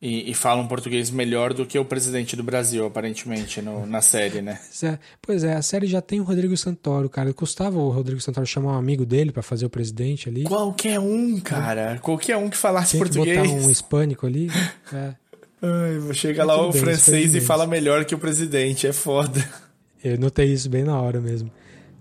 E, 0.00 0.32
e, 0.32 0.34
fala 0.34 0.60
um 0.60 0.66
português 0.66 1.12
melhor 1.12 1.54
do 1.54 1.64
que 1.64 1.78
o 1.78 1.84
presidente 1.84 2.34
do 2.34 2.42
Brasil, 2.42 2.84
aparentemente, 2.84 3.62
no, 3.62 3.86
na 3.86 4.02
série, 4.02 4.42
né? 4.42 4.58
É, 4.82 4.98
pois 5.20 5.44
é, 5.44 5.54
a 5.54 5.62
série 5.62 5.86
já 5.86 6.00
tem 6.00 6.18
o 6.18 6.24
Rodrigo 6.24 6.56
Santoro, 6.56 7.08
cara. 7.08 7.32
Custava 7.32 7.78
o 7.78 7.88
Rodrigo 7.88 8.20
Santoro 8.20 8.44
chamar 8.44 8.72
um 8.72 8.78
amigo 8.78 9.06
dele 9.06 9.30
para 9.30 9.44
fazer 9.44 9.64
o 9.64 9.70
presidente 9.70 10.28
ali? 10.28 10.42
Qualquer 10.42 10.98
um, 10.98 11.38
cara. 11.38 12.00
Qualquer 12.02 12.36
um 12.36 12.50
que 12.50 12.56
falasse 12.56 12.90
Tinha 12.90 13.04
português. 13.04 13.40
Que 13.40 13.46
botar 13.46 13.64
um 13.64 13.70
hispânico 13.70 14.26
ali. 14.26 14.50
É. 14.92 15.14
Ai, 15.62 16.12
chega 16.12 16.44
lá 16.44 16.60
o 16.60 16.72
bem, 16.72 16.82
francês 16.82 17.36
e 17.36 17.40
fala 17.40 17.66
melhor 17.68 18.04
que 18.04 18.14
o 18.14 18.18
presidente, 18.18 18.86
é 18.86 18.92
foda. 18.92 19.48
Eu 20.02 20.18
notei 20.18 20.52
isso 20.52 20.68
bem 20.68 20.82
na 20.82 21.00
hora 21.00 21.20
mesmo. 21.20 21.50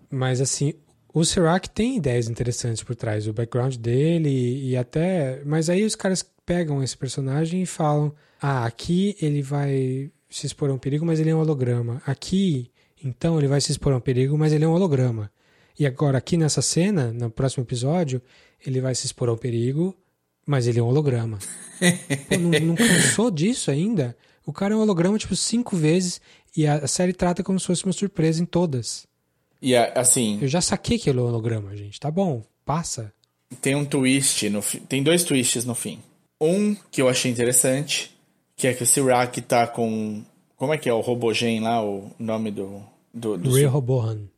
Mas 0.10 0.42
assim, 0.42 0.74
o 1.14 1.26
Sirac 1.26 1.70
tem 1.70 1.98
ideias 1.98 2.30
interessantes 2.30 2.84
por 2.84 2.96
trás, 2.96 3.28
o 3.28 3.34
background 3.34 3.76
dele 3.76 4.70
e, 4.70 4.78
até. 4.78 5.42
Mas 5.46 5.70
aí 5.70 5.84
os 5.84 5.96
caras 5.96 6.26
pegam 6.46 6.82
esse 6.84 6.98
personagem 6.98 7.64
e 7.64 7.66
falam: 7.66 8.14
ah, 8.42 8.66
aqui 8.66 9.16
ele 9.22 9.42
vai 9.42 10.12
se 10.30 10.46
expor 10.46 10.70
a 10.70 10.74
um 10.74 10.78
perigo, 10.78 11.06
mas 11.06 11.20
ele 11.20 11.30
é 11.30 11.36
um 11.36 11.40
holograma. 11.40 12.02
Aqui, 12.06 12.72
então, 13.04 13.38
ele 13.38 13.48
vai 13.48 13.60
se 13.60 13.72
expor 13.72 13.94
a 13.94 13.98
um 13.98 14.02
perigo, 14.02 14.38
mas 14.38 14.54
ele 14.54 14.64
é 14.64 14.68
um 14.68 14.74
holograma. 14.74 15.30
E 15.78 15.86
agora, 15.86 16.18
aqui 16.18 16.38
nessa 16.38 16.62
cena, 16.62 17.12
no 17.12 17.30
próximo 17.30 17.64
episódio, 17.64 18.22
ele 18.66 18.80
vai 18.80 18.96
se 18.96 19.06
expor 19.06 19.28
ao 19.28 19.38
perigo, 19.38 19.96
mas 20.46 20.68
ele 20.68 20.80
é 20.80 20.84
um 20.84 20.88
holograma. 20.88 21.40
Pô, 22.30 22.38
não, 22.38 22.60
não 22.60 22.76
cansou 22.76 23.30
disso 23.30 23.70
ainda? 23.70 24.16
O 24.46 24.54
cara 24.54 24.74
é 24.74 24.78
um 24.78 24.82
holograma, 24.82 25.18
tipo, 25.18 25.36
cinco 25.36 25.76
vezes 25.76 26.22
e 26.56 26.68
a 26.68 26.88
série 26.88 27.14
trata 27.14 27.44
como 27.44 27.60
se 27.60 27.68
fosse 27.68 27.86
uma 27.86 27.94
surpresa 27.94 28.42
em 28.42 28.46
todas. 28.46 29.08
E 29.62 29.76
assim. 29.76 30.40
Eu 30.42 30.48
já 30.48 30.60
saquei 30.60 30.98
que 30.98 31.10
é 31.10 31.14
holograma, 31.14 31.76
gente. 31.76 32.00
Tá 32.00 32.10
bom, 32.10 32.44
passa. 32.66 33.14
Tem 33.62 33.76
um 33.76 33.86
twist 33.86 34.50
no 34.50 34.62
Tem 34.62 35.04
dois 35.04 35.24
twists 35.24 35.66
no 35.66 35.76
fim. 35.76 36.00
Um 36.40 36.76
que 36.90 37.02
eu 37.02 37.08
achei 37.08 37.30
interessante, 37.30 38.18
que 38.56 38.68
é 38.68 38.74
que 38.74 38.84
o 38.84 38.86
Sirac 38.86 39.40
tá 39.42 39.68
com. 39.68 40.24
Como 40.56 40.74
é 40.74 40.78
que 40.78 40.90
é 40.90 40.94
o 40.94 41.02
Robogen 41.02 41.60
lá, 41.60 41.84
o 41.84 42.12
nome 42.18 42.50
do. 42.50 42.82
do, 43.14 43.38
do... 43.38 43.54
Rehoboam. 43.54 44.30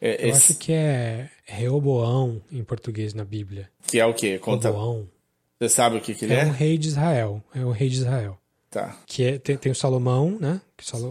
É, 0.00 0.24
eu 0.24 0.30
esse... 0.30 0.52
acho 0.52 0.58
que 0.58 0.72
é 0.72 1.28
Reoboão 1.44 2.40
em 2.50 2.62
português 2.62 3.12
na 3.12 3.24
Bíblia. 3.24 3.68
Que 3.86 3.98
é 3.98 4.06
o 4.06 4.14
quê? 4.14 4.38
Conta. 4.38 4.70
Roboão. 4.70 5.08
Você 5.58 5.68
sabe 5.68 5.96
o 5.96 6.00
que, 6.00 6.14
que 6.14 6.24
ele 6.24 6.34
é? 6.34 6.42
É 6.42 6.46
um 6.46 6.52
rei 6.52 6.78
de 6.78 6.88
Israel. 6.88 7.42
É 7.54 7.64
o 7.64 7.70
rei 7.70 7.88
de 7.88 7.96
Israel. 7.96 8.38
Tá. 8.70 8.96
Que 9.04 9.24
é, 9.24 9.38
tem, 9.38 9.56
tem 9.56 9.72
o 9.72 9.74
Salomão, 9.74 10.38
né? 10.40 10.60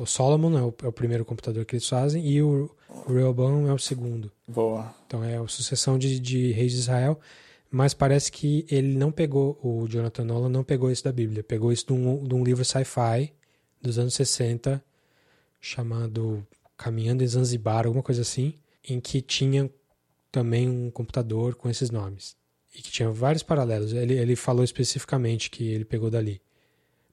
O 0.02 0.06
Solomon 0.06 0.58
é 0.58 0.64
o, 0.64 0.74
é 0.84 0.88
o 0.88 0.94
primeiro 0.94 1.26
computador 1.26 1.66
que 1.66 1.76
eles 1.76 1.88
fazem, 1.88 2.26
e 2.26 2.42
o 2.42 2.72
o 3.06 3.14
Rehoboam 3.14 3.68
é 3.68 3.74
o 3.74 3.78
segundo. 3.78 4.32
Boa. 4.48 4.94
Então 5.06 5.24
é 5.24 5.38
a 5.38 5.48
sucessão 5.48 5.98
de, 5.98 6.20
de 6.20 6.52
reis 6.52 6.72
de 6.72 6.80
Israel. 6.80 7.20
Mas 7.72 7.94
parece 7.94 8.32
que 8.32 8.66
ele 8.70 8.98
não 8.98 9.12
pegou, 9.12 9.60
o 9.62 9.88
Jonathan 9.88 10.24
Nolan 10.24 10.50
não 10.50 10.64
pegou 10.64 10.92
isso 10.92 11.04
da 11.04 11.12
Bíblia. 11.12 11.44
Pegou 11.44 11.72
isso 11.72 11.86
de 11.86 11.94
um, 11.94 12.24
de 12.24 12.34
um 12.34 12.44
livro 12.44 12.66
sci-fi 12.66 13.32
dos 13.80 14.00
anos 14.00 14.14
60, 14.16 14.84
chamado 15.62 16.46
Caminhando 16.76 17.24
em 17.24 17.28
Zanzibar, 17.28 17.86
alguma 17.86 18.04
coisa 18.04 18.24
assim, 18.24 18.56
em 18.88 19.00
que 19.00 19.22
tinha 19.22 19.70
também 20.32 20.68
um 20.68 20.90
computador 20.90 21.56
com 21.56 21.70
esses 21.70 21.92
nomes. 21.92 22.36
E 22.76 22.82
que 22.82 22.92
tinha 22.92 23.10
vários 23.12 23.44
paralelos. 23.44 23.94
Ele, 23.94 24.16
ele 24.16 24.36
falou 24.36 24.64
especificamente 24.64 25.50
que 25.50 25.68
ele 25.68 25.86
pegou 25.86 26.10
dali. 26.10 26.42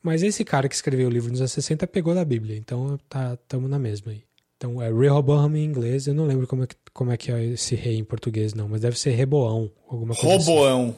Mas 0.02 0.22
esse 0.22 0.44
cara 0.44 0.68
que 0.68 0.74
escreveu 0.74 1.08
o 1.08 1.10
livro 1.10 1.30
nos 1.30 1.40
anos 1.40 1.52
60 1.52 1.86
pegou 1.86 2.14
da 2.14 2.24
Bíblia, 2.24 2.56
então 2.56 2.98
tá, 3.08 3.36
tamo 3.48 3.66
na 3.66 3.78
mesma 3.78 4.12
aí. 4.12 4.22
Então 4.56 4.80
é 4.80 4.92
Rehoboam 4.92 5.54
em 5.54 5.64
inglês, 5.64 6.06
eu 6.06 6.14
não 6.14 6.24
lembro 6.24 6.46
como 6.46 6.64
é, 6.64 6.66
que, 6.66 6.76
como 6.92 7.12
é 7.12 7.16
que 7.16 7.30
é 7.30 7.44
esse 7.44 7.74
rei 7.74 7.96
em 7.98 8.04
português, 8.04 8.54
não, 8.54 8.68
mas 8.68 8.80
deve 8.80 8.98
ser 8.98 9.10
Reboão, 9.10 9.70
alguma 9.88 10.14
coisa. 10.14 10.36
Roboão. 10.38 10.88
Assim. 10.88 10.96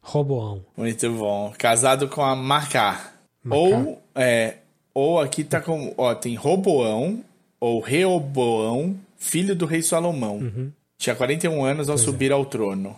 Roboão. 0.00 0.64
Muito 0.76 1.10
bom. 1.12 1.52
Casado 1.58 2.08
com 2.08 2.22
a 2.22 2.36
Macá. 2.36 3.14
Ou, 3.48 4.00
é, 4.14 4.58
ou 4.92 5.20
aqui 5.20 5.42
tá 5.42 5.60
com. 5.60 5.92
Ó, 5.96 6.14
tem 6.14 6.34
Roboão 6.34 7.24
ou 7.58 7.80
Reoboão, 7.80 8.94
filho 9.16 9.56
do 9.56 9.64
rei 9.64 9.80
Salomão. 9.80 10.36
Uhum. 10.36 10.70
Tinha 10.98 11.16
41 11.16 11.64
anos 11.64 11.88
ao 11.88 11.94
pois 11.96 12.02
é. 12.02 12.04
subir 12.04 12.30
é. 12.30 12.34
ao 12.34 12.44
trono. 12.44 12.96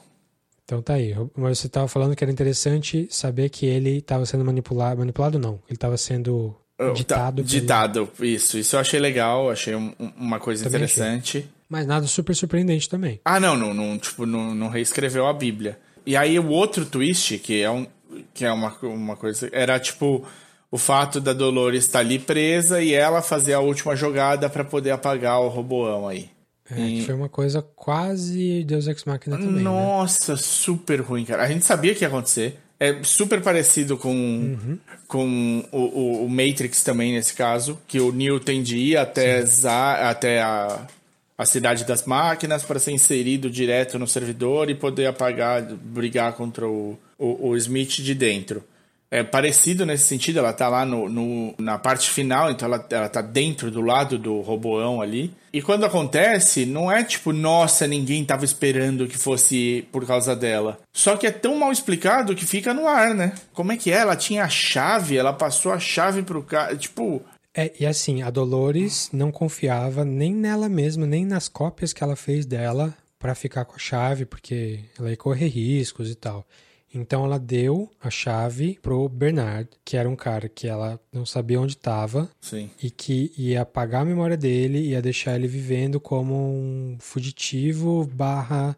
Então 0.65 0.83
tá 0.83 0.95
aí. 0.95 1.15
Mas 1.37 1.61
você 1.61 1.69
estava 1.69 1.87
falando 1.87 2.17
que 2.17 2.25
era 2.25 2.33
interessante 2.33 3.07
saber 3.09 3.49
que 3.49 3.65
ele 3.65 3.99
estava 3.99 4.27
sendo 4.27 4.45
manipulado. 4.45 4.99
Manipulado 4.99 5.39
não. 5.39 5.61
Ele 5.69 5.77
estava 5.77 5.97
sendo 5.97 6.57
Tá, 6.77 6.93
ditado. 6.93 7.43
ditado, 7.43 8.09
isso. 8.21 8.59
Isso 8.59 8.77
eu 8.77 8.81
achei 8.81 9.01
legal, 9.01 9.51
achei 9.51 9.75
um, 9.75 9.93
uma 10.17 10.39
coisa 10.39 10.65
também 10.65 10.85
interessante. 10.85 11.39
Achei. 11.39 11.51
Mas 11.69 11.87
nada 11.87 12.07
super 12.07 12.35
surpreendente 12.35 12.89
também. 12.89 13.21
Ah, 13.25 13.41
não, 13.41 13.57
não, 13.57 13.73
não 13.73 13.99
tipo, 13.99 14.27
não, 14.27 14.55
não 14.55 14.69
reescreveu 14.69 15.27
a 15.27 15.33
Bíblia. 15.33 15.79
E 16.05 16.17
aí 16.17 16.39
o 16.39 16.49
outro 16.49 16.85
twist, 16.85 17.39
que 17.39 17.63
é, 17.63 17.71
um, 17.71 17.87
que 18.33 18.45
é 18.45 18.53
uma, 18.53 18.77
uma 18.83 19.17
coisa, 19.17 19.49
era 19.53 19.81
tipo 19.81 20.25
o 20.71 20.79
fato 20.79 21.21
da 21.21 21.33
Dolores 21.33 21.85
estar 21.85 22.01
ali 22.01 22.19
presa 22.19 22.83
e 22.83 22.93
ela 22.93 23.23
fazer 23.23 23.55
a 23.55 23.61
última 23.61 23.97
jogada 23.97 24.49
para 24.49 24.65
poder 24.65 24.91
apagar 24.91 25.41
o 25.41 25.49
Roboão 25.49 26.07
aí. 26.07 26.31
É, 26.71 26.81
e... 26.81 27.01
que 27.01 27.07
foi 27.07 27.15
uma 27.15 27.29
coisa 27.29 27.63
quase 27.63 28.65
Deus 28.65 28.87
Ex 28.87 29.05
Machina 29.05 29.37
também. 29.37 29.55
Né? 29.55 29.63
Nossa, 29.63 30.33
né? 30.33 30.39
super 30.39 31.01
ruim, 31.01 31.25
cara. 31.25 31.43
A 31.43 31.49
gente 31.49 31.65
sabia 31.65 31.95
que 31.95 32.05
ia 32.05 32.09
acontecer. 32.09 32.59
É 32.79 33.03
super 33.03 33.41
parecido 33.41 33.97
com, 33.97 34.11
uhum. 34.11 34.79
com 35.09 35.65
o, 35.73 36.25
o, 36.25 36.29
Matrix 36.29 36.83
também, 36.83 37.13
nesse 37.13 37.33
caso, 37.33 37.81
que 37.89 37.99
o 37.99 38.13
Neo 38.13 38.39
tem 38.39 38.63
de 38.63 38.77
ir 38.77 38.99
até, 38.99 39.45
za, 39.47 40.11
até 40.11 40.43
a, 40.43 40.87
a 41.39 41.47
cidade 41.47 41.85
das 41.85 42.05
máquinas 42.05 42.63
para 42.63 42.79
ser 42.79 42.93
inserido 42.93 43.49
direto 43.49 43.99
no 43.99 44.07
servidor 44.07 44.69
e 44.69 44.75
poder 44.75 45.07
apagar, 45.07 45.63
brigar 45.63 46.35
contra 46.35 46.69
o, 46.69 46.99
o, 47.19 47.49
o 47.49 47.57
Smith 47.57 47.97
de 48.03 48.15
dentro. 48.15 48.63
É 49.11 49.23
parecido 49.23 49.87
nesse 49.87 50.05
sentido, 50.05 50.41
ela 50.41 50.53
tá 50.53 50.69
lá 50.69 50.85
no, 50.85 51.09
no, 51.09 51.55
na 51.59 51.79
parte 51.79 52.11
final, 52.11 52.51
então 52.51 52.67
ela, 52.67 52.85
ela 52.91 53.09
tá 53.09 53.23
dentro 53.23 53.71
do 53.71 53.81
lado 53.81 54.19
do 54.19 54.41
roboão 54.41 55.01
ali. 55.01 55.33
E 55.53 55.63
quando 55.63 55.87
acontece, 55.87 56.67
não 56.67 56.91
é 56.91 57.05
tipo, 57.05 57.33
nossa, 57.33 57.87
ninguém 57.87 58.25
tava 58.25 58.45
esperando 58.45 59.07
que 59.07 59.17
fosse 59.17 59.87
por 59.93 60.05
causa 60.05 60.35
dela. 60.35 60.79
Só 60.93 61.17
que 61.17 61.27
é 61.27 61.31
tão 61.31 61.57
mal 61.57 61.71
explicado 61.71 62.35
que 62.35 62.45
fica 62.45 62.75
no 62.75 62.89
ar, 62.89 63.15
né? 63.15 63.33
Como 63.55 63.73
é 63.73 63.77
que 63.77 63.93
é? 63.93 63.99
Ela 63.99 64.17
tinha 64.17 64.45
a 64.45 64.49
chave, 64.49 65.17
ela 65.17 65.33
passou 65.33 65.73
a 65.73 65.79
chave 65.79 66.23
pro 66.23 66.43
cara. 66.43 66.77
Tipo, 66.77 67.23
É, 67.55 67.73
e 67.79 67.87
assim, 67.87 68.23
a 68.23 68.29
Dolores 68.29 69.09
não 69.13 69.31
confiava 69.31 70.05
nem 70.05 70.35
nela 70.35 70.69
mesma, 70.69 71.07
nem 71.07 71.25
nas 71.25 71.49
cópias 71.49 71.93
que 71.93 72.03
ela 72.03 72.17
fez 72.17 72.45
dela 72.45 72.93
pra 73.19 73.35
ficar 73.35 73.65
com 73.65 73.77
a 73.77 73.79
chave, 73.79 74.27
porque 74.27 74.81
ela 74.99 75.11
ia 75.11 75.17
correr 75.17 75.47
riscos 75.47 76.11
e 76.11 76.15
tal. 76.15 76.45
Então 76.97 77.27
ela 77.27 77.39
deu 77.39 77.91
a 78.01 78.09
chave 78.09 78.79
pro 78.81 79.07
Bernard, 79.07 79.69
que 79.85 79.99
era 79.99 80.09
um 80.09 80.17
cara 80.17 80.49
que 80.49 80.67
ela 80.67 80.99
não 81.13 81.27
sabia 81.27 81.61
onde 81.61 81.75
estava 81.75 82.31
e 82.83 82.91
que 82.91 83.33
ia 83.37 83.61
apagar 83.61 84.01
a 84.01 84.05
memória 84.05 84.37
dele, 84.37 84.79
ia 84.79 85.03
deixar 85.03 85.35
ele 85.35 85.47
vivendo 85.47 86.01
como 86.01 86.35
um 86.35 86.97
fugitivo 86.99 88.09
barra 88.15 88.75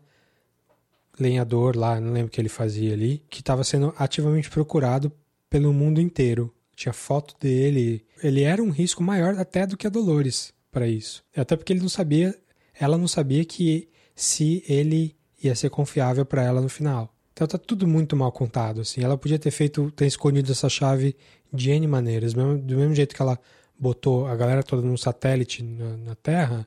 lenhador 1.19 1.77
lá, 1.77 2.01
não 2.01 2.13
lembro 2.13 2.29
o 2.29 2.31
que 2.31 2.41
ele 2.41 2.49
fazia 2.49 2.93
ali, 2.93 3.23
que 3.31 3.41
estava 3.41 3.63
sendo 3.63 3.95
ativamente 3.97 4.51
procurado 4.51 5.13
pelo 5.49 5.73
mundo 5.73 6.01
inteiro. 6.01 6.53
Tinha 6.75 6.93
foto 6.93 7.35
dele. 7.41 8.05
Ele 8.23 8.43
era 8.43 8.63
um 8.63 8.71
risco 8.71 9.03
maior 9.03 9.37
até 9.37 9.67
do 9.67 9.77
que 9.77 9.87
a 9.87 9.91
Dolores 9.91 10.53
para 10.71 10.87
isso. 10.89 11.25
Até 11.37 11.57
porque 11.57 11.73
ele 11.73 11.81
não 11.81 11.89
sabia, 11.89 12.37
ela 12.79 12.99
não 12.99 13.09
sabia 13.09 13.45
que 13.45 13.89
se 14.15 14.65
ele 14.69 15.17
ia 15.43 15.55
ser 15.55 15.71
confiável 15.71 16.25
para 16.25 16.43
ela 16.43 16.61
no 16.61 16.69
final. 16.69 17.13
Então 17.39 17.47
tá 17.47 17.57
tudo 17.57 17.87
muito 17.87 18.17
mal 18.17 18.33
contado, 18.33 18.81
assim. 18.81 19.01
Ela 19.01 19.17
podia 19.17 19.39
ter 19.39 19.53
feito, 19.53 19.93
ter 19.93 20.07
escondido 20.07 20.51
essa 20.51 20.69
chave 20.69 21.15
de 21.53 21.71
N 21.71 21.87
maneiras. 21.87 22.35
Mesmo- 22.35 22.59
Do 22.59 22.75
mesmo 22.77 22.97
jeito 22.97 23.15
que 23.15 23.23
ela 23.23 23.39
botou 23.79 24.27
a 24.27 24.35
galera 24.35 24.61
toda 24.61 24.83
num 24.83 24.97
satélite 24.97 25.63
na, 25.63 25.97
na 25.99 26.15
Terra, 26.17 26.67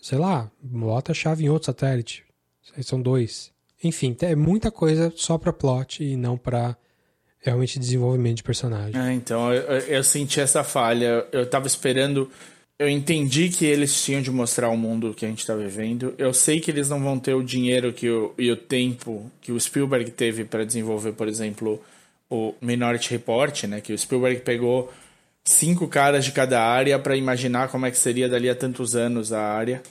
sei 0.00 0.16
lá, 0.16 0.50
bota 0.62 1.12
a 1.12 1.14
chave 1.14 1.44
em 1.44 1.50
outro 1.50 1.66
satélite. 1.66 2.24
São 2.80 2.98
dois. 3.02 3.52
Enfim, 3.84 4.16
é 4.22 4.34
muita 4.34 4.70
coisa 4.70 5.12
só 5.14 5.36
pra 5.36 5.52
plot 5.52 6.02
e 6.02 6.16
não 6.16 6.38
pra 6.38 6.74
realmente 7.40 7.78
desenvolvimento 7.78 8.38
de 8.38 8.42
personagem. 8.44 8.98
É, 8.98 9.12
então, 9.12 9.52
eu- 9.52 9.78
eu 9.80 10.02
senti 10.02 10.40
essa 10.40 10.64
falha. 10.64 11.26
Eu 11.32 11.44
tava 11.50 11.66
esperando. 11.66 12.30
Eu 12.78 12.88
entendi 12.88 13.48
que 13.48 13.66
eles 13.66 14.04
tinham 14.04 14.22
de 14.22 14.30
mostrar 14.30 14.68
o 14.68 14.76
mundo 14.76 15.12
que 15.12 15.26
a 15.26 15.28
gente 15.28 15.44
tá 15.44 15.52
vivendo. 15.54 16.14
Eu 16.16 16.32
sei 16.32 16.60
que 16.60 16.70
eles 16.70 16.88
não 16.88 17.02
vão 17.02 17.18
ter 17.18 17.34
o 17.34 17.42
dinheiro 17.42 17.92
que 17.92 18.08
o, 18.08 18.32
e 18.38 18.52
o 18.52 18.56
tempo 18.56 19.28
que 19.40 19.50
o 19.50 19.58
Spielberg 19.58 20.12
teve 20.12 20.44
para 20.44 20.64
desenvolver, 20.64 21.12
por 21.12 21.26
exemplo, 21.26 21.82
o 22.30 22.54
Minority 22.60 23.10
Report, 23.10 23.64
né? 23.64 23.80
Que 23.80 23.92
o 23.92 23.98
Spielberg 23.98 24.42
pegou 24.42 24.92
cinco 25.42 25.88
caras 25.88 26.24
de 26.24 26.30
cada 26.30 26.62
área 26.62 26.96
para 27.00 27.16
imaginar 27.16 27.68
como 27.68 27.84
é 27.84 27.90
que 27.90 27.98
seria 27.98 28.28
dali 28.28 28.48
a 28.48 28.54
tantos 28.54 28.94
anos 28.94 29.32
a 29.32 29.42
área. 29.42 29.82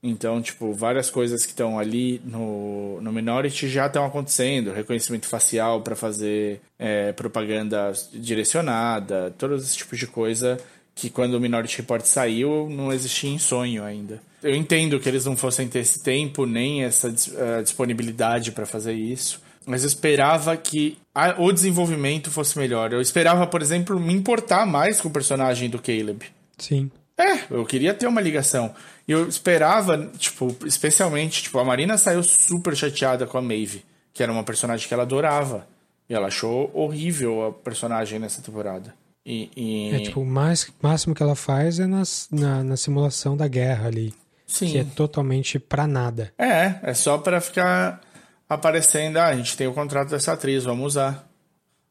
Então, 0.00 0.40
tipo, 0.40 0.72
várias 0.72 1.10
coisas 1.10 1.44
que 1.44 1.50
estão 1.50 1.80
ali 1.80 2.22
no, 2.24 3.00
no 3.02 3.12
Minority 3.12 3.68
já 3.68 3.86
estão 3.86 4.04
acontecendo. 4.04 4.72
Reconhecimento 4.72 5.26
facial 5.26 5.82
para 5.82 5.96
fazer 5.96 6.60
é, 6.78 7.12
propaganda 7.12 7.92
direcionada, 8.12 9.34
todos 9.36 9.64
esses 9.64 9.76
tipos 9.76 9.98
de 9.98 10.06
coisa 10.06 10.58
que 11.00 11.08
quando 11.08 11.34
o 11.34 11.40
Minority 11.40 11.78
Report 11.78 12.04
saiu 12.04 12.68
não 12.68 12.92
existia 12.92 13.30
em 13.30 13.38
sonho 13.38 13.82
ainda. 13.82 14.20
Eu 14.42 14.54
entendo 14.54 15.00
que 15.00 15.08
eles 15.08 15.24
não 15.24 15.36
fossem 15.36 15.66
ter 15.66 15.78
esse 15.80 16.02
tempo 16.02 16.44
nem 16.44 16.84
essa 16.84 17.08
eh, 17.08 17.62
disponibilidade 17.62 18.52
para 18.52 18.66
fazer 18.66 18.92
isso, 18.92 19.40
mas 19.66 19.82
eu 19.82 19.88
esperava 19.88 20.56
que 20.56 20.98
a- 21.14 21.36
o 21.38 21.50
desenvolvimento 21.52 22.30
fosse 22.30 22.58
melhor. 22.58 22.92
Eu 22.92 23.00
esperava, 23.00 23.46
por 23.46 23.62
exemplo, 23.62 23.98
me 23.98 24.12
importar 24.12 24.66
mais 24.66 25.00
com 25.00 25.08
o 25.08 25.12
personagem 25.12 25.70
do 25.70 25.78
Caleb. 25.80 26.26
Sim. 26.58 26.90
É, 27.18 27.44
eu 27.50 27.64
queria 27.64 27.92
ter 27.94 28.06
uma 28.06 28.20
ligação. 28.20 28.74
E 29.08 29.12
eu 29.12 29.28
esperava, 29.28 30.10
tipo, 30.18 30.54
especialmente, 30.66 31.42
tipo, 31.42 31.58
a 31.58 31.64
Marina 31.64 31.96
saiu 31.98 32.22
super 32.22 32.74
chateada 32.76 33.26
com 33.26 33.36
a 33.38 33.42
Maeve, 33.42 33.84
que 34.12 34.22
era 34.22 34.32
uma 34.32 34.44
personagem 34.44 34.86
que 34.88 34.94
ela 34.94 35.02
adorava. 35.02 35.66
E 36.08 36.14
ela 36.14 36.26
achou 36.28 36.70
horrível 36.74 37.46
a 37.46 37.52
personagem 37.52 38.18
nessa 38.18 38.40
temporada. 38.42 38.94
E, 39.32 39.50
e- 39.56 39.94
É 39.94 40.00
tipo, 40.00 40.20
o 40.22 40.26
mais, 40.26 40.68
máximo 40.82 41.14
que 41.14 41.22
ela 41.22 41.36
faz 41.36 41.78
é 41.78 41.86
nas- 41.86 42.26
na, 42.32 42.64
na 42.64 42.76
simulação 42.76 43.36
da 43.36 43.46
guerra 43.46 43.86
ali. 43.86 44.12
Sim. 44.46 44.66
Que 44.72 44.78
é 44.78 44.84
totalmente 44.84 45.58
pra 45.60 45.86
nada. 45.86 46.32
É, 46.36 46.80
é 46.82 46.94
só 46.94 47.16
pra 47.18 47.40
ficar 47.40 48.00
aparecendo, 48.48 49.18
ah, 49.18 49.26
a 49.26 49.36
gente 49.36 49.56
tem 49.56 49.68
o 49.68 49.72
contrato 49.72 50.10
dessa 50.10 50.32
atriz, 50.32 50.64
vamos 50.64 50.84
usar. 50.86 51.28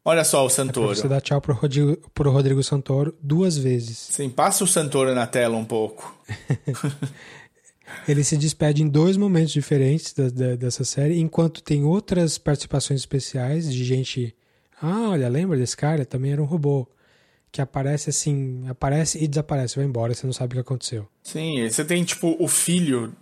Olha 0.04 0.24
só 0.24 0.40
o 0.44 0.46
Pra 0.48 0.54
Santoro. 0.56 0.94
você 0.94 1.08
dar 1.08 1.20
tchau 1.22 1.40
pro 1.40 1.54
Rodrigo, 1.54 1.96
pro 2.12 2.30
Rodrigo 2.30 2.62
Santoro 2.62 3.16
duas 3.22 3.56
vezes. 3.56 3.96
Sim, 3.98 4.28
passa 4.28 4.64
o 4.64 4.66
Santoro 4.66 5.14
na 5.14 5.26
tela 5.26 5.56
um 5.56 5.64
pouco. 5.64 6.14
Ele 8.06 8.22
se 8.22 8.36
despede 8.36 8.82
em 8.82 8.88
dois 8.88 9.16
momentos 9.16 9.52
diferentes 9.52 10.12
da- 10.12 10.28
da- 10.30 10.56
dessa 10.56 10.84
série, 10.84 11.18
enquanto 11.18 11.62
tem 11.62 11.84
outras 11.84 12.38
participações 12.38 13.00
especiais 13.00 13.72
de 13.72 13.84
gente. 13.84 14.34
Ah, 14.80 15.10
olha, 15.10 15.28
lembra 15.28 15.56
desse 15.58 15.76
cara? 15.76 16.04
Também 16.06 16.32
era 16.32 16.42
um 16.42 16.46
robô. 16.46 16.86
Que 17.52 17.60
aparece 17.60 18.10
assim, 18.10 18.64
aparece 18.68 19.22
e 19.22 19.26
desaparece, 19.26 19.76
vai 19.76 19.84
embora, 19.84 20.14
você 20.14 20.24
não 20.26 20.32
sabe 20.32 20.52
o 20.52 20.56
que 20.56 20.60
aconteceu. 20.60 21.06
Sim, 21.22 21.68
você 21.68 21.84
tem, 21.84 22.04
tipo, 22.04 22.36
o 22.38 22.46
filho 22.46 23.12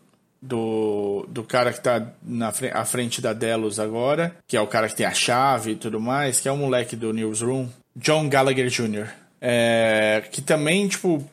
do, 0.41 1.27
do 1.29 1.43
cara 1.43 1.73
que 1.73 1.81
tá 1.81 2.13
na 2.23 2.53
à 2.73 2.85
frente 2.85 3.21
da 3.21 3.33
Delos 3.33 3.79
agora, 3.81 4.37
que 4.47 4.57
é 4.57 4.61
o 4.61 4.67
cara 4.67 4.89
que 4.89 4.95
tem 4.95 5.07
a 5.07 5.15
chave 5.15 5.73
e 5.73 5.77
tudo 5.77 5.99
mais, 6.01 6.41
que 6.41 6.49
é 6.49 6.53
o 6.53 6.57
moleque 6.57 6.95
do 6.95 7.13
Newsroom, 7.13 7.69
John 7.97 8.29
Gallagher 8.29 8.69
Jr. 8.69 9.09
É, 9.41 10.23
que 10.31 10.43
também, 10.43 10.87
tipo, 10.89 11.17
o 11.17 11.25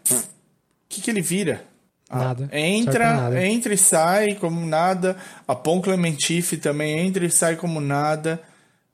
que, 0.88 1.02
que 1.02 1.10
ele 1.12 1.22
vira? 1.22 1.64
Ah, 2.10 2.20
Nada. 2.20 2.48
Pra 2.48 2.60
Entra, 2.60 3.14
nada. 3.14 3.46
entra 3.46 3.74
e 3.74 3.78
sai 3.78 4.36
como 4.36 4.64
nada. 4.66 5.18
A 5.48 5.56
Pon 5.56 5.82
Clementif 5.82 6.56
também 6.58 7.00
entra 7.00 7.26
e 7.26 7.32
sai 7.32 7.56
como 7.56 7.82
nada. 7.82 8.42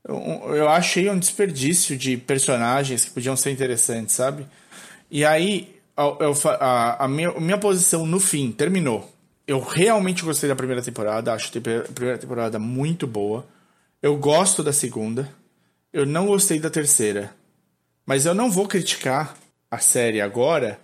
Eu, 0.03 0.15
achei 0.69 1.09
um 1.09 1.17
desperdício 1.19 1.95
de 1.97 2.17
personagens 2.17 3.05
que 3.05 3.11
podiam 3.11 3.35
ser 3.35 3.51
interessantes, 3.51 4.15
sabe? 4.15 4.47
E 5.09 5.23
aí, 5.23 5.75
eu- 6.19 6.33
a, 6.59 7.05
a 7.05 7.07
minha, 7.07 7.29
a 7.29 7.39
minha 7.39 7.57
posição 7.57 8.05
no 8.05 8.19
fim 8.19 8.51
terminou. 8.51 9.11
Eu 9.45 9.59
realmente 9.59 10.23
gostei 10.23 10.47
da 10.49 10.55
primeira 10.55 10.81
temporada, 10.81 11.33
acho 11.33 11.49
a 11.57 11.91
primeira 11.93 12.17
temporada 12.17 12.57
muito 12.57 13.05
boa. 13.05 13.45
Eu 14.01 14.17
gosto 14.17 14.63
da 14.63 14.73
segunda. 14.73 15.29
Eu 15.93 16.05
não 16.05 16.25
gostei 16.25 16.59
da 16.59 16.69
terceira. 16.69 17.33
Mas 18.05 18.25
eu 18.25 18.33
não 18.33 18.49
vou 18.49 18.67
criticar 18.67 19.35
a 19.69 19.77
série 19.77 20.21
agora, 20.21 20.79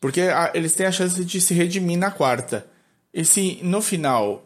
porque 0.00 0.22
a- 0.22 0.52
eles 0.54 0.72
têm 0.72 0.86
a 0.86 0.92
chance 0.92 1.22
de 1.24 1.40
se 1.40 1.52
redimir 1.52 1.98
na 1.98 2.10
quarta. 2.10 2.66
E 3.12 3.24
se 3.24 3.58
no 3.62 3.82
final 3.82 4.45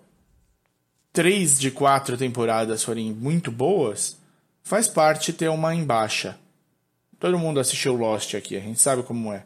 três 1.13 1.59
de 1.59 1.71
quatro 1.71 2.17
temporadas 2.17 2.83
forem 2.83 3.13
muito 3.13 3.51
boas, 3.51 4.19
faz 4.63 4.87
parte 4.89 5.33
ter 5.33 5.49
uma 5.49 5.75
em 5.75 5.85
baixa. 5.85 6.39
Todo 7.19 7.39
mundo 7.39 7.61
assistiu 7.61 7.95
Lost 7.95 8.35
aqui, 8.35 8.57
a 8.57 8.61
gente 8.61 8.81
sabe 8.81 9.03
como 9.03 9.33
é. 9.33 9.45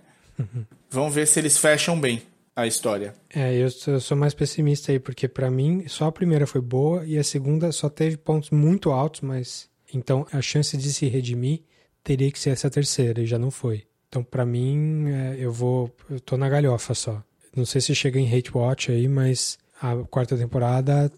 Vamos 0.90 1.14
ver 1.14 1.26
se 1.26 1.40
eles 1.40 1.58
fecham 1.58 1.98
bem 1.98 2.22
a 2.54 2.66
história. 2.66 3.14
É, 3.34 3.52
eu 3.54 3.70
sou, 3.70 3.94
eu 3.94 4.00
sou 4.00 4.16
mais 4.16 4.32
pessimista 4.32 4.92
aí, 4.92 4.98
porque 4.98 5.26
pra 5.26 5.50
mim 5.50 5.84
só 5.88 6.06
a 6.06 6.12
primeira 6.12 6.46
foi 6.46 6.60
boa 6.60 7.04
e 7.04 7.18
a 7.18 7.24
segunda 7.24 7.72
só 7.72 7.88
teve 7.88 8.16
pontos 8.16 8.50
muito 8.50 8.92
altos, 8.92 9.22
mas 9.22 9.68
então 9.92 10.26
a 10.32 10.40
chance 10.40 10.76
de 10.76 10.92
se 10.92 11.06
redimir 11.06 11.62
teria 12.02 12.30
que 12.30 12.38
ser 12.38 12.50
essa 12.50 12.70
terceira 12.70 13.20
e 13.20 13.26
já 13.26 13.38
não 13.38 13.50
foi. 13.50 13.84
Então 14.08 14.22
pra 14.22 14.46
mim 14.46 15.08
é, 15.08 15.36
eu 15.38 15.52
vou, 15.52 15.90
eu 16.08 16.20
tô 16.20 16.36
na 16.36 16.48
galhofa 16.48 16.94
só. 16.94 17.22
Não 17.56 17.64
sei 17.64 17.80
se 17.80 17.94
chega 17.94 18.20
em 18.20 18.32
hate 18.32 18.56
watch 18.56 18.90
aí, 18.90 19.08
mas 19.08 19.58
a 19.80 19.96
quarta 20.08 20.36
temporada 20.36 21.10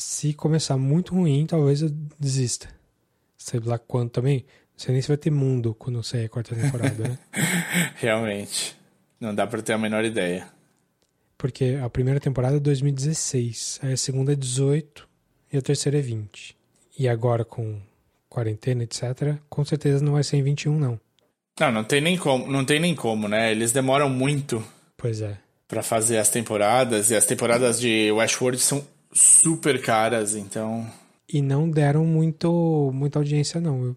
se 0.00 0.32
começar 0.32 0.78
muito 0.78 1.14
ruim, 1.14 1.46
talvez 1.46 1.82
eu 1.82 1.90
desista. 2.18 2.68
Sei 3.36 3.60
lá 3.60 3.78
quando 3.78 4.10
também. 4.10 4.44
Não 4.72 4.78
sei 4.84 4.92
nem 4.92 5.02
se 5.02 5.08
vai 5.08 5.16
ter 5.18 5.30
mundo 5.30 5.74
quando 5.74 6.02
sair 6.02 6.24
a 6.24 6.28
quarta 6.28 6.54
temporada, 6.54 7.08
né? 7.08 7.18
Realmente. 7.96 8.76
Não 9.20 9.34
dá 9.34 9.46
pra 9.46 9.60
ter 9.60 9.74
a 9.74 9.78
menor 9.78 10.04
ideia. 10.04 10.48
Porque 11.36 11.78
a 11.82 11.88
primeira 11.90 12.18
temporada 12.18 12.56
é 12.56 12.60
2016, 12.60 13.80
aí 13.82 13.92
a 13.92 13.96
segunda 13.96 14.32
é 14.32 14.36
18 14.36 15.06
e 15.52 15.58
a 15.58 15.62
terceira 15.62 15.98
é 15.98 16.02
20. 16.02 16.56
E 16.98 17.08
agora 17.08 17.44
com 17.44 17.80
quarentena, 18.28 18.82
etc., 18.84 19.36
com 19.48 19.64
certeza 19.64 20.02
não 20.04 20.12
vai 20.12 20.22
ser 20.24 20.36
em 20.36 20.42
21, 20.42 20.78
não. 20.78 21.00
Não, 21.58 21.72
não 21.72 21.84
tem 21.84 22.00
nem 22.00 22.16
como, 22.16 22.50
não 22.50 22.64
tem 22.64 22.80
nem 22.80 22.94
como, 22.94 23.28
né? 23.28 23.50
Eles 23.50 23.72
demoram 23.72 24.08
muito 24.08 24.64
Pois 24.96 25.20
é. 25.20 25.36
pra 25.68 25.82
fazer 25.82 26.16
as 26.16 26.30
temporadas 26.30 27.10
e 27.10 27.16
as 27.16 27.26
temporadas 27.26 27.78
de 27.78 28.10
Westworld 28.12 28.58
são 28.60 28.86
super 29.12 29.80
caras, 29.80 30.34
então 30.34 30.86
E 31.28 31.40
não 31.42 31.70
deram 31.70 32.04
muito, 32.04 32.90
muita 32.92 33.18
audiência, 33.18 33.60
não. 33.60 33.96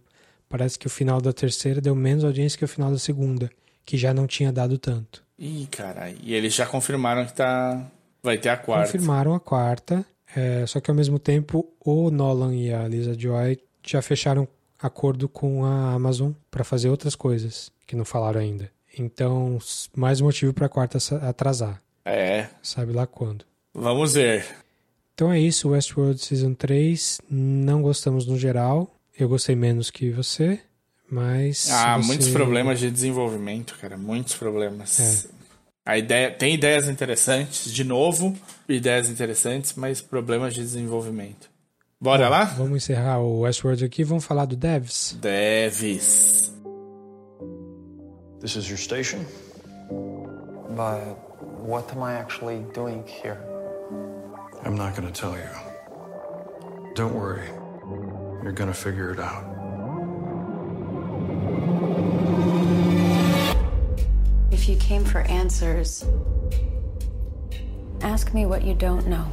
Parece 0.50 0.78
que 0.78 0.88
o 0.88 0.90
final 0.90 1.20
da 1.20 1.34
terceira 1.34 1.82
deu 1.82 1.96
menos 1.96 2.24
audiência 2.24 2.58
que 2.58 2.66
o 2.66 2.68
final 2.68 2.92
da 2.92 3.00
segunda, 3.00 3.50
que 3.86 3.98
já 3.98 4.14
não 4.14 4.28
tinha 4.28 4.52
dado 4.52 4.78
tanto. 4.78 5.24
Ih, 5.38 5.68
caralho. 5.72 6.18
E 6.22 6.34
eles 6.34 6.54
já 6.54 6.66
confirmaram 6.66 7.26
que 7.26 7.34
tá. 7.34 7.90
Vai 8.22 8.38
ter 8.38 8.50
a 8.50 8.58
quarta. 8.58 8.92
Confirmaram 8.92 9.34
a 9.34 9.40
quarta. 9.40 10.06
É, 10.36 10.66
só 10.66 10.80
que 10.80 10.90
ao 10.90 10.96
mesmo 10.96 11.20
tempo, 11.20 11.68
o 11.80 12.10
Nolan 12.10 12.56
e 12.56 12.74
a 12.74 12.88
Lisa 12.88 13.18
Joy 13.18 13.60
já 13.86 14.02
fecharam 14.02 14.48
acordo 14.80 15.28
com 15.28 15.66
a 15.66 15.94
Amazon 15.94 16.32
para 16.52 16.64
fazer 16.64 16.90
outras 16.90 17.16
coisas 17.16 17.72
que 17.88 17.96
não 17.96 18.06
falaram 18.06 18.40
ainda. 18.40 18.70
Então, 18.98 19.58
mais 19.96 20.22
motivo 20.22 20.54
para 20.54 20.68
a 20.68 20.70
quarta 20.70 20.98
atrasar. 21.28 21.82
É. 22.06 22.48
Sabe 22.62 22.94
lá 22.94 23.08
quando. 23.08 23.46
Vamos 23.74 24.14
ver. 24.14 24.46
Então 25.14 25.32
é 25.32 25.40
isso, 25.40 25.70
Westworld 25.70 26.20
Season 26.20 26.54
3. 26.54 27.22
Não 27.30 27.82
gostamos 27.82 28.26
no 28.26 28.38
geral. 28.38 28.90
Eu 29.18 29.30
gostei 29.30 29.56
menos 29.56 29.92
que 29.92 30.10
você, 30.10 30.60
mas. 31.10 31.70
Ah, 31.70 31.98
você... 31.98 32.08
muitos 32.08 32.30
problemas 32.30 32.80
de 32.80 32.90
desenvolvimento, 32.90 33.78
cara. 33.80 33.96
Muitos 33.96 34.36
problemas. 34.36 35.30
É. 35.30 35.44
A 35.86 35.98
ideia, 35.98 36.32
tem 36.32 36.54
ideias 36.54 36.88
interessantes, 36.88 37.72
de 37.72 37.84
novo, 37.84 38.36
ideias 38.70 39.10
interessantes, 39.10 39.74
mas 39.76 40.02
problemas 40.02 40.54
de 40.54 40.62
desenvolvimento. 40.62 41.50
Bora 42.00 42.26
Bom, 42.26 42.32
lá? 42.32 42.44
Vamos 42.46 42.84
encerrar 42.84 43.20
o 43.20 43.42
Westworld 43.42 43.84
aqui, 43.86 44.04
vamos 44.04 44.26
falar 44.26 44.46
do 44.46 44.56
Devs. 44.56 45.18
Devs. 45.22 46.54
This 48.40 48.56
is 48.56 48.68
your 48.68 48.78
station? 48.78 49.20
But 50.70 51.18
what 51.66 51.92
am 51.94 52.04
I 52.04 52.14
actually 52.16 52.66
doing 52.74 53.04
here? 53.06 53.53
I'm 54.66 54.76
not 54.76 54.96
gonna 54.96 55.12
tell 55.12 55.36
you. 55.36 56.94
Don't 56.96 57.14
worry. 57.14 57.48
You're 58.42 58.54
gonna 58.54 58.74
figure 58.74 59.12
it 59.12 59.20
out. 59.20 59.44
If 64.52 64.70
you 64.70 64.78
came 64.78 65.04
for 65.04 65.22
answers, 65.22 66.06
ask 68.02 68.34
me 68.34 68.46
what 68.46 68.64
you 68.64 68.74
don't 68.74 69.06
know. 69.08 69.28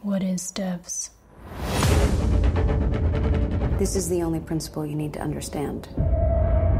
What 0.00 0.22
is 0.22 0.50
devs? 0.52 1.10
This 3.78 3.94
is 3.94 4.08
the 4.08 4.22
only 4.22 4.40
principle 4.40 4.86
you 4.86 4.94
need 4.94 5.12
to 5.14 5.20
understand. 5.20 5.88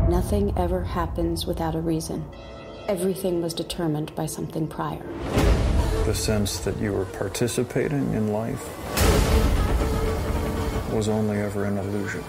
Nothing 0.09 0.57
ever 0.57 0.83
happens 0.83 1.45
without 1.45 1.75
a 1.75 1.81
reason. 1.81 2.25
Everything 2.89 3.43
was 3.43 3.53
determined 3.53 4.15
by 4.15 4.25
something 4.25 4.67
prior. 4.67 5.50
The 6.07 6.15
sense 6.15 6.59
that 6.61 6.77
you 6.79 6.93
were 6.93 7.05
participating 7.05 8.15
in 8.15 8.33
life 8.33 8.65
was 10.93 11.09
only 11.09 11.39
ever 11.39 11.65
an 11.65 11.79
illusion. 11.79 12.25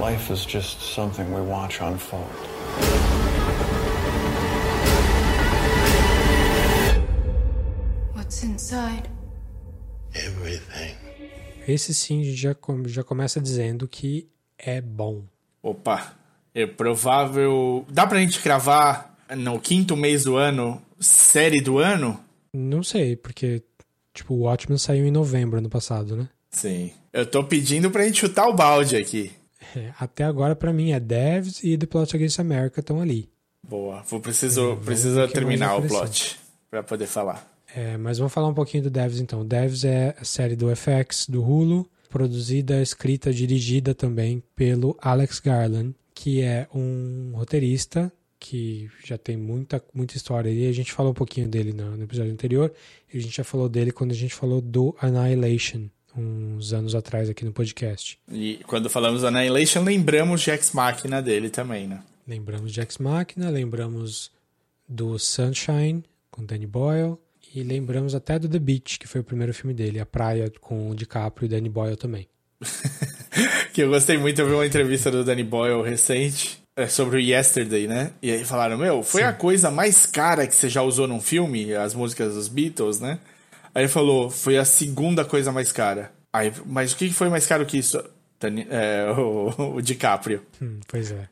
Life 0.00 0.30
is 0.30 0.46
just 0.46 0.80
something 0.94 1.32
we 1.34 1.42
watch 1.42 1.80
unfold. 1.82 2.24
What's 8.14 8.42
inside? 8.42 9.08
Everything. 10.14 10.94
Esse 11.68 11.92
sim 11.92 12.22
já, 12.24 12.54
já 12.86 13.04
começa 13.04 13.40
dizendo 13.40 13.86
que 13.86 14.28
é 14.56 14.80
bom. 14.80 15.24
Opa, 15.62 16.14
é 16.54 16.66
provável. 16.66 17.84
Dá 17.90 18.06
pra 18.06 18.20
gente 18.20 18.40
cravar 18.40 19.14
no 19.36 19.60
quinto 19.60 19.96
mês 19.96 20.24
do 20.24 20.36
ano, 20.36 20.80
série 20.98 21.60
do 21.60 21.78
ano? 21.78 22.18
Não 22.52 22.82
sei, 22.82 23.16
porque, 23.16 23.62
tipo, 24.14 24.34
o 24.34 24.40
Watchmen 24.40 24.78
saiu 24.78 25.06
em 25.06 25.10
novembro 25.10 25.58
ano 25.58 25.68
passado, 25.68 26.16
né? 26.16 26.28
Sim. 26.50 26.90
Eu 27.12 27.26
tô 27.26 27.44
pedindo 27.44 27.90
pra 27.90 28.04
gente 28.04 28.20
chutar 28.20 28.48
o 28.48 28.54
balde 28.54 28.96
aqui. 28.96 29.32
É, 29.74 29.92
até 29.98 30.24
agora, 30.24 30.54
para 30.54 30.72
mim, 30.72 30.92
é 30.92 31.00
Devs 31.00 31.62
e 31.62 31.76
The 31.76 31.86
Plot 31.86 32.16
Against 32.16 32.38
America 32.38 32.80
estão 32.80 33.00
ali. 33.00 33.28
Boa. 33.62 34.02
Vou 34.08 34.20
preciso, 34.20 34.72
é, 34.72 34.76
preciso 34.76 35.26
terminar 35.28 35.76
o 35.76 35.82
plot 35.86 36.38
para 36.70 36.82
poder 36.82 37.06
falar. 37.06 37.46
É, 37.74 37.96
mas 37.96 38.18
vamos 38.18 38.32
falar 38.32 38.48
um 38.48 38.54
pouquinho 38.54 38.84
do 38.84 38.90
Devs 38.90 39.20
então. 39.20 39.44
Devs 39.44 39.84
é 39.84 40.14
a 40.18 40.24
série 40.24 40.56
do 40.56 40.74
FX 40.74 41.26
do 41.28 41.42
Hulu, 41.42 41.88
produzida, 42.08 42.80
escrita, 42.80 43.32
dirigida 43.32 43.94
também 43.94 44.42
pelo 44.54 44.96
Alex 45.00 45.40
Garland, 45.40 45.94
que 46.14 46.40
é 46.40 46.66
um 46.74 47.32
roteirista 47.34 48.10
que 48.48 48.88
já 49.04 49.18
tem 49.18 49.36
muita, 49.36 49.82
muita 49.92 50.16
história 50.16 50.48
e 50.48 50.68
a 50.68 50.72
gente 50.72 50.92
falou 50.92 51.10
um 51.10 51.14
pouquinho 51.14 51.48
dele 51.48 51.72
no, 51.72 51.96
no 51.96 52.04
episódio 52.04 52.32
anterior 52.32 52.72
e 53.12 53.18
a 53.18 53.20
gente 53.20 53.36
já 53.36 53.42
falou 53.42 53.68
dele 53.68 53.90
quando 53.90 54.12
a 54.12 54.14
gente 54.14 54.32
falou 54.32 54.60
do 54.60 54.96
Annihilation, 55.02 55.88
uns 56.16 56.72
anos 56.72 56.94
atrás 56.94 57.28
aqui 57.28 57.44
no 57.44 57.52
podcast. 57.52 58.16
E 58.30 58.60
quando 58.68 58.88
falamos 58.88 59.24
Annihilation, 59.24 59.82
lembramos 59.82 60.42
de 60.42 60.50
Ex 60.52 60.70
Machina 60.70 61.20
dele 61.20 61.50
também, 61.50 61.88
né? 61.88 62.04
Lembramos 62.26 62.72
de 62.72 62.80
Ex 62.80 62.98
Machina, 62.98 63.50
lembramos 63.50 64.30
do 64.88 65.18
Sunshine 65.18 66.04
com 66.30 66.44
Danny 66.44 66.68
Boyle 66.68 67.16
e 67.52 67.64
lembramos 67.64 68.14
até 68.14 68.38
do 68.38 68.48
The 68.48 68.60
Beach, 68.60 69.00
que 69.00 69.08
foi 69.08 69.22
o 69.22 69.24
primeiro 69.24 69.52
filme 69.52 69.74
dele, 69.74 69.98
A 69.98 70.06
Praia 70.06 70.52
com 70.60 70.88
o 70.90 70.94
DiCaprio 70.94 71.46
e 71.46 71.48
Danny 71.48 71.68
Boyle 71.68 71.96
também. 71.96 72.28
que 73.74 73.82
eu 73.82 73.88
gostei 73.88 74.16
muito, 74.16 74.40
eu 74.40 74.46
vi 74.46 74.52
uma 74.52 74.66
entrevista 74.66 75.10
do 75.10 75.24
Danny 75.24 75.42
Boyle 75.42 75.82
recente 75.82 76.64
é, 76.76 76.86
sobre 76.86 77.16
o 77.16 77.20
Yesterday, 77.20 77.88
né? 77.88 78.12
E 78.22 78.30
aí 78.30 78.44
falaram, 78.44 78.76
meu, 78.76 79.02
foi 79.02 79.22
Sim. 79.22 79.26
a 79.28 79.32
coisa 79.32 79.70
mais 79.70 80.04
cara 80.04 80.46
que 80.46 80.54
você 80.54 80.68
já 80.68 80.82
usou 80.82 81.08
num 81.08 81.20
filme, 81.20 81.74
as 81.74 81.94
músicas 81.94 82.34
dos 82.34 82.48
Beatles, 82.48 83.00
né? 83.00 83.18
Aí 83.74 83.82
ele 83.82 83.88
falou, 83.88 84.30
foi 84.30 84.58
a 84.58 84.64
segunda 84.64 85.24
coisa 85.24 85.50
mais 85.50 85.72
cara. 85.72 86.12
Aí, 86.32 86.52
mas 86.66 86.92
o 86.92 86.96
que 86.96 87.10
foi 87.10 87.30
mais 87.30 87.46
caro 87.46 87.64
que 87.64 87.78
isso? 87.78 88.02
É, 88.70 89.10
o, 89.18 89.76
o 89.76 89.82
DiCaprio. 89.82 90.44
Hum, 90.60 90.80
pois 90.86 91.10
é. 91.10 91.28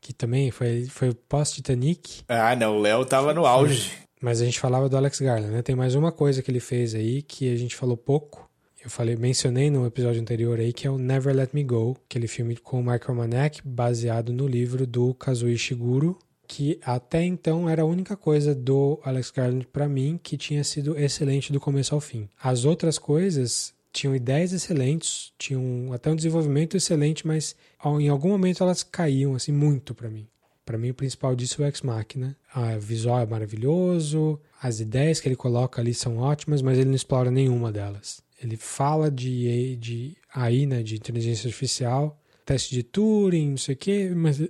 Que 0.00 0.12
também 0.12 0.50
foi, 0.50 0.86
foi 0.86 1.14
pós-Titanic. 1.14 2.22
Ah, 2.28 2.56
não, 2.56 2.78
o 2.78 2.80
Léo 2.80 3.04
tava 3.04 3.32
no 3.32 3.46
auge. 3.46 3.92
Mas 4.20 4.40
a 4.40 4.44
gente 4.44 4.58
falava 4.58 4.88
do 4.88 4.96
Alex 4.96 5.20
Garland, 5.20 5.52
né? 5.52 5.62
Tem 5.62 5.76
mais 5.76 5.94
uma 5.94 6.10
coisa 6.10 6.42
que 6.42 6.50
ele 6.50 6.60
fez 6.60 6.94
aí 6.94 7.22
que 7.22 7.52
a 7.52 7.56
gente 7.56 7.76
falou 7.76 7.96
pouco. 7.96 8.49
Eu 8.82 8.88
falei, 8.88 9.14
mencionei 9.14 9.70
no 9.70 9.86
episódio 9.86 10.22
anterior 10.22 10.58
aí, 10.58 10.72
que 10.72 10.86
é 10.86 10.90
o 10.90 10.96
Never 10.96 11.36
Let 11.36 11.50
Me 11.52 11.62
Go, 11.62 11.98
aquele 12.08 12.26
filme 12.26 12.56
com 12.56 12.80
o 12.80 12.82
Michael 12.82 13.14
Mann 13.14 13.30
baseado 13.62 14.32
no 14.32 14.46
livro 14.46 14.86
do 14.86 15.12
Kazuo 15.12 15.50
Ishiguro, 15.50 16.18
que 16.48 16.80
até 16.82 17.22
então 17.22 17.68
era 17.68 17.82
a 17.82 17.84
única 17.84 18.16
coisa 18.16 18.54
do 18.54 18.98
Alex 19.04 19.30
Garland 19.30 19.66
para 19.66 19.86
mim 19.86 20.18
que 20.22 20.38
tinha 20.38 20.64
sido 20.64 20.98
excelente 20.98 21.52
do 21.52 21.60
começo 21.60 21.94
ao 21.94 22.00
fim. 22.00 22.26
As 22.42 22.64
outras 22.64 22.98
coisas 22.98 23.74
tinham 23.92 24.16
ideias 24.16 24.50
excelentes, 24.50 25.30
tinham 25.36 25.92
até 25.92 26.10
um 26.10 26.16
desenvolvimento 26.16 26.74
excelente, 26.74 27.26
mas 27.26 27.54
em 28.00 28.08
algum 28.08 28.30
momento 28.30 28.62
elas 28.62 28.82
caíam 28.82 29.34
assim 29.34 29.52
muito 29.52 29.94
para 29.94 30.08
mim. 30.08 30.26
Para 30.64 30.78
mim 30.78 30.90
o 30.90 30.94
principal 30.94 31.36
disso 31.36 31.62
é 31.62 31.66
o 31.66 31.68
Ex 31.68 31.82
Machina. 31.82 32.34
O 32.56 32.80
visual 32.80 33.20
é 33.20 33.26
maravilhoso, 33.26 34.40
as 34.62 34.80
ideias 34.80 35.20
que 35.20 35.28
ele 35.28 35.36
coloca 35.36 35.82
ali 35.82 35.92
são 35.92 36.16
ótimas, 36.16 36.62
mas 36.62 36.78
ele 36.78 36.88
não 36.88 36.96
explora 36.96 37.30
nenhuma 37.30 37.70
delas. 37.70 38.22
Ele 38.42 38.56
fala 38.56 39.10
de, 39.10 39.76
de 39.76 40.16
AI, 40.32 40.66
né, 40.66 40.82
de 40.82 40.96
inteligência 40.96 41.48
artificial, 41.48 42.18
teste 42.44 42.74
de 42.74 42.82
Turing, 42.82 43.50
não 43.50 43.56
sei 43.56 43.74
o 43.74 43.78
quê, 43.78 44.12
mas 44.14 44.40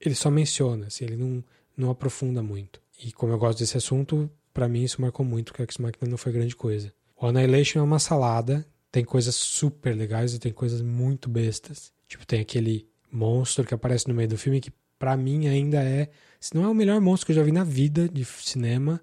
ele 0.00 0.14
só 0.14 0.30
menciona, 0.30 0.86
assim, 0.86 1.04
ele 1.04 1.16
não, 1.16 1.44
não 1.76 1.90
aprofunda 1.90 2.42
muito. 2.42 2.80
E 3.02 3.12
como 3.12 3.32
eu 3.32 3.38
gosto 3.38 3.58
desse 3.58 3.76
assunto, 3.76 4.30
para 4.52 4.68
mim 4.68 4.82
isso 4.82 5.00
marcou 5.00 5.24
muito, 5.24 5.52
porque 5.52 5.62
Ex 5.62 5.78
Machina 5.78 6.08
não 6.08 6.16
foi 6.16 6.32
grande 6.32 6.56
coisa. 6.56 6.92
O 7.20 7.26
Annihilation 7.26 7.80
é 7.80 7.82
uma 7.82 7.98
salada, 7.98 8.66
tem 8.90 9.04
coisas 9.04 9.34
super 9.34 9.94
legais 9.94 10.34
e 10.34 10.38
tem 10.38 10.52
coisas 10.52 10.80
muito 10.80 11.28
bestas. 11.28 11.92
Tipo, 12.06 12.26
tem 12.26 12.40
aquele 12.40 12.88
monstro 13.10 13.64
que 13.64 13.74
aparece 13.74 14.08
no 14.08 14.14
meio 14.14 14.28
do 14.28 14.38
filme 14.38 14.60
que 14.60 14.72
para 14.98 15.16
mim 15.16 15.46
ainda 15.46 15.82
é, 15.82 16.10
se 16.40 16.54
não 16.54 16.64
é 16.64 16.68
o 16.68 16.74
melhor 16.74 17.00
monstro 17.00 17.26
que 17.26 17.32
eu 17.32 17.36
já 17.36 17.42
vi 17.42 17.52
na 17.52 17.64
vida 17.64 18.08
de 18.08 18.24
cinema, 18.24 19.00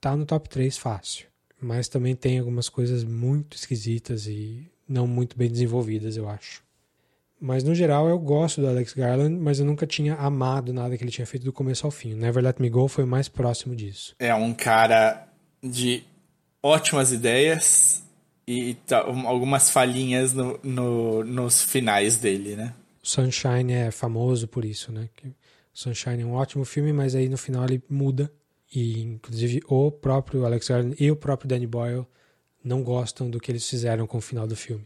tá 0.00 0.16
no 0.16 0.24
top 0.24 0.48
3 0.48 0.76
fácil. 0.78 1.26
Mas 1.60 1.88
também 1.88 2.14
tem 2.14 2.38
algumas 2.38 2.68
coisas 2.68 3.04
muito 3.04 3.56
esquisitas 3.56 4.26
e 4.26 4.70
não 4.88 5.06
muito 5.06 5.36
bem 5.36 5.50
desenvolvidas, 5.50 6.16
eu 6.16 6.28
acho. 6.28 6.62
Mas 7.40 7.64
no 7.64 7.74
geral 7.74 8.08
eu 8.08 8.18
gosto 8.18 8.60
do 8.60 8.68
Alex 8.68 8.94
Garland, 8.94 9.36
mas 9.36 9.58
eu 9.58 9.66
nunca 9.66 9.86
tinha 9.86 10.14
amado 10.14 10.72
nada 10.72 10.96
que 10.96 11.04
ele 11.04 11.10
tinha 11.10 11.26
feito 11.26 11.44
do 11.44 11.52
começo 11.52 11.86
ao 11.86 11.90
fim. 11.90 12.14
Never 12.14 12.42
Let 12.42 12.58
Me 12.58 12.70
Go 12.70 12.88
foi 12.88 13.04
o 13.04 13.06
mais 13.06 13.28
próximo 13.28 13.74
disso. 13.74 14.14
É 14.18 14.34
um 14.34 14.54
cara 14.54 15.28
de 15.62 16.04
ótimas 16.62 17.12
ideias 17.12 18.02
e 18.46 18.76
algumas 19.26 19.70
falhinhas 19.70 20.32
no, 20.32 20.58
no, 20.62 21.24
nos 21.24 21.62
finais 21.62 22.16
dele, 22.16 22.56
né? 22.56 22.74
Sunshine 23.02 23.72
é 23.72 23.90
famoso 23.90 24.48
por 24.48 24.64
isso, 24.64 24.90
né? 24.90 25.08
Sunshine 25.72 26.22
é 26.22 26.26
um 26.26 26.32
ótimo 26.32 26.64
filme, 26.64 26.92
mas 26.92 27.14
aí 27.14 27.28
no 27.28 27.36
final 27.36 27.64
ele 27.64 27.82
muda. 27.88 28.32
E 28.74 29.00
inclusive 29.00 29.62
o 29.68 29.90
próprio 29.90 30.44
Alex 30.44 30.68
Garland 30.68 30.96
e 30.98 31.10
o 31.10 31.16
próprio 31.16 31.48
Danny 31.48 31.66
Boyle 31.66 32.06
não 32.62 32.82
gostam 32.82 33.30
do 33.30 33.38
que 33.38 33.52
eles 33.52 33.68
fizeram 33.68 34.06
com 34.06 34.18
o 34.18 34.22
final 34.22 34.46
do 34.46 34.56
filme. 34.56 34.84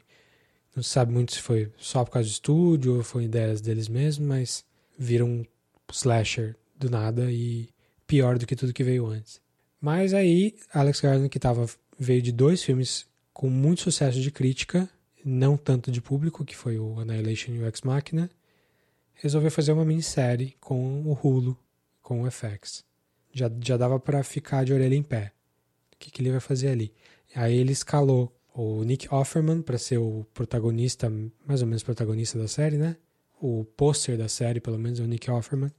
Não 0.76 0.82
se 0.82 0.90
sabe 0.90 1.12
muito 1.12 1.32
se 1.32 1.40
foi 1.40 1.72
só 1.78 2.04
por 2.04 2.10
causa 2.12 2.28
do 2.28 2.32
estúdio 2.32 2.96
ou 2.96 3.02
foi 3.02 3.24
ideias 3.24 3.60
deles 3.60 3.88
mesmos, 3.88 4.26
mas 4.26 4.64
viram 4.98 5.26
um 5.26 5.44
slasher 5.90 6.54
do 6.76 6.90
nada 6.90 7.32
e 7.32 7.68
pior 8.06 8.38
do 8.38 8.46
que 8.46 8.54
tudo 8.54 8.72
que 8.72 8.84
veio 8.84 9.06
antes. 9.06 9.40
Mas 9.80 10.12
aí, 10.12 10.56
Alex 10.72 11.00
Garland, 11.00 11.28
que 11.28 11.38
tava, 11.38 11.66
veio 11.98 12.20
de 12.20 12.32
dois 12.32 12.62
filmes 12.62 13.06
com 13.32 13.48
muito 13.48 13.82
sucesso 13.82 14.20
de 14.20 14.30
crítica, 14.30 14.88
não 15.24 15.56
tanto 15.56 15.90
de 15.90 16.00
público, 16.00 16.44
que 16.44 16.56
foi 16.56 16.78
o 16.78 16.98
Annihilation 16.98 17.52
e 17.52 17.58
o 17.60 17.66
Ex 17.66 17.82
Machina, 17.82 18.28
resolveu 19.14 19.50
fazer 19.50 19.72
uma 19.72 19.84
minissérie 19.84 20.56
com 20.60 21.02
o 21.02 21.12
Hulu 21.12 21.56
com 22.02 22.22
o 22.22 22.30
FX. 22.30 22.87
Já, 23.38 23.50
já 23.62 23.76
dava 23.76 24.00
para 24.00 24.22
ficar 24.22 24.64
de 24.64 24.72
orelha 24.72 24.94
em 24.94 25.02
pé. 25.02 25.32
O 25.94 25.96
que, 25.98 26.10
que 26.10 26.22
ele 26.22 26.30
vai 26.30 26.40
fazer 26.40 26.68
ali? 26.68 26.92
Aí 27.34 27.56
ele 27.56 27.72
escalou 27.72 28.34
o 28.54 28.82
Nick 28.82 29.12
Offerman 29.12 29.62
para 29.62 29.78
ser 29.78 29.98
o 29.98 30.26
protagonista, 30.34 31.12
mais 31.46 31.62
ou 31.62 31.68
menos 31.68 31.82
protagonista 31.82 32.38
da 32.38 32.48
série, 32.48 32.76
né? 32.76 32.96
O 33.40 33.64
pôster 33.64 34.18
da 34.18 34.28
série, 34.28 34.60
pelo 34.60 34.78
menos, 34.78 34.98
é 34.98 35.02
o 35.04 35.06
Nick 35.06 35.30
Offerman, 35.30 35.70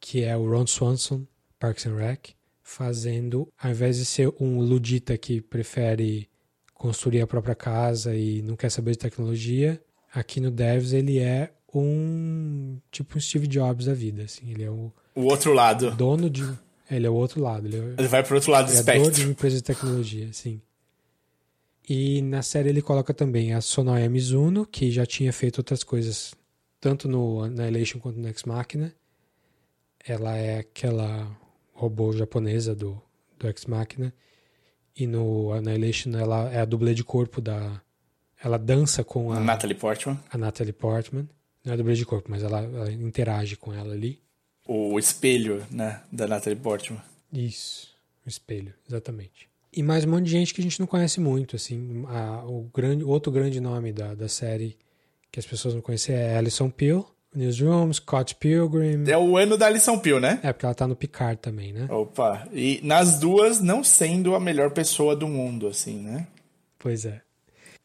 que 0.00 0.24
é 0.24 0.36
o 0.36 0.50
Ron 0.50 0.66
Swanson, 0.66 1.24
Parks 1.58 1.86
and 1.86 1.94
Rec, 1.96 2.30
fazendo, 2.62 3.48
ao 3.60 3.70
invés 3.70 3.98
de 3.98 4.04
ser 4.04 4.32
um 4.40 4.60
ludita 4.60 5.16
que 5.16 5.40
prefere 5.40 6.28
construir 6.74 7.20
a 7.20 7.26
própria 7.26 7.54
casa 7.54 8.16
e 8.16 8.42
não 8.42 8.56
quer 8.56 8.70
saber 8.70 8.92
de 8.92 8.98
tecnologia, 8.98 9.80
aqui 10.12 10.40
no 10.40 10.50
Devs 10.50 10.92
ele 10.92 11.18
é 11.18 11.52
um 11.72 12.78
tipo 12.90 13.16
um 13.16 13.20
Steve 13.20 13.46
Jobs 13.46 13.86
da 13.86 13.94
vida, 13.94 14.22
assim, 14.22 14.50
ele 14.50 14.64
é 14.64 14.70
o 14.70 14.92
o 15.14 15.24
outro 15.24 15.52
lado. 15.52 15.90
Dono 15.94 16.30
de 16.30 16.42
ele 16.90 17.06
é 17.06 17.10
o 17.10 17.14
outro 17.14 17.40
lado, 17.40 17.66
ele, 17.66 17.76
é, 17.76 17.94
ele 17.98 18.08
vai 18.08 18.22
pro 18.22 18.34
outro 18.34 18.50
lado 18.50 18.66
do 18.66 18.72
espectro. 18.72 19.10
de 19.10 19.22
uma 19.22 19.30
empresa 19.30 19.56
de 19.56 19.62
tecnologia, 19.62 20.32
sim. 20.32 20.60
E 21.88 22.22
na 22.22 22.42
série 22.42 22.68
ele 22.68 22.82
coloca 22.82 23.12
também 23.12 23.52
a 23.52 23.60
Sonoya 23.60 24.08
Mizuno, 24.08 24.64
que 24.64 24.90
já 24.90 25.04
tinha 25.04 25.32
feito 25.32 25.58
outras 25.58 25.82
coisas, 25.82 26.32
tanto 26.80 27.08
no 27.08 27.42
Annihilation 27.42 27.98
quanto 27.98 28.18
no 28.18 28.28
Ex 28.28 28.44
Machina. 28.44 28.94
Ela 30.06 30.36
é 30.36 30.58
aquela 30.60 31.28
robô 31.72 32.12
japonesa 32.12 32.74
do, 32.74 33.02
do 33.38 33.48
Ex 33.48 33.64
Machina. 33.66 34.14
E 34.94 35.06
no 35.06 35.52
Annihilation 35.52 36.10
ela 36.16 36.48
é 36.52 36.60
a 36.60 36.64
dublê 36.64 36.94
de 36.94 37.02
corpo 37.02 37.40
da. 37.40 37.80
Ela 38.42 38.56
dança 38.56 39.02
com 39.02 39.32
a. 39.32 39.40
Natalie 39.40 39.74
Portman. 39.74 40.18
A 40.30 40.38
Natalie 40.38 40.72
Portman. 40.72 41.28
Não 41.64 41.72
é 41.72 41.74
a 41.74 41.76
dublê 41.76 41.94
de 41.94 42.06
corpo, 42.06 42.30
mas 42.30 42.42
ela, 42.42 42.60
ela 42.62 42.92
interage 42.92 43.56
com 43.56 43.72
ela 43.72 43.92
ali. 43.92 44.22
O 44.72 44.96
espelho, 45.00 45.66
né? 45.68 46.00
Da 46.12 46.28
Natalie 46.28 46.56
Portman. 46.56 47.02
Isso. 47.32 47.88
O 48.24 48.28
espelho, 48.28 48.72
exatamente. 48.88 49.48
E 49.72 49.82
mais 49.82 50.04
um 50.04 50.10
monte 50.10 50.26
de 50.26 50.30
gente 50.30 50.54
que 50.54 50.60
a 50.60 50.62
gente 50.62 50.78
não 50.78 50.86
conhece 50.86 51.18
muito, 51.18 51.56
assim. 51.56 52.04
A, 52.06 52.44
o 52.46 52.70
grande, 52.72 53.02
outro 53.02 53.32
grande 53.32 53.60
nome 53.60 53.92
da, 53.92 54.14
da 54.14 54.28
série 54.28 54.78
que 55.32 55.40
as 55.40 55.46
pessoas 55.46 55.74
não 55.74 55.80
conhecem 55.80 56.14
é 56.14 56.36
Alison 56.36 56.70
Peel. 56.70 57.04
Newsroom, 57.34 57.92
Scott 57.92 58.36
Pilgrim. 58.36 59.02
É 59.08 59.18
o 59.18 59.36
ano 59.36 59.58
da 59.58 59.66
Alison 59.66 59.98
Peel, 59.98 60.20
né? 60.20 60.38
É, 60.40 60.52
porque 60.52 60.66
ela 60.66 60.74
tá 60.74 60.86
no 60.86 60.94
Picard 60.94 61.40
também, 61.40 61.72
né? 61.72 61.88
Opa. 61.90 62.46
E 62.52 62.80
nas 62.84 63.18
duas, 63.18 63.60
não 63.60 63.82
sendo 63.82 64.36
a 64.36 64.40
melhor 64.40 64.70
pessoa 64.70 65.16
do 65.16 65.26
mundo, 65.26 65.66
assim, 65.66 65.98
né? 65.98 66.28
Pois 66.78 67.04
é. 67.04 67.20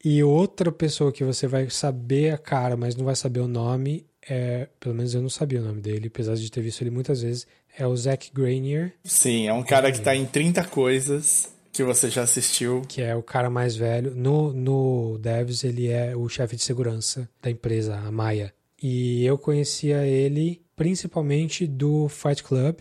E 0.03 0.24
outra 0.24 0.72
pessoa 0.72 1.12
que 1.12 1.24
você 1.24 1.48
vai 1.48 1.68
saber 1.68 2.32
a 2.32 2.38
cara, 2.38 2.78
mas 2.78 2.95
não 2.95 3.06
vai 3.06 3.16
saber 3.16 3.40
o 3.40 3.48
nome, 3.48 4.06
é. 4.28 4.68
Pelo 4.80 4.96
menos 4.96 5.14
eu 5.14 5.22
não 5.22 5.30
sabia 5.30 5.62
o 5.62 5.64
nome 5.64 5.82
dele, 5.82 6.08
apesar 6.08 6.36
de 6.36 6.50
ter 6.52 6.62
visto 6.62 6.82
ele 6.82 6.92
muitas 6.92 7.22
vezes, 7.22 7.48
é 7.78 7.86
o 7.86 7.96
Zack 7.96 8.32
Granier. 8.34 8.94
Sim, 9.04 9.48
é 9.48 9.54
um 9.54 9.64
cara 9.64 9.92
que 9.92 10.02
tá 10.02 10.16
em 10.16 10.26
30 10.26 10.64
coisas 10.66 11.54
que 11.72 11.84
você 11.84 12.10
já 12.10 12.24
assistiu. 12.24 12.82
Que 12.88 13.02
é 13.02 13.16
o 13.16 13.22
cara 13.22 13.50
mais 13.50 13.76
velho. 13.76 14.16
No, 14.16 14.54
no 14.54 15.18
Devs, 15.20 15.64
ele 15.64 15.90
é 15.90 16.16
o 16.16 16.30
chefe 16.30 16.56
de 16.56 16.64
segurança 16.64 17.30
da 17.42 17.52
empresa, 17.52 17.98
a 17.98 18.12
Maia. 18.12 18.54
E 18.82 19.26
eu 19.26 19.38
conhecia 19.38 20.06
ele 20.06 20.62
principalmente 20.76 21.68
do 21.68 22.08
Fight 22.08 22.44
Club. 22.44 22.78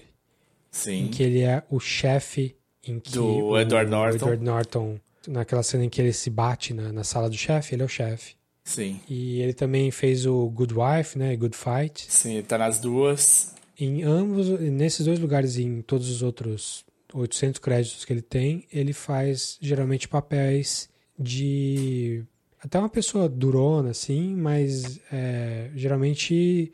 Sim. 0.71 1.05
Em 1.05 1.09
que 1.09 1.23
ele 1.23 1.43
é 1.43 1.62
o 1.71 1.79
chefe 1.79 2.57
em 2.87 2.99
que 2.99 3.12
do 3.12 3.27
o 3.27 3.59
Edward 3.59 3.91
Norton. 3.91 4.16
Edward 4.16 4.45
Norton, 4.45 5.01
naquela 5.27 5.62
cena 5.62 5.85
em 5.85 5.89
que 5.89 6.01
ele 6.01 6.12
se 6.12 6.31
bate 6.31 6.75
na, 6.75 6.93
na 6.93 7.05
sala 7.05 7.31
do 7.31 7.37
chefe, 7.37 7.75
ele 7.75 7.83
é 7.83 7.87
o 7.87 7.89
chefe. 7.89 8.35
Sim. 8.65 9.01
E 9.09 9.41
ele 9.41 9.53
também 9.53 9.91
fez 9.91 10.24
o 10.24 10.49
Good 10.49 10.74
Wife, 10.74 11.19
né? 11.19 11.36
Good 11.36 11.57
Fight. 11.57 12.07
Sim, 12.09 12.43
tá 12.43 12.57
nas 12.57 12.78
duas. 12.78 13.55
Em 13.78 14.03
ambos, 14.03 14.49
nesses 14.61 15.05
dois 15.05 15.19
lugares 15.19 15.57
e 15.57 15.62
em 15.62 15.82
todos 15.82 16.09
os 16.09 16.23
outros 16.23 16.85
800 17.12 17.61
créditos 17.61 18.05
que 18.05 18.12
ele 18.12 18.23
tem, 18.23 18.66
ele 18.73 18.93
faz 18.93 19.59
geralmente 19.61 20.09
papéis 20.09 20.89
de 21.19 22.24
até 22.61 22.78
uma 22.78 22.89
pessoa 22.89 23.28
durona, 23.28 23.91
assim, 23.91 24.35
mas 24.35 24.99
é, 25.12 25.70
geralmente 25.74 26.73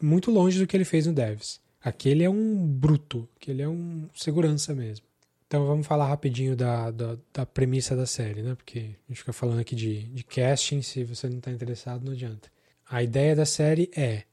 muito 0.00 0.30
longe 0.30 0.58
do 0.58 0.66
que 0.66 0.76
ele 0.76 0.84
fez 0.84 1.06
no 1.06 1.12
Devs. 1.12 1.60
Aquele 1.80 2.24
é 2.24 2.30
um 2.30 2.66
bruto, 2.66 3.28
aquele 3.36 3.62
é 3.62 3.68
um 3.68 4.08
segurança 4.14 4.74
mesmo. 4.74 5.06
Então 5.48 5.66
vamos 5.66 5.86
falar 5.86 6.06
rapidinho 6.06 6.54
da, 6.54 6.90
da, 6.90 7.16
da, 7.32 7.46
premissa 7.46 7.96
da 7.96 8.04
série, 8.04 8.42
né? 8.42 8.54
Porque 8.54 8.78
a 8.78 9.08
gente 9.08 9.20
fica 9.20 9.32
falando 9.32 9.60
aqui 9.60 9.74
de, 9.74 10.02
de 10.02 10.22
casting, 10.22 10.82
se 10.82 11.04
você 11.04 11.26
não 11.26 11.38
está 11.38 11.50
interessado, 11.50 12.04
não 12.04 12.12
adianta. 12.12 12.50
A 12.86 13.02
ideia 13.02 13.34
da 13.34 13.46
série 13.46 13.90
é: 13.96 14.24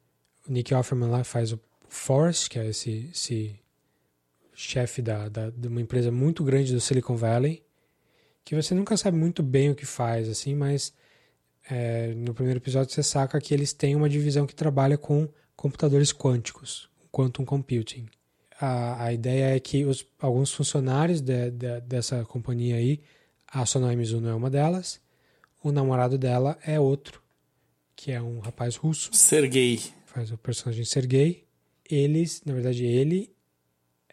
o 0.45 0.51
Nick 0.51 0.73
Offerman 0.73 1.09
lá 1.09 1.23
faz 1.23 1.53
o 1.53 1.59
Forrest, 1.87 2.49
que 2.49 2.59
é 2.59 2.67
esse, 2.67 3.09
esse 3.13 3.57
chefe 4.53 5.01
da, 5.01 5.29
da, 5.29 5.49
de 5.49 5.69
uma 5.69 5.79
empresa 5.79 6.11
muito 6.11 6.43
grande 6.43 6.73
do 6.73 6.81
Silicon 6.81 7.15
Valley, 7.15 7.63
que 8.43 8.53
você 8.53 8.75
nunca 8.75 8.97
sabe 8.97 9.17
muito 9.17 9.41
bem 9.41 9.71
o 9.71 9.75
que 9.75 9.85
faz, 9.85 10.27
assim, 10.27 10.53
mas 10.53 10.93
é, 11.69 12.13
no 12.13 12.33
primeiro 12.33 12.59
episódio 12.59 12.93
você 12.93 13.01
saca 13.01 13.39
que 13.39 13.53
eles 13.53 13.71
têm 13.71 13.95
uma 13.95 14.09
divisão 14.09 14.45
que 14.45 14.53
trabalha 14.53 14.97
com 14.97 15.29
computadores 15.55 16.11
quânticos, 16.11 16.89
quantum 17.09 17.45
computing. 17.45 18.05
A, 18.59 19.05
a 19.05 19.13
ideia 19.13 19.55
é 19.55 19.59
que 19.59 19.85
os, 19.85 20.05
alguns 20.19 20.53
funcionários 20.53 21.21
de, 21.21 21.51
de, 21.51 21.81
dessa 21.81 22.23
companhia 22.25 22.75
aí, 22.75 23.01
a 23.47 23.65
Sonai 23.65 23.95
Mizuno 23.95 24.27
é 24.27 24.33
uma 24.33 24.49
delas, 24.49 25.01
o 25.63 25.71
namorado 25.71 26.17
dela 26.17 26.57
é 26.65 26.79
outro, 26.79 27.21
que 27.95 28.11
é 28.11 28.21
um 28.21 28.39
rapaz 28.39 28.75
russo. 28.75 29.09
Sergei. 29.13 29.81
Faz 30.05 30.31
o 30.31 30.37
personagem 30.37 30.85
Sergei. 30.85 31.45
Eles, 31.89 32.41
na 32.45 32.53
verdade, 32.53 32.85
ele 32.85 33.33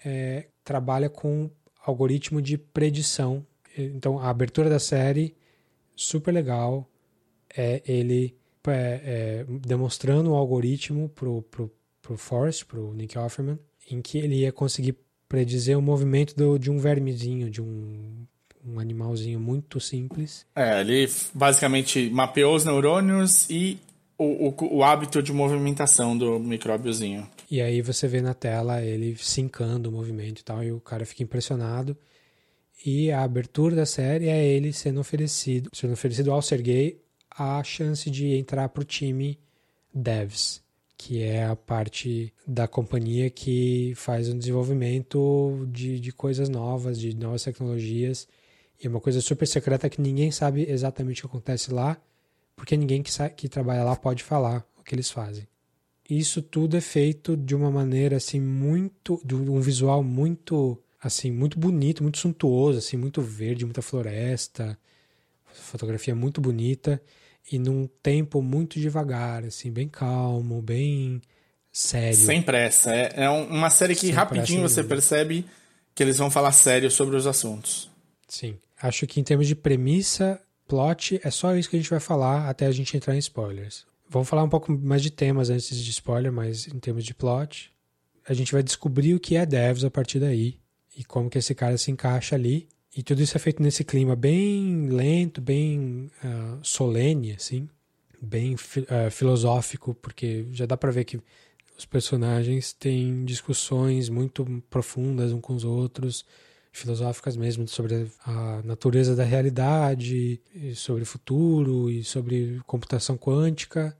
é, 0.04 0.48
trabalha 0.64 1.08
com 1.08 1.50
algoritmo 1.84 2.42
de 2.42 2.58
predição 2.58 3.46
então, 3.76 4.18
a 4.18 4.28
abertura 4.28 4.68
da 4.68 4.78
série, 4.78 5.34
super 5.96 6.32
legal. 6.32 6.88
É 7.54 7.82
ele 7.86 8.36
é, 8.66 8.70
é, 8.72 9.46
demonstrando 9.60 10.30
o 10.30 10.34
algoritmo 10.34 11.08
pro, 11.08 11.42
pro, 11.42 11.70
pro 12.00 12.16
Forrest, 12.16 12.64
pro 12.64 12.94
Nick 12.94 13.18
Offerman, 13.18 13.58
em 13.94 14.02
que 14.02 14.18
ele 14.18 14.36
ia 14.36 14.52
conseguir 14.52 14.96
predizer 15.28 15.78
o 15.78 15.82
movimento 15.82 16.34
do, 16.34 16.58
de 16.58 16.70
um 16.70 16.78
vermezinho, 16.78 17.50
de 17.50 17.60
um, 17.62 18.26
um 18.64 18.78
animalzinho 18.78 19.40
muito 19.40 19.80
simples. 19.80 20.46
É, 20.54 20.80
ele 20.80 21.08
basicamente 21.34 22.10
mapeou 22.10 22.54
os 22.54 22.64
neurônios 22.64 23.48
e 23.48 23.78
o, 24.18 24.48
o, 24.48 24.76
o 24.76 24.84
hábito 24.84 25.22
de 25.22 25.32
movimentação 25.32 26.16
do 26.16 26.38
micróbiozinho. 26.38 27.26
E 27.50 27.60
aí 27.60 27.82
você 27.82 28.06
vê 28.06 28.20
na 28.20 28.34
tela 28.34 28.82
ele 28.82 29.16
sincando 29.16 29.88
o 29.88 29.92
movimento 29.92 30.40
e 30.40 30.44
tal, 30.44 30.62
e 30.62 30.72
o 30.72 30.80
cara 30.80 31.04
fica 31.04 31.22
impressionado. 31.22 31.96
E 32.84 33.10
a 33.12 33.22
abertura 33.22 33.76
da 33.76 33.86
série 33.86 34.28
é 34.28 34.44
ele 34.44 34.72
sendo 34.72 35.00
oferecido, 35.00 35.70
sendo 35.72 35.92
oferecido 35.92 36.32
ao 36.32 36.42
Sergei 36.42 37.00
a 37.30 37.62
chance 37.62 38.10
de 38.10 38.34
entrar 38.34 38.68
para 38.68 38.82
o 38.82 38.84
time 38.84 39.38
Devs, 39.94 40.62
que 41.04 41.20
é 41.20 41.44
a 41.46 41.56
parte 41.56 42.32
da 42.46 42.68
companhia 42.68 43.28
que 43.28 43.92
faz 43.96 44.28
o 44.28 44.34
desenvolvimento 44.38 45.66
de, 45.68 45.98
de 45.98 46.12
coisas 46.12 46.48
novas, 46.48 46.96
de 46.96 47.12
novas 47.16 47.42
tecnologias. 47.42 48.28
E 48.80 48.86
é 48.86 48.88
uma 48.88 49.00
coisa 49.00 49.20
super 49.20 49.46
secreta 49.48 49.90
que 49.90 50.00
ninguém 50.00 50.30
sabe 50.30 50.64
exatamente 50.70 51.18
o 51.18 51.28
que 51.28 51.36
acontece 51.36 51.74
lá, 51.74 52.00
porque 52.54 52.76
ninguém 52.76 53.02
que, 53.02 53.10
que 53.30 53.48
trabalha 53.48 53.82
lá 53.82 53.96
pode 53.96 54.22
falar 54.22 54.64
o 54.78 54.84
que 54.84 54.94
eles 54.94 55.10
fazem. 55.10 55.48
Isso 56.08 56.40
tudo 56.40 56.76
é 56.76 56.80
feito 56.80 57.36
de 57.36 57.56
uma 57.56 57.70
maneira 57.70 58.16
assim 58.16 58.40
muito, 58.40 59.20
de 59.24 59.34
um 59.34 59.60
visual 59.60 60.04
muito 60.04 60.80
assim, 61.00 61.32
muito 61.32 61.58
bonito, 61.58 62.04
muito 62.04 62.18
suntuoso, 62.18 62.78
assim, 62.78 62.96
muito 62.96 63.20
verde, 63.20 63.64
muita 63.64 63.82
floresta, 63.82 64.78
fotografia 65.52 66.14
muito 66.14 66.40
bonita 66.40 67.02
e 67.50 67.58
num 67.58 67.88
tempo 68.02 68.40
muito 68.40 68.78
devagar, 68.78 69.44
assim, 69.44 69.70
bem 69.70 69.88
calmo, 69.88 70.62
bem 70.62 71.20
sério. 71.70 72.16
Sem 72.16 72.42
pressa. 72.42 72.94
É, 72.94 73.24
é 73.24 73.30
uma 73.30 73.70
série 73.70 73.94
que 73.94 74.06
Sem 74.06 74.10
rapidinho 74.10 74.62
você 74.62 74.84
percebe 74.84 75.44
que 75.94 76.02
eles 76.02 76.18
vão 76.18 76.30
falar 76.30 76.52
sério 76.52 76.90
sobre 76.90 77.16
os 77.16 77.26
assuntos. 77.26 77.90
Sim. 78.28 78.56
Acho 78.80 79.06
que 79.06 79.20
em 79.20 79.24
termos 79.24 79.46
de 79.46 79.54
premissa, 79.54 80.40
plot, 80.66 81.20
é 81.22 81.30
só 81.30 81.54
isso 81.54 81.68
que 81.68 81.76
a 81.76 81.78
gente 81.78 81.90
vai 81.90 82.00
falar 82.00 82.48
até 82.48 82.66
a 82.66 82.72
gente 82.72 82.96
entrar 82.96 83.14
em 83.14 83.18
spoilers. 83.18 83.84
Vamos 84.08 84.28
falar 84.28 84.42
um 84.42 84.48
pouco 84.48 84.72
mais 84.72 85.02
de 85.02 85.10
temas 85.10 85.50
antes 85.50 85.76
de 85.76 85.90
spoiler, 85.90 86.32
mas 86.32 86.66
em 86.66 86.78
termos 86.78 87.04
de 87.04 87.14
plot, 87.14 87.72
a 88.28 88.34
gente 88.34 88.52
vai 88.52 88.62
descobrir 88.62 89.14
o 89.14 89.20
que 89.20 89.36
é 89.36 89.46
Devs 89.46 89.84
a 89.84 89.90
partir 89.90 90.18
daí 90.18 90.58
e 90.96 91.04
como 91.04 91.30
que 91.30 91.38
esse 91.38 91.54
cara 91.54 91.78
se 91.78 91.90
encaixa 91.90 92.34
ali. 92.34 92.68
E 92.94 93.02
tudo 93.02 93.22
isso 93.22 93.36
é 93.36 93.40
feito 93.40 93.62
nesse 93.62 93.84
clima 93.84 94.14
bem 94.14 94.88
lento, 94.90 95.40
bem 95.40 96.10
uh, 96.22 96.58
solene, 96.62 97.32
assim, 97.32 97.66
bem 98.20 98.54
uh, 98.54 99.10
filosófico, 99.10 99.94
porque 99.94 100.46
já 100.52 100.66
dá 100.66 100.76
para 100.76 100.90
ver 100.90 101.04
que 101.04 101.18
os 101.78 101.86
personagens 101.86 102.72
têm 102.74 103.24
discussões 103.24 104.10
muito 104.10 104.44
profundas 104.68 105.32
uns 105.32 105.40
com 105.40 105.54
os 105.54 105.64
outros, 105.64 106.24
filosóficas 106.70 107.34
mesmo, 107.34 107.66
sobre 107.66 108.10
a 108.26 108.62
natureza 108.62 109.16
da 109.16 109.24
realidade, 109.24 110.40
sobre 110.74 111.02
o 111.02 111.06
futuro 111.06 111.90
e 111.90 112.04
sobre 112.04 112.60
computação 112.66 113.16
quântica. 113.16 113.96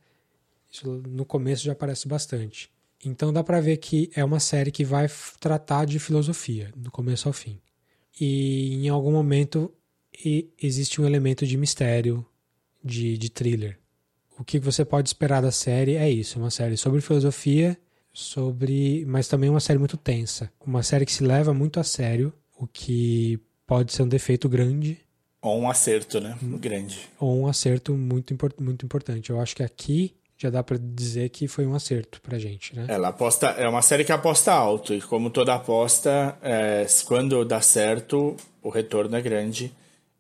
Isso 0.71 1.03
no 1.09 1.25
começo 1.25 1.65
já 1.65 1.73
aparece 1.73 2.07
bastante. 2.07 2.71
Então 3.05 3.33
dá 3.33 3.43
pra 3.43 3.61
ver 3.61 3.79
que 3.79 4.11
é 4.15 4.25
uma 4.25 4.39
série 4.39 4.71
que 4.71 4.85
vai 4.85 5.07
tratar 5.41 5.87
de 5.87 5.99
filosofia, 5.99 6.71
do 6.77 6.91
começo 6.91 7.29
ao 7.29 7.33
fim. 7.33 7.59
E 8.21 8.75
em 8.85 8.89
algum 8.89 9.13
momento 9.13 9.73
existe 10.61 11.01
um 11.01 11.07
elemento 11.07 11.47
de 11.47 11.57
mistério, 11.57 12.25
de, 12.85 13.17
de 13.17 13.31
thriller. 13.31 13.79
O 14.39 14.45
que 14.45 14.59
você 14.59 14.85
pode 14.85 15.09
esperar 15.09 15.41
da 15.41 15.51
série 15.51 15.97
é 15.97 16.11
isso, 16.11 16.39
uma 16.39 16.51
série 16.51 16.77
sobre 16.77 17.01
filosofia, 17.01 17.77
sobre, 18.13 19.05
mas 19.07 19.29
também 19.29 19.49
uma 19.49 19.61
série 19.61 19.79
muito 19.79 19.97
tensa, 19.97 20.53
uma 20.65 20.83
série 20.83 21.07
que 21.07 21.13
se 21.13 21.25
leva 21.25 21.55
muito 21.55 21.81
a 21.81 21.85
sério, 21.85 22.33
o 22.59 22.67
que 22.67 23.39
pode 23.67 23.93
ser 23.93 24.03
um 24.03 24.09
defeito 24.09 24.49
grande 24.49 24.99
Ou 25.41 25.61
um 25.61 25.71
acerto, 25.71 26.21
né? 26.21 26.37
Grande. 26.43 27.09
ou 27.19 27.41
um 27.41 27.47
acerto 27.47 27.95
muito, 27.95 28.37
muito 28.61 28.85
importante. 28.85 29.31
Eu 29.31 29.41
acho 29.41 29.57
que 29.57 29.63
aqui 29.63 30.15
já 30.43 30.51
dá 30.51 30.63
pra 30.63 30.77
dizer 30.81 31.29
que 31.31 31.47
foi 31.49 31.67
um 31.67 31.75
acerto 31.75 32.21
pra 32.21 32.39
gente, 32.39 32.75
né? 32.77 32.87
Ela 32.89 33.09
aposta, 33.09 33.47
é 33.49 33.69
uma 33.69 33.83
série 33.83 34.05
que 34.05 34.13
aposta 34.13 34.53
alto, 34.53 34.93
e 34.95 35.01
como 35.01 35.31
toda 35.31 35.55
aposta, 35.55 36.37
é, 36.43 36.87
quando 37.07 37.45
dá 37.45 37.61
certo, 37.61 38.37
o 38.63 38.69
retorno 38.69 39.17
é 39.17 39.21
grande. 39.21 39.73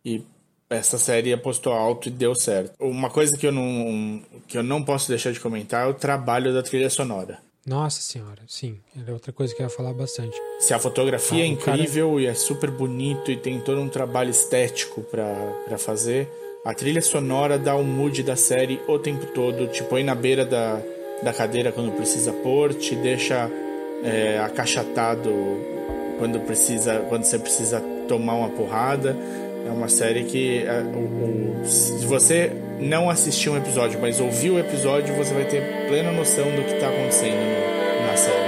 E 0.05 0.23
essa 0.71 0.97
série 0.99 1.33
apostou 1.33 1.73
alto 1.73 2.09
e 2.09 2.11
deu 2.11 2.35
certo. 2.35 2.73
Uma 2.81 3.11
coisa 3.11 3.37
que 3.37 3.47
eu 3.47 3.53
não, 3.53 4.23
que 4.49 4.57
eu 4.57 4.63
não 4.63 4.83
posso 4.83 5.09
deixar 5.09 5.33
de 5.33 5.41
comentar 5.41 5.87
é 5.87 5.91
o 5.91 5.95
trabalho 5.95 6.53
da 6.53 6.63
trilha 6.63 6.89
sonora. 6.89 7.39
Nossa 7.65 8.01
senhora, 8.01 8.43
sim. 8.49 8.81
Era 9.01 9.13
outra 9.13 9.33
coisa 9.33 9.55
que 9.55 9.63
eu 9.63 9.67
ia 9.67 9.71
falar 9.71 9.93
bastante. 9.93 10.37
Se 10.59 10.75
a 10.75 10.81
fotografia 10.81 11.45
Ah, 11.45 11.47
é 11.47 11.53
o 11.53 11.57
cara- 11.57 11.77
incrível 11.77 12.19
e 12.19 12.27
é 12.27 12.35
super 12.35 12.71
bonito 12.71 13.31
e 13.31 13.37
tem 13.37 13.61
todo 13.61 13.81
um 13.81 13.89
trabalho 13.89 14.31
estético 14.31 15.03
pra 15.03 15.79
fazer, 15.79 16.29
a 16.65 16.73
trilha 16.75 17.03
sonora 17.03 17.59
dá 17.59 17.75
o 17.75 17.83
mood 17.83 18.23
da 18.23 18.37
série 18.37 18.81
o 18.87 18.99
tempo 18.99 19.27
todo, 19.27 19.67
te 19.67 19.83
põe 19.83 20.05
na 20.05 20.15
beira 20.15 20.45
da, 20.45 20.79
da 21.23 21.33
cadeira 21.33 21.73
quando 21.73 21.91
precisa 21.93 22.33
pôr, 22.33 22.73
te 22.75 22.95
deixa 22.95 23.51
é, 24.05 24.39
acachatado 24.39 25.31
quando 26.19 26.39
precisa 26.41 27.05
quando 27.09 27.25
você 27.25 27.39
precisa 27.39 27.81
tomar 28.09 28.35
uma 28.35 28.49
porrada. 28.51 29.17
É 29.67 29.71
uma 29.71 29.89
série 29.89 30.25
que 30.25 30.65
é, 30.65 30.83
o- 30.83 31.63
o- 31.63 31.67
se 31.67 32.05
você 32.05 32.51
não 32.81 33.09
assistiu 33.09 33.53
um 33.53 33.57
episódio, 33.57 34.01
mas 34.01 34.21
ouviu 34.21 34.55
o 34.55 34.59
episódio, 34.59 35.15
você 35.15 35.33
vai 35.33 35.45
ter 35.45 35.63
plena 35.89 36.11
noção 36.13 36.45
do 36.51 36.65
que 36.65 36.75
está 36.75 36.89
acontecendo 36.89 37.37
no- 37.37 38.07
na 38.09 38.17
série. 38.17 38.42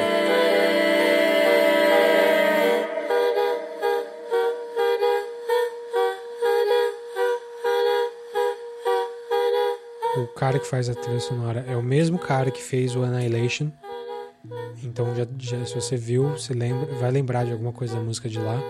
Cara 10.44 10.58
que 10.58 10.66
faz 10.66 10.90
a 10.90 10.94
trilha 10.94 11.20
sonora 11.20 11.64
é 11.66 11.74
o 11.74 11.82
mesmo 11.82 12.18
cara 12.18 12.50
que 12.50 12.62
fez 12.62 12.94
o 12.94 13.02
Annihilation. 13.02 13.70
Então, 14.82 15.14
já, 15.16 15.26
já- 15.38 15.64
se 15.64 15.74
você 15.74 15.96
viu, 15.96 16.28
você 16.32 16.52
lembra, 16.52 16.84
vai 16.96 17.10
lembrar 17.10 17.46
de 17.46 17.52
alguma 17.52 17.72
coisa 17.72 17.94
da 17.96 18.02
música 18.02 18.28
de 18.28 18.38
lá. 18.38 18.60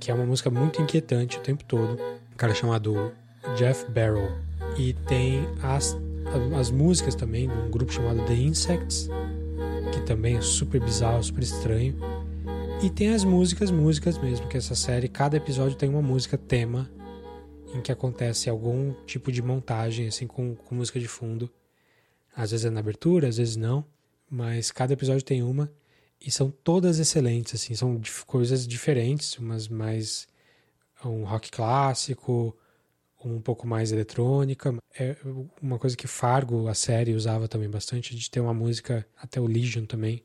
Que 0.00 0.10
é 0.10 0.14
uma 0.14 0.26
música 0.26 0.50
muito 0.50 0.82
inquietante 0.82 1.38
o 1.38 1.40
tempo 1.40 1.62
todo. 1.62 1.92
Um 2.32 2.36
cara 2.36 2.52
chamado 2.52 3.12
Jeff 3.56 3.88
Barrow. 3.92 4.28
E 4.76 4.92
tem 5.06 5.46
as, 5.62 5.96
as 6.58 6.68
músicas 6.72 7.14
também 7.14 7.46
de 7.48 7.54
um 7.54 7.70
grupo 7.70 7.92
chamado 7.92 8.20
The 8.26 8.34
Insects. 8.34 9.08
Que 9.92 10.00
também 10.00 10.36
é 10.36 10.40
super 10.40 10.80
bizarro, 10.80 11.22
super 11.22 11.44
estranho. 11.44 11.94
E 12.82 12.90
tem 12.90 13.14
as 13.14 13.22
músicas, 13.22 13.70
músicas 13.70 14.18
mesmo, 14.18 14.48
que 14.48 14.56
essa 14.56 14.74
série, 14.74 15.06
cada 15.06 15.36
episódio 15.36 15.76
tem 15.76 15.88
uma 15.88 16.02
música 16.02 16.36
tema 16.36 16.90
em 17.74 17.82
que 17.82 17.92
acontece 17.92 18.48
algum 18.48 18.92
tipo 19.04 19.30
de 19.30 19.42
montagem, 19.42 20.08
assim, 20.08 20.26
com, 20.26 20.54
com 20.54 20.74
música 20.74 20.98
de 20.98 21.08
fundo. 21.08 21.50
Às 22.34 22.50
vezes 22.50 22.66
é 22.66 22.70
na 22.70 22.80
abertura, 22.80 23.28
às 23.28 23.36
vezes 23.36 23.56
não, 23.56 23.84
mas 24.30 24.70
cada 24.70 24.92
episódio 24.92 25.24
tem 25.24 25.42
uma 25.42 25.72
e 26.20 26.30
são 26.30 26.50
todas 26.50 26.98
excelentes, 26.98 27.54
assim, 27.54 27.74
são 27.74 28.00
coisas 28.26 28.66
diferentes, 28.66 29.38
umas 29.38 29.68
mais 29.68 30.26
um 31.04 31.24
rock 31.24 31.50
clássico, 31.50 32.56
um 33.24 33.40
pouco 33.40 33.66
mais 33.66 33.92
eletrônica. 33.92 34.74
É 34.98 35.16
uma 35.62 35.78
coisa 35.78 35.96
que 35.96 36.06
Fargo, 36.06 36.68
a 36.68 36.74
série, 36.74 37.14
usava 37.14 37.48
também 37.48 37.70
bastante, 37.70 38.16
de 38.16 38.30
ter 38.30 38.40
uma 38.40 38.54
música, 38.54 39.06
até 39.16 39.40
o 39.40 39.46
Legion 39.46 39.84
também, 39.84 40.24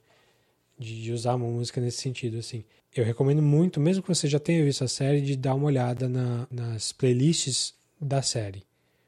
de 0.79 1.11
usar 1.11 1.35
uma 1.35 1.47
música 1.47 1.79
nesse 1.79 2.01
sentido, 2.01 2.37
assim. 2.37 2.63
Eu 2.95 3.03
recomendo 3.03 3.41
muito, 3.41 3.79
mesmo 3.79 4.03
que 4.03 4.09
você 4.09 4.27
já 4.27 4.39
tenha 4.39 4.63
visto 4.63 4.83
a 4.83 4.87
série, 4.87 5.21
de 5.21 5.35
dar 5.35 5.55
uma 5.55 5.65
olhada 5.65 6.07
na- 6.07 6.47
nas 6.51 6.91
playlists 6.91 7.73
da 7.99 8.21
série. 8.21 8.63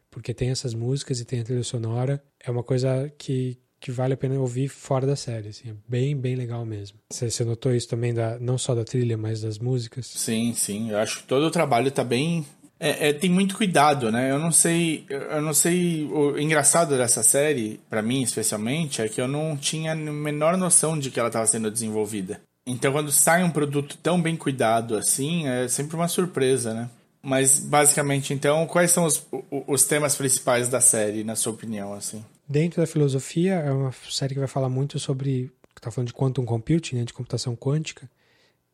Porque 0.10 0.34
tem 0.34 0.50
essas 0.50 0.74
músicas 0.74 1.20
e 1.20 1.26
tem 1.26 1.42
a 1.42 1.44
trilha 1.44 1.64
sonora. 1.64 2.24
É 2.44 2.50
uma 2.50 2.64
coisa 2.64 3.12
que, 3.18 3.58
que 3.80 3.92
vale 3.92 4.14
a 4.14 4.18
pena 4.18 4.40
ouvir 4.40 4.70
fora 4.70 5.06
da 5.06 5.16
série, 5.16 5.50
assim. 5.50 5.70
É 5.70 5.74
bem, 5.88 6.16
bem 6.16 6.36
legal 6.36 6.66
mesmo. 6.66 6.98
Você, 7.12 7.30
você 7.30 7.44
notou 7.44 7.76
isso 7.76 7.88
também, 7.90 8.14
da, 8.14 8.40
não 8.40 8.58
só 8.58 8.74
da 8.74 8.84
trilha, 8.86 9.18
mas 9.18 9.42
das 9.42 9.60
músicas? 9.60 10.08
Sim, 10.08 10.54
sim. 10.56 10.92
Eu 10.92 10.98
acho 11.00 11.18
que 11.18 11.24
todo 11.28 11.46
o 11.46 11.52
trabalho 11.52 11.92
tá 11.92 12.04
bem. 12.04 12.46
É, 12.80 13.10
é, 13.10 13.14
tem 13.14 13.30
muito 13.30 13.56
cuidado, 13.56 14.12
né? 14.12 14.32
Eu 14.32 14.40
não 14.40 14.52
sei. 14.52 15.06
Eu 15.10 15.42
não 15.42 15.54
sei. 15.54 16.06
O 16.06 16.40
engraçado 16.40 16.98
dessa 16.98 17.22
série, 17.22 17.80
pra 17.90 18.02
mim 18.02 18.22
especialmente, 18.24 19.02
é 19.02 19.08
que 19.10 19.20
eu 19.22 19.28
não 19.28 19.56
tinha 19.56 19.92
a 19.92 19.96
menor 19.96 20.58
noção 20.58 20.98
de 20.98 21.12
que 21.12 21.20
ela 21.20 21.30
estava 21.30 21.46
sendo 21.46 21.70
desenvolvida. 21.70 22.42
Então, 22.66 22.92
quando 22.92 23.12
sai 23.12 23.44
um 23.44 23.52
produto 23.52 23.98
tão 23.98 24.22
bem 24.22 24.36
cuidado 24.36 24.96
assim, 24.96 25.48
é 25.48 25.68
sempre 25.68 25.96
uma 25.96 26.08
surpresa, 26.08 26.74
né? 26.74 26.90
Mas, 27.22 27.60
basicamente, 27.60 28.34
então, 28.34 28.68
quais 28.68 28.92
são 28.92 29.04
os, 29.06 29.26
os 29.68 29.84
temas 29.86 30.16
principais 30.16 30.70
da 30.70 30.80
série, 30.80 31.24
na 31.24 31.36
sua 31.36 31.54
opinião, 31.54 31.94
assim? 31.94 32.24
Dentro 32.48 32.82
da 32.82 32.88
filosofia, 32.88 33.56
é 33.56 33.72
uma 33.72 33.92
série 34.10 34.36
que 34.36 34.40
vai 34.40 34.48
falar 34.48 34.70
muito 34.70 35.00
sobre. 35.00 35.52
tá 35.82 35.90
falando 35.90 36.08
de 36.08 36.14
quantum 36.14 36.46
computing, 36.46 36.98
né, 36.98 37.04
de 37.04 37.14
computação 37.14 37.56
quântica. 37.56 38.10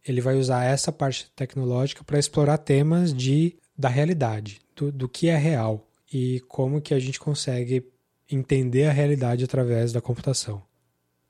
Ele 0.05 0.19
vai 0.19 0.35
usar 0.35 0.65
essa 0.65 0.91
parte 0.91 1.31
tecnológica 1.35 2.03
para 2.03 2.19
explorar 2.19 2.57
temas 2.57 3.13
de, 3.13 3.55
da 3.77 3.88
realidade, 3.88 4.59
do, 4.76 4.91
do 4.91 5.07
que 5.07 5.30
é 5.30 5.38
real 5.38 5.88
e 6.11 6.41
como 6.47 6.81
que 6.81 6.93
a 6.93 6.99
gente 6.99 7.19
consegue 7.19 7.85
entender 8.30 8.85
a 8.85 8.91
realidade 8.91 9.45
através 9.45 9.93
da 9.93 10.01
computação. 10.01 10.61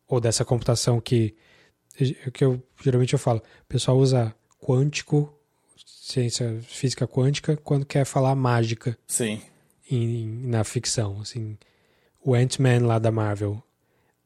Ou 0.08 0.20
dessa 0.20 0.44
computação 0.44 1.00
que, 1.00 1.36
que 2.34 2.44
eu 2.44 2.62
geralmente 2.84 3.14
eu 3.14 3.20
falo, 3.20 3.40
o 3.40 3.66
pessoal 3.68 3.98
usa 3.98 4.34
quântico, 4.60 5.34
ciência 5.86 6.60
física 6.64 7.08
quântica, 7.08 7.58
quando 7.58 7.86
quer 7.86 8.06
falar 8.06 8.36
mágica 8.36 8.98
Sim. 9.08 9.42
em- 9.90 10.48
na 10.48 10.64
ficção, 10.64 11.22
assim, 11.22 11.58
o 12.24 12.34
Ant-Man 12.34 12.86
lá 12.86 13.00
da 13.00 13.12
Marvel. 13.12 13.62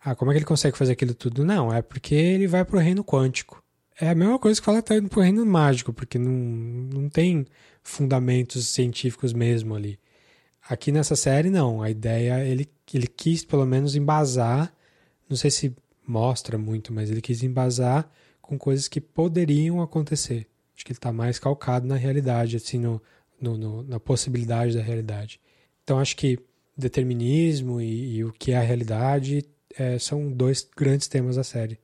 Ah, 0.04 0.16
como 0.16 0.32
é 0.32 0.34
que 0.34 0.40
ele 0.40 0.46
consegue 0.46 0.78
fazer 0.78 0.92
aquilo 0.94 1.14
tudo? 1.16 1.44
Não, 1.44 1.74
é 1.74 1.82
porque 1.82 2.14
ele 2.14 2.48
vai 2.48 2.64
pro 2.64 2.78
reino 2.80 3.04
quântico. 3.04 3.64
É 4.00 4.10
a 4.10 4.16
mesma 4.16 4.38
coisa 4.38 4.60
que 4.60 4.66
falar 4.66 4.82
que 4.82 4.90
tá 4.90 4.96
indo 4.98 5.10
pro 5.10 5.22
reino 5.22 5.46
mágico, 5.46 5.92
porque 5.94 6.20
não, 6.20 6.32
não 6.32 7.10
tem 7.10 7.46
fundamentos 7.82 8.68
científicos 8.68 9.32
mesmo 9.34 9.74
ali. 9.74 9.98
Aqui 10.68 10.92
nessa 10.92 11.16
série, 11.16 11.50
não. 11.50 11.82
A 11.82 11.90
ideia, 11.90 12.44
ele, 12.44 12.70
ele 12.94 13.08
quis 13.08 13.44
pelo 13.46 13.66
menos 13.66 13.96
embasar, 13.96 14.74
não 15.30 15.38
sei 15.38 15.50
se 15.50 15.76
mostra 16.08 16.58
muito, 16.58 16.94
mas 16.94 17.10
ele 17.10 17.22
quis 17.22 17.44
embasar 17.44 18.10
com 18.42 18.58
coisas 18.58 18.88
que 18.88 19.02
poderiam 19.02 19.82
acontecer. 19.82 20.48
Acho 20.76 20.86
que 20.86 20.92
ele 20.92 20.98
está 20.98 21.12
mais 21.12 21.40
calcado 21.40 21.88
na 21.88 21.96
realidade, 21.96 22.58
assim, 22.58 22.78
no, 22.80 23.02
no, 23.40 23.58
no- 23.58 23.84
na 23.84 24.00
possibilidade 24.00 24.76
da 24.76 24.82
realidade. 24.84 25.40
Então, 25.84 26.00
acho 26.00 26.16
que 26.16 26.38
determinismo 26.78 27.80
e, 27.82 28.18
e 28.18 28.24
o 28.26 28.32
que 28.34 28.52
é 28.52 28.58
a 28.58 28.62
realidade 28.62 29.44
eh, 29.78 29.98
são 30.00 30.32
dois 30.32 30.68
grandes 30.76 31.08
temas 31.08 31.36
da 31.38 31.44
série, 31.44 31.80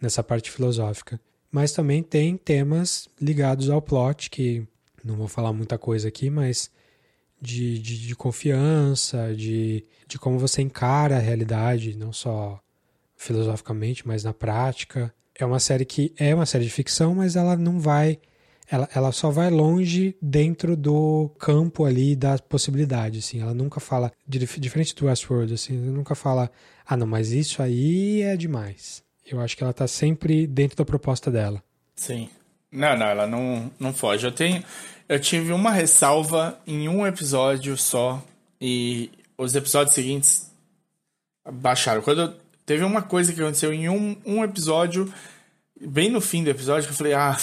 nessa 0.00 0.22
parte 0.22 0.50
filosófica. 0.50 1.20
Mas 1.50 1.72
também 1.72 2.02
tem 2.02 2.36
temas 2.36 3.08
ligados 3.20 3.68
ao 3.70 3.82
plot, 3.82 4.30
que 4.30 4.66
não 5.04 5.16
vou 5.16 5.28
falar 5.28 5.52
muita 5.52 5.78
coisa 5.78 6.08
aqui, 6.08 6.30
mas 6.30 6.70
de, 7.40 7.78
de, 7.78 8.06
de 8.06 8.14
confiança, 8.16 9.34
de, 9.34 9.84
de 10.06 10.18
como 10.18 10.38
você 10.38 10.62
encara 10.62 11.16
a 11.16 11.20
realidade, 11.20 11.96
não 11.96 12.12
só 12.12 12.60
filosoficamente, 13.18 14.06
mas 14.08 14.24
na 14.24 14.32
prática. 14.32 15.12
É 15.40 15.44
uma 15.44 15.60
série 15.60 15.84
que 15.84 16.12
é 16.16 16.34
uma 16.34 16.46
série 16.46 16.64
de 16.64 16.70
ficção, 16.70 17.14
mas 17.14 17.36
ela 17.36 17.56
não 17.56 17.78
vai. 17.78 18.18
Ela, 18.70 18.88
ela 18.94 19.12
só 19.12 19.30
vai 19.30 19.50
longe 19.50 20.16
dentro 20.20 20.76
do 20.76 21.30
campo 21.38 21.84
ali 21.84 22.16
da 22.16 22.38
possibilidade, 22.38 23.18
assim. 23.20 23.40
Ela 23.40 23.54
nunca 23.54 23.78
fala, 23.80 24.10
dif- 24.26 24.58
diferente 24.60 24.94
do 24.94 25.06
Westworld, 25.06 25.54
assim, 25.54 25.76
ela 25.82 25.92
nunca 25.92 26.14
fala, 26.14 26.50
ah, 26.86 26.96
não, 26.96 27.06
mas 27.06 27.30
isso 27.30 27.62
aí 27.62 28.20
é 28.22 28.36
demais. 28.36 29.02
Eu 29.24 29.40
acho 29.40 29.56
que 29.56 29.62
ela 29.62 29.72
tá 29.72 29.86
sempre 29.86 30.46
dentro 30.46 30.76
da 30.76 30.84
proposta 30.84 31.30
dela. 31.30 31.62
Sim. 31.96 32.28
Não, 32.70 32.96
não, 32.96 33.06
ela 33.06 33.26
não, 33.26 33.70
não 33.78 33.92
foge. 33.94 34.26
Eu 34.26 34.32
tenho. 34.32 34.62
Eu 35.08 35.18
tive 35.20 35.52
uma 35.52 35.70
ressalva 35.70 36.58
em 36.66 36.88
um 36.88 37.06
episódio 37.06 37.76
só. 37.76 38.22
E 38.60 39.10
os 39.38 39.54
episódios 39.54 39.94
seguintes 39.94 40.50
baixaram. 41.50 42.02
Quando 42.02 42.20
eu- 42.22 42.34
teve 42.68 42.84
uma 42.84 43.00
coisa 43.00 43.32
que 43.32 43.40
aconteceu 43.40 43.72
em 43.72 43.88
um, 43.88 44.14
um 44.26 44.44
episódio, 44.44 45.10
bem 45.80 46.10
no 46.10 46.20
fim 46.20 46.44
do 46.44 46.50
episódio, 46.50 46.86
que 46.86 46.92
eu 46.92 46.96
falei, 46.96 47.14
ah, 47.14 47.34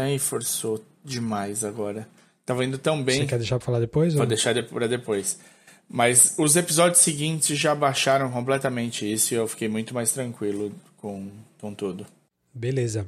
aí 0.00 0.18
forçou 0.18 0.82
demais 1.04 1.62
agora. 1.62 2.08
Tava 2.46 2.64
indo 2.64 2.78
tão 2.78 3.02
bem. 3.02 3.20
Você 3.20 3.26
quer 3.26 3.38
deixar 3.38 3.58
pra 3.58 3.66
falar 3.66 3.80
depois? 3.80 4.14
Vou 4.14 4.22
ou- 4.22 4.26
deixar 4.28 4.54
de- 4.54 4.62
pra 4.62 4.86
depois. 4.86 5.38
Mas 5.88 6.34
os 6.38 6.56
episódios 6.56 7.00
seguintes 7.02 7.58
já 7.58 7.74
baixaram 7.74 8.30
completamente 8.30 9.10
isso 9.12 9.34
e 9.34 9.36
eu 9.36 9.46
fiquei 9.46 9.68
muito 9.68 9.92
mais 9.92 10.10
tranquilo 10.12 10.72
com, 10.96 11.28
com 11.60 11.74
tudo. 11.74 12.06
Beleza. 12.54 13.06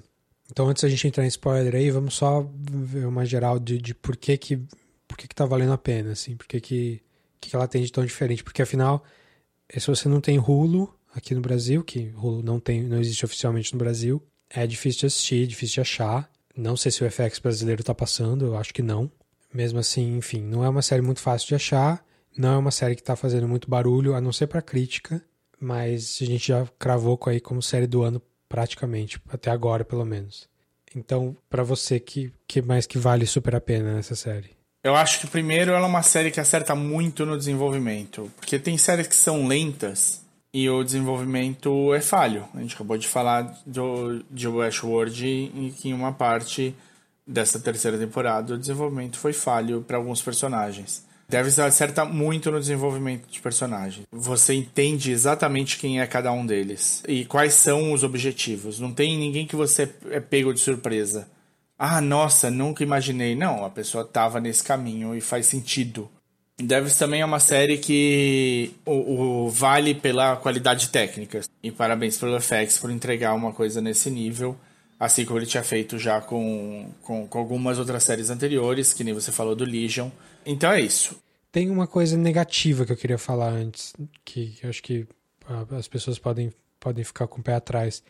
Então, 0.50 0.68
antes 0.68 0.82
da 0.82 0.88
gente 0.88 1.08
entrar 1.08 1.24
em 1.24 1.28
spoiler 1.28 1.74
aí, 1.74 1.90
vamos 1.90 2.12
só 2.14 2.46
ver 2.70 3.06
uma 3.06 3.24
geral 3.24 3.58
de, 3.58 3.78
de 3.78 3.94
por 3.94 4.16
que 4.16 4.36
que, 4.36 4.58
por 5.08 5.16
que 5.16 5.26
que 5.26 5.34
tá 5.34 5.46
valendo 5.46 5.72
a 5.72 5.78
pena, 5.78 6.12
assim, 6.12 6.36
por 6.36 6.46
que 6.46 6.60
que, 6.60 7.00
que 7.40 7.56
ela 7.56 7.66
tem 7.66 7.82
de 7.82 7.90
tão 7.90 8.04
diferente. 8.04 8.44
Porque, 8.44 8.60
afinal, 8.62 9.02
se 9.76 9.86
você 9.86 10.08
não 10.08 10.20
tem 10.20 10.38
Hulu 10.38 10.94
aqui 11.14 11.34
no 11.34 11.40
Brasil, 11.40 11.82
que 11.82 12.12
não, 12.42 12.60
tem, 12.60 12.82
não 12.82 12.98
existe 12.98 13.24
oficialmente 13.24 13.72
no 13.72 13.78
Brasil, 13.78 14.22
é 14.50 14.66
difícil 14.66 15.00
de 15.00 15.06
assistir, 15.06 15.46
difícil 15.46 15.74
de 15.74 15.80
achar. 15.80 16.30
Não 16.56 16.76
sei 16.76 16.90
se 16.90 17.04
o 17.04 17.10
FX 17.10 17.38
brasileiro 17.38 17.84
tá 17.84 17.94
passando, 17.94 18.46
eu 18.46 18.56
acho 18.56 18.74
que 18.74 18.82
não. 18.82 19.10
Mesmo 19.52 19.78
assim, 19.78 20.16
enfim, 20.16 20.42
não 20.42 20.64
é 20.64 20.68
uma 20.68 20.82
série 20.82 21.02
muito 21.02 21.20
fácil 21.20 21.48
de 21.48 21.54
achar, 21.54 22.04
não 22.36 22.54
é 22.54 22.58
uma 22.58 22.70
série 22.70 22.94
que 22.94 23.02
tá 23.02 23.16
fazendo 23.16 23.48
muito 23.48 23.70
barulho, 23.70 24.14
a 24.14 24.20
não 24.20 24.32
ser 24.32 24.46
pra 24.46 24.62
crítica, 24.62 25.22
mas 25.60 26.18
a 26.20 26.24
gente 26.24 26.48
já 26.48 26.66
cravou 26.78 27.18
aí 27.26 27.40
como 27.40 27.62
série 27.62 27.86
do 27.86 28.02
ano 28.02 28.20
praticamente, 28.48 29.20
até 29.28 29.50
agora 29.50 29.84
pelo 29.84 30.04
menos. 30.04 30.48
Então, 30.94 31.36
para 31.50 31.62
você, 31.62 32.00
que, 32.00 32.32
que 32.46 32.62
mais 32.62 32.86
que 32.86 32.98
vale 32.98 33.26
super 33.26 33.54
a 33.54 33.60
pena 33.60 33.94
nessa 33.94 34.14
série? 34.14 34.50
Eu 34.82 34.94
acho 34.94 35.20
que 35.20 35.26
primeiro 35.26 35.72
ela 35.72 35.86
é 35.86 35.88
uma 35.88 36.02
série 36.02 36.30
que 36.30 36.40
acerta 36.40 36.74
muito 36.74 37.26
no 37.26 37.36
desenvolvimento, 37.36 38.30
porque 38.36 38.58
tem 38.58 38.78
séries 38.78 39.06
que 39.06 39.14
são 39.14 39.46
lentas 39.46 40.22
e 40.52 40.68
o 40.68 40.82
desenvolvimento 40.82 41.92
é 41.94 42.00
falho. 42.00 42.48
A 42.54 42.60
gente 42.60 42.74
acabou 42.74 42.96
de 42.96 43.06
falar 43.06 43.58
do, 43.66 44.22
de 44.30 44.48
Westworld 44.48 45.26
em 45.26 45.70
que 45.70 45.90
em 45.90 45.92
uma 45.92 46.12
parte 46.12 46.74
dessa 47.26 47.60
terceira 47.60 47.98
temporada 47.98 48.54
o 48.54 48.58
desenvolvimento 48.58 49.18
foi 49.18 49.32
falho 49.32 49.82
para 49.82 49.96
alguns 49.96 50.22
personagens. 50.22 51.06
Deve 51.28 51.60
acerta 51.60 52.06
muito 52.06 52.50
no 52.50 52.58
desenvolvimento 52.58 53.28
de 53.30 53.38
personagens. 53.38 54.06
Você 54.10 54.54
entende 54.54 55.12
exatamente 55.12 55.76
quem 55.76 56.00
é 56.00 56.06
cada 56.06 56.32
um 56.32 56.46
deles 56.46 57.02
e 57.06 57.26
quais 57.26 57.52
são 57.52 57.92
os 57.92 58.02
objetivos. 58.02 58.80
Não 58.80 58.94
tem 58.94 59.18
ninguém 59.18 59.46
que 59.46 59.54
você 59.54 59.92
é 60.10 60.20
pego 60.20 60.54
de 60.54 60.60
surpresa. 60.60 61.28
Ah, 61.78 62.00
nossa, 62.00 62.50
nunca 62.50 62.82
imaginei. 62.82 63.36
Não, 63.36 63.62
a 63.62 63.68
pessoa 63.68 64.04
estava 64.04 64.40
nesse 64.40 64.64
caminho 64.64 65.14
e 65.14 65.20
faz 65.20 65.44
sentido. 65.44 66.08
Devs 66.60 66.96
também 66.96 67.20
é 67.20 67.24
uma 67.24 67.38
série 67.38 67.78
que 67.78 68.74
o, 68.84 69.44
o, 69.44 69.50
vale 69.50 69.94
pela 69.94 70.36
qualidade 70.36 70.88
técnica. 70.88 71.40
E 71.62 71.70
parabéns 71.70 72.18
pelo 72.18 72.38
FX 72.40 72.78
por 72.78 72.90
entregar 72.90 73.34
uma 73.34 73.52
coisa 73.52 73.80
nesse 73.80 74.10
nível. 74.10 74.56
Assim 74.98 75.24
como 75.24 75.38
ele 75.38 75.46
tinha 75.46 75.62
feito 75.62 75.96
já 75.96 76.20
com, 76.20 76.90
com, 77.02 77.28
com 77.28 77.38
algumas 77.38 77.78
outras 77.78 78.02
séries 78.02 78.30
anteriores, 78.30 78.92
que 78.92 79.04
nem 79.04 79.14
você 79.14 79.30
falou 79.30 79.54
do 79.54 79.64
Legion. 79.64 80.10
Então 80.44 80.72
é 80.72 80.80
isso. 80.80 81.16
Tem 81.52 81.70
uma 81.70 81.86
coisa 81.86 82.16
negativa 82.16 82.84
que 82.84 82.92
eu 82.92 82.96
queria 82.96 83.18
falar 83.18 83.50
antes, 83.50 83.94
que 84.24 84.58
acho 84.64 84.82
que 84.82 85.06
as 85.70 85.86
pessoas 85.86 86.18
podem, 86.18 86.52
podem 86.80 87.04
ficar 87.04 87.28
com 87.28 87.40
o 87.40 87.42
pé 87.42 87.54
atrás. 87.54 88.02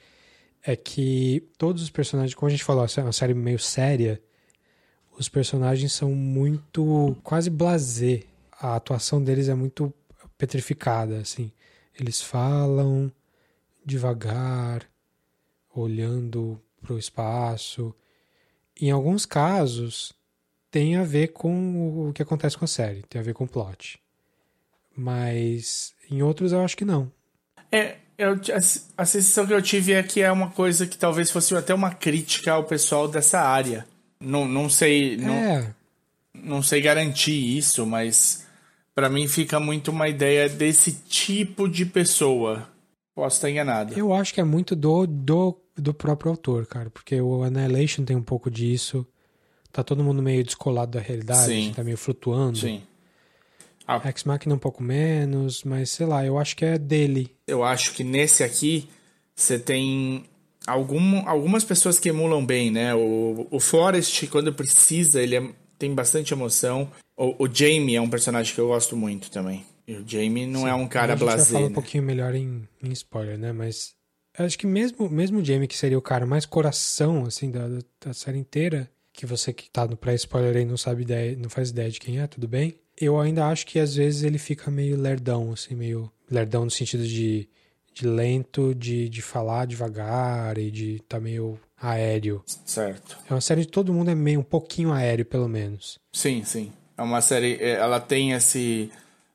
É 0.62 0.74
que 0.74 1.46
todos 1.58 1.82
os 1.82 1.90
personagens, 1.90 2.34
como 2.34 2.48
a 2.48 2.50
gente 2.50 2.64
falou, 2.64 2.84
é 2.84 3.00
uma 3.02 3.12
série 3.12 3.34
meio 3.34 3.58
séria, 3.58 4.20
os 5.18 5.28
personagens 5.28 5.92
são 5.92 6.12
muito 6.12 7.16
quase 7.22 7.50
blasé. 7.50 8.22
A 8.60 8.76
atuação 8.76 9.22
deles 9.22 9.48
é 9.48 9.54
muito 9.54 9.92
petrificada, 10.36 11.18
assim. 11.18 11.52
Eles 11.98 12.20
falam 12.20 13.10
devagar, 13.84 14.88
olhando 15.74 16.60
para 16.80 16.94
o 16.94 16.98
espaço. 16.98 17.94
Em 18.80 18.90
alguns 18.90 19.24
casos, 19.24 20.12
tem 20.70 20.96
a 20.96 21.04
ver 21.04 21.28
com 21.28 22.08
o 22.08 22.12
que 22.12 22.22
acontece 22.22 22.56
com 22.56 22.64
a 22.64 22.68
série, 22.68 23.02
tem 23.08 23.20
a 23.20 23.24
ver 23.24 23.34
com 23.34 23.44
o 23.44 23.48
plot. 23.48 24.00
Mas 24.96 25.94
em 26.10 26.22
outros 26.22 26.52
eu 26.52 26.60
acho 26.62 26.76
que 26.76 26.84
não. 26.84 27.10
É, 27.70 27.96
eu, 28.16 28.32
a, 28.32 29.02
a 29.02 29.06
sensação 29.06 29.46
que 29.46 29.52
eu 29.52 29.62
tive 29.62 29.92
é 29.92 30.02
que 30.02 30.20
é 30.20 30.30
uma 30.30 30.50
coisa 30.50 30.86
que 30.86 30.98
talvez 30.98 31.30
fosse 31.30 31.54
até 31.54 31.72
uma 31.72 31.94
crítica 31.94 32.52
ao 32.52 32.64
pessoal 32.64 33.06
dessa 33.06 33.40
área. 33.40 33.86
Não, 34.20 34.46
não 34.46 34.68
sei. 34.68 35.16
Não, 35.16 35.34
é. 35.34 35.74
não 36.34 36.62
sei 36.62 36.80
garantir 36.80 37.56
isso, 37.56 37.86
mas 37.86 38.46
para 38.98 39.08
mim 39.08 39.28
fica 39.28 39.60
muito 39.60 39.92
uma 39.92 40.08
ideia 40.08 40.48
desse 40.48 40.90
tipo 41.08 41.68
de 41.68 41.86
pessoa. 41.86 42.68
Posso 43.14 43.36
estar 43.36 43.48
enganado. 43.48 43.96
Eu 43.96 44.12
acho 44.12 44.34
que 44.34 44.40
é 44.40 44.44
muito 44.44 44.74
do, 44.74 45.06
do, 45.06 45.56
do 45.76 45.94
próprio 45.94 46.32
autor, 46.32 46.66
cara, 46.66 46.90
porque 46.90 47.20
o 47.20 47.44
Annihilation 47.44 48.04
tem 48.04 48.16
um 48.16 48.22
pouco 48.24 48.50
disso 48.50 49.06
tá 49.70 49.84
todo 49.84 50.02
mundo 50.02 50.20
meio 50.20 50.42
descolado 50.42 50.98
da 50.98 51.00
realidade, 51.00 51.46
Sim. 51.46 51.72
tá 51.76 51.84
meio 51.84 51.96
flutuando. 51.96 52.58
Sim. 52.58 52.82
A... 53.86 54.00
Ex 54.08 54.24
Machina 54.24 54.56
um 54.56 54.58
pouco 54.58 54.82
menos, 54.82 55.62
mas 55.62 55.90
sei 55.90 56.04
lá, 56.04 56.26
eu 56.26 56.36
acho 56.36 56.56
que 56.56 56.64
é 56.64 56.76
dele. 56.76 57.32
Eu 57.46 57.62
acho 57.62 57.94
que 57.94 58.02
nesse 58.02 58.42
aqui 58.42 58.88
você 59.32 59.60
tem 59.60 60.24
algum, 60.66 61.24
algumas 61.28 61.62
pessoas 61.62 62.00
que 62.00 62.08
emulam 62.08 62.44
bem, 62.44 62.72
né? 62.72 62.96
O, 62.96 63.46
o 63.48 63.60
Forrest, 63.60 64.26
quando 64.26 64.52
precisa, 64.52 65.22
ele 65.22 65.36
é, 65.36 65.48
tem 65.78 65.94
bastante 65.94 66.34
emoção. 66.34 66.90
O, 67.18 67.46
o 67.46 67.52
Jamie 67.52 67.96
é 67.96 68.00
um 68.00 68.08
personagem 68.08 68.54
que 68.54 68.60
eu 68.60 68.68
gosto 68.68 68.96
muito 68.96 69.28
também. 69.28 69.66
E 69.88 69.96
o 69.96 70.04
Jamie 70.06 70.46
não 70.46 70.60
Sim. 70.60 70.68
é 70.68 70.74
um 70.74 70.86
cara 70.86 71.16
blasé. 71.16 71.34
A 71.34 71.38
gente 71.38 71.46
vai 71.46 71.52
falar 71.52 71.64
né? 71.64 71.70
um 71.70 71.74
pouquinho 71.74 72.02
melhor 72.04 72.34
em, 72.34 72.68
em 72.80 72.92
spoiler, 72.92 73.36
né? 73.36 73.50
Mas 73.52 73.94
acho 74.38 74.56
que 74.56 74.68
mesmo, 74.68 75.10
mesmo 75.10 75.40
o 75.40 75.44
Jamie, 75.44 75.66
que 75.66 75.76
seria 75.76 75.98
o 75.98 76.02
cara 76.02 76.24
mais 76.24 76.46
coração, 76.46 77.24
assim, 77.24 77.50
da, 77.50 77.66
da 78.00 78.14
série 78.14 78.38
inteira, 78.38 78.88
que 79.12 79.26
você 79.26 79.52
que 79.52 79.68
tá 79.68 79.84
no 79.84 79.96
pré-spoiler 79.96 80.56
aí 80.56 80.64
não 80.64 80.76
sabe 80.76 81.02
ideia, 81.02 81.36
não 81.36 81.50
faz 81.50 81.70
ideia 81.70 81.90
de 81.90 81.98
quem 81.98 82.20
é, 82.20 82.26
tudo 82.28 82.46
bem? 82.46 82.76
Eu 82.96 83.18
ainda 83.18 83.46
acho 83.48 83.66
que 83.66 83.80
às 83.80 83.96
vezes 83.96 84.22
ele 84.22 84.38
fica 84.38 84.70
meio 84.70 84.96
lerdão, 84.96 85.50
assim, 85.52 85.74
meio 85.74 86.08
lerdão 86.30 86.64
no 86.64 86.70
sentido 86.70 87.04
de, 87.04 87.48
de 87.92 88.06
lento, 88.06 88.72
de, 88.76 89.08
de 89.08 89.22
falar 89.22 89.66
devagar 89.66 90.56
e 90.56 90.70
de 90.70 91.02
tá 91.08 91.18
meio 91.18 91.58
aéreo. 91.76 92.44
Certo. 92.64 93.18
É 93.28 93.34
uma 93.34 93.40
série 93.40 93.62
de 93.62 93.68
todo 93.68 93.92
mundo 93.92 94.10
é 94.10 94.14
meio 94.14 94.38
um 94.38 94.44
pouquinho 94.44 94.92
aéreo, 94.92 95.24
pelo 95.24 95.48
menos. 95.48 95.98
Sim, 96.12 96.44
sim. 96.44 96.72
É 96.98 97.02
uma 97.02 97.20
série, 97.20 97.54
é, 97.60 97.74
ela 97.74 98.00
tem 98.00 98.32
esse, 98.32 98.90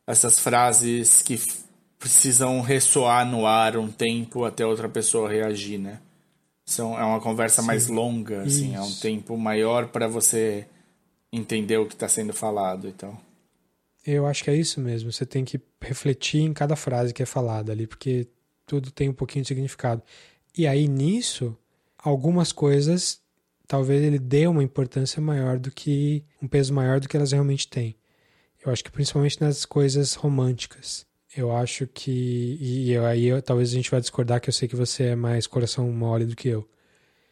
essas 0.05 0.37
frases 0.37 1.21
que 1.21 1.39
precisam 1.97 2.59
ressoar 2.59 3.25
no 3.25 3.47
ar 3.47 3.77
um 3.77 3.89
tempo 3.89 4.43
até 4.43 4.65
outra 4.65 4.89
pessoa 4.89 5.29
reagir, 5.29 5.79
né? 5.79 6.01
São, 6.65 6.99
é 6.99 7.03
uma 7.03 7.21
conversa 7.21 7.61
Sim. 7.61 7.67
mais 7.67 7.87
longa, 7.87 8.41
assim, 8.43 8.73
Isso. 8.73 8.77
é 8.77 8.81
um 8.81 8.93
tempo 8.95 9.37
maior 9.37 9.87
para 9.87 10.07
você 10.07 10.67
entender 11.31 11.77
o 11.77 11.87
que 11.87 11.93
está 11.93 12.07
sendo 12.09 12.33
falado 12.33 12.89
e 12.89 12.91
tal. 12.91 13.19
Eu 14.05 14.27
acho 14.27 14.43
que 14.43 14.49
é 14.49 14.55
isso 14.55 14.81
mesmo. 14.81 15.11
Você 15.11 15.25
tem 15.25 15.45
que 15.45 15.59
refletir 15.81 16.41
em 16.41 16.53
cada 16.53 16.75
frase 16.75 17.13
que 17.13 17.23
é 17.23 17.25
falada 17.25 17.71
ali, 17.71 17.87
porque 17.87 18.27
tudo 18.65 18.91
tem 18.91 19.07
um 19.07 19.13
pouquinho 19.13 19.43
de 19.43 19.47
significado. 19.47 20.03
E 20.57 20.67
aí 20.67 20.87
nisso, 20.87 21.57
algumas 21.97 22.51
coisas 22.51 23.22
talvez 23.67 24.03
ele 24.03 24.19
dê 24.19 24.47
uma 24.47 24.63
importância 24.63 25.21
maior 25.21 25.57
do 25.57 25.71
que 25.71 26.23
um 26.41 26.47
peso 26.47 26.73
maior 26.73 26.99
do 26.99 27.07
que 27.07 27.17
elas 27.17 27.31
realmente 27.31 27.67
têm. 27.67 27.95
Eu 28.65 28.71
acho 28.71 28.83
que 28.83 28.91
principalmente 28.91 29.41
nas 29.41 29.65
coisas 29.65 30.13
românticas. 30.13 31.05
Eu 31.35 31.55
acho 31.55 31.87
que. 31.87 32.57
E 32.61 32.95
aí 32.97 33.25
eu, 33.25 33.41
talvez 33.41 33.71
a 33.71 33.73
gente 33.73 33.89
vai 33.91 33.99
discordar 33.99 34.39
que 34.39 34.49
eu 34.49 34.53
sei 34.53 34.67
que 34.67 34.75
você 34.75 35.05
é 35.07 35.15
mais 35.15 35.47
coração 35.47 35.91
mole 35.91 36.25
do 36.25 36.35
que 36.35 36.47
eu. 36.47 36.67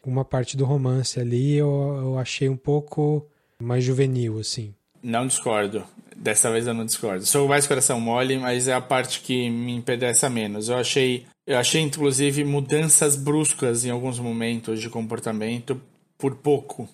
Uma 0.03 0.25
parte 0.25 0.57
do 0.57 0.65
romance 0.65 1.19
ali 1.19 1.55
eu, 1.55 1.67
eu 2.01 2.17
achei 2.17 2.49
um 2.49 2.57
pouco 2.57 3.27
mais 3.61 3.83
juvenil, 3.83 4.39
assim. 4.39 4.73
Não 5.03 5.27
discordo. 5.27 5.83
Dessa 6.15 6.51
vez 6.51 6.65
eu 6.65 6.73
não 6.73 6.85
discordo. 6.85 7.25
Sou 7.25 7.47
mais 7.47 7.67
coração 7.67 7.99
mole, 7.99 8.37
mas 8.37 8.67
é 8.67 8.73
a 8.73 8.81
parte 8.81 9.21
que 9.21 9.49
me 9.49 9.73
impedece 9.73 10.27
menos. 10.29 10.67
Eu 10.67 10.77
achei. 10.77 11.25
Eu 11.45 11.57
achei, 11.57 11.81
inclusive, 11.81 12.43
mudanças 12.43 13.15
bruscas 13.15 13.85
em 13.85 13.89
alguns 13.89 14.19
momentos 14.19 14.79
de 14.79 14.89
comportamento 14.89 15.79
por 16.21 16.35
pouco. 16.35 16.87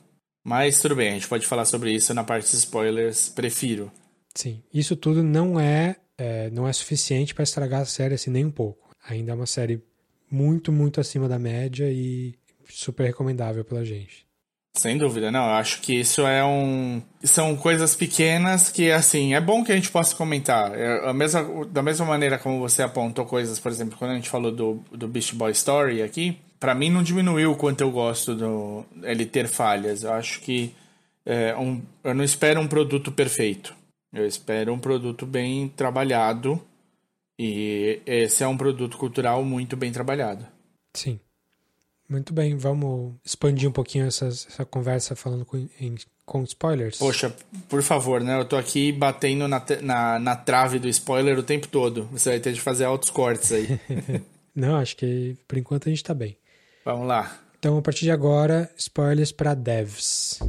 Mas 0.44 0.82
tudo 0.82 0.96
bem, 0.96 1.10
a 1.10 1.14
gente 1.14 1.28
pode 1.28 1.46
falar 1.46 1.66
sobre 1.66 1.92
isso 1.92 2.14
na 2.14 2.24
parte 2.24 2.50
de 2.50 2.56
spoilers. 2.56 3.28
Prefiro. 3.28 3.92
Sim. 4.34 4.64
Isso 4.74 4.96
tudo 4.96 5.22
não 5.22 5.60
é 5.60 5.98
é, 6.18 6.50
não 6.50 6.68
é 6.68 6.74
suficiente 6.74 7.36
para 7.36 7.44
estragar 7.44 7.82
a 7.82 7.86
série 7.86 8.16
assim 8.16 8.32
nem 8.32 8.46
um 8.46 8.52
pouco. 8.52 8.90
Ainda 9.08 9.34
é 9.34 9.36
uma 9.36 9.46
série 9.46 9.84
muito, 10.32 10.72
muito 10.72 11.00
acima 11.00 11.28
da 11.28 11.38
média 11.38 11.90
e 11.92 12.34
super 12.68 13.06
recomendável 13.06 13.64
pela 13.64 13.86
gente. 13.86 14.26
Sem 14.76 14.98
dúvida, 14.98 15.32
não. 15.32 15.46
Eu 15.46 15.56
acho 15.56 15.82
que 15.82 15.94
isso 15.94 16.22
é 16.22 16.46
um. 16.46 17.02
São 17.24 17.56
coisas 17.56 17.96
pequenas 17.96 18.70
que, 18.70 18.92
assim, 18.92 19.34
é 19.34 19.42
bom 19.42 19.64
que 19.64 19.72
a 19.72 19.76
gente 19.76 19.90
possa 19.90 20.16
comentar. 20.16 20.72
É 20.78 21.10
a 21.10 21.14
mesma, 21.14 21.66
da 21.66 21.82
mesma 21.82 22.06
maneira 22.06 22.38
como 22.38 22.60
você 22.60 22.84
apontou 22.84 23.26
coisas, 23.26 23.60
por 23.60 23.72
exemplo, 23.72 23.98
quando 23.98 24.12
a 24.12 24.16
gente 24.16 24.30
falou 24.30 24.52
do, 24.52 24.84
do 24.92 25.08
Beast 25.08 25.34
Boy 25.34 25.52
Story 25.52 26.04
aqui, 26.04 26.40
para 26.60 26.76
mim 26.76 26.90
não 26.90 27.04
diminuiu 27.04 27.52
o 27.52 27.56
quanto 27.56 27.82
eu 27.82 27.92
gosto 27.92 28.36
do 28.36 28.86
ele 29.04 29.26
ter 29.26 29.48
falhas. 29.48 30.04
Eu 30.04 30.14
acho 30.14 30.42
que 30.42 30.74
é, 31.26 31.56
um, 31.56 31.82
eu 32.04 32.14
não 32.14 32.24
espero 32.24 32.60
um 32.60 32.68
produto 32.68 33.12
perfeito. 33.12 33.76
Eu 34.14 34.26
espero 34.26 34.74
um 34.74 34.80
produto 34.80 35.26
bem 35.26 35.68
trabalhado 35.70 36.62
e 37.38 38.02
esse 38.06 38.44
é 38.44 38.48
um 38.48 38.58
produto 38.58 38.98
cultural 38.98 39.44
muito 39.44 39.76
bem 39.76 39.92
trabalhado. 39.92 40.46
Sim. 40.94 41.20
Muito 42.10 42.34
bem, 42.34 42.56
vamos 42.56 43.16
expandir 43.24 43.68
um 43.68 43.74
pouquinho 43.74 44.06
essa, 44.06 44.28
essa 44.28 44.64
conversa 44.64 45.14
falando 45.14 45.46
com, 45.46 45.58
em 45.80 45.96
com 46.28 46.44
spoilers? 46.44 46.98
Poxa, 46.98 47.34
por 47.70 47.82
favor, 47.82 48.22
né? 48.22 48.38
Eu 48.38 48.46
tô 48.46 48.58
aqui 48.58 48.92
batendo 48.92 49.48
na, 49.48 49.64
na, 49.82 50.20
na 50.20 50.36
trave 50.36 50.78
do 50.78 50.88
spoiler 50.90 51.40
o 51.40 51.44
tempo 51.44 51.70
todo. 51.70 52.04
Você 52.12 52.32
vai 52.32 52.40
ter 52.40 52.52
de 52.52 52.60
fazer 52.60 52.84
altos 52.84 53.10
cortes 53.10 53.52
aí. 53.54 53.80
Não, 54.54 54.76
acho 54.76 54.98
que 54.98 55.38
por 55.48 55.58
enquanto 55.58 55.88
a 55.88 55.90
gente 55.90 56.04
tá 56.04 56.14
bem. 56.14 56.38
Vamos 56.88 57.06
lá. 57.06 57.38
Então, 57.60 57.78
a 57.78 57.82
partir 57.82 58.06
de 58.06 58.12
agora, 58.12 58.72
spoilers 58.78 59.34
para 59.34 59.54
devs. 59.54 60.40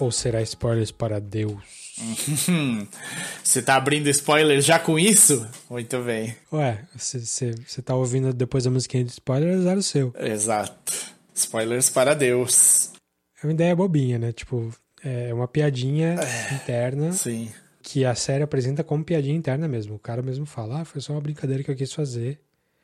Ou 0.00 0.10
será 0.10 0.42
spoilers 0.42 0.90
para 0.90 1.20
Deus? 1.20 1.54
Você 3.44 3.62
tá 3.62 3.76
abrindo 3.76 4.08
spoilers 4.08 4.64
já 4.64 4.80
com 4.80 4.98
isso? 4.98 5.46
Muito 5.70 6.02
bem. 6.02 6.34
Ué, 6.52 6.84
você 6.96 7.80
tá 7.82 7.94
ouvindo 7.94 8.34
depois 8.34 8.64
da 8.64 8.70
musiquinha 8.70 9.04
de 9.04 9.12
spoilers, 9.12 9.64
era 9.64 9.78
o 9.78 9.82
seu. 9.82 10.12
Exato. 10.18 11.15
Spoilers 11.36 11.90
para 11.90 12.14
Deus. 12.14 12.90
É 13.42 13.46
uma 13.46 13.52
ideia 13.52 13.76
bobinha, 13.76 14.18
né? 14.18 14.32
Tipo, 14.32 14.72
é 15.04 15.32
uma 15.32 15.46
piadinha 15.46 16.14
É. 16.20 16.54
interna. 16.54 17.12
Sim. 17.12 17.52
Que 17.82 18.04
a 18.04 18.14
série 18.16 18.42
apresenta 18.42 18.82
como 18.82 19.04
piadinha 19.04 19.36
interna 19.36 19.68
mesmo. 19.68 19.94
O 19.94 19.98
cara 19.98 20.22
mesmo 20.22 20.44
fala, 20.46 20.80
ah, 20.80 20.84
foi 20.84 21.00
só 21.00 21.12
uma 21.12 21.20
brincadeira 21.20 21.62
que 21.62 21.70
eu 21.70 21.76
quis 21.76 21.92
fazer. 21.92 22.40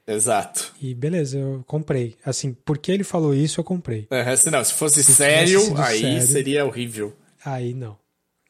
Exato. 0.07 0.73
E 0.81 0.95
beleza, 0.95 1.39
eu 1.39 1.65
comprei. 1.67 2.17
Assim, 2.25 2.53
porque 2.65 2.93
ele 2.93 3.05
falou 3.05 3.35
isso, 3.35 3.59
eu 3.61 3.65
comprei. 3.65 4.07
É, 4.11 4.37
se 4.37 4.51
não, 4.51 4.63
se 4.63 4.75
fosse 4.75 5.03
Se 5.03 5.15
sério, 5.15 5.61
aí 5.79 6.01
sério- 6.01 6.27
seria 6.27 6.65
horrível. 6.67 7.17
Aí 7.45 7.73
não. 7.73 7.97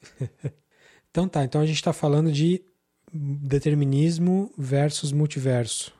então 1.11 1.29
tá, 1.29 1.45
então 1.45 1.61
a 1.61 1.66
gente 1.66 1.83
tá 1.83 1.93
falando 1.93 2.33
de 2.33 2.61
determinismo 3.15 4.51
versus 4.57 5.12
multiverso. 5.12 5.93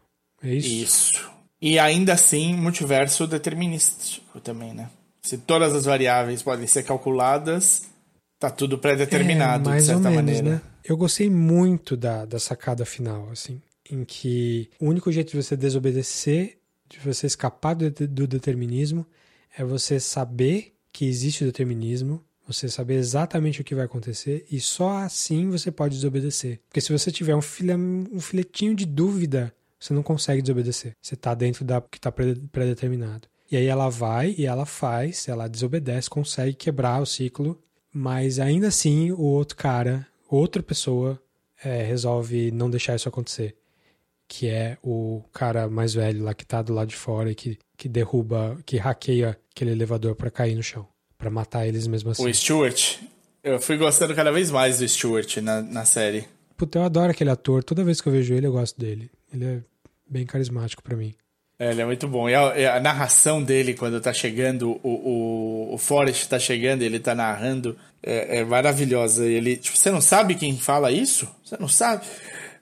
É 0.43 0.55
isso? 0.55 0.69
Isso. 0.69 1.31
E 1.63 1.79
ainda 1.79 2.13
assim, 2.15 2.55
multiverso 2.57 3.25
determinístico 3.27 4.41
também, 4.41 4.75
né? 4.75 4.91
Se 5.23 5.39
todas 5.39 5.73
as 5.73 5.85
variáveis 5.85 6.43
podem 6.43 6.67
ser 6.67 6.83
calculadas, 6.83 7.83
tá 8.41 8.51
tudo 8.51 8.77
pré-determinado, 8.79 9.69
É, 9.69 9.73
mais 9.75 9.85
de 9.85 9.93
certa 9.93 10.09
ou 10.09 10.15
menos, 10.17 10.35
maneira. 10.41 10.57
né? 10.57 10.63
Eu 10.85 10.97
gostei 10.97 11.31
muito 11.31 11.97
da, 11.97 12.25
da 12.25 12.41
sacada 12.41 12.85
final, 12.85 13.29
assim, 13.31 13.63
em 13.89 14.05
que 14.05 14.69
o 14.81 14.87
único 14.87 15.13
jeito 15.13 15.31
de 15.31 15.37
você 15.41 15.57
desobedecer, 15.57 16.59
de 16.89 16.99
você 16.99 17.29
escapar 17.29 17.75
do, 17.75 17.89
do 18.09 18.27
determinismo, 18.27 19.07
é 19.57 19.65
você 19.65 20.01
saber 20.01 20.73
que 20.93 21.07
existe 21.07 21.45
o 21.45 21.47
determinismo, 21.47 22.21
você 22.45 22.69
saber 22.69 22.95
exatamente 22.95 23.61
o 23.61 23.65
que 23.65 23.75
vai 23.77 23.85
acontecer 23.85 24.45
e 24.51 24.59
só 24.61 24.99
assim 24.99 25.49
você 25.49 25.71
pode 25.71 25.95
desobedecer. 25.95 26.59
Porque 26.69 26.81
se 26.81 26.91
você 26.93 27.13
tiver 27.13 27.37
um, 27.37 27.41
filha, 27.41 27.77
um 27.77 28.21
filetinho 28.21 28.75
de 28.75 28.85
dúvida, 28.85 29.55
você 29.83 29.93
não 29.93 30.03
consegue 30.03 30.41
desobedecer. 30.43 30.95
Você 31.03 31.17
tá 31.17 31.35
dentro 31.35 31.65
da 31.65 31.81
que 31.81 32.01
tá 32.01 32.13
pré- 32.13 32.37
pré-determinado. 32.53 33.27
E 33.51 33.57
aí 33.57 33.67
ela 33.67 33.89
vai 33.91 34.35
e 34.39 34.47
ela 34.47 34.65
faz, 34.65 35.29
ela 35.29 35.49
desobedece, 35.49 36.09
consegue 36.09 36.55
quebrar 36.55 37.03
o 37.03 37.07
ciclo, 37.07 37.61
mas 37.93 38.39
ainda 38.39 38.69
assim 38.69 39.11
o 39.11 39.21
outro 39.21 39.57
cara, 39.57 40.07
outra 40.29 40.63
pessoa, 40.63 41.21
é, 41.63 41.83
resolve 41.83 42.51
não 42.53 42.71
deixar 42.71 42.95
isso 42.97 43.09
acontecer. 43.09 43.57
Que 44.29 44.49
é 44.49 44.79
o 44.83 45.23
cara 45.33 45.69
mais 45.69 45.93
velho 45.93 46.23
lá 46.25 46.33
que 46.33 46.47
tá 46.47 46.63
do 46.63 46.73
lado 46.73 46.89
de 46.89 46.97
fora 46.97 47.31
e 47.31 47.35
que, 47.35 47.59
que 47.77 47.89
derruba, 47.89 48.57
que 48.65 48.79
hackeia 48.79 49.39
aquele 49.55 49.73
elevador 49.73 50.15
pra 50.15 50.31
cair 50.31 50.55
no 50.55 50.63
chão. 50.63 50.87
Pra 51.19 51.29
matar 51.29 51.67
eles 51.67 51.87
mesmo 51.87 52.11
assim. 52.11 52.25
O 52.27 52.33
Stuart, 52.33 52.99
eu 53.45 53.61
fui 53.61 53.77
gostando 53.77 54.15
cada 54.15 54.33
vez 54.33 54.51
mais 54.51 54.79
do 54.79 54.89
Stuart 54.89 55.37
na, 55.39 55.61
na 55.61 55.85
série. 55.85 56.25
Puta, 56.57 56.79
eu 56.79 56.85
adoro 56.85 57.11
aquele 57.11 57.29
ator. 57.31 57.63
Toda 57.63 57.85
vez 57.85 58.01
que 58.01 58.09
eu 58.09 58.13
vejo 58.13 58.33
ele, 58.33 58.47
eu 58.47 58.53
gosto 58.53 58.81
dele. 58.81 59.11
Ele 59.33 59.45
é 59.45 59.63
bem 60.13 60.27
carismático 60.27 60.83
pra 60.83 60.97
mim. 60.97 61.15
É, 61.59 61.71
ele 61.71 61.81
é 61.83 61.85
muito 61.85 62.09
bom. 62.09 62.29
E 62.29 62.35
a, 62.35 62.59
e 62.59 62.67
a 62.67 62.81
narração 62.81 63.43
dele, 63.43 63.75
quando 63.75 64.01
tá 64.01 64.13
chegando, 64.13 64.81
o, 64.83 64.89
o, 64.89 65.75
o 65.75 65.79
Forrest 65.79 66.27
tá 66.29 66.39
chegando, 66.39 66.83
ele 66.83 66.99
tá 66.99 67.15
narrando, 67.15 67.77
é, 68.03 68.39
é 68.39 68.45
maravilhosa. 68.45 69.25
Ele, 69.27 69.57
tipo, 69.57 69.77
você 69.77 69.91
não 69.91 70.01
sabe 70.01 70.35
quem 70.35 70.57
fala 70.57 70.91
isso? 70.91 71.29
Você 71.45 71.57
não 71.59 71.69
sabe? 71.69 72.05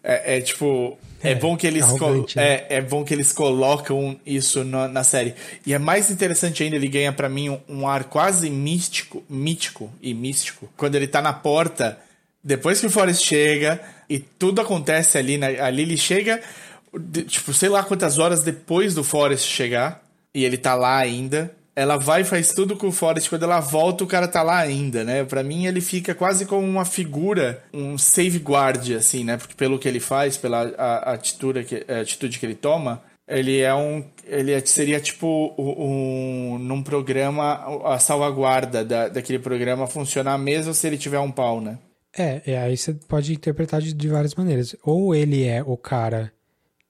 É, 0.02 0.36
é, 0.36 0.40
tipo, 0.40 0.98
é, 1.22 1.32
É, 1.32 1.34
bom 1.34 1.56
que 1.56 1.66
eles 1.66 1.82
arrogante, 1.84 2.36
né? 2.36 2.54
é, 2.54 2.66
é 2.76 2.80
bom 2.80 3.04
que 3.04 3.12
eles 3.14 3.32
colocam 3.32 4.18
isso 4.24 4.64
na, 4.64 4.88
na 4.88 5.04
série. 5.04 5.34
E 5.66 5.72
é 5.74 5.78
mais 5.78 6.10
interessante 6.10 6.62
ainda, 6.62 6.76
ele 6.76 6.88
ganha 6.88 7.12
pra 7.12 7.28
mim 7.28 7.48
um, 7.50 7.60
um 7.68 7.88
ar 7.88 8.04
quase 8.04 8.48
místico, 8.50 9.22
mítico 9.28 9.90
e 10.02 10.12
místico. 10.14 10.70
Quando 10.76 10.94
ele 10.94 11.06
tá 11.06 11.20
na 11.22 11.32
porta, 11.32 11.98
depois 12.42 12.80
que 12.80 12.86
o 12.86 12.90
Forrest 12.90 13.24
chega 13.24 13.80
e 14.08 14.18
tudo 14.18 14.60
acontece 14.60 15.18
ali, 15.18 15.36
né? 15.36 15.60
ali 15.60 15.82
ele 15.82 15.96
chega, 15.98 16.40
de- 16.98 17.24
tipo, 17.24 17.52
sei 17.52 17.68
lá 17.68 17.82
quantas 17.82 18.18
horas 18.18 18.42
depois 18.42 18.94
do 18.94 19.04
Forrest 19.04 19.46
chegar, 19.46 20.02
e 20.34 20.44
ele 20.44 20.56
tá 20.56 20.74
lá 20.74 20.96
ainda. 20.96 21.54
Ela 21.76 21.96
vai 21.96 22.22
e 22.22 22.24
faz 22.24 22.52
tudo 22.52 22.76
com 22.76 22.88
o 22.88 22.92
Forrest. 22.92 23.28
Quando 23.28 23.44
ela 23.44 23.60
volta, 23.60 24.04
o 24.04 24.06
cara 24.06 24.26
tá 24.28 24.42
lá 24.42 24.58
ainda, 24.58 25.02
né? 25.04 25.24
Pra 25.24 25.42
mim, 25.42 25.66
ele 25.66 25.80
fica 25.80 26.14
quase 26.14 26.44
como 26.44 26.66
uma 26.66 26.84
figura, 26.84 27.62
um 27.72 27.96
safeguard, 27.96 28.92
assim, 28.92 29.24
né? 29.24 29.36
Porque 29.36 29.54
pelo 29.54 29.78
que 29.78 29.88
ele 29.88 30.00
faz, 30.00 30.36
pela 30.36 30.62
a, 30.76 31.10
a 31.10 31.14
atitude, 31.14 31.64
que, 31.64 31.84
a 31.88 32.00
atitude 32.00 32.38
que 32.38 32.44
ele 32.44 32.54
toma, 32.56 33.00
ele 33.26 33.60
é 33.60 33.72
um. 33.74 34.04
Ele 34.26 34.52
é- 34.52 34.60
seria 34.66 35.00
tipo 35.00 35.54
um. 35.56 36.58
Num 36.58 36.82
programa, 36.82 37.64
a 37.84 37.98
salvaguarda 37.98 38.84
da, 38.84 39.08
daquele 39.08 39.38
programa 39.38 39.86
funcionar 39.86 40.36
mesmo 40.38 40.74
se 40.74 40.86
ele 40.86 40.98
tiver 40.98 41.20
um 41.20 41.30
pau, 41.30 41.60
né? 41.60 41.78
É, 42.16 42.42
é, 42.44 42.58
aí 42.58 42.76
você 42.76 42.92
pode 42.92 43.32
interpretar 43.32 43.80
de, 43.80 43.94
de 43.94 44.08
várias 44.08 44.34
maneiras. 44.34 44.74
Ou 44.82 45.14
ele 45.14 45.44
é 45.46 45.62
o 45.62 45.76
cara 45.76 46.32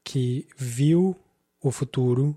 que 0.05 0.47
viu 0.57 1.17
o 1.63 1.71
futuro 1.71 2.37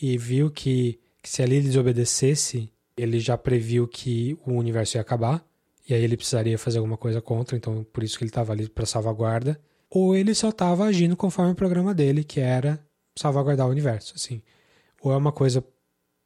e 0.00 0.16
viu 0.18 0.50
que, 0.50 0.98
que 1.22 1.28
se 1.28 1.42
ali 1.42 1.56
ele 1.56 1.68
desobedecesse, 1.68 2.70
ele 2.96 3.20
já 3.20 3.36
previu 3.36 3.86
que 3.86 4.38
o 4.46 4.52
universo 4.54 4.96
ia 4.96 5.00
acabar, 5.00 5.44
e 5.88 5.94
aí 5.94 6.02
ele 6.02 6.16
precisaria 6.16 6.58
fazer 6.58 6.78
alguma 6.78 6.96
coisa 6.96 7.20
contra, 7.20 7.56
então 7.56 7.84
por 7.92 8.02
isso 8.02 8.18
que 8.18 8.24
ele 8.24 8.30
estava 8.30 8.52
ali 8.52 8.68
para 8.68 8.86
salvaguarda. 8.86 9.60
Ou 9.88 10.16
ele 10.16 10.34
só 10.34 10.48
estava 10.48 10.84
agindo 10.84 11.16
conforme 11.16 11.52
o 11.52 11.56
programa 11.56 11.94
dele, 11.94 12.24
que 12.24 12.40
era 12.40 12.84
salvaguardar 13.14 13.66
o 13.66 13.70
universo, 13.70 14.14
assim. 14.16 14.42
Ou 15.00 15.12
é 15.12 15.16
uma 15.16 15.30
coisa 15.30 15.64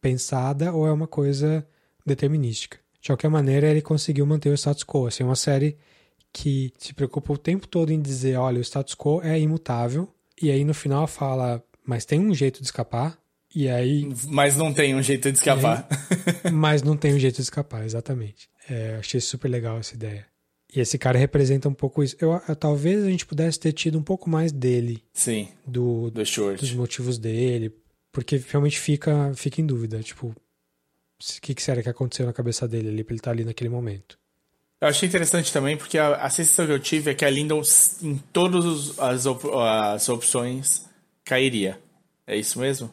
pensada, 0.01 0.73
ou 0.73 0.87
é 0.87 0.93
uma 0.93 1.07
coisa 1.07 1.67
determinística. 2.07 2.79
De 3.01 3.09
qualquer 3.09 3.29
maneira, 3.29 3.69
ele 3.69 3.83
conseguiu 3.83 4.25
manter 4.25 4.49
o 4.49 4.55
status 4.55 4.83
quo. 4.85 5.07
Assim, 5.07 5.23
é 5.23 5.27
uma 5.27 5.37
série 5.37 5.77
que 6.33 6.73
se 6.79 6.95
preocupa 6.95 7.33
o 7.33 7.39
tempo 7.39 7.69
todo 7.69 7.93
em 7.93 8.01
dizer, 8.01 8.37
olha, 8.37 8.59
o 8.59 8.65
status 8.65 8.95
quo 8.95 9.21
é 9.23 9.39
imutável, 9.39 10.09
e 10.41 10.51
aí 10.51 10.65
no 10.65 10.75
final 10.75 11.07
fala, 11.07 11.63
mas 11.85 12.05
tem 12.05 12.21
um 12.21 12.35
jeito 12.35 12.59
de 12.61 12.65
escapar, 12.67 13.19
e 13.55 13.69
aí... 13.69 14.09
Mas 14.29 14.57
não 14.57 14.73
tem 14.73 14.95
um 14.95 15.03
jeito 15.03 15.31
de 15.31 15.39
escapar. 15.39 15.89
mas 16.53 16.83
não 16.83 16.97
tem 16.97 17.15
um 17.15 17.19
jeito 17.19 17.37
de 17.37 17.43
escapar, 17.43 17.85
exatamente. 17.85 18.49
É, 18.69 18.97
achei 18.97 19.21
super 19.21 19.49
legal 19.49 19.79
essa 19.79 19.95
ideia. 19.95 20.27
E 20.73 20.79
esse 20.79 20.97
cara 20.97 21.19
representa 21.19 21.69
um 21.69 21.75
pouco 21.75 22.01
isso. 22.05 22.15
Eu, 22.21 22.41
eu- 22.47 22.55
talvez 22.55 23.03
a 23.03 23.11
gente 23.11 23.27
pudesse 23.27 23.59
ter 23.59 23.73
tido 23.73 23.99
um 23.99 24.05
pouco 24.05 24.31
mais 24.31 24.53
dele, 24.53 25.03
Sim, 25.13 25.49
do, 25.67 26.11
do 26.11 26.25
Stuart. 26.25 26.61
dos 26.61 26.73
motivos 26.73 27.19
dele, 27.19 27.75
porque 28.13 28.37
realmente 28.49 28.79
fica, 28.79 29.33
fica 29.35 29.61
em 29.61 29.67
dúvida, 29.67 30.01
tipo, 30.01 30.29
o 30.29 30.35
que, 31.43 31.55
que 31.57 31.63
será 31.63 31.83
que 31.83 31.89
aconteceu 31.89 32.25
na 32.25 32.33
cabeça 32.33 32.69
dele 32.69 32.89
ali 32.89 33.03
pra 33.03 33.13
ele 33.15 33.19
estar 33.21 33.31
ali 33.33 33.45
naquele 33.45 33.69
momento. 33.69 34.17
Eu 34.81 34.89
achei 34.89 35.09
interessante 35.09 35.53
também, 35.53 35.77
porque 35.77 35.99
a, 35.99 36.15
a 36.17 36.31
sensação 36.31 36.67
que 36.67 36.73
eu 36.73 36.79
tive 36.81 37.11
é 37.11 37.15
que 37.15 37.25
a 37.25 37.31
Lyndon, 37.31 37.61
em 38.03 38.17
todas 38.33 38.99
as, 38.99 39.27
op- 39.27 39.45
as 39.55 40.09
opções, 40.09 40.87
cairia. 41.25 41.79
É 42.27 42.37
isso 42.37 42.59
mesmo? 42.59 42.91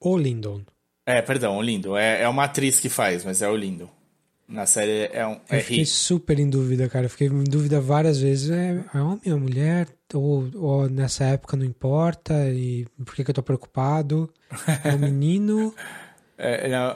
Ou 0.00 0.16
Lyndon. 0.16 0.62
É, 1.04 1.20
perdão, 1.20 1.58
o 1.58 1.62
Lyndon. 1.62 1.96
É, 1.96 2.22
é 2.22 2.28
uma 2.28 2.44
atriz 2.44 2.80
que 2.80 2.88
faz, 2.88 3.24
mas 3.24 3.42
é 3.42 3.48
o 3.48 3.56
Lyndon. 3.56 3.88
Na 4.48 4.64
série 4.64 5.10
é, 5.12 5.26
um, 5.26 5.38
é 5.50 5.58
Eu 5.58 5.60
fiquei 5.62 5.84
super 5.84 6.38
em 6.38 6.48
dúvida, 6.48 6.88
cara. 6.88 7.04
Eu 7.04 7.10
fiquei 7.10 7.26
em 7.26 7.44
dúvida 7.44 7.80
várias 7.82 8.18
vezes. 8.18 8.48
É, 8.50 8.82
é 8.94 8.98
homem 8.98 9.20
ou 9.32 9.38
mulher? 9.38 9.86
Ou, 10.14 10.48
ou 10.54 10.88
nessa 10.88 11.24
época 11.24 11.54
não 11.58 11.66
importa? 11.66 12.32
E 12.50 12.86
por 13.04 13.14
que, 13.14 13.22
que 13.24 13.30
eu 13.30 13.34
tô 13.34 13.42
preocupado? 13.42 14.32
É 14.82 14.94
um 14.94 14.98
menino, 14.98 15.74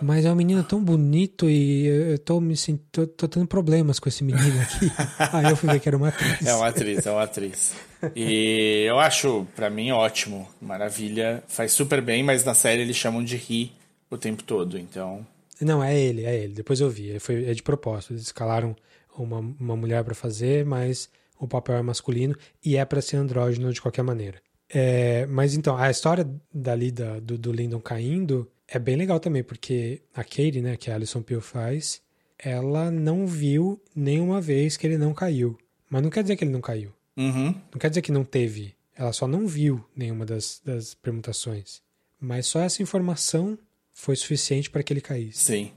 mas 0.01 0.25
é 0.25 0.31
um 0.31 0.37
menino 0.37 0.63
tão 0.63 0.83
bonito 0.83 1.51
e 1.51 1.87
eu 1.87 2.19
tô 2.19 2.41
me 2.41 2.57
sentindo. 2.57 2.87
Tô, 2.93 3.07
tô 3.07 3.29
tendo 3.29 3.47
problemas 3.47 3.99
com 3.99 4.09
esse 4.09 4.23
menino 4.23 4.61
aqui. 4.61 4.91
Aí 5.33 5.51
eu 5.51 5.57
fui 5.57 5.71
ver 5.71 5.81
que 5.81 5.89
era 5.89 5.97
uma 5.97 6.09
atriz. 6.09 6.47
é 6.47 6.55
uma 6.55 6.69
atriz, 6.69 7.07
é 7.07 7.11
uma 7.11 7.23
atriz. 7.23 7.75
E 8.15 8.85
eu 8.87 8.99
acho, 9.01 9.47
pra 9.57 9.69
mim, 9.69 9.91
ótimo. 9.91 10.49
Maravilha. 10.61 11.43
Faz 11.49 11.73
super 11.73 12.01
bem, 12.01 12.23
mas 12.23 12.45
na 12.45 12.55
série 12.55 12.83
eles 12.83 12.97
chamam 12.97 13.23
de 13.23 13.37
Ri 13.37 13.73
o 14.11 14.17
tempo 14.17 14.43
todo, 14.43 14.79
então... 14.79 15.27
Não, 15.61 15.83
é 15.83 15.99
ele, 15.99 16.25
é 16.25 16.37
ele. 16.37 16.55
Depois 16.55 16.81
eu 16.81 16.91
vi. 16.91 17.19
Foi, 17.19 17.45
é 17.45 17.55
de 17.55 17.63
propósito. 17.63 18.13
Eles 18.13 18.23
escalaram 18.23 18.77
uma, 19.17 19.39
uma 19.39 19.77
mulher 19.77 20.03
pra 20.05 20.15
fazer, 20.15 20.65
mas 20.65 21.09
o 21.39 21.49
papel 21.49 21.77
é 21.77 21.83
masculino 21.83 22.37
e 22.65 22.77
é 22.77 22.85
pra 22.85 23.01
ser 23.01 23.17
andrógeno 23.17 23.73
de 23.73 23.81
qualquer 23.81 24.03
maneira. 24.03 24.41
É, 24.69 25.27
mas 25.27 25.55
então, 25.55 25.77
a 25.77 25.91
história 25.91 26.29
dali 26.53 26.91
da, 26.91 27.21
do, 27.21 27.37
do 27.37 27.53
Lyndon 27.53 27.81
caindo 27.81 28.51
é 28.69 28.79
bem 28.79 28.97
legal 28.97 29.21
também, 29.21 29.43
porque 29.43 30.03
a 30.15 30.25
Katie, 30.25 30.63
né, 30.63 30.77
que 30.77 30.91
a 30.91 30.95
Alison 30.95 31.23
Peel 31.23 31.41
faz, 31.41 32.01
ela 32.39 32.91
não 32.91 33.27
viu 33.27 33.81
nenhuma 33.95 34.41
vez 34.41 34.77
que 34.77 34.87
ele 34.87 34.99
não 34.99 35.15
caiu. 35.15 35.57
Mas 35.89 36.03
não 36.03 36.11
quer 36.11 36.23
dizer 36.23 36.37
que 36.37 36.45
ele 36.45 36.51
não 36.51 36.61
caiu. 36.61 36.93
Uhum. 37.17 37.55
Não 37.71 37.79
quer 37.79 37.89
dizer 37.89 38.03
que 38.03 38.11
não 38.11 38.25
teve. 38.25 38.75
Ela 38.97 39.13
só 39.13 39.27
não 39.27 39.47
viu 39.47 39.85
nenhuma 39.95 40.25
das, 40.25 40.61
das 40.65 40.95
permutações. 40.95 41.83
Mas 42.21 42.47
só 42.47 42.61
essa 42.61 42.83
informação 42.83 43.59
foi 43.93 44.17
suficiente 44.17 44.71
para 44.71 44.83
que 44.83 44.93
ele 44.93 45.01
caísse. 45.01 45.45
Sim. 45.45 45.73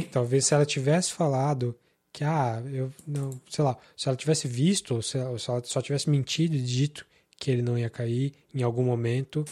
Talvez 0.00 0.46
se 0.46 0.54
ela 0.54 0.64
tivesse 0.64 1.12
falado 1.12 1.76
que, 2.12 2.24
ah, 2.24 2.62
eu 2.72 2.90
não, 3.06 3.38
sei 3.50 3.62
lá, 3.62 3.76
se 3.96 4.08
ela 4.08 4.16
tivesse 4.16 4.48
visto, 4.48 4.94
ou 4.94 5.02
se, 5.02 5.18
ou 5.18 5.38
se 5.38 5.50
ela 5.50 5.62
só 5.64 5.82
tivesse 5.82 6.08
mentido 6.08 6.54
e 6.54 6.62
dito 6.62 7.06
que 7.38 7.50
ele 7.50 7.62
não 7.62 7.78
ia 7.78 7.90
cair 7.90 8.32
em 8.54 8.62
algum 8.62 8.82
momento, 8.82 9.44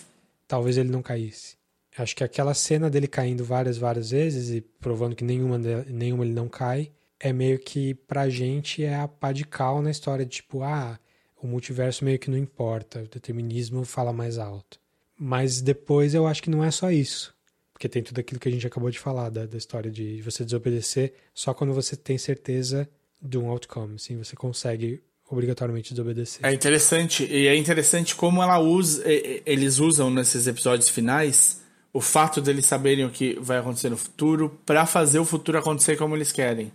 talvez 0.49 0.79
ele 0.79 0.89
não 0.89 1.03
caísse. 1.03 1.57
Acho 1.97 2.17
que 2.17 2.25
aquela 2.25 2.55
cena 2.55 2.91
dele 2.91 3.07
caindo 3.07 3.45
várias, 3.45 3.79
várias 3.79 4.11
vezes 4.11 4.51
e 4.51 4.61
provando 4.61 5.15
que 5.15 5.25
nenhuma, 5.25 5.59
nenhuma 5.87 6.25
ele 6.25 6.35
não 6.35 6.49
cai, 6.49 6.91
é 7.21 7.33
meio 7.33 7.59
que 7.59 7.95
pra 7.95 8.29
gente 8.29 8.83
é 8.83 8.97
a 8.97 9.09
pá 9.09 9.33
de 9.33 9.45
cal 9.45 9.81
na 9.81 9.91
história 9.91 10.25
de 10.25 10.31
tipo, 10.33 10.63
ah, 10.63 10.99
o 11.41 11.47
multiverso 11.47 12.05
meio 12.05 12.19
que 12.19 12.31
não 12.31 12.39
importa, 12.39 13.03
o 13.03 13.09
determinismo 13.09 13.85
fala 13.85 14.13
mais 14.13 14.39
alto. 14.39 14.81
Mas 15.19 15.61
depois 15.61 16.15
eu 16.15 16.27
acho 16.27 16.43
que 16.43 16.51
não 16.51 16.65
é 16.65 16.71
só 16.71 16.91
isso. 16.91 17.35
Porque 17.73 17.89
tem 17.89 18.03
tudo 18.03 18.21
aquilo 18.21 18.41
que 18.41 18.49
a 18.49 18.53
gente 18.53 18.67
acabou 18.67 18.91
de 18.91 18.99
falar, 18.99 19.31
da, 19.31 19.47
da 19.47 19.57
história 19.57 19.91
de 19.91 20.21
você 20.23 20.45
desobedecer 20.45 21.13
só 21.33 21.53
quando 21.53 21.73
você 21.73 21.97
tem 21.97 22.17
certeza 22.19 22.89
de 23.21 23.39
um 23.39 23.49
outcome. 23.49 23.97
Assim, 23.97 24.17
você 24.17 24.37
consegue 24.37 25.03
obrigatoriamente 25.29 25.93
desobedecer. 25.93 26.45
É 26.45 26.53
interessante, 26.53 27.25
e 27.25 27.47
é 27.47 27.57
interessante 27.57 28.15
como 28.15 28.43
ela 28.43 28.59
usa, 28.59 29.03
eles 29.07 29.79
usam 29.79 30.11
nesses 30.11 30.47
episódios 30.47 30.89
finais 30.89 31.64
o 31.95 32.01
fato 32.01 32.41
deles 32.41 32.67
saberem 32.67 33.05
o 33.05 33.11
que 33.11 33.39
vai 33.41 33.59
acontecer 33.59 33.89
no 33.89 33.97
futuro 33.97 34.61
para 34.67 34.85
fazer 34.85 35.21
o 35.21 35.25
futuro 35.25 35.57
acontecer 35.57 35.97
como 35.97 36.17
eles 36.17 36.33
querem, 36.33 36.67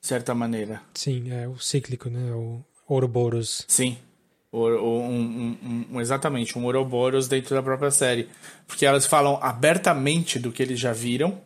de 0.00 0.06
certa 0.08 0.34
maneira. 0.34 0.82
Sim, 0.92 1.30
é 1.32 1.46
o 1.46 1.56
cíclico, 1.56 2.10
né? 2.10 2.32
O 2.32 2.60
Ouroboros. 2.88 3.64
Sim. 3.68 3.96
O, 4.50 4.66
um, 4.68 5.56
um, 5.62 5.86
um, 5.92 6.00
exatamente, 6.00 6.58
um 6.58 6.64
Ouroboros 6.64 7.28
dentro 7.28 7.54
da 7.54 7.62
própria 7.62 7.92
série. 7.92 8.28
Porque 8.66 8.84
elas 8.84 9.06
falam 9.06 9.38
abertamente 9.40 10.40
do 10.40 10.50
que 10.50 10.60
eles 10.60 10.80
já 10.80 10.92
viram 10.92 11.40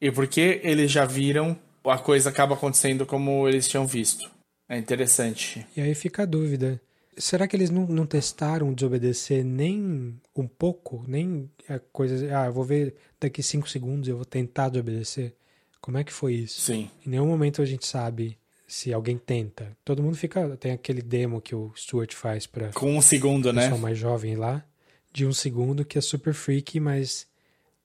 e 0.00 0.12
porque 0.12 0.60
eles 0.62 0.92
já 0.92 1.04
viram, 1.04 1.58
a 1.84 1.98
coisa 1.98 2.30
acaba 2.30 2.54
acontecendo 2.54 3.04
como 3.04 3.48
eles 3.48 3.66
tinham 3.66 3.88
visto. 3.88 4.30
É 4.68 4.78
interessante. 4.78 5.66
E 5.76 5.80
aí 5.80 5.96
fica 5.96 6.22
a 6.22 6.26
dúvida. 6.26 6.80
Será 7.16 7.48
que 7.48 7.56
eles 7.56 7.70
não, 7.70 7.86
não 7.86 8.06
testaram 8.06 8.72
desobedecer 8.74 9.44
nem 9.44 10.20
um 10.34 10.46
pouco? 10.46 11.04
Nem 11.08 11.50
a 11.68 11.78
coisa. 11.78 12.38
Ah, 12.38 12.46
eu 12.46 12.52
vou 12.52 12.64
ver 12.64 12.94
daqui 13.18 13.42
cinco 13.42 13.68
segundos 13.68 14.08
eu 14.08 14.16
vou 14.16 14.24
tentar 14.24 14.68
desobedecer? 14.68 15.34
Como 15.80 15.98
é 15.98 16.04
que 16.04 16.12
foi 16.12 16.34
isso? 16.34 16.60
Sim. 16.60 16.90
Em 17.06 17.10
nenhum 17.10 17.26
momento 17.26 17.62
a 17.62 17.64
gente 17.64 17.86
sabe 17.86 18.36
se 18.66 18.92
alguém 18.92 19.16
tenta. 19.16 19.76
Todo 19.84 20.02
mundo 20.02 20.16
fica. 20.16 20.56
Tem 20.56 20.72
aquele 20.72 21.00
demo 21.00 21.40
que 21.40 21.54
o 21.54 21.72
Stuart 21.76 22.12
faz 22.14 22.46
para. 22.46 22.72
Com 22.72 22.96
um 22.96 23.00
segundo, 23.00 23.52
né? 23.52 23.62
pessoal 23.62 23.80
mais 23.80 23.96
jovem 23.96 24.36
lá. 24.36 24.64
De 25.12 25.24
um 25.24 25.32
segundo, 25.32 25.84
que 25.84 25.96
é 25.96 26.00
super 26.00 26.34
freaky, 26.34 26.80
mas 26.80 27.26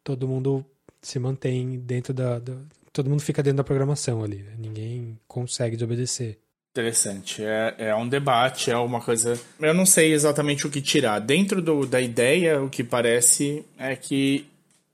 todo 0.04 0.28
mundo 0.28 0.66
se 1.02 1.20
mantém 1.20 1.80
dentro 1.80 2.14
da. 2.14 2.40
da 2.40 2.58
todo 2.92 3.10
mundo 3.10 3.22
fica 3.22 3.42
dentro 3.42 3.58
da 3.58 3.64
programação 3.64 4.24
ali. 4.24 4.38
Né? 4.38 4.56
Ninguém 4.58 5.20
consegue 5.28 5.76
desobedecer. 5.76 6.40
Interessante. 6.72 7.44
É, 7.44 7.76
é 7.78 7.96
um 7.96 8.08
debate, 8.08 8.72
é 8.72 8.78
uma 8.78 9.02
coisa. 9.02 9.40
Eu 9.60 9.74
não 9.74 9.86
sei 9.86 10.14
exatamente 10.14 10.66
o 10.66 10.70
que 10.70 10.82
tirar. 10.82 11.20
Dentro 11.20 11.62
do, 11.62 11.86
da 11.86 12.00
ideia, 12.00 12.62
o 12.62 12.70
que 12.70 12.84
parece 12.84 13.66
é 13.78 13.96
que 13.96 14.46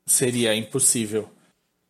seria 0.06 0.56
impossível. 0.56 1.30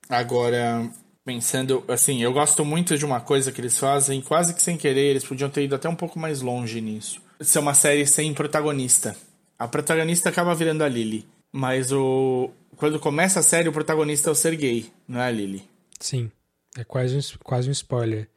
Agora, 0.09 0.89
pensando 1.23 1.83
assim, 1.87 2.21
eu 2.21 2.33
gosto 2.33 2.65
muito 2.65 2.97
de 2.97 3.05
uma 3.05 3.21
coisa 3.21 3.51
que 3.51 3.61
eles 3.61 3.77
fazem, 3.77 4.21
quase 4.21 4.53
que 4.53 4.61
sem 4.61 4.77
querer, 4.77 5.11
eles 5.11 5.25
podiam 5.25 5.49
ter 5.49 5.63
ido 5.63 5.75
até 5.75 5.87
um 5.87 5.95
pouco 5.95 6.19
mais 6.19 6.41
longe 6.41 6.81
nisso. 6.81 7.21
Ser 7.39 7.59
uma 7.59 7.73
série 7.73 8.05
sem 8.05 8.33
protagonista. 8.33 9.15
A 9.57 9.67
protagonista 9.67 10.29
acaba 10.29 10.53
virando 10.53 10.83
a 10.83 10.89
Lily, 10.89 11.25
mas 11.51 11.91
o 11.91 12.49
quando 12.75 12.99
começa 12.99 13.39
a 13.39 13.43
série 13.43 13.69
o 13.69 13.73
protagonista 13.73 14.29
é 14.29 14.31
o 14.31 14.35
Sergei, 14.35 14.91
não 15.07 15.19
é 15.19 15.27
a 15.27 15.31
Lily. 15.31 15.63
Sim, 15.99 16.31
é 16.77 16.83
quase 16.83 17.17
um, 17.17 17.21
quase 17.43 17.69
um 17.69 17.71
spoiler. 17.71 18.29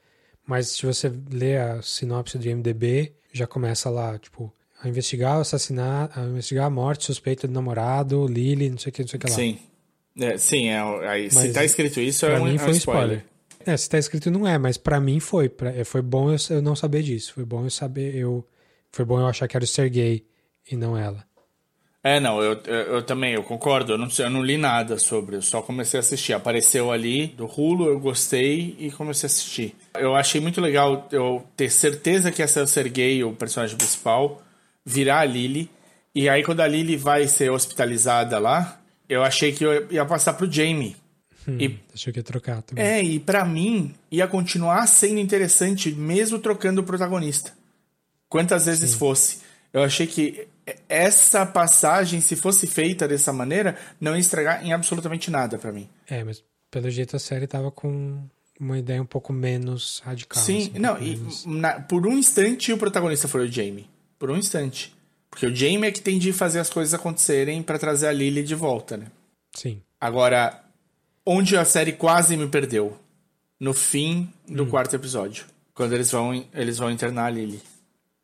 Mas 0.51 0.67
se 0.71 0.85
você 0.85 1.13
lê 1.31 1.57
a 1.59 1.81
sinopse 1.81 2.37
do 2.37 2.45
IMDb, 2.45 3.13
já 3.33 3.47
começa 3.47 3.89
lá, 3.89 4.19
tipo, 4.19 4.53
a 4.83 4.89
investigar 4.89 5.39
o 5.39 5.43
assassinato, 5.43 6.19
a 6.19 6.25
investigar 6.25 6.67
a 6.67 6.71
morte 6.71 7.05
suspeita 7.05 7.47
do 7.47 7.55
namorado, 7.55 8.27
Lily, 8.27 8.69
não 8.69 8.77
sei 8.77 8.91
o 8.91 8.93
que, 8.93 9.03
não 9.03 9.09
sei 9.09 9.17
o 9.17 9.21
que 9.21 9.31
lá. 9.31 9.37
Sim. 9.37 9.59
É, 10.19 10.37
sim, 10.37 10.69
é, 10.69 11.25
é, 11.25 11.31
se 11.31 11.53
tá 11.53 11.65
escrito 11.65 12.01
isso, 12.01 12.27
é 12.27 12.41
um, 12.41 12.47
mim 12.47 12.57
é 12.57 12.59
foi 12.59 12.73
um 12.73 12.77
spoiler. 12.77 13.19
spoiler. 13.19 13.25
É, 13.65 13.77
se 13.77 13.89
tá 13.89 13.97
escrito 13.97 14.29
não 14.29 14.45
é, 14.45 14.59
mas 14.59 14.77
para 14.77 15.01
mim 15.01 15.21
foi. 15.21 15.49
Pra, 15.49 15.71
é, 15.71 15.85
foi 15.85 16.03
bom 16.03 16.33
eu, 16.33 16.37
eu, 16.51 16.61
não 16.61 16.75
saber 16.75 17.05
disso. 17.05 17.33
Foi 17.33 17.45
bom 17.45 17.63
eu 17.63 17.71
saber, 17.71 18.17
eu. 18.17 18.45
Foi 18.91 19.05
bom 19.05 19.21
eu 19.21 19.29
achar 19.29 19.47
que 19.47 19.57
era 19.57 19.63
o 19.63 19.69
Sergei 19.69 20.27
e 20.69 20.75
não 20.75 20.99
ela. 20.99 21.25
É, 22.03 22.19
não, 22.19 22.43
eu, 22.43 22.59
eu, 22.65 22.75
eu, 22.75 23.03
também, 23.03 23.35
eu 23.35 23.43
concordo. 23.43 23.93
Eu 23.93 23.99
não, 23.99 24.09
eu 24.19 24.31
não 24.31 24.43
li 24.43 24.57
nada 24.57 24.99
sobre, 24.99 25.37
eu 25.37 25.43
só 25.43 25.61
comecei 25.61 25.99
a 25.99 26.01
assistir. 26.01 26.33
Apareceu 26.33 26.91
ali 26.91 27.27
do 27.29 27.45
Hulu, 27.45 27.87
eu 27.87 28.01
gostei 28.01 28.75
e 28.79 28.91
comecei 28.91 29.27
a 29.27 29.31
assistir. 29.31 29.77
Eu 29.95 30.17
achei 30.17 30.41
muito 30.41 30.61
legal 30.61 31.07
eu 31.13 31.45
ter 31.57 31.71
certeza 31.71 32.33
que 32.33 32.43
essa 32.43 32.61
é 32.61 32.63
o 32.63 32.67
Sergei, 32.67 33.23
o 33.23 33.33
personagem 33.33 33.77
principal, 33.77 34.43
virar 34.85 35.21
a 35.21 35.25
Lily. 35.25 35.71
E 36.15 36.29
aí, 36.29 36.43
quando 36.43 36.61
a 36.61 36.67
Lily 36.67 36.97
vai 36.97 37.29
ser 37.29 37.51
hospitalizada 37.51 38.39
lá, 38.39 38.81
eu 39.09 39.23
achei 39.23 39.53
que 39.53 39.65
eu 39.65 39.91
ia 39.91 40.05
passar 40.07 40.33
pro 40.33 40.51
Jamie. 40.51 40.97
Hum, 41.47 41.57
e, 41.61 41.79
achei 41.95 42.13
que 42.13 42.19
ia 42.19 42.25
trocar 42.25 42.63
também. 42.63 42.85
É, 42.85 43.03
e 43.03 43.21
para 43.21 43.45
mim, 43.45 43.95
ia 44.11 44.27
continuar 44.27 44.87
sendo 44.87 45.21
interessante 45.21 45.93
mesmo 45.93 46.39
trocando 46.39 46.81
o 46.81 46.85
protagonista. 46.85 47.53
Quantas 48.29 48.65
vezes 48.65 48.93
Sim. 48.93 48.99
fosse. 48.99 49.39
Eu 49.73 49.83
achei 49.83 50.07
que 50.07 50.49
essa 50.89 51.45
passagem, 51.47 52.21
se 52.21 52.37
fosse 52.37 52.67
feita 52.67 53.07
dessa 53.07 53.33
maneira, 53.33 53.77
não 54.01 54.15
ia 54.15 54.21
estragar 54.21 54.65
em 54.65 54.73
absolutamente 54.73 55.31
nada 55.31 55.59
para 55.59 55.73
mim. 55.73 55.89
É, 56.09 56.25
mas 56.25 56.43
pelo 56.71 56.91
jeito 56.91 57.17
a 57.17 57.19
série 57.19 57.47
tava 57.47 57.71
com 57.71 58.23
uma 58.59 58.79
ideia 58.79 59.01
um 59.01 59.07
pouco 59.07 59.33
menos 59.33 60.01
radical. 60.05 60.43
Sim, 60.43 60.71
assim, 60.71 60.79
não, 60.79 60.99
e 61.01 61.19
na, 61.47 61.81
por 61.81 62.07
um 62.07 62.17
instante 62.17 62.73
o 62.73 62.79
protagonista 62.79 63.27
foi 63.27 63.47
o 63.47 63.53
Jamie. 63.53 63.89
Por 64.19 64.31
um 64.31 64.37
instante. 64.37 64.95
Porque 65.31 65.47
o 65.47 65.55
Jamie 65.55 65.89
é 65.89 65.93
que 65.93 66.03
tem 66.03 66.19
de 66.19 66.33
fazer 66.33 66.59
as 66.59 66.69
coisas 66.69 66.93
acontecerem 66.93 67.63
para 67.63 67.79
trazer 67.79 68.09
a 68.09 68.13
Lily 68.13 68.43
de 68.43 68.55
volta, 68.55 68.97
né? 68.97 69.07
Sim. 69.55 69.81
Agora, 70.01 70.63
onde 71.25 71.57
a 71.57 71.65
série 71.65 71.93
quase 71.93 72.37
me 72.37 72.49
perdeu? 72.49 72.99
No 73.59 73.73
fim 73.73 74.33
do 74.47 74.65
hum. 74.65 74.69
quarto 74.69 74.97
episódio. 74.97 75.47
Quando 75.73 75.95
eles 75.95 76.11
vão, 76.11 76.45
eles 76.53 76.79
vão 76.79 76.91
internar 76.91 77.27
a 77.27 77.31
Lily. 77.31 77.63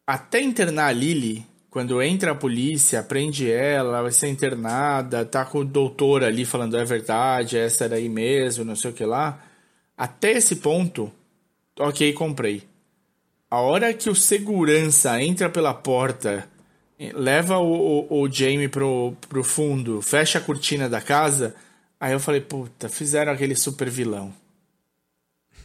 Até 0.06 0.40
internar 0.40 0.89
a 0.89 0.93
Lily, 0.93 1.47
quando 1.77 2.01
entra 2.01 2.32
a 2.32 2.35
polícia, 2.35 3.03
prende 3.03 3.53
ela, 3.53 4.01
vai 4.01 4.11
ser 4.11 4.28
internada, 4.28 5.27
tá 5.27 5.44
com 5.44 5.59
o 5.59 5.65
doutor 5.65 6.24
ali 6.24 6.47
falando 6.47 6.74
é 6.74 6.82
verdade, 6.86 7.59
essa 7.59 7.86
daí 7.86 8.09
mesmo, 8.09 8.65
não 8.65 8.74
sei 8.74 8.93
o 8.93 8.94
que 8.94 9.05
lá. 9.05 9.44
Até 9.94 10.32
esse 10.32 10.57
ponto, 10.57 11.12
ok, 11.78 12.15
comprei. 12.15 12.62
A 13.51 13.61
hora 13.61 13.93
que 13.93 14.09
o 14.09 14.15
segurança 14.15 15.23
entra 15.23 15.51
pela 15.51 15.74
porta, 15.74 16.48
leva 17.12 17.59
o, 17.59 18.07
o, 18.09 18.23
o 18.23 18.32
Jamie 18.32 18.69
pro, 18.69 19.15
pro 19.28 19.44
fundo, 19.44 20.01
fecha 20.01 20.39
a 20.39 20.40
cortina 20.40 20.89
da 20.89 21.03
casa, 21.03 21.55
aí 22.01 22.15
eu 22.15 22.20
falei, 22.20 22.40
puta, 22.40 22.89
fizeram 22.89 23.32
aquele 23.32 23.55
super 23.55 23.90
vilão. 23.90 24.32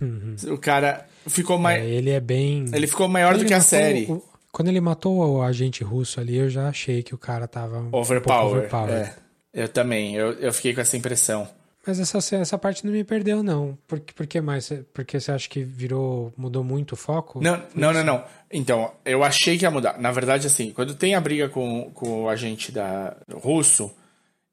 Uhum. 0.01 0.35
O 0.49 0.57
cara 0.57 1.07
ficou 1.25 1.57
mais. 1.57 1.81
É, 1.81 1.87
ele 1.87 2.09
é 2.09 2.19
bem. 2.19 2.65
Ele 2.73 2.85
ficou 2.85 3.07
maior 3.07 3.37
do 3.37 3.45
que 3.45 3.53
a 3.53 3.61
série. 3.61 4.07
O, 4.11 4.21
quando 4.51 4.67
ele 4.67 4.81
matou 4.81 5.17
o 5.17 5.41
agente 5.41 5.83
russo 5.83 6.19
ali, 6.19 6.35
eu 6.35 6.49
já 6.49 6.67
achei 6.67 7.01
que 7.01 7.15
o 7.15 7.17
cara 7.17 7.47
tava. 7.47 7.87
Overpower. 7.91 8.53
Um 8.53 8.57
overpower. 8.57 8.93
É. 8.93 9.15
Eu 9.53 9.67
também, 9.67 10.15
eu, 10.15 10.33
eu 10.33 10.53
fiquei 10.53 10.73
com 10.73 10.81
essa 10.81 10.95
impressão. 10.95 11.47
Mas 11.85 11.99
essa, 11.99 12.35
essa 12.35 12.57
parte 12.57 12.85
não 12.85 12.93
me 12.93 13.03
perdeu, 13.03 13.41
não. 13.41 13.77
Por, 13.87 13.99
por 13.99 14.27
que 14.27 14.39
mais? 14.39 14.71
Porque 14.93 15.19
você 15.19 15.31
acha 15.31 15.49
que 15.49 15.63
virou. 15.63 16.31
mudou 16.37 16.63
muito 16.63 16.93
o 16.93 16.95
foco? 16.95 17.41
Não, 17.41 17.61
não, 17.73 17.91
não, 17.91 18.03
não. 18.03 18.23
Então, 18.51 18.91
eu 19.03 19.23
achei 19.23 19.57
que 19.57 19.65
ia 19.65 19.71
mudar. 19.71 19.97
Na 19.99 20.11
verdade, 20.11 20.45
assim, 20.45 20.71
quando 20.71 20.93
tem 20.93 21.15
a 21.15 21.21
briga 21.21 21.49
com, 21.49 21.89
com 21.91 22.23
o 22.23 22.29
agente 22.29 22.71
da, 22.71 23.17
russo 23.33 23.91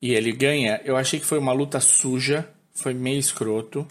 e 0.00 0.14
ele 0.14 0.32
ganha, 0.32 0.80
eu 0.84 0.96
achei 0.96 1.20
que 1.20 1.26
foi 1.26 1.38
uma 1.38 1.52
luta 1.52 1.80
suja, 1.80 2.48
foi 2.74 2.94
meio 2.94 3.18
escroto. 3.18 3.86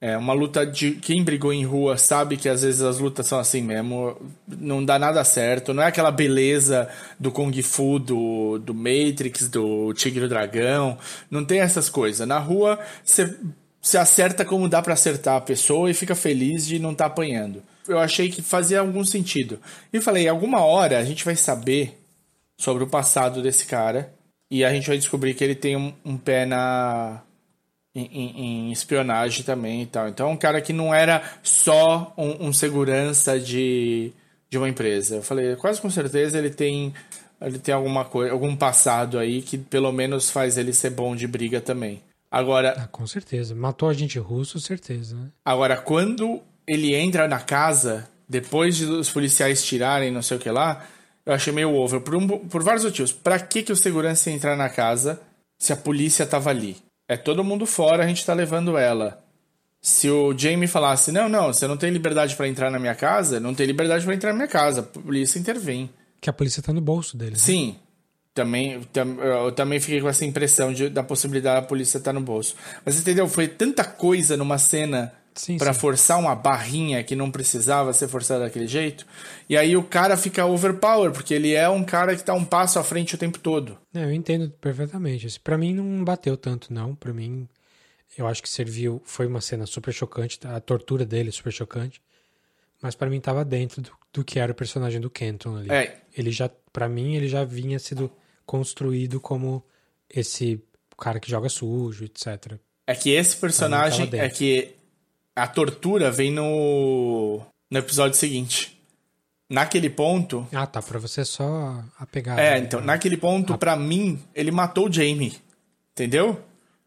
É 0.00 0.16
uma 0.16 0.32
luta 0.32 0.64
de 0.64 0.92
quem 0.92 1.24
brigou 1.24 1.52
em 1.52 1.64
rua 1.64 1.98
sabe 1.98 2.36
que 2.36 2.48
às 2.48 2.62
vezes 2.62 2.82
as 2.82 3.00
lutas 3.00 3.26
são 3.26 3.38
assim 3.38 3.60
mesmo, 3.60 4.16
não 4.46 4.84
dá 4.84 4.96
nada 4.96 5.24
certo, 5.24 5.74
não 5.74 5.82
é 5.82 5.86
aquela 5.86 6.12
beleza 6.12 6.88
do 7.18 7.32
Kung 7.32 7.52
Fu, 7.62 7.98
do, 7.98 8.58
do 8.58 8.72
Matrix, 8.72 9.48
do 9.48 9.92
Tigre 9.94 10.20
do 10.20 10.28
Dragão, 10.28 10.96
não 11.28 11.44
tem 11.44 11.58
essas 11.58 11.88
coisas. 11.88 12.26
Na 12.28 12.38
rua 12.38 12.78
você 13.82 13.98
acerta 13.98 14.44
como 14.44 14.68
dá 14.68 14.80
para 14.80 14.94
acertar 14.94 15.36
a 15.36 15.40
pessoa 15.40 15.90
e 15.90 15.94
fica 15.94 16.14
feliz 16.14 16.64
de 16.64 16.78
não 16.78 16.92
estar 16.92 17.06
tá 17.06 17.10
apanhando. 17.10 17.60
Eu 17.88 17.98
achei 17.98 18.30
que 18.30 18.40
fazia 18.40 18.78
algum 18.78 19.04
sentido. 19.04 19.58
E 19.92 20.00
falei, 20.00 20.28
alguma 20.28 20.60
hora 20.60 20.98
a 20.98 21.04
gente 21.04 21.24
vai 21.24 21.34
saber 21.34 21.98
sobre 22.56 22.84
o 22.84 22.88
passado 22.88 23.42
desse 23.42 23.66
cara 23.66 24.14
e 24.48 24.64
a 24.64 24.72
gente 24.72 24.86
vai 24.86 24.96
descobrir 24.96 25.34
que 25.34 25.42
ele 25.42 25.56
tem 25.56 25.76
um, 25.76 25.92
um 26.04 26.16
pé 26.16 26.46
na 26.46 27.22
em, 27.98 28.06
em, 28.12 28.68
em 28.68 28.72
espionagem 28.72 29.42
também 29.44 29.82
e 29.82 29.86
tal. 29.86 30.08
Então, 30.08 30.28
é 30.28 30.32
um 30.32 30.36
cara 30.36 30.60
que 30.60 30.72
não 30.72 30.94
era 30.94 31.22
só 31.42 32.12
um, 32.16 32.48
um 32.48 32.52
segurança 32.52 33.38
de, 33.40 34.12
de 34.50 34.56
uma 34.58 34.68
empresa. 34.68 35.16
Eu 35.16 35.22
falei, 35.22 35.56
quase 35.56 35.80
com 35.80 35.90
certeza 35.90 36.38
ele 36.38 36.50
tem 36.50 36.92
ele 37.40 37.58
tem 37.58 37.72
alguma 37.72 38.04
coisa, 38.04 38.32
algum 38.32 38.56
passado 38.56 39.16
aí 39.18 39.40
que 39.42 39.56
pelo 39.56 39.92
menos 39.92 40.28
faz 40.28 40.58
ele 40.58 40.72
ser 40.72 40.90
bom 40.90 41.14
de 41.14 41.26
briga 41.26 41.60
também. 41.60 42.02
Agora, 42.30 42.74
Ah, 42.76 42.86
com 42.88 43.06
certeza. 43.06 43.54
Matou 43.54 43.88
agente 43.88 44.18
russo, 44.18 44.58
certeza, 44.60 45.14
né? 45.16 45.28
Agora, 45.44 45.76
quando 45.76 46.40
ele 46.66 46.94
entra 46.96 47.26
na 47.28 47.38
casa, 47.40 48.08
depois 48.28 48.76
de 48.76 48.84
os 48.86 49.08
policiais 49.08 49.64
tirarem 49.64 50.10
não 50.10 50.20
sei 50.20 50.36
o 50.36 50.40
que 50.40 50.50
lá, 50.50 50.84
eu 51.24 51.32
achei 51.32 51.52
meio 51.52 51.72
over. 51.74 52.00
Por, 52.00 52.16
um- 52.16 52.26
por 52.26 52.62
vários 52.62 52.84
motivos. 52.84 53.12
Pra 53.12 53.38
que, 53.38 53.62
que 53.62 53.72
o 53.72 53.76
segurança 53.76 54.28
ia 54.30 54.36
entrar 54.36 54.56
na 54.56 54.68
casa 54.68 55.20
se 55.58 55.72
a 55.72 55.76
polícia 55.76 56.26
tava 56.26 56.50
ali? 56.50 56.76
É 57.08 57.16
todo 57.16 57.42
mundo 57.42 57.64
fora, 57.66 58.04
a 58.04 58.06
gente 58.06 58.24
tá 58.24 58.34
levando 58.34 58.76
ela. 58.76 59.24
Se 59.80 60.10
o 60.10 60.36
Jamie 60.36 60.66
falasse, 60.68 61.10
não, 61.10 61.28
não, 61.28 61.52
você 61.52 61.66
não 61.66 61.76
tem 61.76 61.90
liberdade 61.90 62.36
pra 62.36 62.46
entrar 62.48 62.70
na 62.70 62.78
minha 62.78 62.94
casa, 62.94 63.40
não 63.40 63.54
tem 63.54 63.66
liberdade 63.66 64.04
pra 64.04 64.14
entrar 64.14 64.30
na 64.32 64.36
minha 64.36 64.48
casa, 64.48 64.80
a 64.80 64.82
polícia 64.82 65.38
intervém. 65.38 65.88
Que 66.20 66.28
a 66.28 66.32
polícia 66.32 66.62
tá 66.62 66.72
no 66.72 66.80
bolso 66.80 67.16
dele. 67.16 67.32
né? 67.32 67.38
Sim. 67.38 67.76
Também, 68.34 68.80
tam- 68.92 69.18
eu 69.20 69.50
também 69.52 69.80
fiquei 69.80 70.00
com 70.00 70.08
essa 70.08 70.24
impressão 70.24 70.72
de, 70.72 70.88
da 70.88 71.02
possibilidade 71.02 71.60
da 71.62 71.66
polícia 71.66 71.98
estar 71.98 72.12
no 72.12 72.20
bolso. 72.20 72.54
Mas 72.84 72.98
entendeu? 73.00 73.26
Foi 73.28 73.48
tanta 73.48 73.82
coisa 73.84 74.36
numa 74.36 74.58
cena 74.58 75.12
Sim. 75.38 75.56
forçar 75.72 76.18
uma 76.18 76.34
barrinha 76.34 77.02
que 77.04 77.14
não 77.14 77.30
precisava 77.30 77.92
ser 77.92 78.08
forçada 78.08 78.40
daquele 78.44 78.66
jeito. 78.66 79.06
E 79.48 79.56
aí 79.56 79.76
o 79.76 79.84
cara 79.84 80.16
fica 80.16 80.44
overpower, 80.44 81.12
porque 81.12 81.32
ele 81.32 81.54
é 81.54 81.68
um 81.68 81.84
cara 81.84 82.16
que 82.16 82.24
tá 82.24 82.34
um 82.34 82.44
passo 82.44 82.78
à 82.78 82.84
frente 82.84 83.14
o 83.14 83.18
tempo 83.18 83.38
todo. 83.38 83.78
É, 83.94 84.02
eu 84.02 84.12
entendo 84.12 84.50
perfeitamente. 84.60 85.38
Pra 85.38 85.56
mim 85.56 85.72
não 85.72 86.04
bateu 86.04 86.36
tanto, 86.36 86.74
não. 86.74 86.92
Pra 86.94 87.12
mim, 87.12 87.48
eu 88.16 88.26
acho 88.26 88.42
que 88.42 88.48
serviu. 88.48 89.00
Foi 89.04 89.26
uma 89.26 89.40
cena 89.40 89.64
super 89.64 89.94
chocante, 89.94 90.40
tá? 90.40 90.56
a 90.56 90.60
tortura 90.60 91.06
dele 91.06 91.28
é 91.28 91.32
super 91.32 91.52
chocante. 91.52 92.02
Mas 92.82 92.96
pra 92.96 93.08
mim 93.08 93.20
tava 93.20 93.44
dentro 93.44 93.80
do, 93.80 93.92
do 94.12 94.24
que 94.24 94.40
era 94.40 94.50
o 94.50 94.54
personagem 94.54 95.00
do 95.00 95.08
Kenton 95.08 95.56
ali. 95.56 95.70
É. 95.70 96.00
Ele 96.16 96.32
já, 96.32 96.50
para 96.72 96.88
mim, 96.88 97.14
ele 97.14 97.28
já 97.28 97.44
vinha 97.44 97.78
sido 97.78 98.10
construído 98.44 99.20
como 99.20 99.64
esse 100.10 100.60
cara 100.98 101.20
que 101.20 101.30
joga 101.30 101.48
sujo, 101.48 102.04
etc. 102.04 102.58
É 102.86 102.94
que 102.94 103.10
esse 103.10 103.36
personagem 103.36 104.08
é 104.14 104.28
que 104.28 104.77
a 105.38 105.46
tortura 105.46 106.10
vem 106.10 106.30
no 106.32 107.40
no 107.70 107.78
episódio 107.78 108.16
seguinte. 108.16 108.78
Naquele 109.50 109.88
ponto, 109.88 110.46
Ah, 110.52 110.66
tá. 110.66 110.82
Pra 110.82 110.98
você 110.98 111.24
só 111.24 111.82
apegar. 111.98 112.38
É, 112.38 112.52
né? 112.52 112.58
então, 112.58 112.80
naquele 112.82 113.16
ponto, 113.16 113.56
pra 113.56 113.76
mim, 113.76 114.18
ele 114.34 114.50
matou 114.50 114.88
o 114.88 114.92
Jamie. 114.92 115.36
Entendeu? 115.92 116.38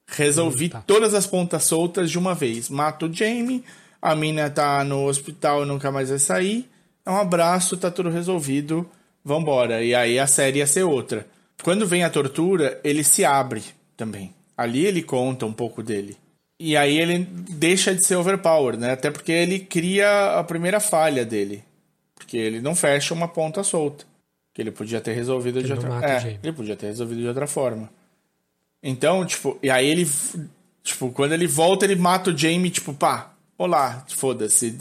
Resolvi 0.07 0.69
tá. 0.69 0.81
todas 0.85 1.13
as 1.13 1.25
pontas 1.25 1.63
soltas 1.63 2.11
de 2.11 2.19
uma 2.19 2.35
vez. 2.35 2.69
Mato 2.69 3.07
o 3.07 3.13
Jamie, 3.13 3.63
a 4.01 4.15
mina 4.15 4.49
tá 4.49 4.83
no 4.83 5.07
hospital 5.07 5.63
e 5.63 5.65
nunca 5.65 5.91
mais 5.91 6.09
vai 6.09 6.19
sair. 6.19 6.69
É 7.05 7.09
um 7.09 7.17
abraço, 7.17 7.77
tá 7.77 7.89
tudo 7.89 8.09
resolvido. 8.09 8.87
Vambora. 9.23 9.83
E 9.83 9.95
aí 9.95 10.19
a 10.19 10.27
série 10.27 10.59
ia 10.59 10.67
ser 10.67 10.83
outra. 10.83 11.25
Quando 11.63 11.87
vem 11.87 12.03
a 12.03 12.09
tortura, 12.09 12.79
ele 12.83 13.03
se 13.03 13.23
abre 13.25 13.63
também. 13.97 14.33
Ali 14.55 14.85
ele 14.85 15.01
conta 15.01 15.45
um 15.45 15.53
pouco 15.53 15.81
dele. 15.81 16.15
E 16.63 16.77
aí 16.77 16.99
ele 16.99 17.19
deixa 17.49 17.93
de 17.95 18.05
ser 18.05 18.15
overpower, 18.15 18.77
né? 18.77 18.91
Até 18.91 19.09
porque 19.09 19.31
ele 19.31 19.59
cria 19.59 20.37
a 20.39 20.43
primeira 20.43 20.79
falha 20.79 21.25
dele. 21.25 21.63
Porque 22.15 22.37
ele 22.37 22.61
não 22.61 22.75
fecha 22.75 23.13
uma 23.13 23.27
ponta 23.27 23.63
solta. 23.63 24.05
Que 24.53 24.61
ele 24.61 24.71
podia 24.71 25.01
ter 25.01 25.13
resolvido 25.13 25.59
Ele 25.59 25.65
de 25.67 25.73
outra 25.73 25.89
É, 26.05 26.39
ele 26.43 26.53
podia 26.53 26.75
ter 26.75 26.87
resolvido 26.87 27.21
de 27.21 27.27
outra 27.27 27.47
forma. 27.47 27.89
Então, 28.83 29.25
tipo, 29.25 29.57
e 29.61 29.69
aí 29.69 29.87
ele. 29.89 30.07
Tipo, 30.83 31.11
quando 31.11 31.33
ele 31.33 31.47
volta, 31.47 31.85
ele 31.85 31.95
mata 31.95 32.31
o 32.31 32.37
Jamie, 32.37 32.69
tipo, 32.71 32.93
pá, 32.93 33.33
olá, 33.57 34.03
foda-se. 34.09 34.75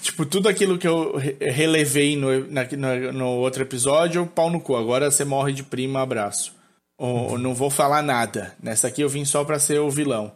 Tipo, 0.00 0.24
tudo 0.24 0.48
aquilo 0.48 0.78
que 0.78 0.88
eu 0.88 1.16
re- 1.16 1.36
relevei 1.40 2.16
no, 2.16 2.50
na- 2.50 2.64
no, 2.64 3.12
no 3.12 3.26
outro 3.36 3.62
episódio, 3.62 4.26
pau 4.26 4.50
no 4.50 4.60
cu. 4.60 4.74
Agora 4.76 5.10
você 5.10 5.24
morre 5.24 5.52
de 5.52 5.62
prima, 5.62 6.00
abraço. 6.02 6.54
Ou, 6.98 7.32
ou 7.32 7.38
não 7.38 7.54
vou 7.54 7.70
falar 7.70 8.02
nada. 8.02 8.54
Nessa 8.62 8.88
aqui 8.88 9.02
eu 9.02 9.08
vim 9.08 9.24
só 9.24 9.44
pra 9.44 9.58
ser 9.58 9.78
o 9.80 9.90
vilão. 9.90 10.32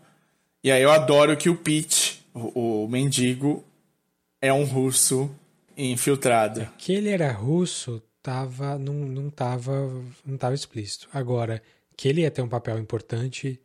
E 0.63 0.71
aí 0.71 0.83
eu 0.83 0.91
adoro 0.91 1.37
que 1.37 1.49
o 1.49 1.57
Pete, 1.57 2.25
o, 2.35 2.85
o 2.85 2.89
mendigo, 2.89 3.65
é 4.41 4.53
um 4.53 4.65
russo 4.65 5.31
infiltrado. 5.77 6.69
Que 6.79 6.93
ele 6.93 7.09
era 7.11 7.31
russo, 7.33 8.03
tava, 8.23 8.79
não, 8.79 8.95
não, 8.95 9.31
tava, 9.31 9.73
não 10.27 10.37
tava 10.37 10.55
explícito. 10.55 11.09
Agora, 11.13 11.63
que 11.97 12.09
ele 12.09 12.23
ia 12.23 12.31
ter 12.31 12.43
um 12.43 12.49
papel 12.49 12.79
importante 12.79 13.61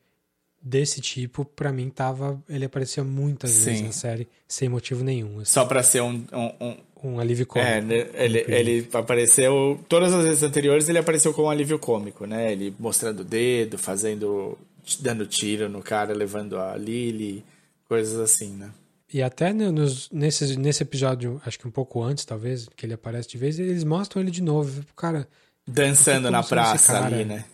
desse 0.61 1.01
tipo, 1.01 1.43
pra 1.43 1.71
mim 1.73 1.89
tava. 1.89 2.41
Ele 2.47 2.65
aparecia 2.65 3.03
muitas 3.03 3.51
vezes 3.65 3.79
Sim. 3.79 3.85
na 3.87 3.91
série, 3.91 4.27
sem 4.47 4.69
motivo 4.69 5.03
nenhum. 5.03 5.39
assim. 5.39 5.51
Só 5.51 5.65
pra 5.65 5.83
ser 5.83 6.01
um- 6.01 6.23
um- 6.31 6.53
um, 6.67 6.77
um 7.15 7.19
alívio 7.19 7.45
cômico. 7.45 7.69
É, 7.71 7.81
né, 7.81 8.09
ele, 8.13 8.45
ele 8.47 8.87
apareceu. 8.93 9.79
Todas 9.89 10.13
as 10.13 10.23
vezes 10.25 10.43
anteriores 10.43 10.87
ele 10.87 10.99
apareceu 10.99 11.33
com 11.33 11.43
um 11.43 11.49
alívio 11.49 11.77
cômico, 11.79 12.25
né? 12.25 12.51
Ele 12.51 12.73
mostrando 12.79 13.21
o 13.21 13.25
dedo, 13.25 13.77
fazendo. 13.77 14.57
Dando 14.99 15.25
tiro 15.25 15.69
no 15.69 15.81
cara, 15.81 16.13
levando 16.13 16.57
a 16.59 16.75
Lily, 16.77 17.43
coisas 17.87 18.19
assim, 18.19 18.55
né? 18.55 18.71
E 19.13 19.21
até 19.21 19.53
no- 19.53 19.71
nos, 19.71 20.09
nesse, 20.09 20.57
nesse 20.57 20.81
episódio, 20.83 21.39
acho 21.45 21.59
que 21.59 21.67
um 21.67 21.71
pouco 21.71 22.01
antes, 22.01 22.25
talvez, 22.25 22.67
que 22.75 22.85
ele 22.85 22.93
aparece 22.93 23.29
de 23.29 23.37
vez, 23.37 23.59
eles 23.59 23.83
mostram 23.83 24.21
ele 24.21 24.31
de 24.31 24.41
novo. 24.41 24.83
Cara, 24.95 25.27
Dançando 25.67 26.29
na 26.29 26.43
praça 26.43 27.05
ali, 27.05 27.23
né? 27.23 27.45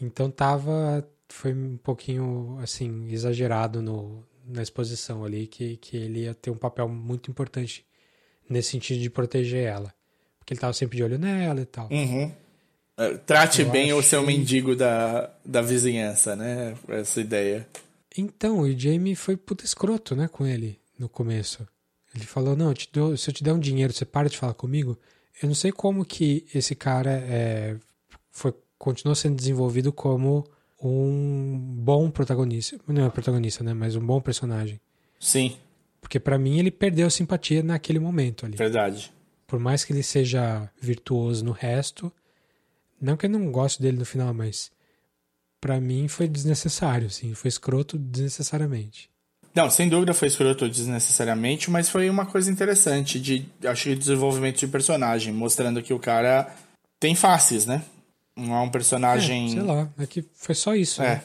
Então 0.00 0.30
tava. 0.30 1.06
Foi 1.30 1.52
um 1.52 1.76
pouquinho, 1.76 2.58
assim, 2.62 3.10
exagerado 3.10 3.82
no, 3.82 4.24
na 4.46 4.62
exposição 4.62 5.24
ali, 5.24 5.46
que, 5.46 5.76
que 5.76 5.96
ele 5.96 6.20
ia 6.20 6.34
ter 6.34 6.50
um 6.50 6.56
papel 6.56 6.88
muito 6.88 7.30
importante 7.30 7.84
nesse 8.48 8.70
sentido 8.70 9.00
de 9.00 9.10
proteger 9.10 9.64
ela. 9.64 9.92
Porque 10.38 10.54
ele 10.54 10.60
tava 10.60 10.72
sempre 10.72 10.96
de 10.96 11.02
olho 11.02 11.18
nela 11.18 11.60
e 11.60 11.66
tal. 11.66 11.88
Uhum. 11.90 12.32
É, 12.98 13.14
Trate 13.16 13.62
Eu 13.62 13.70
bem 13.70 13.92
o 13.92 14.02
seu 14.02 14.22
mendigo 14.22 14.74
da, 14.74 15.30
da 15.44 15.62
vizinhança, 15.62 16.34
né? 16.34 16.74
Essa 16.88 17.20
ideia. 17.20 17.66
Então, 18.16 18.58
o 18.60 18.78
Jamie 18.78 19.14
foi 19.14 19.36
puta 19.36 19.64
escroto, 19.64 20.16
né, 20.16 20.26
com 20.26 20.44
ele 20.46 20.78
no 20.98 21.08
começo. 21.08 21.66
Ele 22.14 22.24
falou: 22.24 22.56
Não, 22.56 22.68
eu 22.70 22.74
te 22.74 22.88
dou- 22.92 23.16
se 23.16 23.30
eu 23.30 23.34
te 23.34 23.44
der 23.44 23.52
um 23.52 23.58
dinheiro, 23.60 23.92
você 23.92 24.04
para 24.04 24.28
de 24.28 24.36
falar 24.36 24.54
comigo. 24.54 24.98
Eu 25.40 25.46
não 25.46 25.54
sei 25.54 25.70
como 25.70 26.04
que 26.04 26.44
esse 26.52 26.74
cara 26.74 27.12
é, 27.12 27.76
foi, 28.32 28.52
continuou 28.76 29.14
sendo 29.14 29.36
desenvolvido 29.36 29.92
como 29.92 30.44
um 30.82 31.56
bom 31.80 32.10
protagonista. 32.10 32.76
Não 32.88 33.06
é 33.06 33.10
protagonista, 33.10 33.62
né? 33.62 33.72
Mas 33.72 33.94
um 33.94 34.04
bom 34.04 34.20
personagem. 34.20 34.80
Sim, 35.20 35.56
Porque 36.00 36.18
pra 36.18 36.38
mim 36.38 36.58
ele 36.58 36.70
perdeu 36.72 37.08
simpatia 37.10 37.62
naquele 37.62 37.98
momento 38.00 38.46
ali. 38.46 38.56
verdade. 38.56 39.12
Por 39.46 39.58
mais 39.60 39.84
que 39.84 39.92
ele 39.92 40.02
seja 40.02 40.68
virtuoso 40.80 41.44
no 41.44 41.52
resto, 41.52 42.12
não 43.00 43.16
que 43.16 43.26
eu 43.26 43.30
não 43.30 43.50
goste 43.50 43.80
dele 43.82 43.98
no 43.98 44.04
final, 44.04 44.32
mas 44.34 44.70
pra 45.60 45.80
mim 45.80 46.08
foi 46.08 46.28
desnecessário, 46.28 47.06
assim, 47.06 47.34
foi 47.34 47.48
escroto 47.48 47.98
desnecessariamente. 47.98 49.10
Não, 49.54 49.68
sem 49.70 49.88
dúvida 49.88 50.14
foi 50.14 50.28
escroto 50.28 50.68
desnecessariamente, 50.68 51.70
mas 51.70 51.88
foi 51.88 52.08
uma 52.08 52.26
coisa 52.26 52.50
interessante 52.50 53.18
de, 53.18 53.44
acho 53.64 53.84
que, 53.84 53.94
desenvolvimento 53.96 54.58
de 54.58 54.68
personagem, 54.68 55.32
mostrando 55.32 55.82
que 55.82 55.92
o 55.92 55.98
cara 55.98 56.54
tem 57.00 57.14
faces, 57.14 57.66
né? 57.66 57.82
Não 58.36 58.54
é 58.54 58.60
um 58.60 58.70
personagem. 58.70 59.46
É, 59.46 59.50
sei 59.50 59.62
lá, 59.62 59.88
é 59.98 60.06
que 60.06 60.24
foi 60.34 60.54
só 60.54 60.76
isso, 60.76 61.02
É. 61.02 61.16
né? 61.16 61.24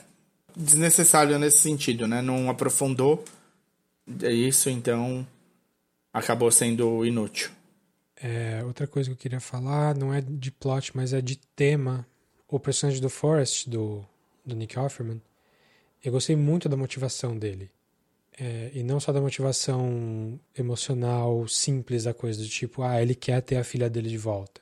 Desnecessário 0.55 1.37
nesse 1.37 1.59
sentido, 1.59 2.07
né? 2.07 2.21
Não 2.21 2.49
aprofundou 2.49 3.23
é 4.21 4.31
isso, 4.31 4.69
então 4.69 5.25
acabou 6.13 6.51
sendo 6.51 7.05
inútil. 7.05 7.49
É, 8.15 8.63
outra 8.63 8.87
coisa 8.87 9.09
que 9.09 9.13
eu 9.13 9.17
queria 9.19 9.39
falar 9.39 9.95
não 9.95 10.13
é 10.13 10.21
de 10.21 10.51
plot, 10.51 10.95
mas 10.95 11.13
é 11.13 11.21
de 11.21 11.35
tema. 11.55 12.05
O 12.47 12.59
personagem 12.59 13.01
do 13.01 13.09
Forrest, 13.09 13.67
do, 13.67 14.05
do 14.45 14.55
Nick 14.55 14.77
Offerman, 14.77 15.21
eu 16.03 16.11
gostei 16.11 16.35
muito 16.35 16.69
da 16.69 16.77
motivação 16.77 17.37
dele. 17.37 17.71
É, 18.39 18.71
e 18.73 18.83
não 18.83 18.99
só 18.99 19.11
da 19.13 19.21
motivação 19.21 20.39
emocional 20.57 21.47
simples 21.47 22.03
da 22.05 22.13
coisa, 22.13 22.41
do 22.41 22.49
tipo, 22.49 22.83
ah, 22.83 23.01
ele 23.01 23.15
quer 23.15 23.41
ter 23.41 23.57
a 23.57 23.63
filha 23.63 23.89
dele 23.89 24.09
de 24.09 24.17
volta. 24.17 24.61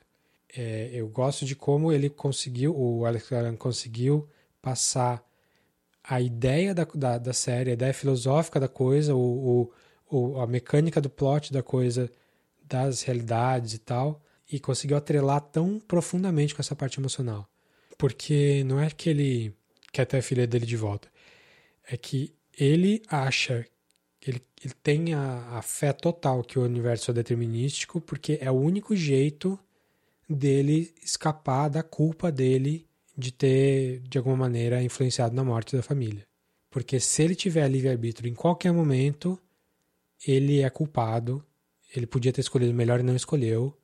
É, 0.54 0.90
eu 0.92 1.08
gosto 1.08 1.44
de 1.46 1.56
como 1.56 1.92
ele 1.92 2.10
conseguiu, 2.10 2.76
o 2.76 3.06
Alex 3.06 3.28
Garland 3.30 3.56
conseguiu 3.58 4.28
passar 4.62 5.24
a 6.04 6.20
ideia 6.20 6.74
da, 6.74 6.84
da, 6.94 7.18
da 7.18 7.32
série, 7.32 7.70
a 7.70 7.74
ideia 7.74 7.94
filosófica 7.94 8.58
da 8.60 8.68
coisa, 8.68 9.14
o, 9.14 9.70
o, 10.10 10.32
o- 10.34 10.40
a 10.40 10.46
mecânica 10.46 11.00
do 11.00 11.08
plot 11.10 11.52
da 11.52 11.62
coisa, 11.62 12.10
das 12.72 13.02
realidades 13.02 13.74
e 13.74 13.78
tal, 13.78 14.22
e 14.50 14.58
conseguiu 14.58 14.96
atrelar 14.96 15.40
tão 15.40 15.78
profundamente 15.78 16.54
com 16.54 16.62
essa 16.62 16.74
parte 16.74 16.98
emocional. 16.98 17.46
Porque 17.98 18.64
não 18.64 18.80
é 18.80 18.90
que 18.90 19.10
ele 19.10 19.54
quer 19.92 20.06
ter 20.06 20.18
a 20.18 20.22
filha 20.22 20.46
dele 20.46 20.66
de 20.66 20.76
volta, 20.76 21.08
é 21.86 21.96
que 21.96 22.34
ele 22.58 23.02
acha, 23.08 23.66
ele, 24.26 24.40
ele 24.64 24.74
tem 24.82 25.12
a, 25.14 25.58
a 25.58 25.62
fé 25.62 25.92
total 25.92 26.42
que 26.42 26.58
o 26.58 26.64
universo 26.64 27.10
é 27.10 27.14
determinístico, 27.14 28.00
porque 28.00 28.38
é 28.40 28.50
o 28.50 28.54
único 28.54 28.96
jeito 28.96 29.58
dele 30.28 30.94
escapar 31.02 31.68
da 31.68 31.82
culpa 31.82 32.32
dele 32.32 32.86
de 33.16 33.30
ter, 33.30 34.00
de 34.00 34.16
alguma 34.16 34.36
maneira, 34.36 34.82
influenciado 34.82 35.34
na 35.34 35.44
morte 35.44 35.76
da 35.76 35.82
família. 35.82 36.26
Porque 36.70 36.98
se 36.98 37.22
ele 37.22 37.34
tiver 37.34 37.68
livre-arbítrio 37.68 38.30
em 38.30 38.34
qualquer 38.34 38.72
momento, 38.72 39.38
ele 40.26 40.62
é 40.62 40.70
culpado. 40.70 41.44
Ele 41.94 42.06
podia 42.06 42.32
ter 42.32 42.40
escolhido 42.40 42.72
melhor 42.74 43.00
e 43.00 43.02
não 43.02 43.14
escolheu. 43.16 43.76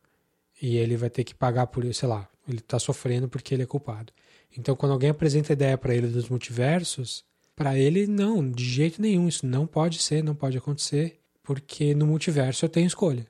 E 0.60 0.76
ele 0.76 0.96
vai 0.96 1.08
ter 1.10 1.24
que 1.24 1.34
pagar 1.34 1.66
por 1.68 1.84
isso, 1.84 2.00
sei 2.00 2.08
lá. 2.08 2.28
Ele 2.48 2.60
tá 2.60 2.78
sofrendo 2.78 3.28
porque 3.28 3.54
ele 3.54 3.62
é 3.62 3.66
culpado. 3.66 4.12
Então, 4.56 4.74
quando 4.74 4.92
alguém 4.92 5.10
apresenta 5.10 5.52
a 5.52 5.54
ideia 5.54 5.78
para 5.78 5.94
ele 5.94 6.08
dos 6.08 6.28
multiversos, 6.28 7.24
para 7.54 7.78
ele, 7.78 8.06
não, 8.06 8.50
de 8.50 8.64
jeito 8.64 9.00
nenhum. 9.00 9.28
Isso 9.28 9.46
não 9.46 9.66
pode 9.66 9.98
ser, 10.00 10.22
não 10.24 10.34
pode 10.34 10.56
acontecer. 10.58 11.18
Porque 11.42 11.94
no 11.94 12.06
multiverso 12.06 12.64
eu 12.64 12.68
tenho 12.68 12.86
escolha. 12.86 13.26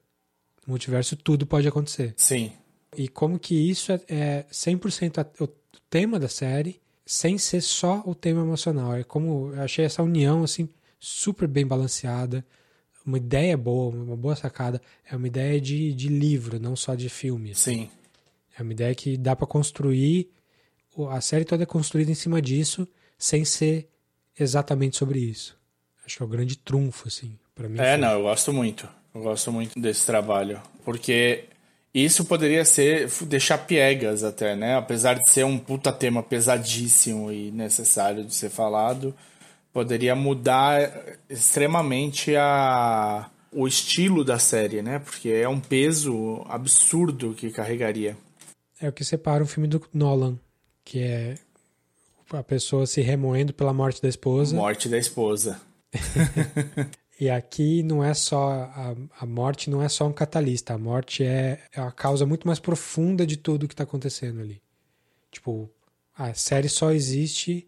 No 0.67 0.73
multiverso 0.73 1.17
tudo 1.17 1.47
pode 1.47 1.67
acontecer. 1.69 2.15
Sim. 2.17 2.53
E 2.97 3.09
como 3.09 3.39
que 3.39 3.55
isso 3.55 3.93
é, 3.93 4.01
é 4.09 4.47
100% 4.51 5.19
a- 5.21 5.45
o 5.45 5.49
tema 5.91 6.19
da 6.19 6.29
série, 6.29 6.81
sem 7.05 7.37
ser 7.39 7.61
só 7.61 8.03
o 8.07 8.15
tema 8.15 8.41
emocional. 8.43 8.95
É 8.95 9.05
como 9.05 9.53
eu 9.55 9.63
achei 9.63 9.85
essa 9.85 10.03
união 10.03 10.43
assim 10.45 10.69
super 10.99 11.47
bem 11.47 11.67
balanceada, 11.67 12.45
uma 13.09 13.17
ideia 13.17 13.57
boa, 13.57 13.95
uma 13.95 14.17
boa 14.17 14.37
sacada. 14.37 14.81
É 15.11 15.17
uma 15.17 15.27
ideia 15.27 15.59
de, 15.59 15.95
de 15.95 16.09
livro, 16.09 16.61
não 16.61 16.77
só 16.77 16.95
de 16.95 17.09
filme. 17.09 17.53
assim. 17.53 17.73
Sim. 17.73 17.91
É 18.57 18.63
uma 18.63 18.73
ideia 18.73 18.95
que 18.95 19.17
dá 19.17 19.35
pra 19.35 19.47
construir. 19.47 20.29
A 21.11 21.21
série 21.21 21.45
toda 21.45 21.63
é 21.63 21.67
construída 21.67 22.11
em 22.11 22.15
cima 22.15 22.43
disso, 22.43 22.87
sem 23.17 23.45
ser 23.45 23.89
exatamente 24.39 24.97
sobre 24.97 25.21
isso. 25.21 25.57
Acho 26.05 26.19
que 26.19 26.23
é 26.23 26.27
o 26.27 26.29
grande 26.29 26.57
trunfo, 26.57 27.09
assim, 27.09 27.39
para 27.55 27.69
mim. 27.69 27.79
É, 27.79 27.93
foi. 27.93 27.97
não, 27.97 28.13
eu 28.13 28.23
gosto 28.23 28.53
muito. 28.53 28.89
Eu 29.15 29.23
gosto 29.23 29.51
muito 29.51 29.79
desse 29.81 30.05
trabalho. 30.05 30.61
Porque 30.85 31.45
isso 31.95 32.25
poderia 32.25 32.65
ser 32.65 33.09
deixar 33.23 33.59
piegas 33.59 34.23
até, 34.23 34.55
né? 34.55 34.77
Apesar 34.77 35.15
de 35.15 35.31
ser 35.31 35.45
um 35.45 35.59
puta 35.59 35.93
tema 35.93 36.23
pesadíssimo 36.23 37.33
e 37.33 37.51
necessário 37.53 38.25
de 38.25 38.35
ser 38.35 38.51
falado, 38.51 39.15
poderia 39.79 40.17
mudar 40.17 40.91
extremamente 41.31 42.35
a 42.35 43.31
o 43.53 43.67
estilo 43.67 44.25
da 44.25 44.37
série, 44.37 44.83
né? 44.83 44.99
Porque 44.99 45.29
é 45.29 45.49
um 45.49 45.61
peso 45.61 46.45
absurdo 46.49 47.33
que 47.33 47.51
carregaria. 47.51 48.17
É 48.81 48.89
o 48.89 48.93
que 48.93 49.05
separa 49.05 49.43
o 49.43 49.47
filme 49.47 49.69
do 49.69 49.81
Nolan, 49.95 50.37
que 50.85 51.01
é 51.01 51.37
a 52.33 52.43
pessoa 52.43 52.87
se 52.87 53.01
remoendo 53.01 53.55
pela 53.55 53.73
morte 53.73 54.03
da 54.03 54.09
esposa. 54.09 54.55
Morte 54.55 54.89
da 54.89 54.99
esposa. 54.99 55.61
E 57.21 57.29
aqui 57.29 57.83
não 57.83 58.05
é 58.05 58.15
só 58.15 58.53
a, 58.53 58.95
a 59.19 59.27
morte 59.27 59.69
não 59.69 59.83
é 59.83 59.89
só 59.89 60.07
um 60.07 60.13
catalista, 60.13 60.75
a 60.75 60.79
morte 60.79 61.25
é, 61.25 61.61
é 61.73 61.81
a 61.81 61.91
causa 61.91 62.25
muito 62.25 62.47
mais 62.47 62.61
profunda 62.61 63.27
de 63.27 63.37
tudo 63.37 63.67
que 63.67 63.75
está 63.75 63.83
acontecendo 63.83 64.41
ali. 64.41 64.63
Tipo, 65.29 65.69
a 66.17 66.33
série 66.33 66.69
só 66.69 66.93
existe 66.93 67.67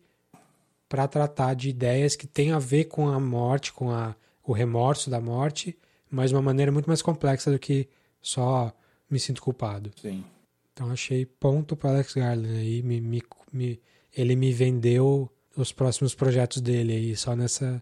para 0.91 1.07
tratar 1.09 1.55
de 1.55 1.69
ideias 1.71 2.17
que 2.17 2.27
têm 2.27 2.51
a 2.51 2.59
ver 2.59 2.85
com 2.87 3.09
a 3.09 3.19
morte, 3.21 3.73
com 3.73 3.91
a, 3.91 4.15
o 4.45 4.53
remorso 4.53 5.09
da 5.09 5.21
morte, 5.21 5.79
mas 6.11 6.31
de 6.31 6.37
uma 6.37 6.43
maneira 6.43 6.73
muito 6.73 6.89
mais 6.89 7.01
complexa 7.01 7.51
do 7.51 7.59
que 7.61 7.89
só 8.21 8.73
me 9.09 9.19
sinto 9.21 9.41
culpado. 9.41 9.93
Sim. 10.03 10.25
Então 10.73 10.91
achei 10.91 11.25
ponto 11.25 11.77
para 11.77 11.91
Alex 11.91 12.13
Garland 12.15 12.53
aí, 12.59 12.83
me, 12.83 13.01
me, 13.01 13.23
me- 13.53 13.81
ele 14.17 14.35
me 14.35 14.53
vendeu 14.53 15.31
os 15.57 15.71
próximos 15.73 16.13
projetos 16.15 16.61
dele 16.61 16.93
aí 16.93 17.17
só 17.17 17.35
nessa 17.37 17.81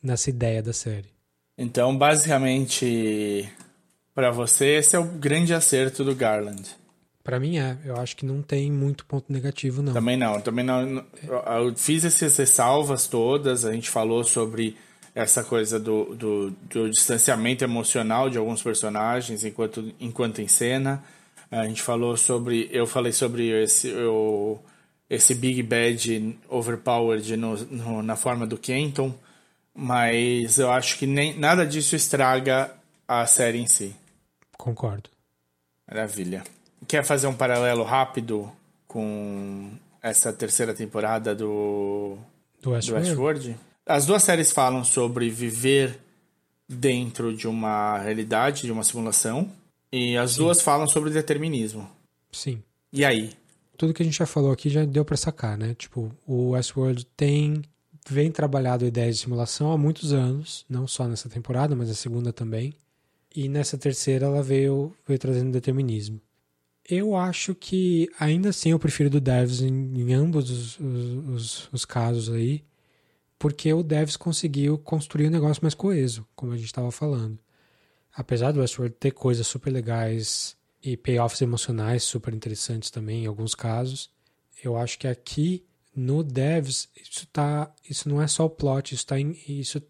nessa 0.00 0.30
ideia 0.30 0.62
da 0.62 0.72
série. 0.72 1.08
Então, 1.58 1.96
basicamente, 1.96 3.48
pra 4.14 4.30
você, 4.30 4.76
esse 4.76 4.94
é 4.94 4.98
o 4.98 5.04
grande 5.04 5.54
acerto 5.54 6.04
do 6.04 6.14
Garland. 6.14 6.62
Pra 7.24 7.40
mim 7.40 7.56
é, 7.58 7.78
eu 7.86 7.96
acho 7.96 8.14
que 8.16 8.26
não 8.26 8.42
tem 8.42 8.70
muito 8.70 9.06
ponto 9.06 9.32
negativo 9.32 9.82
não. 9.82 9.94
Também 9.94 10.16
não, 10.16 10.38
também 10.42 10.64
não. 10.64 11.02
Eu 11.26 11.74
fiz 11.74 12.04
essas 12.04 12.36
ressalvas 12.36 13.06
todas, 13.08 13.64
a 13.64 13.72
gente 13.72 13.88
falou 13.88 14.22
sobre 14.22 14.76
essa 15.14 15.42
coisa 15.42 15.80
do, 15.80 16.14
do, 16.14 16.50
do 16.50 16.90
distanciamento 16.90 17.64
emocional 17.64 18.28
de 18.28 18.36
alguns 18.36 18.62
personagens 18.62 19.42
enquanto, 19.42 19.90
enquanto 19.98 20.40
em 20.42 20.48
cena. 20.48 21.02
A 21.50 21.66
gente 21.66 21.80
falou 21.82 22.14
sobre. 22.16 22.68
Eu 22.70 22.86
falei 22.86 23.12
sobre 23.12 23.48
esse, 23.62 23.90
esse 25.08 25.34
Big 25.34 25.62
Bad 25.62 26.38
overpowered 26.48 27.36
no, 27.38 27.56
no- 27.56 28.02
na 28.02 28.16
forma 28.16 28.46
do 28.46 28.58
Kenton, 28.58 29.14
mas 29.72 30.58
eu 30.58 30.70
acho 30.70 30.98
que 30.98 31.06
nem, 31.06 31.38
nada 31.38 31.64
disso 31.64 31.96
estraga 31.96 32.70
a 33.08 33.24
série 33.26 33.58
em 33.58 33.66
si. 33.66 33.94
Concordo. 34.58 35.08
Maravilha. 35.88 36.42
Quer 36.86 37.04
fazer 37.04 37.26
um 37.26 37.34
paralelo 37.34 37.82
rápido 37.82 38.50
com 38.86 39.70
essa 40.02 40.32
terceira 40.32 40.74
temporada 40.74 41.34
do, 41.34 42.16
Do 42.62 42.70
Westworld? 42.70 43.08
Westworld? 43.08 43.56
As 43.86 44.06
duas 44.06 44.22
séries 44.22 44.50
falam 44.52 44.84
sobre 44.84 45.28
viver 45.30 45.98
dentro 46.68 47.36
de 47.36 47.46
uma 47.46 47.98
realidade, 47.98 48.62
de 48.62 48.72
uma 48.72 48.82
simulação, 48.82 49.50
e 49.92 50.16
as 50.16 50.36
duas 50.36 50.62
falam 50.62 50.86
sobre 50.86 51.10
determinismo. 51.10 51.88
Sim. 52.32 52.62
E 52.92 53.04
aí? 53.04 53.32
Tudo 53.76 53.92
que 53.92 54.02
a 54.02 54.04
gente 54.04 54.16
já 54.16 54.26
falou 54.26 54.52
aqui 54.52 54.70
já 54.70 54.84
deu 54.84 55.04
pra 55.04 55.16
sacar, 55.16 55.58
né? 55.58 55.74
Tipo, 55.74 56.10
o 56.26 56.50
Westworld 56.50 57.04
tem 57.16 57.62
vem 58.08 58.30
trabalhado 58.30 58.84
ideias 58.84 59.16
de 59.16 59.22
simulação 59.22 59.72
há 59.72 59.78
muitos 59.78 60.12
anos, 60.12 60.64
não 60.68 60.86
só 60.86 61.08
nessa 61.08 61.28
temporada, 61.28 61.74
mas 61.74 61.90
a 61.90 61.94
segunda 61.94 62.32
também. 62.32 62.74
E 63.34 63.48
nessa 63.48 63.76
terceira 63.78 64.26
ela 64.26 64.42
veio, 64.42 64.94
veio 65.06 65.18
trazendo 65.18 65.50
determinismo. 65.50 66.20
Eu 66.88 67.16
acho 67.16 67.54
que 67.54 68.08
ainda 68.18 68.50
assim 68.50 68.70
eu 68.70 68.78
prefiro 68.78 69.08
do 69.08 69.20
Devs 69.20 69.60
em, 69.62 69.68
em 70.00 70.12
ambos 70.12 70.50
os, 70.50 70.78
os, 70.78 71.28
os- 71.34 71.68
os 71.72 71.84
casos 71.84 72.28
aí, 72.30 72.62
porque 73.38 73.72
o 73.72 73.82
Devs 73.82 74.16
conseguiu 74.16 74.78
construir 74.78 75.28
um 75.28 75.30
negócio 75.30 75.62
mais 75.62 75.74
coeso, 75.74 76.26
como 76.36 76.52
a 76.52 76.56
gente 76.56 76.66
estava 76.66 76.90
falando. 76.92 77.38
Apesar 78.14 78.52
do 78.52 78.60
Westworld 78.60 78.96
ter 78.98 79.12
coisas 79.12 79.46
super 79.46 79.70
legais 79.72 80.56
e 80.82 80.96
payoffs 80.96 81.42
emocionais 81.42 82.04
super 82.04 82.34
interessantes 82.34 82.90
também 82.90 83.24
em 83.24 83.26
alguns 83.26 83.54
casos, 83.54 84.10
eu 84.64 84.76
acho 84.76 84.98
que 84.98 85.08
aqui 85.08 85.64
no 85.96 86.22
Devs 86.24 86.88
isso 87.00 87.26
tá, 87.28 87.72
isso 87.88 88.08
não 88.08 88.22
é 88.22 88.26
só 88.28 88.46
o 88.46 88.50
plot, 88.50 88.94
isso 88.94 89.06
tá 89.06 89.18
em, 89.20 89.36
isso 89.48 89.82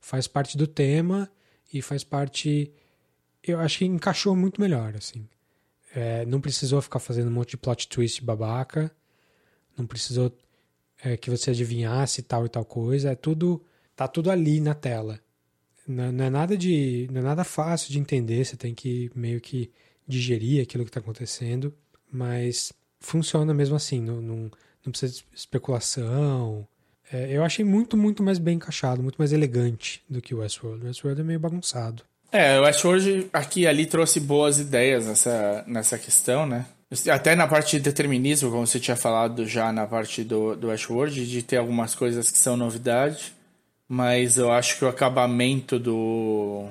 faz 0.00 0.26
parte 0.28 0.56
do 0.58 0.66
tema 0.66 1.30
e 1.72 1.82
faz 1.82 2.04
parte 2.04 2.72
eu 3.42 3.60
acho 3.60 3.78
que 3.78 3.84
encaixou 3.86 4.36
muito 4.36 4.60
melhor 4.60 4.96
assim. 4.96 5.28
É, 5.94 6.26
não 6.26 6.40
precisou 6.40 6.82
ficar 6.82 6.98
fazendo 6.98 7.28
um 7.28 7.32
monte 7.32 7.50
de 7.50 7.56
plot 7.56 7.88
twist 7.88 8.22
babaca, 8.22 8.90
não 9.78 9.86
precisou 9.86 10.36
é, 11.02 11.16
que 11.16 11.30
você 11.30 11.50
adivinhasse 11.50 12.22
tal 12.22 12.44
e 12.46 12.48
tal 12.48 12.64
coisa, 12.64 13.12
é 13.12 13.14
tudo 13.14 13.62
tá 13.94 14.08
tudo 14.08 14.30
ali 14.30 14.60
na 14.60 14.74
tela. 14.74 15.20
Não, 15.86 16.10
não 16.10 16.24
é 16.24 16.30
nada 16.30 16.56
de 16.56 17.08
não 17.12 17.20
é 17.20 17.24
nada 17.24 17.44
fácil 17.44 17.92
de 17.92 17.98
entender, 18.00 18.44
você 18.44 18.56
tem 18.56 18.74
que 18.74 19.10
meio 19.14 19.40
que 19.40 19.70
digerir 20.06 20.62
aquilo 20.62 20.84
que 20.84 20.90
está 20.90 21.00
acontecendo, 21.00 21.72
mas 22.10 22.72
funciona 23.00 23.54
mesmo 23.54 23.76
assim, 23.76 24.00
não, 24.00 24.20
não, 24.20 24.50
não 24.84 24.90
precisa 24.90 25.12
de 25.12 25.24
especulação. 25.34 26.66
É, 27.12 27.36
eu 27.36 27.44
achei 27.44 27.64
muito, 27.64 27.96
muito 27.96 28.22
mais 28.22 28.38
bem 28.38 28.56
encaixado, 28.56 29.02
muito 29.02 29.16
mais 29.16 29.32
elegante 29.32 30.02
do 30.08 30.20
que 30.20 30.34
o 30.34 30.38
Westworld. 30.38 30.84
O 30.84 30.86
Westworld 30.88 31.20
é 31.20 31.24
meio 31.24 31.40
bagunçado. 31.40 32.02
É, 32.34 32.56
eu 32.56 32.64
acho 32.64 32.88
hoje 32.88 33.28
aqui 33.32 33.60
e 33.60 33.66
ali 33.68 33.86
trouxe 33.86 34.18
boas 34.18 34.58
ideias 34.58 35.06
nessa, 35.06 35.64
nessa 35.68 35.96
questão, 35.96 36.44
né? 36.44 36.66
Até 37.08 37.36
na 37.36 37.46
parte 37.46 37.76
de 37.76 37.84
determinismo, 37.84 38.50
como 38.50 38.66
você 38.66 38.80
tinha 38.80 38.96
falado 38.96 39.46
já 39.46 39.72
na 39.72 39.86
parte 39.86 40.24
do, 40.24 40.56
do 40.56 40.68
Ashworld, 40.68 41.30
de 41.30 41.42
ter 41.44 41.58
algumas 41.58 41.94
coisas 41.94 42.32
que 42.32 42.36
são 42.36 42.56
novidade, 42.56 43.32
mas 43.88 44.36
eu 44.36 44.50
acho 44.50 44.76
que 44.76 44.84
o 44.84 44.88
acabamento 44.88 45.78
do, 45.78 46.66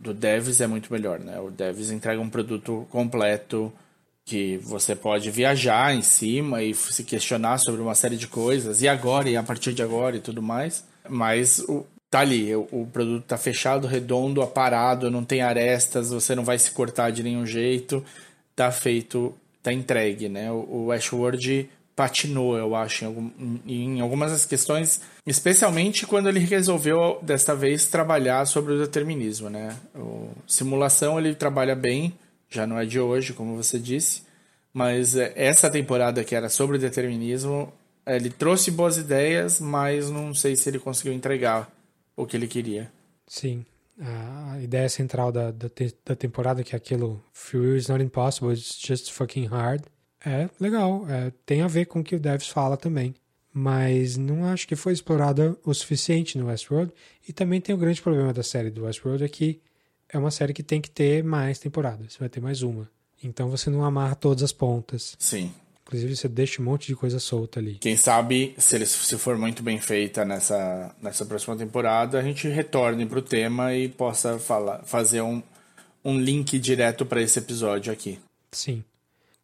do 0.00 0.14
Devs 0.14 0.62
é 0.62 0.66
muito 0.66 0.90
melhor, 0.90 1.20
né? 1.20 1.38
O 1.40 1.50
Devs 1.50 1.90
entrega 1.90 2.18
um 2.18 2.30
produto 2.30 2.86
completo 2.88 3.70
que 4.24 4.56
você 4.62 4.96
pode 4.96 5.30
viajar 5.30 5.94
em 5.94 6.00
cima 6.00 6.62
e 6.62 6.72
se 6.72 7.04
questionar 7.04 7.58
sobre 7.58 7.82
uma 7.82 7.94
série 7.94 8.16
de 8.16 8.28
coisas, 8.28 8.80
e 8.80 8.88
agora, 8.88 9.28
e 9.28 9.36
a 9.36 9.42
partir 9.42 9.74
de 9.74 9.82
agora 9.82 10.16
e 10.16 10.20
tudo 10.20 10.40
mais, 10.40 10.86
mas 11.06 11.58
o, 11.58 11.84
tá 12.10 12.20
ali, 12.20 12.54
o, 12.54 12.68
o 12.70 12.86
produto 12.92 13.24
tá 13.24 13.36
fechado, 13.36 13.86
redondo, 13.86 14.42
aparado, 14.42 15.10
não 15.10 15.24
tem 15.24 15.42
arestas, 15.42 16.10
você 16.10 16.34
não 16.34 16.44
vai 16.44 16.58
se 16.58 16.70
cortar 16.70 17.10
de 17.10 17.22
nenhum 17.22 17.46
jeito, 17.46 18.04
tá 18.54 18.70
feito, 18.70 19.34
tá 19.62 19.72
entregue, 19.72 20.28
né? 20.28 20.50
O, 20.50 20.86
o 20.86 20.92
Ashworld 20.92 21.68
patinou, 21.94 22.58
eu 22.58 22.76
acho, 22.76 23.04
em, 23.04 23.06
algum, 23.06 23.30
em 23.66 24.00
algumas 24.00 24.30
das 24.30 24.44
questões, 24.44 25.00
especialmente 25.26 26.06
quando 26.06 26.28
ele 26.28 26.40
resolveu, 26.40 27.18
desta 27.22 27.54
vez, 27.54 27.86
trabalhar 27.86 28.46
sobre 28.46 28.74
o 28.74 28.78
determinismo, 28.78 29.48
né? 29.48 29.74
O, 29.94 30.28
simulação 30.46 31.18
ele 31.18 31.34
trabalha 31.34 31.74
bem, 31.74 32.14
já 32.50 32.66
não 32.66 32.78
é 32.78 32.84
de 32.84 33.00
hoje, 33.00 33.32
como 33.32 33.56
você 33.56 33.78
disse, 33.78 34.22
mas 34.72 35.16
essa 35.16 35.70
temporada 35.70 36.22
que 36.22 36.34
era 36.34 36.50
sobre 36.50 36.76
determinismo, 36.76 37.72
ele 38.06 38.28
trouxe 38.28 38.70
boas 38.70 38.98
ideias, 38.98 39.58
mas 39.58 40.10
não 40.10 40.34
sei 40.34 40.54
se 40.54 40.68
ele 40.68 40.78
conseguiu 40.78 41.14
entregar 41.14 41.68
o 42.16 42.26
que 42.26 42.36
ele 42.36 42.48
queria. 42.48 42.90
Sim. 43.26 43.64
A 44.00 44.58
ideia 44.60 44.88
central 44.88 45.30
da, 45.30 45.50
da, 45.50 45.68
da 46.04 46.16
temporada, 46.16 46.62
que 46.62 46.74
é 46.74 46.76
aquilo 46.76 47.22
Free 47.32 47.76
is 47.76 47.88
not 47.88 48.02
impossible, 48.02 48.52
it's 48.52 48.78
just 48.78 49.10
fucking 49.10 49.46
hard, 49.46 49.82
é 50.24 50.48
legal. 50.60 51.08
É, 51.08 51.32
tem 51.44 51.62
a 51.62 51.68
ver 51.68 51.86
com 51.86 52.00
o 52.00 52.04
que 52.04 52.16
o 52.16 52.20
Devs 52.20 52.48
fala 52.48 52.76
também. 52.76 53.14
mas 53.58 54.18
não 54.18 54.44
acho 54.44 54.68
que 54.68 54.76
foi 54.76 54.92
explorada 54.92 55.56
o 55.64 55.72
suficiente 55.72 56.36
no 56.36 56.48
Westworld. 56.48 56.92
E 57.26 57.32
também 57.32 57.58
tem 57.58 57.74
o 57.74 57.78
grande 57.78 58.02
problema 58.02 58.30
da 58.30 58.42
série 58.42 58.68
do 58.68 58.84
Westworld 58.84 59.24
é 59.24 59.28
que 59.28 59.62
é 60.10 60.18
uma 60.18 60.30
série 60.30 60.52
que 60.52 60.62
tem 60.62 60.78
que 60.78 60.90
ter 60.90 61.24
mais 61.24 61.58
temporadas. 61.58 62.12
Você 62.12 62.18
vai 62.18 62.28
ter 62.28 62.38
mais 62.38 62.60
uma. 62.60 62.86
Então 63.24 63.48
você 63.48 63.70
não 63.70 63.82
amarra 63.82 64.14
todas 64.14 64.42
as 64.42 64.52
pontas. 64.52 65.16
Sim. 65.18 65.54
Inclusive 65.86 66.16
você 66.16 66.28
deixa 66.28 66.60
um 66.60 66.64
monte 66.64 66.88
de 66.88 66.96
coisa 66.96 67.20
solta 67.20 67.60
ali. 67.60 67.76
Quem 67.76 67.96
sabe, 67.96 68.56
se, 68.58 68.74
ele, 68.74 68.84
se 68.84 69.16
for 69.16 69.38
muito 69.38 69.62
bem 69.62 69.78
feita 69.78 70.24
nessa, 70.24 70.92
nessa 71.00 71.24
próxima 71.24 71.56
temporada, 71.56 72.18
a 72.18 72.22
gente 72.22 72.48
retorne 72.48 73.06
pro 73.06 73.22
tema 73.22 73.72
e 73.72 73.88
possa 73.88 74.36
falar, 74.36 74.82
fazer 74.82 75.20
um, 75.20 75.40
um 76.04 76.18
link 76.18 76.58
direto 76.58 77.06
para 77.06 77.22
esse 77.22 77.38
episódio 77.38 77.92
aqui. 77.92 78.18
Sim. 78.50 78.82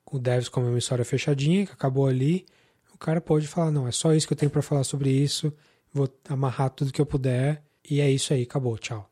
O 0.05 0.19
Devs 0.19 0.49
como 0.49 0.67
é 0.67 0.71
uma 0.71 0.79
história 0.79 1.05
fechadinha, 1.05 1.65
que 1.65 1.73
acabou 1.73 2.09
ali, 2.09 2.45
o 2.93 2.99
cara 2.99 3.21
pode 3.21 3.47
falar, 3.47 3.71
não, 3.71 3.87
é 3.87 3.93
só 3.93 4.13
isso 4.13 4.27
que 4.27 4.33
eu 4.33 4.37
tenho 4.37 4.51
para 4.51 4.63
falar 4.63 4.83
sobre 4.83 5.11
isso, 5.11 5.53
vou 5.93 6.09
amarrar 6.29 6.71
tudo 6.71 6.93
que 6.93 7.01
eu 7.01 7.07
puder, 7.07 7.63
e 7.89 8.01
é 8.01 8.11
isso 8.11 8.35
aí, 8.35 8.43
acabou, 8.43 8.77
tchau. 8.77 9.09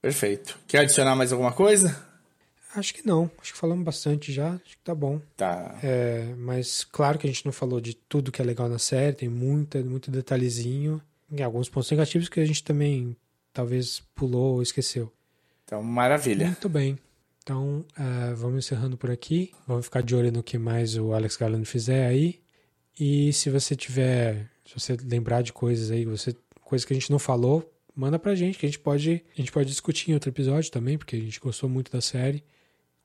Perfeito. 0.00 0.58
Quer 0.66 0.78
adicionar 0.80 1.14
mais 1.14 1.32
alguma 1.32 1.52
coisa? 1.52 2.09
Acho 2.74 2.94
que 2.94 3.06
não. 3.06 3.30
Acho 3.40 3.52
que 3.52 3.58
falamos 3.58 3.84
bastante 3.84 4.32
já. 4.32 4.50
Acho 4.52 4.76
que 4.76 4.84
tá 4.84 4.94
bom. 4.94 5.20
Tá. 5.36 5.78
É, 5.82 6.34
mas 6.38 6.84
claro 6.84 7.18
que 7.18 7.26
a 7.26 7.30
gente 7.30 7.44
não 7.44 7.52
falou 7.52 7.80
de 7.80 7.94
tudo 7.94 8.30
que 8.30 8.40
é 8.40 8.44
legal 8.44 8.68
na 8.68 8.78
série. 8.78 9.16
Tem 9.16 9.28
muita, 9.28 9.82
muito 9.82 10.10
detalhezinho. 10.10 11.00
E 11.32 11.42
alguns 11.42 11.68
pontos 11.68 11.90
negativos 11.90 12.28
que 12.28 12.40
a 12.40 12.44
gente 12.44 12.62
também 12.62 13.16
talvez 13.52 14.02
pulou 14.14 14.54
ou 14.54 14.62
esqueceu. 14.62 15.12
Então, 15.64 15.82
maravilha. 15.82 16.46
Muito 16.46 16.68
bem. 16.68 16.98
Então, 17.42 17.84
uh, 17.98 18.36
vamos 18.36 18.64
encerrando 18.64 18.96
por 18.96 19.10
aqui. 19.10 19.52
Vamos 19.66 19.86
ficar 19.86 20.02
de 20.02 20.14
olho 20.14 20.30
no 20.30 20.42
que 20.42 20.58
mais 20.58 20.96
o 20.96 21.12
Alex 21.12 21.36
Garland 21.36 21.64
fizer 21.64 22.06
aí. 22.06 22.40
E 22.98 23.32
se 23.32 23.50
você 23.50 23.74
tiver, 23.74 24.50
se 24.64 24.78
você 24.78 24.96
lembrar 25.02 25.42
de 25.42 25.52
coisas 25.52 25.90
aí, 25.90 26.04
você, 26.04 26.36
coisas 26.62 26.84
que 26.84 26.92
a 26.92 26.96
gente 26.98 27.10
não 27.10 27.18
falou, 27.18 27.72
manda 27.94 28.18
pra 28.18 28.34
gente, 28.34 28.58
que 28.58 28.66
a 28.66 28.68
gente 28.68 28.78
pode, 28.78 29.24
a 29.32 29.40
gente 29.40 29.50
pode 29.50 29.68
discutir 29.68 30.10
em 30.10 30.14
outro 30.14 30.30
episódio 30.30 30.70
também, 30.70 30.98
porque 30.98 31.16
a 31.16 31.20
gente 31.20 31.40
gostou 31.40 31.68
muito 31.68 31.90
da 31.90 32.00
série. 32.00 32.44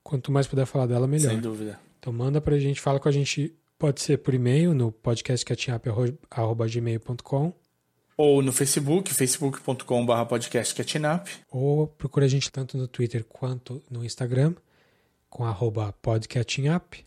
Quanto 0.05 0.31
mais 0.31 0.45
puder 0.45 0.67
falar 0.67 0.85
dela, 0.85 1.07
melhor. 1.07 1.31
Sem 1.31 1.39
dúvida. 1.39 1.79
Então 1.99 2.13
manda 2.13 2.39
pra 2.39 2.59
gente, 2.59 2.79
fala 2.79 2.99
com 2.99 3.09
a 3.09 3.11
gente, 3.11 3.51
pode 3.79 4.01
ser 4.01 4.19
por 4.19 4.35
e-mail 4.35 4.75
no 4.75 4.91
podcastcatchingup.gmail.com 4.91 7.53
ou 8.15 8.43
no 8.43 8.53
Facebook, 8.53 9.11
facebook.com.br 9.11 10.25
podcastcatchingup. 10.29 11.27
Ou 11.49 11.87
procura 11.87 12.27
a 12.27 12.29
gente 12.29 12.51
tanto 12.51 12.77
no 12.77 12.87
Twitter 12.87 13.25
quanto 13.25 13.81
no 13.89 14.05
Instagram, 14.05 14.53
com 15.27 15.43
arroba 15.43 15.91
podcatchingup. 16.03 17.03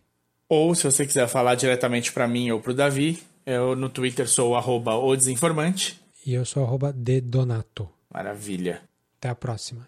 Ou 0.48 0.74
se 0.74 0.82
você 0.82 1.06
quiser 1.06 1.28
falar 1.28 1.54
diretamente 1.54 2.12
para 2.12 2.26
mim 2.26 2.50
ou 2.50 2.60
pro 2.60 2.74
Davi, 2.74 3.22
eu 3.46 3.76
no 3.76 3.88
Twitter 3.88 4.28
sou 4.28 4.56
arroba 4.56 4.96
o 4.96 5.14
desinformante. 5.14 6.00
E 6.26 6.34
eu 6.34 6.44
sou 6.44 6.64
arroba 6.64 6.92
dedonato. 6.92 7.88
Maravilha. 8.12 8.82
Até 9.18 9.28
a 9.28 9.36
próxima. 9.36 9.86